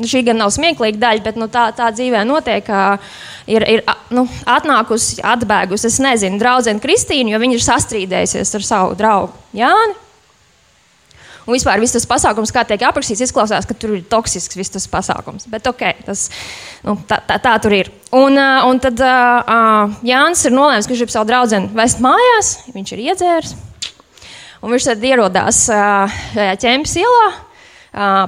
šī 0.00 0.24
gan 0.30 0.40
nav 0.40 0.54
smieklīga 0.56 1.04
daļa, 1.04 1.26
bet 1.28 1.40
nu, 1.40 1.52
tā, 1.52 1.68
tā 1.76 1.92
dzīvē 1.92 2.24
notiek. 2.24 2.72
Uh, 2.72 3.14
ir, 3.52 3.68
ir 3.68 3.84
nu, 4.16 4.24
atnākusi, 4.48 5.20
atbēgusi, 5.24 5.90
es 5.92 6.00
nezinu, 6.04 6.40
draudzene 6.40 6.80
Kristīna, 6.80 7.34
jo 7.34 7.44
viņa 7.44 7.60
ir 7.60 7.64
sastrīdējusies 7.68 8.56
ar 8.56 8.70
savu 8.72 8.96
draugu 8.96 9.36
Jāni. 9.56 10.07
Un 11.48 11.56
vispār 11.56 11.80
viss 11.80 11.96
tas 11.96 12.04
pasākums, 12.04 12.52
kā 12.52 12.60
tiek 12.68 12.82
aprakstīts, 12.84 13.22
izklausās, 13.24 13.64
ka 13.64 13.72
tur 13.72 13.94
ir 13.96 14.02
toksisks 14.10 14.58
viss 14.58 14.74
tas 14.74 14.84
pasākums. 14.92 15.46
Bet 15.48 15.64
ok, 15.70 15.84
tas, 16.04 16.26
nu, 16.84 16.98
tā, 17.08 17.22
tā, 17.24 17.38
tā 17.40 17.54
tur 17.64 17.72
ir. 17.72 17.88
Un, 18.12 18.36
uh, 18.36 18.66
un 18.68 18.80
tad 18.84 19.00
uh, 19.00 19.96
Jānis 20.04 20.44
ir 20.44 20.52
nolēmis, 20.52 20.84
ka 20.84 20.92
viņš 20.92 21.06
grib 21.06 21.14
savu 21.14 21.30
draugu 21.30 21.62
vest 21.78 22.04
mājās. 22.04 22.52
Viņš 22.74 22.92
ir 22.92 23.04
iedzēris. 23.06 23.56
Un 24.60 24.74
viņš 24.74 24.88
tad 24.90 25.04
ierodās 25.08 25.62
šajā 25.70 26.56
ķēmas 26.60 26.96
ielā 27.00 27.28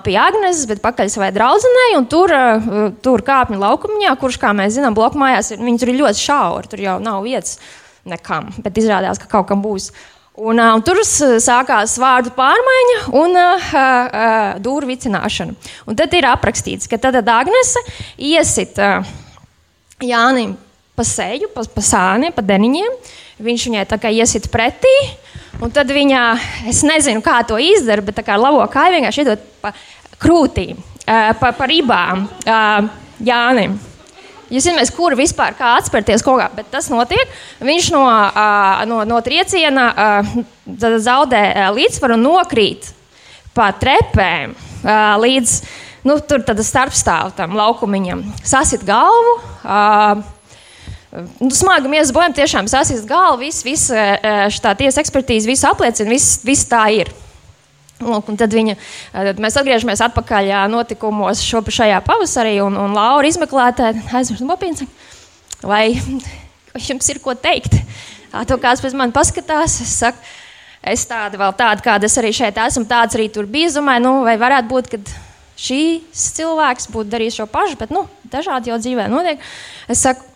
pie 0.04 0.14
Agnēs, 0.18 0.62
bet 0.70 0.80
pakaļ 0.82 1.10
savai 1.12 1.28
draudzenei. 1.34 1.98
Tur, 2.10 2.32
tur 3.04 3.24
kāpņu 3.26 3.58
laukumā, 3.60 4.14
kurš, 4.20 4.38
kā 4.40 4.54
mēs 4.56 4.78
zinām, 4.78 4.96
blokmājās, 4.96 5.52
viņi 5.58 5.82
tur 5.82 5.92
ir 5.92 6.00
ļoti 6.00 6.22
šauri. 6.24 6.70
Tur 6.70 6.84
jau 6.86 6.96
nav 7.02 7.20
vietas 7.26 7.58
nekam, 8.08 8.48
bet 8.64 8.80
izrādās, 8.80 9.20
ka 9.20 9.28
kaut 9.30 9.50
kam 9.50 9.62
būs. 9.64 9.90
Un, 10.39 10.61
uh, 10.62 10.76
un 10.76 10.83
tur 10.87 11.01
sākās 11.03 11.97
vārdu 11.99 12.31
pārmaiņa 12.37 12.99
un 13.18 13.35
uh, 13.35 13.72
uh, 13.74 14.37
dūru 14.62 14.87
vicināšana. 14.93 15.57
Un 15.91 15.99
tad 15.99 16.14
ir 16.14 16.28
aprakstīts, 16.31 16.87
ka 16.87 17.01
tad 17.03 17.18
Agnese 17.18 17.83
iesit 18.16 18.78
uh, 18.78 19.03
Jānim 20.01 20.55
pa 20.95 21.05
seju, 21.05 21.51
pa, 21.55 21.64
pa 21.66 21.83
sāni, 21.83 22.31
pa 22.37 22.45
deniņiem. 22.47 22.95
Viņš 23.41 23.66
viņai 23.66 23.85
tā 23.91 23.99
kā 24.01 24.12
iesit 24.12 24.47
pretī. 24.53 24.95
Un 25.61 25.72
tad 25.74 25.91
viņa, 25.93 26.22
es 26.70 26.85
nezinu, 26.87 27.24
kā 27.24 27.41
to 27.49 27.59
izdara, 27.61 28.05
bet 28.05 28.20
tā 28.20 28.24
kā 28.24 28.39
labo 28.39 28.62
kāju 28.70 28.97
vienkārši 28.97 29.24
iedod 29.24 29.45
pa 29.61 29.74
krūtīm, 30.20 30.78
pa, 31.05 31.53
pa 31.57 31.68
ribām 31.68 32.28
Jānim. 33.24 33.76
Jūs 34.51 34.66
zināt, 34.66 34.90
kur 34.96 35.14
vispār 35.18 35.55
kā 35.59 35.76
atspērties 35.78 36.24
kaut 36.26 36.40
kā, 36.42 36.48
bet 36.57 36.70
tas 36.72 36.88
notiek. 36.90 37.30
Viņš 37.62 37.90
no, 37.94 38.03
no, 38.90 39.03
no 39.07 39.20
trieciena 39.22 39.90
zaudē 40.66 41.70
līdzsvaru 41.76 42.18
un 42.18 42.26
nokrīt 42.26 42.90
pa 43.55 43.70
trepēm 43.78 44.57
līdz 45.22 45.55
nu, 46.09 46.18
starpstāvam 46.66 47.32
tam 47.36 47.57
laukumiņam. 47.59 48.24
Sasit 48.46 48.84
galvu. 48.88 49.38
Nu, 51.40 51.51
smagi 51.51 51.90
mēs 51.90 52.12
bojam, 52.14 52.34
tiešām 52.34 52.68
sasist 52.70 53.07
galvu, 53.11 53.42
viss, 53.42 53.64
viss 53.66 53.90
šī 53.90 54.74
tiesa 54.78 55.03
ekspertīze, 55.03 55.51
visu 55.51 55.66
apliecina, 55.70 56.11
viss, 56.12 56.38
viss 56.46 56.68
tā 56.70 56.84
ir. 56.94 57.11
Lūk, 58.01 58.30
tad 58.40 58.55
viņa, 58.57 58.76
tad 59.12 59.40
mēs 59.44 59.59
atgriežamies 59.61 60.01
atpakaļ 60.07 60.51
notikumos 60.72 61.42
šo, 61.44 61.61
šajā 61.68 61.98
pavasarī, 62.07 62.57
un, 62.64 62.78
un 62.80 62.96
Laura 62.96 63.28
izmeklētāja 63.28 64.07
aizmirst 64.16 64.46
mopīns. 64.48 64.86
Vai 65.61 65.84
jums 66.88 67.11
ir 67.12 67.20
ko 67.20 67.36
teikt? 67.36 67.76
To 68.48 68.57
kāds 68.62 68.80
pēc 68.80 68.94
manis 68.96 69.16
paskatās, 69.16 69.80
es 69.84 69.92
saku, 70.01 70.22
es 70.86 71.05
tāda 71.11 71.40
vēl 71.40 71.53
tāda, 71.59 71.84
kāda 71.84 72.09
es 72.09 72.16
arī 72.20 72.30
šeit 72.32 72.61
esmu, 72.62 72.86
tāds 72.88 73.18
arī 73.18 73.28
tur 73.32 73.48
biju. 73.51 73.74
Domāju, 73.76 74.07
nu, 74.07 74.14
vai 74.24 74.38
varētu 74.40 74.70
būt, 74.70 74.90
ka 74.94 75.20
šīs 75.61 76.24
cilvēks 76.38 76.88
būtu 76.94 77.12
darījis 77.12 77.40
šo 77.42 77.51
pašu, 77.53 77.76
bet 77.80 77.92
nu, 77.92 78.07
dažādi 78.32 78.72
jau 78.72 78.80
dzīvē 78.80 79.11
notiek. 79.12 79.42
Es 79.90 80.07
saku, 80.07 80.30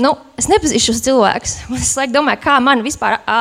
nu, 0.00 0.12
es 0.38 0.48
nepazīstu 0.50 0.92
šos 0.92 1.02
cilvēkus. 1.06 1.56
Es 1.80 1.94
laik, 1.98 2.12
domāju, 2.14 2.42
kā 2.44 2.58
man 2.62 2.84
vispār 2.84 3.18
à, 3.24 3.40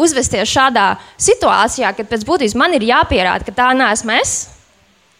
uzvesties 0.00 0.50
šādā 0.50 0.94
situācijā, 1.20 1.94
kad 1.96 2.10
pēc 2.10 2.26
būtības 2.28 2.56
man 2.60 2.76
ir 2.76 2.86
jāpierāda, 2.90 3.46
ka 3.46 3.56
tā 3.56 3.72
neesmu 3.76 4.16
es, 4.20 4.36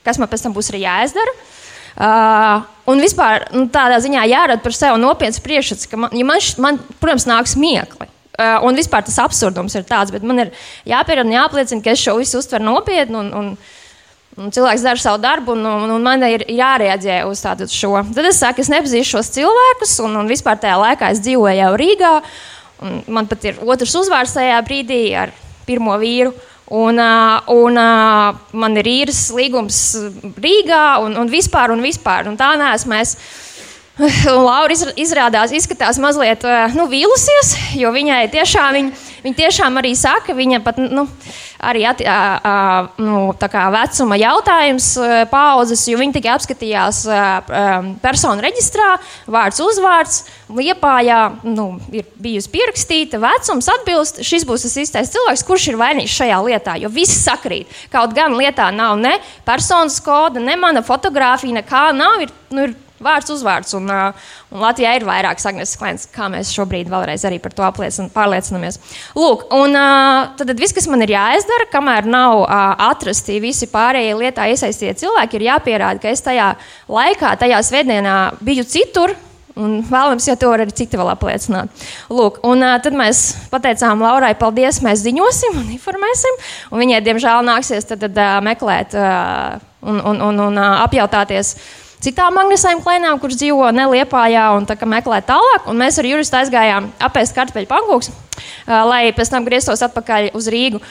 kas 0.05 0.21
man 0.21 0.31
pēc 0.31 0.45
tam 0.45 0.57
būs 0.57 0.73
arī 0.73 0.85
jāizdara. 0.85 1.37
Uh, 1.95 2.65
un 2.91 2.99
vispār 2.99 3.45
nu, 3.55 3.69
tādā 3.71 4.01
ziņā 4.03 4.25
jārada 4.27 4.63
par 4.65 4.75
sevi 4.75 4.99
nopietns 4.99 5.39
priekšstats, 5.45 5.87
ka 5.87 6.01
man, 6.03 6.11
ja 6.11 6.27
man, 6.27 6.43
man, 6.59 6.81
protams, 6.99 7.29
nāks 7.31 7.55
smiekli. 7.55 8.09
Uh, 8.35 8.65
un 8.67 8.75
vispār 8.75 9.05
tas 9.07 9.21
absurdums 9.23 9.77
ir 9.79 9.85
tāds, 9.87 10.11
bet 10.11 10.27
man 10.27 10.43
ir 10.43 10.51
jāpierāda 10.91 11.23
un 11.29 11.37
jāapliecina, 11.37 11.85
ka 11.85 11.93
es 11.95 12.03
šo 12.03 12.17
visu 12.19 12.41
uztveru 12.43 12.67
nopietni. 12.67 13.21
Un, 13.21 13.31
Un 13.35 13.53
cilvēks 14.35 14.83
dara 14.85 15.01
savu 15.01 15.21
darbu, 15.23 15.55
un, 15.55 15.67
un, 15.67 15.93
un 15.97 16.03
man 16.03 16.25
ir 16.27 16.47
jārēģē 16.51 17.21
uz 17.29 17.43
tādu 17.45 17.69
šo. 17.71 17.93
Tad 18.15 18.27
es 18.29 18.41
saku, 18.43 18.65
es 18.65 18.73
nepazīstu 18.73 19.17
šos 19.17 19.31
cilvēkus, 19.37 19.95
un, 20.07 20.19
un 20.23 20.31
vispār 20.31 20.59
tajā 20.63 20.79
laikā 20.81 21.13
es 21.15 21.23
dzīvoju 21.25 21.61
jau 21.61 21.71
Rīgā. 21.81 22.15
Man 23.15 23.31
pat 23.31 23.47
ir 23.47 23.63
otrs 23.63 23.95
uzvārds 24.03 24.35
tajā 24.35 24.59
brīdī 24.67 25.05
ar 25.19 25.33
pirmo 25.69 25.95
vīru. 26.01 26.35
Un, 26.75 26.97
un 27.53 27.79
man 28.57 28.79
ir 28.81 28.89
īres 28.89 29.27
līgums 29.37 29.81
Rīgā 30.41 30.85
un, 31.05 31.15
un 31.21 31.31
vispār, 31.31 31.75
un 31.75 31.85
vispār. 31.85 32.31
Un 32.31 32.39
tā 32.41 32.55
neesmu 32.61 32.97
es. 32.99 33.17
Laura 34.49 34.75
izrādās, 34.99 35.53
izskatās 35.55 36.01
mazliet 36.03 36.43
nu, 36.75 36.89
vīlusies, 36.91 37.53
jo 37.79 37.93
viņai 37.95 38.25
tiešām, 38.33 38.73
viņa, 38.75 39.05
viņa 39.25 39.39
tiešām 39.39 39.81
arī 39.81 39.95
saka, 39.99 40.35
viņa 40.37 40.61
pat 40.65 40.79
nu, 40.79 41.07
arī 41.65 41.85
at, 41.89 42.03
a, 42.05 42.19
a, 42.39 42.55
nu, 43.01 43.33
vecuma 43.75 44.19
jautājums 44.21 44.89
paudzes, 45.33 45.87
jo 45.89 45.99
viņa 46.01 46.19
tikai 46.19 46.33
apskatījās 46.35 47.05
a, 47.09 47.25
personu 48.05 48.45
reģistrā, 48.45 48.91
vārds, 49.27 49.63
uzvārds, 49.65 50.21
liepājā 50.53 51.21
nu, 51.49 51.69
ir 51.95 52.07
bijusi 52.21 52.53
pierakstīta, 52.53 53.21
vecums 53.23 53.71
atbilst, 53.73 54.23
šis 54.27 54.47
būs 54.49 54.67
tas 54.67 54.79
īstais 54.85 55.13
cilvēks, 55.15 55.47
kurš 55.49 55.69
ir 55.73 55.81
vainīgs 55.81 56.15
šajā 56.21 56.41
lietā, 56.45 56.79
jo 56.83 56.93
viss 56.93 57.25
sakrīt. 57.25 57.71
Kaut 57.93 58.15
gan 58.17 58.37
lietā 58.39 58.71
nav 58.75 58.99
ne 59.01 59.17
personas 59.47 60.01
koda, 60.05 60.43
ne 60.43 60.57
mana 60.61 60.85
fotografija, 60.85 61.57
nekā 61.63 61.87
nav. 61.97 62.25
Ir, 62.25 62.35
nu, 62.55 62.69
ir 62.69 62.75
vārds, 63.05 63.33
uzvārds. 63.35 63.75
Un, 63.79 63.89
uh, 63.91 64.31
un 64.53 64.63
Latvijā 64.65 64.95
ir 64.97 65.07
vairākas 65.09 65.49
Agnēs 65.51 65.77
klients, 65.81 66.07
kā 66.15 66.29
mēs 66.33 66.53
šobrīd 66.55 66.91
vēlreiz 66.93 67.27
arī 67.29 67.41
par 67.43 67.55
to 67.57 67.69
pārliecinamies. 68.15 68.81
Lūk, 69.19 69.47
un 69.55 69.77
uh, 69.79 70.33
tad 70.39 70.55
viss, 70.59 70.75
kas 70.77 70.89
man 70.91 71.05
ir 71.05 71.15
jāizdara, 71.15 71.69
kamēr 71.73 72.09
nav 72.11 72.45
uh, 72.45 72.65
atrasti 72.91 73.41
visi 73.43 73.69
pārējie 73.73 74.17
lietā 74.21 74.49
iesaistītie 74.53 74.97
cilvēki, 75.05 75.39
ir 75.39 75.49
jāpierāda, 75.51 76.03
ka 76.03 76.13
es 76.13 76.25
tajā 76.25 76.55
laikā, 76.91 77.37
tajā 77.41 77.63
svētdienā 77.69 78.19
biju 78.45 78.67
citur. 78.69 79.17
Un 79.55 79.77
vēlams, 79.87 80.25
ja 80.27 80.35
to 80.35 80.49
var 80.51 80.65
arī 80.65 80.73
citi 80.75 80.99
vēl 80.99 81.13
apliecināt. 81.13 81.85
Lūk, 82.11 82.41
un 82.43 82.65
uh, 82.65 82.75
tad 82.83 82.97
mēs 82.99 83.21
pateicām 83.53 84.03
Laurai, 84.03 84.33
paldies, 84.35 84.81
mēs 84.83 85.05
ziņosim 85.05 85.61
un 85.61 85.69
informēsim. 85.77 86.41
Un 86.73 86.83
viņai, 86.83 86.99
diemžēl, 87.07 87.47
nāksies 87.47 87.87
tad, 87.87 88.03
tad, 88.03 88.19
uh, 88.19 88.41
meklēt 88.43 88.99
uh, 88.99 89.63
un, 89.87 90.03
un, 90.11 90.19
un, 90.27 90.43
un 90.49 90.59
uh, 90.59 90.83
apjautāties 90.83 91.55
uh, 91.55 91.84
citām 92.05 92.37
Magnusēm 92.37 92.83
klēnām, 92.85 93.19
kuras 93.23 93.39
dzīvo 93.41 93.71
Neliepājā 93.75 94.51
un 94.59 94.69
tā, 94.69 94.77
meklē 94.89 95.23
tālāk. 95.27 95.67
Un 95.71 95.81
mēs 95.81 95.99
ar 96.01 96.09
juristu 96.09 96.39
aizgājām 96.41 96.93
apēst 97.09 97.37
kartupeļu 97.37 97.71
pankūks, 97.71 98.13
lai 98.69 99.09
pēc 99.17 99.33
tam 99.33 99.49
grieztos 99.49 99.83
atpakaļ 99.89 100.33
uz 100.37 100.49
Rīgu. 100.53 100.83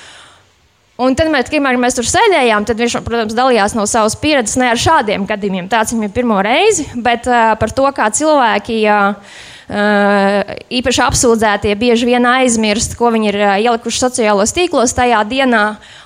Un 1.04 1.16
tad, 1.18 1.32
kamēr 1.50 1.80
mēs 1.82 1.98
tur 1.98 2.06
sēdējām, 2.06 2.68
tad 2.70 2.78
viņš, 2.78 3.00
protams, 3.06 3.34
dalījās 3.34 3.74
no 3.74 3.88
savas 3.90 4.14
pieredzes 4.22 4.60
ne 4.62 4.68
ar 4.70 4.78
šādiem 4.78 5.26
gadījumiem. 5.30 5.66
Tāds 5.72 5.94
viņam 5.94 6.06
ir 6.06 6.14
pirmo 6.14 6.38
reizi, 6.46 6.86
bet 6.94 7.26
uh, 7.30 7.56
par 7.58 7.74
to, 7.74 7.88
kā 7.98 8.12
cilvēki. 8.14 8.84
Uh, 8.86 9.50
īpaši 9.70 11.02
apsūdzētie 11.06 11.74
bieži 11.80 12.08
vien 12.10 12.26
aizmirst, 12.28 12.98
ko 13.00 13.12
viņi 13.14 13.30
ir 13.32 13.38
ielikuši 13.64 14.02
sociālos 14.02 14.52
tīklos 14.56 14.96
tajā 14.96 15.22
dienā. 15.30 15.64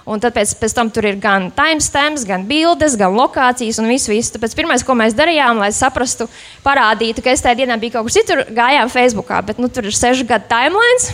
Tāpēc 0.08 0.54
pēc 0.62 0.76
tam 0.78 0.92
tur 0.94 1.08
ir 1.10 1.18
gan 1.20 1.50
timestamps, 1.52 2.24
gan 2.28 2.46
bildes, 2.48 2.96
gan 3.00 3.18
lokācijas 3.18 3.82
un 3.82 3.90
viss. 3.92 4.08
viss. 4.08 4.32
Tāpēc 4.32 4.56
pirmais, 4.56 4.86
ko 4.86 4.96
mēs 4.96 5.18
darījām, 5.18 5.60
lai 5.60 5.74
saprastu, 5.76 6.30
parādītu, 6.64 7.26
ka 7.26 7.34
es 7.34 7.44
tajā 7.44 7.64
dienā 7.64 7.80
biju 7.82 7.98
kaut 7.98 8.08
kur 8.08 8.16
citur, 8.16 8.46
gājām 8.48 8.94
Facebookā. 8.94 9.42
Bet 9.44 9.60
nu, 9.60 9.68
tur 9.68 9.90
ir 9.90 9.98
sešu 9.98 10.28
gadu 10.30 10.48
timelines. 10.48 11.12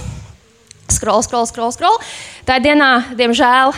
Scroll, 0.92 1.24
scroll, 1.26 1.48
scroll, 1.50 1.74
scroll. 1.74 1.98
Tā 2.46 2.60
dienā, 2.62 3.16
diemžēl, 3.18 3.74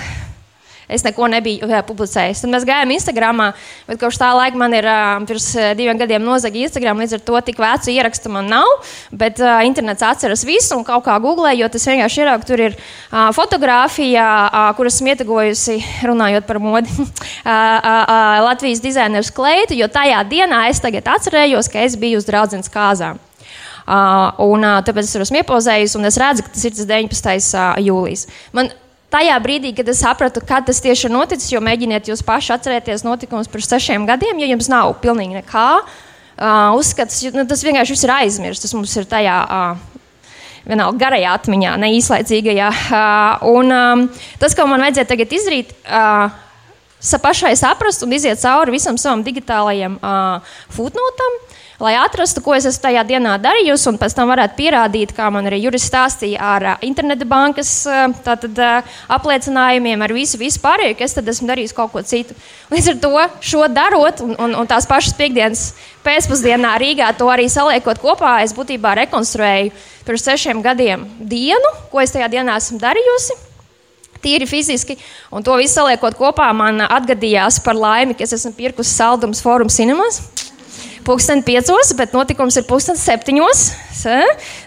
Es 0.92 1.06
neko 1.06 1.30
nebiju 1.32 1.70
jā, 1.70 1.82
publicējis. 1.86 2.44
Tad 2.44 2.52
mēs 2.54 2.66
gājām 2.68 2.92
Instagram, 2.94 3.42
bet 3.88 4.00
kopš 4.02 4.20
tā 4.22 4.30
laika 4.38 4.60
man 4.60 4.74
ir 4.78 4.86
pirms 5.26 5.48
diviem 5.78 5.98
gadiem 5.98 6.26
nozaga 6.26 6.60
Instagram. 6.62 7.02
Līdz 7.02 7.18
ar 7.18 7.24
to 7.26 7.42
tik 7.48 7.62
vecu 7.62 7.94
ierakstu 7.94 8.32
man 8.34 8.50
nav. 8.52 8.70
Bet 9.16 9.42
uh, 9.42 9.60
internets 9.66 10.06
atceras 10.06 10.46
visu 10.46 10.78
un 10.78 10.86
kaut 10.88 11.06
kā 11.08 11.18
googlēju, 11.22 11.64
jo 11.64 11.72
tas 11.74 11.88
vienkārši 11.90 12.28
ka 12.30 12.38
tur 12.48 12.62
ir 12.68 12.78
uh, 12.78 13.32
fotografija, 13.36 14.26
uh, 14.46 14.70
kuras 14.78 15.00
esmu 15.00 15.14
ietegojusi, 15.14 15.78
runājot 16.08 16.48
par 16.48 16.60
modi, 16.64 16.92
uh, 17.02 17.10
uh, 17.50 18.46
Latvijas 18.46 18.84
dizaineru 18.84 19.34
kleitu, 19.36 19.78
jo 19.78 19.90
tajā 19.92 20.22
dienā 20.30 20.68
es 20.70 20.82
tagad 20.84 21.08
atcerējos, 21.16 21.70
ka 21.72 21.84
es 21.86 21.98
biju 22.00 22.22
uz 22.22 22.28
draudzenes 22.30 22.72
kāzām. 22.72 23.22
Uh, 23.86 24.32
un, 24.42 24.64
uh, 24.66 24.80
tāpēc 24.86 25.06
es 25.06 25.20
esmu 25.28 25.44
iepozējis, 25.44 25.94
un 26.00 26.10
es 26.10 26.18
redzu, 26.18 26.46
ka 26.46 26.56
tas 26.56 26.66
ir 26.66 26.74
tas 26.74 26.88
19. 26.90 27.52
Uh, 27.54 27.84
jūlijas. 27.86 28.26
Man 28.56 28.72
tajā 29.16 29.36
brīdī, 29.44 29.72
kad 29.78 29.90
es 29.92 30.04
sapratu, 30.04 30.44
kad 30.46 30.68
tas 30.68 30.82
tieši 30.84 31.08
ir 31.08 31.16
noticis, 31.16 31.52
jo 31.54 31.64
mēģiniet 31.64 32.12
jūs 32.12 32.24
paši 32.26 32.56
atcerēties 32.58 33.06
notikumus 33.08 33.50
pirms 33.52 33.72
sešiem 33.72 34.08
gadiem, 34.10 34.40
ja 34.44 34.52
jums 34.52 34.70
nav 34.72 34.96
pilnīgi 35.04 35.40
nekā 35.40 35.68
uh, 35.80 36.78
uzskats, 36.78 37.24
nu, 37.36 37.48
tas 37.50 37.64
vienkārši 37.66 38.00
ir 38.04 38.16
aizmirsts. 38.20 38.68
Tas 38.68 38.76
mums 38.78 38.96
ir 39.00 39.10
tajā. 39.10 39.42
Uh, 39.46 39.92
Vienalga 40.66 40.98
garajā 40.98 41.30
atmiņā, 41.38 41.76
ne 41.78 41.92
īslaicīgajā. 41.94 42.72
Uh, 42.90 43.44
un 43.54 43.70
um, 43.70 44.00
tas, 44.42 44.56
ko 44.58 44.66
man 44.66 44.82
vajadzēja 44.82 45.12
tagad 45.12 45.36
izdarīt, 45.38 45.76
uh, 45.86 47.20
pašai 47.22 47.52
saprast 47.60 48.02
un 48.02 48.16
iziet 48.18 48.42
cauri 48.42 48.74
visam 48.74 48.98
savam 48.98 49.22
digitālajam 49.22 50.00
uh, 50.00 50.56
footnotam, 50.74 51.38
lai 51.80 51.96
atrastu, 52.00 52.42
ko 52.44 52.56
es 52.56 52.68
esmu 52.70 52.86
tajā 52.86 53.04
dienā 53.08 53.36
darījusi, 53.42 53.88
un 53.92 54.00
pēc 54.00 54.16
tam 54.16 54.30
varētu 54.32 54.56
pierādīt, 54.60 55.14
kā 55.16 55.28
man 55.34 55.50
arī 55.50 55.62
jurists 55.64 55.90
stāstīja 55.92 56.42
ar 56.56 56.68
uh, 56.72 56.76
interneta 56.86 57.28
bankas 57.28 57.72
uh, 57.90 58.06
tātad, 58.26 58.56
uh, 58.62 59.00
apliecinājumiem, 59.12 60.06
ar 60.06 60.14
visu, 60.16 60.40
visu 60.42 60.62
pārējo, 60.64 60.96
ka 60.98 61.08
es 61.08 61.18
esmu 61.20 61.50
darījis 61.52 61.76
kaut 61.76 61.92
ko 61.94 62.04
citu. 62.06 62.38
Līdz 62.72 62.92
ar 62.94 63.02
to 63.04 63.26
šo 63.52 63.66
darot, 63.72 64.24
un, 64.24 64.36
un, 64.40 64.56
un 64.62 64.70
tās 64.70 64.88
pašas 64.90 65.18
piekdienas 65.20 65.66
pēcpusdienā 66.06 66.76
Rīgā 66.82 67.10
to 67.20 67.28
arī 67.32 67.50
saliekot 67.52 68.00
kopā, 68.04 68.38
es 68.46 68.56
būtībā 68.56 68.96
rekonstruēju 69.04 69.74
pirms 70.06 70.30
sešiem 70.30 70.64
gadiem 70.64 71.04
dienu, 71.20 71.76
ko 71.92 72.04
es 72.04 72.14
tajā 72.16 72.30
dienā 72.32 72.60
esmu 72.62 72.80
darījusi 72.82 73.42
tīri 74.26 74.48
fiziski. 74.50 74.96
Un 75.30 75.46
to 75.46 75.54
visu 75.60 75.76
saliekot 75.78 76.18
kopā, 76.18 76.48
man 76.58 76.82
atgadījās 76.86 77.60
par 77.66 77.78
laimi, 77.78 78.16
ka 78.18 78.26
es 78.26 78.34
esmu 78.40 78.56
pirkusi 78.58 78.96
saldumus 78.96 79.44
Forum 79.46 79.70
Cinemas 79.70 80.24
pulksten 81.06 81.44
piecos, 81.46 81.94
bet 81.98 82.16
notikums 82.16 82.58
ir 82.60 82.66
pulksten 82.70 82.98
septiņos. 83.00 83.66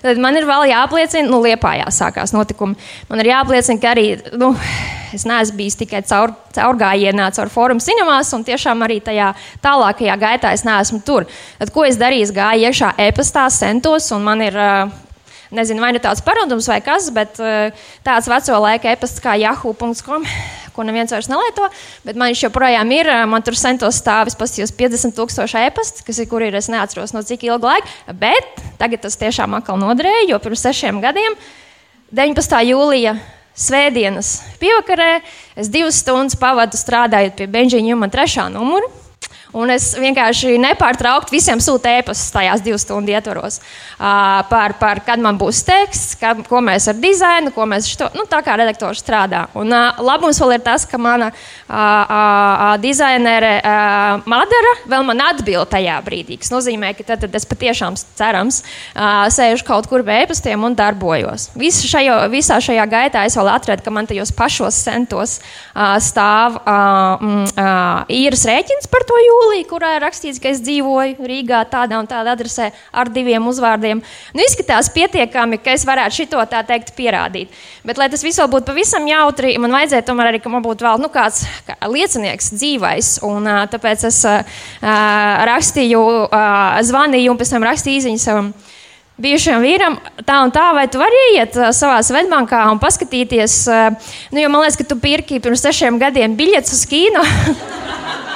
Tad 0.03 0.21
man 0.23 0.39
ir 0.39 0.47
vēl 0.49 0.71
jāapliecina, 0.73 1.29
nu, 1.31 1.41
liepājā 1.45 1.89
sākās 1.95 2.35
notikumi. 2.35 2.79
Man 3.11 3.23
ir 3.23 3.33
jāapliecina, 3.33 3.81
ka 3.83 3.93
arī 3.93 4.07
nu, 4.39 4.53
es 5.15 5.27
neesmu 5.29 5.59
bijis 5.61 5.79
tikai 5.79 6.03
caur, 6.09 6.35
caurgājienā, 6.57 7.29
caur 7.37 7.53
fórumu 7.53 7.85
cinemās, 7.85 8.33
un 8.37 8.47
tiešām 8.47 8.87
arī 8.87 9.01
tajā 9.05 9.33
tālākajā 9.65 10.17
gaitā 10.21 10.55
es 10.57 10.67
neesmu 10.67 11.03
tur. 11.07 11.29
Tad, 11.61 11.75
ko 11.75 11.87
es 11.89 12.01
darīju? 12.01 12.29
Es 12.29 12.35
gāju 12.35 12.71
iekšā 12.71 12.95
e-pastā, 13.09 13.47
centos, 13.55 14.11
un 14.17 14.27
man 14.27 14.47
ir. 14.47 14.59
Nezinu, 15.55 15.81
vai 15.81 15.95
nu 15.97 16.01
tāds 16.05 16.21
parodums 16.25 16.67
vai 16.69 16.83
kas, 16.85 17.09
bet 17.15 17.39
tāds 18.05 18.29
veco 18.29 18.63
laika 18.67 18.93
e-pasts 18.93 19.23
kā 19.25 19.39
yahoo.com 19.41 20.27
ko 20.79 20.87
neviens 20.87 21.11
vairs 21.11 21.27
nelieto, 21.27 21.67
bet 22.07 22.19
man 22.19 22.31
viņš 22.31 22.45
joprojām 22.47 22.93
ir. 22.95 23.11
Man 23.31 23.43
tur 23.43 23.59
centos 23.59 23.99
stāvis 23.99 24.39
pastījos 24.39 24.71
50,000 24.79 25.65
e-pastu, 25.67 26.05
kas 26.07 26.23
ir, 26.23 26.29
kur 26.31 26.45
ir, 26.47 26.55
es 26.55 26.71
neatceros 26.71 27.15
no 27.17 27.25
cik 27.27 27.49
ilga 27.49 27.73
laika, 27.75 28.15
bet 28.15 28.63
tagad 28.79 29.03
tas 29.03 29.19
tiešām 29.19 29.59
atkal 29.59 29.81
noderēja, 29.81 30.29
jo 30.31 30.39
pirms 30.45 30.63
sešiem 30.69 31.03
gadiem, 31.03 31.35
19. 32.15 32.63
jūlija. 32.71 33.19
Svētdienas 33.59 34.37
pievakarē 34.61 35.17
es 35.59 35.67
divas 35.75 35.97
stundas 35.99 36.37
pavadu 36.39 36.79
strādājot 36.79 37.41
pie 37.41 37.49
Benžīna 37.51 37.91
Juma 37.91 38.07
trešā 38.07 38.45
numura. 38.55 38.87
Un 39.59 39.73
es 39.75 39.91
vienkārši 39.99 40.55
nepārtraukti 40.63 41.35
visiem 41.35 41.61
sūtu 41.63 41.91
ēpastus 41.91 42.31
tajās 42.35 42.63
divu 42.63 42.79
stundu 42.79 43.11
ietvaros 43.15 43.59
par, 43.99 44.77
par, 44.79 45.01
kad 45.07 45.21
man 45.23 45.39
būs 45.41 45.65
teksts, 45.67 46.15
kad, 46.21 46.41
ko 46.47 46.61
mēs 46.65 46.87
ar 46.93 46.99
dizainu, 47.01 47.51
ko 47.55 47.67
mēs 47.67 47.89
šo, 47.91 48.11
nu, 48.15 48.27
tā 48.31 48.41
kā 48.47 48.55
redaktors 48.61 49.03
strādā. 49.03 49.47
Un 49.59 49.73
labums 49.73 50.39
vēl 50.43 50.57
ir 50.59 50.63
tas, 50.67 50.87
ka 50.89 51.01
mana 51.01 51.31
dizainere 52.83 53.55
Madara 54.29 54.75
vēl 54.89 55.07
man 55.09 55.25
atbild 55.27 55.71
tajā 55.73 55.99
brīdī, 56.07 56.39
kas 56.43 56.53
nozīmē, 56.55 56.93
ka 56.97 57.07
tad, 57.11 57.25
tad 57.25 57.35
es 57.35 57.47
patiešām 57.49 57.99
cerams 58.19 58.63
sēžu 58.95 59.67
kaut 59.67 59.89
kur 59.91 60.05
pie 60.07 60.21
ēpastiem 60.23 60.65
un 60.69 60.77
darbojos. 60.79 61.51
Visu 61.59 61.91
šajo, 61.91 62.21
visā 62.33 62.61
šajā 62.63 62.87
gaitā 62.91 63.25
es 63.27 63.37
vēl 63.39 63.51
atradu, 63.57 63.85
ka 63.85 63.95
man 63.95 64.07
tajos 64.09 64.33
pašos 64.37 64.79
centos 64.87 65.39
stāv 66.05 66.61
uh, 66.63 68.07
īres 68.13 68.47
rēķins 68.49 68.91
par 68.93 69.07
to 69.09 69.19
jūlu 69.25 69.48
jūlija, 69.49 69.67
kurā 69.69 69.95
ir 69.97 70.05
rakstīts, 70.05 70.41
ka 70.41 70.51
es 70.53 70.61
dzīvoju 70.65 71.25
Rīgā 71.29 71.63
tādā 71.71 71.99
un 71.99 72.07
tādā 72.09 72.35
adresē 72.37 72.71
ar 72.93 73.09
diviem 73.09 73.47
uzvārdiem. 73.49 74.03
Nu, 74.35 74.45
izskatās 74.45 74.91
pietiekami, 74.93 75.59
ka 75.63 75.73
es 75.73 75.87
varētu 75.89 76.23
šito 76.23 76.43
tā 76.51 76.63
teikt 76.67 76.95
pierādīt. 76.97 77.53
Bet, 77.85 77.99
lai 77.99 78.09
tas 78.13 78.25
viss 78.25 78.41
būtu 78.41 78.69
pavisam 78.69 79.07
jautri, 79.09 79.57
man 79.59 79.73
vajadzēja 79.73 80.07
tomēr 80.07 80.33
arī, 80.33 80.43
ka 80.43 80.53
man 80.53 80.65
būtu 80.65 80.85
vēl 80.85 81.01
nu, 81.01 81.09
kāds 81.13 81.47
kā 81.67 81.79
liecinieks 81.89 82.53
dzīvais. 82.57 83.13
Un, 83.29 83.49
tāpēc 83.73 84.05
es 84.09 84.23
uh, 84.29 84.59
rakstīju, 85.49 86.03
uh, 86.29 86.81
zvanīju 86.85 87.33
un 87.33 87.41
pēc 87.41 87.55
tam 87.55 87.69
rakstīju 87.69 88.03
īziņu 88.03 88.23
savam 88.23 88.53
bijušajam 89.19 89.65
vīram, 89.65 89.97
tā 90.23 90.37
un 90.45 90.53
tā, 90.55 90.69
vai 90.77 90.85
tu 90.87 91.01
vari 91.01 91.25
iet 91.35 91.57
savā 91.75 91.97
svetbankā 92.07 92.61
un 92.71 92.79
paskatīties, 92.79 93.57
nu, 94.31 94.45
jo 94.45 94.53
man 94.53 94.63
liekas, 94.63 94.79
ka 94.79 94.87
tu 94.87 95.01
pirki 95.03 95.41
pirms 95.43 95.67
sešiem 95.67 95.99
gadiem 95.99 96.39
biļetes 96.39 96.77
uz 96.79 96.87
kino. 96.87 97.27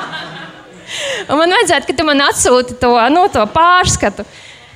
Un 1.29 1.39
man 1.39 1.55
vajadzētu, 1.57 1.89
ka 1.89 1.99
tu 1.99 2.07
man 2.09 2.25
atsūti 2.29 2.79
to, 2.83 2.95
nu, 3.15 3.27
to 3.33 3.45
pārskatu. 3.55 4.27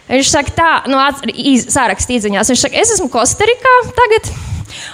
Viņš 0.06 0.28
saka, 0.30 0.52
tā, 0.54 0.72
nu, 0.90 1.00
iz, 1.34 1.66
sārakstīt 1.74 2.22
ziņās. 2.26 2.52
Viņš 2.52 2.66
saka, 2.68 2.78
es 2.82 2.94
esmu 2.94 3.10
Kostarikā 3.10 3.74
tagad. 3.96 4.30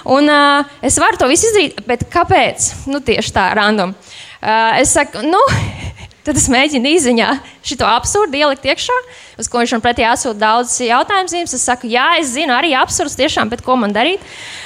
Un 0.09 0.29
uh, 0.29 0.65
es 0.85 0.97
varu 1.01 1.19
to 1.19 1.27
visu 1.29 1.49
izdarīt, 1.49 1.83
bet 1.87 2.07
kāpēc? 2.13 2.71
Nu, 2.89 3.01
tieši 3.03 3.33
tā, 3.35 3.49
random. 3.57 3.93
Uh, 4.41 4.79
es 4.81 4.93
saku, 4.95 5.21
nu, 5.25 5.39
tad 6.25 6.39
es 6.39 6.49
mēģinu 6.51 6.95
izziņā 6.97 7.29
šo 7.67 7.77
absurdu 7.87 8.39
ielikt 8.41 8.65
iekšā, 8.67 8.95
uz 9.39 9.49
ko 9.51 9.61
viņš 9.61 9.75
man 9.75 9.83
pretī 9.85 10.05
atsūta 10.07 10.39
daudz 10.41 10.75
jautājumu. 10.83 11.45
Es 11.45 11.65
saku, 11.67 11.91
jā, 11.93 12.07
es 12.21 12.33
zinu, 12.33 12.55
arī 12.55 12.73
absurds 12.79 13.17
tiešām, 13.19 13.51
bet 13.53 13.63
ko 13.65 13.77
man 13.79 13.95
darīt? 13.95 14.23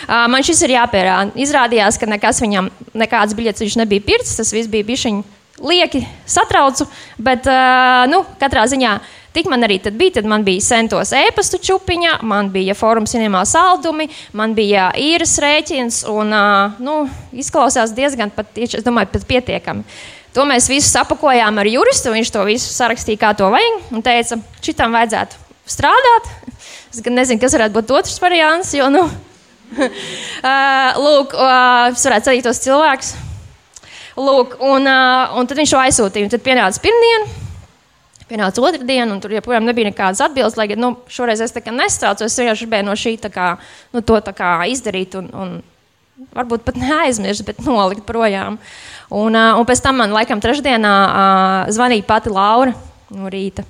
Uh, 0.08 0.26
man 0.32 0.46
šis 0.48 0.64
ir 0.66 0.78
jāpierāda. 0.78 1.36
Izrādījās, 1.36 2.00
ka 2.00 2.10
nekas 2.10 2.42
viņam, 2.44 2.72
nekādas 2.98 3.36
biļetes 3.38 3.66
viņš 3.66 3.82
nebija 3.84 4.08
pircis, 4.08 4.40
tas 4.40 4.56
viss 4.56 4.72
bija 4.72 4.88
bišķiņi 4.88 5.37
lieki 5.64 6.04
satraucu, 6.30 6.86
bet 7.18 7.48
uh, 7.50 8.04
nu, 8.12 8.24
katrā 8.42 8.68
ziņā 8.70 8.98
Tik 9.38 9.46
man 9.52 9.62
arī 9.62 9.76
bija, 9.94 10.16
tad 10.16 10.26
man 10.26 10.42
bija 10.42 10.64
centos 10.66 11.12
e-pastu 11.14 11.60
čupiņa, 11.62 12.16
man 12.26 12.48
bija 12.50 12.74
forums 12.74 13.12
cinemā 13.14 13.44
saldumi, 13.46 14.08
man 14.34 14.56
bija 14.58 14.88
īres 14.98 15.36
rēķins 15.44 16.00
un, 16.10 16.34
uh, 16.34 16.80
nu, 16.82 17.04
izklausās 17.38 17.94
diezgan 17.94 18.32
pat, 18.34 18.50
es 18.58 18.82
domāju, 18.82 19.12
pat 19.12 19.28
pietiekami. 19.30 19.86
To 20.34 20.48
mēs 20.50 20.72
visu 20.72 20.90
sapakojām 20.90 21.62
ar 21.62 21.70
juristu, 21.70 22.16
viņš 22.16 22.34
to 22.34 22.48
visu 22.50 22.74
sarakstīja, 22.74 23.22
kā 23.28 23.36
to 23.38 23.52
vajag, 23.54 23.78
un 23.94 24.06
teica, 24.06 24.40
šitam 24.66 24.98
vajadzētu 24.98 25.38
strādāt. 25.70 26.34
Es 26.90 27.06
gan 27.06 27.20
nezinu, 27.20 27.38
kas 27.44 27.54
varētu 27.60 27.78
būt 27.78 27.94
otrs 28.00 28.18
variants, 28.24 28.74
jo, 28.74 28.90
nu, 28.90 29.06
uh, 29.06 29.88
lūk, 31.06 31.38
uh, 31.38 31.94
es 31.94 32.10
varētu 32.10 32.32
sadīt 32.32 32.50
tos 32.50 32.66
cilvēkus. 32.66 33.14
Lūk, 34.18 34.58
un, 34.66 34.90
un 34.90 35.50
tad 35.50 35.60
viņš 35.60 35.74
to 35.76 35.82
aizsūtīja, 35.82 36.32
tad 36.34 36.44
pienāca 36.46 36.82
pirmdiena. 36.82 37.46
Pienāca 38.28 38.64
otra 38.66 38.84
diena, 38.84 39.08
un 39.14 39.22
tur 39.24 39.32
joprojām 39.32 39.64
nebija 39.64 39.88
nekādas 39.88 40.24
atbildes. 40.26 40.58
Lai 40.60 40.66
gan 40.72 40.82
nu, 40.84 40.90
šoreiz 41.12 41.40
es 41.46 41.54
nestraucu, 41.78 42.26
es 42.26 42.36
vienkārši 42.36 42.66
gribēju 42.66 42.88
no 42.90 42.98
šī 42.98 43.14
kā, 43.32 43.54
nu, 43.94 44.02
to 44.02 44.18
izdarīt. 44.74 45.16
Un, 45.22 45.30
un 45.32 45.54
varbūt 46.36 46.66
pat 46.66 46.82
neaizmirst, 46.82 47.46
bet 47.48 47.62
nolikt 47.64 48.04
projām. 48.10 48.58
Un, 49.14 49.38
un 49.38 49.70
pēc 49.70 49.86
tam 49.86 50.02
man 50.02 50.16
laikam 50.18 50.42
trešdienā 50.44 50.94
zvanīja 51.72 52.10
pati 52.10 52.34
Laura 52.34 52.74
no 53.14 53.32
rīta. 53.32 53.64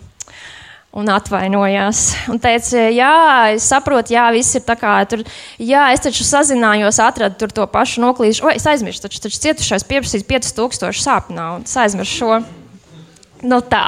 Un 0.95 1.09
atvainojās. 1.11 2.03
Un 2.31 2.39
teica, 2.41 2.88
jā, 2.95 3.15
es 3.53 3.65
saprotu, 3.68 4.15
jā, 4.15 4.23
viss 4.34 4.55
ir 4.55 4.64
tā 4.65 4.77
kā 4.80 4.93
tur. 5.09 5.26
Jā, 5.59 5.89
es 5.93 6.01
taču 6.05 6.23
sazinājos, 6.26 7.01
atradu 7.03 7.49
to 7.51 7.65
pašu 7.69 8.01
noklīšu. 8.05 8.45
O, 8.47 8.53
es 8.55 8.65
aizmirsu, 8.69 9.03
taču, 9.03 9.19
taču 9.27 9.41
cietušais 9.43 9.85
pieprasīs 9.88 10.23
5000 10.26 11.03
sāpju 11.03 11.35
naudu. 11.38 11.68
Es 11.68 11.76
aizmirsu 11.84 12.22
šo. 12.22 12.39
Nu 13.45 13.59
tā. 13.61 13.84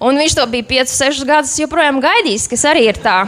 Un 0.00 0.16
viņš 0.16 0.38
to 0.38 0.46
bija 0.48 0.64
5, 0.70 0.94
6 0.94 1.26
gadus 1.28 1.58
joprojām 1.60 1.98
gaidījis, 2.00 2.46
kas 2.48 2.64
arī 2.70 2.86
ir 2.88 3.02
tā. 3.02 3.18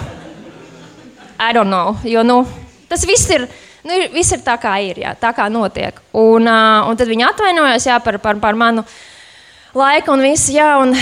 I 1.41 1.53
don't 1.57 1.69
know. 1.69 1.99
Jo 2.05 2.23
nu, 2.24 2.45
tas 2.89 3.05
viss 3.09 3.28
ir. 3.35 3.49
Nu, 3.85 3.97
viss 4.12 4.32
ir 4.37 4.43
tā, 4.45 4.59
kā 4.61 4.74
ir, 4.85 4.99
jā, 5.01 5.15
tā 5.16 5.32
kā 5.32 5.47
notiek. 5.49 5.97
Un, 6.12 6.45
uh, 6.45 6.89
un 6.89 6.99
tad 7.01 7.09
viņi 7.09 7.24
atvainojās 7.31 7.87
jā, 7.89 7.97
par, 8.05 8.19
par, 8.20 8.37
par 8.37 8.59
manu 8.61 8.85
laiku, 9.73 10.12
un 10.12 10.24
visu, 10.24 10.53
jā, 10.53 10.74
un 10.82 10.93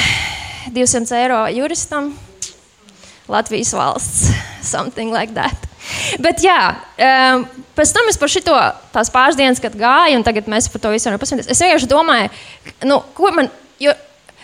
200 0.74 1.16
eiro 1.22 1.44
juristam. 1.54 2.12
Latvijas 3.28 3.74
valsts, 3.76 4.30
something 4.74 5.12
like 5.12 5.34
that. 5.36 5.68
Bet, 6.20 6.42
jā, 6.44 6.58
um, 7.00 7.44
pēc 7.76 7.92
tam 7.96 8.08
es 8.10 8.18
par 8.20 8.32
šo 8.32 8.42
tās 8.92 9.12
pāris 9.12 9.38
dienas, 9.38 9.60
kad 9.62 9.76
gāju, 9.76 10.18
un 10.18 10.24
tagad 10.26 10.48
mēs 10.50 10.68
par 10.72 10.82
to 10.84 10.92
visu 10.92 11.08
varam 11.08 11.20
pasmieties. 11.20 11.48
Es 11.52 11.62
vienkārši 11.64 11.88
domāju, 11.88 12.28
nu, 12.88 13.00
ko 13.16 13.32
man. 13.36 13.50
Jo, 13.80 13.94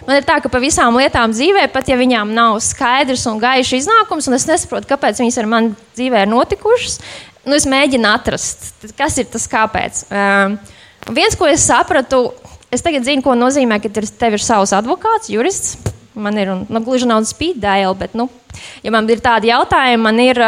Man 0.05 0.19
ir 0.19 0.25
tā, 0.27 0.41
ka 0.43 0.51
par 0.51 0.59
visām 0.61 0.97
lietām 0.99 1.31
dzīvē, 1.33 1.69
pat 1.73 1.87
ja 1.89 1.95
viņām 1.97 2.33
nav 2.35 2.57
skaidrs 2.61 3.23
un 3.31 3.39
gaišs 3.41 3.77
iznākums, 3.79 4.27
un 4.27 4.35
es 4.37 4.45
nesaprotu, 4.49 4.89
kāpēc 4.91 5.21
viņas 5.23 5.39
ar 5.41 5.49
mani 5.49 5.71
dzīvē 5.95 6.25
ir 6.25 6.31
notikušas, 6.33 6.99
nu, 7.47 7.55
es 7.55 7.65
mēģinu 7.71 8.11
atrast, 8.11 8.73
kas 8.99 9.21
ir 9.23 9.31
tas 9.31 9.47
kāpēc. 9.49 10.03
Um, 10.11 10.59
viens, 11.15 11.39
ko 11.39 11.47
es 11.49 11.65
sapratu, 11.71 12.25
es 12.75 12.83
tagad 12.85 13.07
zinu, 13.07 13.23
ko 13.25 13.37
nozīmē, 13.39 13.79
ka 13.81 13.93
tev 13.95 14.35
ir 14.35 14.45
savs 14.45 14.75
advokāts, 14.77 15.31
jurists. 15.33 15.94
Man 16.15 16.36
ir, 16.39 16.51
un, 16.53 16.61
nu, 16.70 16.81
gluži 16.86 17.09
nav 17.11 17.24
spīd 17.27 17.57
dēļ, 17.62 17.89
bet, 17.99 18.12
nu, 18.15 18.28
ja 18.85 18.93
man 18.95 19.09
ir 19.11 19.23
tādi 19.23 19.51
jautājumi, 19.51 20.03
man 20.05 20.20
ir, 20.23 20.39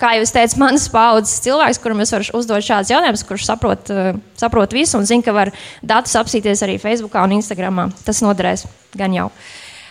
kā 0.00 0.14
jau 0.16 0.24
es 0.24 0.34
teicu, 0.34 0.58
manas 0.62 0.88
paudzes 0.90 1.42
cilvēks, 1.44 1.78
kuram 1.82 2.02
es 2.02 2.10
varu 2.14 2.26
uzdot 2.40 2.66
šādus 2.66 2.90
jautājumus, 2.90 3.22
kurš 3.28 3.44
saprot, 3.46 3.92
saprot 4.40 4.74
visu 4.74 4.98
un 4.98 5.06
zina, 5.06 5.22
ka 5.22 5.36
var 5.36 5.52
datus 5.86 6.16
apsīties 6.18 6.64
arī 6.66 6.80
Facebook 6.82 7.14
un 7.20 7.36
Instagram. 7.38 7.86
Tas 8.02 8.24
noderēs 8.26 8.66
gan 8.98 9.14
jau. 9.14 9.30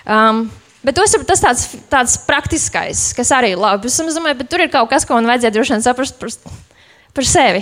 Um, 0.03 0.49
Bet 0.83 0.97
tas 0.99 1.13
ir 1.15 1.21
tas 1.23 1.39
tāds, 1.39 1.61
tāds 1.87 2.17
praktiskais, 2.27 3.13
kas 3.15 3.29
arī 3.31 3.53
ir 3.53 3.61
labi. 3.61 3.87
Es 3.87 4.17
domāju, 4.17 4.41
ka 4.41 4.47
tur 4.51 4.63
ir 4.65 4.71
kaut 4.71 4.89
kas, 4.91 5.05
ko 5.07 5.15
man 5.15 5.29
vajadzēja 5.31 5.55
droši 5.55 5.77
vien 5.77 5.85
saprast 5.85 6.17
par, 6.19 6.33
par 7.15 7.27
sevi. 7.27 7.61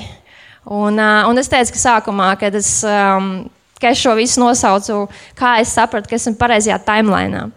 Un, 0.65 0.97
uh, 0.97 1.29
un 1.29 1.38
es 1.38 1.49
teicu, 1.49 1.75
ka 1.75 1.81
sākumā, 1.83 2.31
kad 2.41 2.57
es 2.57 2.79
um, 2.81 3.43
ka 3.81 3.91
es 3.91 4.01
šo 4.01 4.15
visu 4.19 4.41
nosaucu, 4.43 5.03
kā 5.37 5.57
es 5.63 5.73
sapratu, 5.73 6.09
ka 6.11 6.17
esmu 6.19 6.37
pareizajā 6.39 6.79
timelīnā. 6.85 7.49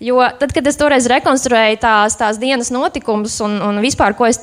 Jo 0.00 0.20
tad, 0.40 0.52
kad 0.52 0.66
es 0.68 0.76
toreiz 0.76 1.06
rekonstruēju 1.08 1.80
tās, 1.80 2.18
tās 2.20 2.40
dienas 2.40 2.72
notikumus 2.72 3.38
un, 3.44 3.56
un 3.64 3.80
vispār, 3.84 4.16
ko 4.16 4.28
es, 4.28 4.42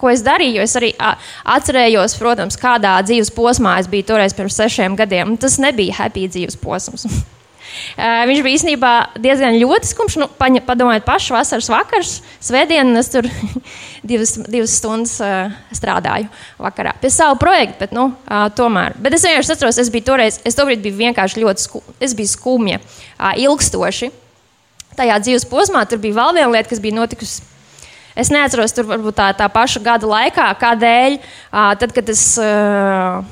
ko 0.00 0.10
es 0.10 0.24
darīju, 0.26 0.64
es 0.64 0.74
arī 0.78 0.90
atcerējos, 0.98 2.16
protams, 2.18 2.58
kādā 2.58 2.96
dzīves 3.06 3.30
posmā 3.34 3.76
es 3.82 3.90
biju 3.90 4.08
toreiz 4.10 4.34
pirms 4.34 4.58
sešiem 4.58 4.98
gadiem. 4.98 5.36
Tas 5.38 5.60
nebija 5.62 6.00
happy 6.02 6.26
dzīves 6.30 6.58
posms. 6.62 7.06
Viņš 7.96 8.42
bija 8.44 8.58
īstenībā 8.58 8.92
diezgan 9.22 9.58
ļoti 9.60 9.90
skumjš. 9.90 10.18
Nu, 10.22 10.28
padomājiet, 10.66 11.06
pašu 11.06 11.36
vasaras 11.36 11.70
vakars, 11.72 12.12
svētdien 12.44 12.92
es 13.00 13.10
tur 13.12 13.28
divas, 14.10 14.36
divas 14.50 14.76
stundas 14.80 15.16
strādāju 15.74 16.28
vakarā 16.62 16.94
pie 17.00 17.12
savu 17.12 17.38
projektu, 17.40 17.80
bet 17.84 17.94
nu, 17.96 18.10
tomēr. 18.58 18.98
Bet 19.02 19.16
es 19.16 19.24
vienkārši 19.26 19.56
atceros, 19.56 19.80
es 19.82 19.92
biju 19.94 20.08
toreiz, 20.10 20.40
es 20.46 20.58
toreiz 20.58 20.82
biju 20.82 21.00
vienkārši 21.00 21.42
ļoti 21.44 21.66
skumja, 21.68 21.96
es 22.04 22.14
biju 22.18 22.34
skumja, 22.34 22.82
ilgstoši. 23.40 24.12
Tajā 24.94 25.18
dzīves 25.24 25.48
posmā 25.50 25.82
tur 25.90 25.98
bija 26.02 26.20
vēl 26.20 26.38
viena 26.38 26.52
lieta, 26.54 26.70
kas 26.70 26.82
bija 26.82 27.00
notikusi. 27.00 27.42
Es 28.14 28.30
neatceros, 28.30 28.70
tur 28.70 28.86
varbūt 28.86 29.16
tā, 29.18 29.32
tā 29.34 29.48
paša 29.50 29.80
gada 29.82 30.06
laikā, 30.06 30.46
kādēļ. 30.60 31.16
Tad, 31.80 31.94
kad 31.96 32.12
es 32.12 32.22
uh, 32.38 33.24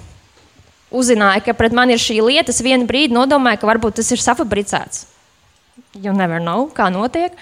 uzzināju, 0.92 1.44
ka 1.46 1.56
pret 1.58 1.74
mani 1.76 1.96
ir 1.96 2.02
šī 2.02 2.20
lieta, 2.22 2.52
es 2.52 2.62
vienu 2.64 2.86
brīdi 2.88 3.16
nodomāju, 3.16 3.62
ka 3.62 3.70
varbūt 3.72 3.98
tas 4.00 4.12
ir 4.14 4.22
safabricēts. 4.22 5.06
You 5.98 6.14
never 6.16 6.40
know, 6.40 6.68
kā 6.72 6.88
notiek. 6.92 7.36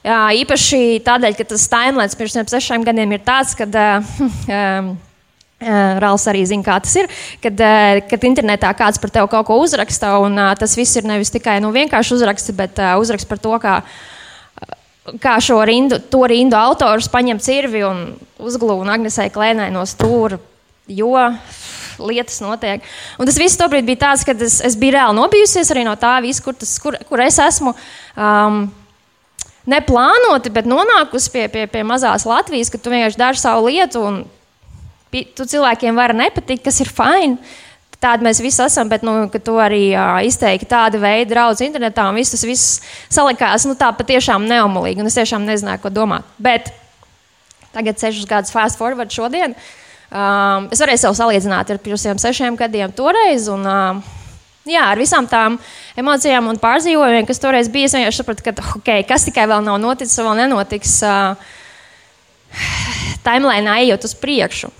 Jā, 0.00 0.30
īpaši 0.40 1.02
tādēļ, 1.04 1.36
ka 1.36 1.44
tas 1.50 1.68
timelines 1.68 2.16
pirms 2.16 2.38
sešiem 2.48 2.84
gadiem 2.86 3.16
ir 3.16 3.24
tāds, 3.24 3.56
ka. 3.58 3.68
Uh, 3.68 4.26
um, 4.48 4.92
Uh, 5.60 5.98
Rāls 6.00 6.22
arī 6.24 6.40
zina, 6.48 6.64
kā 6.64 6.78
tas 6.80 6.94
ir. 6.96 7.04
Kad, 7.44 7.58
uh, 7.60 7.98
kad 8.08 8.22
internetā 8.24 8.70
kāds 8.72 8.96
par 8.96 9.10
tevi 9.12 9.28
kaut 9.28 9.44
ko 9.44 9.58
uzraksta, 9.60 10.14
un 10.24 10.40
tas 10.56 10.72
viss 10.72 10.96
ir 10.96 11.04
nevis 11.04 11.28
tikai 11.34 11.58
nu, 11.60 11.68
vienkārši 11.74 12.14
uzraksts, 12.16 12.54
bet 12.56 12.80
uzraksts 12.96 13.28
par 13.28 13.42
to, 13.44 13.52
kā, 13.60 13.74
kā 15.20 15.34
šo 15.44 15.58
rindu, 15.68 15.98
to 16.00 16.22
rindu 16.32 16.56
autors 16.56 17.10
paņem 17.12 17.42
cirvi 17.44 17.84
un 17.84 18.06
uzglūna 18.40 18.96
Agnesei 18.96 19.28
Klēnai 19.34 19.68
no 19.74 19.84
stūra. 19.84 20.40
Jo 20.88 21.12
lietas 22.08 22.40
notiek. 22.42 22.84
Un 23.20 23.28
tas 23.28 23.38
viss 23.40 23.58
tobrīd 23.60 23.86
bija 23.88 24.06
tāds, 24.06 24.24
ka 24.26 24.34
es, 24.34 24.60
es 24.64 24.76
biju 24.80 24.96
reāli 24.96 25.18
nobijusies 25.18 25.70
arī 25.74 25.84
no 25.86 25.94
tā 26.00 26.16
visa, 26.24 26.42
kur, 26.44 26.56
tas, 26.58 26.74
kur, 26.82 26.98
kur 27.08 27.22
es 27.24 27.38
esmu. 27.42 27.74
Um, 28.16 28.68
Neplānoti, 29.70 30.50
bet 30.50 30.66
nonākusi 30.68 31.30
pie, 31.34 31.42
pie, 31.52 31.66
pie 31.70 31.82
mazās 31.86 32.24
Latvijas, 32.26 32.70
ka 32.72 32.78
tu 32.80 32.90
vienkārši 32.90 33.18
dari 33.20 33.38
savu 33.38 33.68
lietu, 33.68 34.00
un 34.00 34.22
tu 35.36 35.44
cilvēkiem 35.44 35.98
var 35.98 36.14
nepatikt, 36.16 36.64
kas 36.64 36.80
ir 36.80 36.88
fini. 36.90 37.36
Tāda 38.00 38.24
mēs 38.24 38.38
visi 38.40 38.62
esam, 38.64 38.88
bet 38.88 39.02
nu, 39.04 39.12
tu 39.44 39.58
arī 39.60 39.90
uh, 39.92 40.22
izteikti 40.24 40.64
tāda 40.70 40.96
veida 41.02 41.28
draudz 41.34 41.60
internetā, 41.60 42.06
un 42.08 42.16
viss 42.16 42.32
tas 42.32 42.46
viss 42.48 42.78
salikās 43.12 43.66
nu, 43.68 43.74
tā 43.76 43.90
patiešām 43.92 44.46
neumolīgi, 44.48 45.04
un 45.04 45.10
es 45.10 45.18
tiešām 45.20 45.44
nezināju, 45.44 45.82
ko 45.82 45.92
domāt. 45.92 46.24
Bet 46.40 46.72
tagad, 47.74 48.00
sešus 48.00 48.24
gadus 48.30 48.54
fast 48.54 48.80
forward 48.80 49.12
šodien, 49.12 49.52
uh, 49.52 49.89
Um, 50.10 50.66
es 50.74 50.80
varēju 50.82 51.04
sev 51.04 51.14
salīdzināt 51.14 51.68
ar 51.70 51.78
pirms 51.82 52.02
sešiem 52.18 52.56
gadiem 52.58 52.90
toreiz. 52.94 53.46
Un, 53.52 53.62
um, 53.62 54.00
jā, 54.66 54.82
ar 54.90 54.98
visām 54.98 55.28
tām 55.30 55.60
emocijām 55.98 56.50
un 56.50 56.58
pārdzīvojumiem, 56.58 57.28
kas 57.28 57.42
toreiz 57.42 57.70
bija, 57.70 57.86
es 57.86 57.94
vienkārši 57.94 58.22
sapratu, 58.22 58.46
ka 58.48 58.54
okay, 58.80 59.04
kas 59.06 59.28
tikai 59.28 59.46
vēl 59.50 59.62
nav 59.66 59.78
noticis, 59.82 60.18
vēl 60.18 60.34
nenotiks 60.42 60.96
uh, 61.06 61.38
timelīnā 63.26 63.78
ejot 63.84 64.08
uz 64.10 64.16
priekšu. 64.18 64.72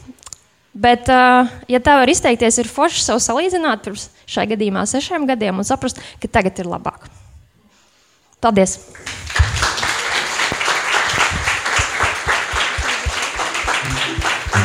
Bet, 0.70 1.07
uh, 1.11 1.47
ja 1.70 1.82
tā 1.82 1.97
var 2.02 2.11
izteikties, 2.11 2.59
ir 2.62 2.70
forši 2.70 3.07
sev 3.07 3.23
salīdzināt 3.23 3.86
pirms 3.86 4.09
šai 4.31 4.48
gadījumā 4.51 4.82
sešiem 4.90 5.27
gadiem 5.31 5.62
un 5.62 5.66
saprast, 5.66 6.02
ka 6.23 6.31
tagad 6.31 6.59
ir 6.62 6.70
labāk. 6.70 7.07
Paldies! 8.40 8.78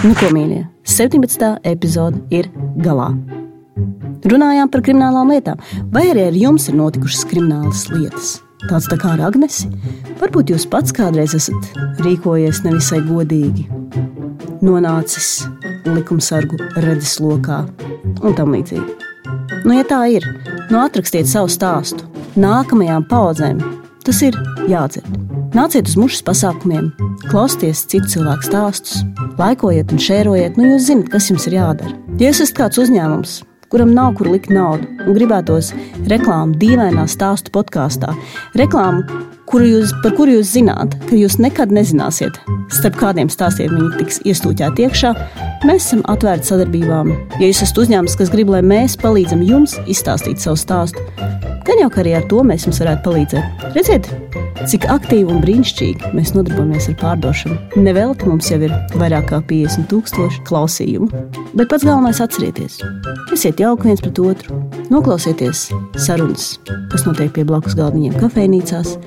Nu, 0.05 0.11
ko 0.13 0.27
mīļie, 0.29 0.59
17. 0.85 1.47
epizode 1.65 2.19
ir 2.29 2.45
galā. 2.85 3.07
Runājām 4.29 4.69
par 4.69 4.83
kriminālām 4.85 5.31
lietām, 5.33 5.63
vai 5.95 6.03
arī 6.11 6.27
ar 6.27 6.35
jums 6.37 6.67
ir 6.69 6.75
notikušas 6.77 7.23
kriminālas 7.31 7.87
lietas. 7.89 8.27
Tāds 8.67 8.85
tā 8.91 8.99
kā 9.01 9.15
ar 9.15 9.23
Agnesi. 9.25 9.71
Varbūt 10.19 10.53
jūs 10.53 10.67
pats 10.69 10.93
kādreiz 10.93 11.33
esat 11.33 11.71
rīkojies 12.05 12.61
nevisai 12.67 13.01
godīgi, 13.07 13.65
nonācis 14.61 15.47
likumsargu 15.89 16.61
redzeslokā 16.85 17.63
un 18.21 18.37
tam 18.37 18.53
līdzīgi. 18.53 18.99
Nu, 19.65 19.73
ja 19.73 19.87
tā 19.89 20.03
ir, 20.19 20.29
nu 20.69 20.83
atrakstiet 20.83 21.25
savu 21.33 21.49
stāstu 21.49 22.05
nākamajām 22.37 23.09
paudzēm. 23.09 23.65
Tas 24.05 24.19
ir 24.21 24.35
jādzird. 24.69 25.07
Nāciet 25.57 25.87
uz 25.89 25.95
mušas 25.97 26.21
pasākumiem, 26.27 26.91
klausieties 27.31 27.79
citu 27.89 28.11
cilvēku 28.11 28.45
stāstus, 28.45 28.99
laikojiet 29.39 29.93
un 29.95 30.01
šērojiet, 30.03 30.59
nu 30.59 30.75
jūs 30.75 30.89
zinat, 30.91 31.09
kas 31.13 31.31
jums 31.31 31.47
ir 31.49 31.55
jādara. 31.57 31.93
Ja 32.19 32.29
jūs 32.29 32.43
esat 32.43 32.57
kāds 32.59 32.81
uzņēmums, 32.83 33.39
kuram 33.73 33.95
nav 33.97 34.13
kur 34.19 34.29
likt 34.29 34.51
naudu 34.53 34.85
un 35.07 35.17
gribētos 35.17 35.71
reklāmu 36.11 36.53
dīvainā 36.61 37.07
stāstu 37.09 37.53
podkāstā, 37.55 38.13
reklāmu, 38.61 39.07
kuru 39.49 39.67
jūs, 39.69 39.93
par 40.03 40.15
kuru 40.17 40.37
jūs 40.37 40.53
zināt, 40.55 40.95
ka 41.09 41.17
jūs 41.17 41.37
nekad 41.41 41.73
nezināsiet, 41.75 42.37
starp 42.73 42.97
kādiem 42.99 43.29
stāstiem 43.31 43.73
viņi 43.75 43.99
tiks 43.99 44.21
iestūķēti 44.25 44.85
iekšā, 44.87 45.13
mēs 45.67 45.87
esam 45.87 46.03
atvērti 46.11 46.51
sadarbībām. 46.51 47.13
Ja 47.39 47.49
jūs 47.49 47.63
esat 47.65 47.83
uzņēmums, 47.85 48.17
kas 48.19 48.33
grib, 48.33 48.51
lai 48.53 48.63
mēs 48.65 48.97
palīdzam 49.01 49.43
jums 49.45 49.77
izstāstīt 49.85 50.41
savu 50.41 50.59
stāstu, 50.59 51.03
gan 51.65 51.81
jau 51.81 51.91
arī 52.01 52.15
ar 52.17 52.29
to 52.31 52.41
mēs 52.45 52.67
jums 52.67 52.81
varētu 52.83 53.05
palīdzēt. 53.05 53.67
Redziet, 53.75 54.09
cik 54.69 54.87
aktīvi 54.91 55.29
un 55.33 55.41
brīnišķīgi 55.43 56.13
mēs 56.15 56.33
nodarbojamies 56.35 56.89
ar 56.91 56.97
pārdošanu. 57.01 57.57
Nevelti 57.85 58.29
mums 58.29 58.49
jau 58.51 58.59
ir 58.65 58.73
vairāk 58.97 59.29
kā 59.31 59.41
50 59.45 59.89
tūkstoši 59.91 60.45
klausījumu. 60.47 61.25
Bet 61.55 61.69
pats 61.71 61.85
galvenais 61.87 62.21
atcerieties, 62.23 62.79
esiet 63.35 63.61
jauki 63.61 63.91
viens 63.91 64.01
pret 64.03 64.21
otru, 64.23 64.61
noklausieties 64.93 65.67
sarunas, 66.07 66.55
kas 66.91 67.05
notiek 67.07 67.33
pie 67.35 67.45
blakus 67.47 67.77
galdiņiem 67.77 68.17
kafejnīcās 68.19 68.97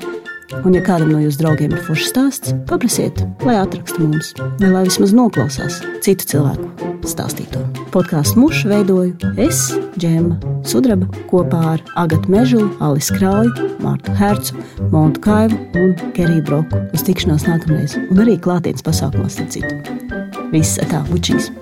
Un, 0.48 0.72
ja 0.72 0.80
kādam 0.84 1.10
no 1.12 1.20
jūsu 1.20 1.42
draugiem 1.42 1.74
ir 1.76 1.82
foršs 1.84 2.12
stāsts, 2.12 2.54
paprasiet, 2.70 3.20
lai 3.44 3.58
atraksta 3.60 4.00
mums, 4.00 4.32
vai 4.62 4.70
lai 4.72 4.86
vismaz 4.88 5.12
noklausās 5.16 5.82
citu 6.04 6.24
cilvēku 6.32 6.88
stāstīto. 7.08 7.60
Podkāstu 7.92 8.40
mušu 8.40 8.70
veidoju 8.70 9.34
es, 9.40 9.60
Džēma 10.00 10.38
Sudraba, 10.68 11.08
kopā 11.30 11.60
ar 11.74 11.84
Agatu 12.00 12.32
Mežu, 12.32 12.64
Alisu 12.84 13.16
Krauju, 13.18 13.70
Mārtu 13.84 14.14
Hercu, 14.18 14.56
Montu 14.92 15.22
Kaivu 15.24 15.60
un 15.78 15.94
Keriju 16.16 16.44
Broku. 16.48 16.82
Uz 16.96 17.04
tikšanos 17.08 17.46
nākamreiz, 17.48 17.98
un 18.08 18.24
arī 18.24 18.38
klātienes 18.40 18.84
pasākumos, 18.86 19.36
starp 19.36 19.52
citu. 19.52 20.48
Viss 20.52 20.80
tā, 20.88 21.04
bučīs! 21.12 21.52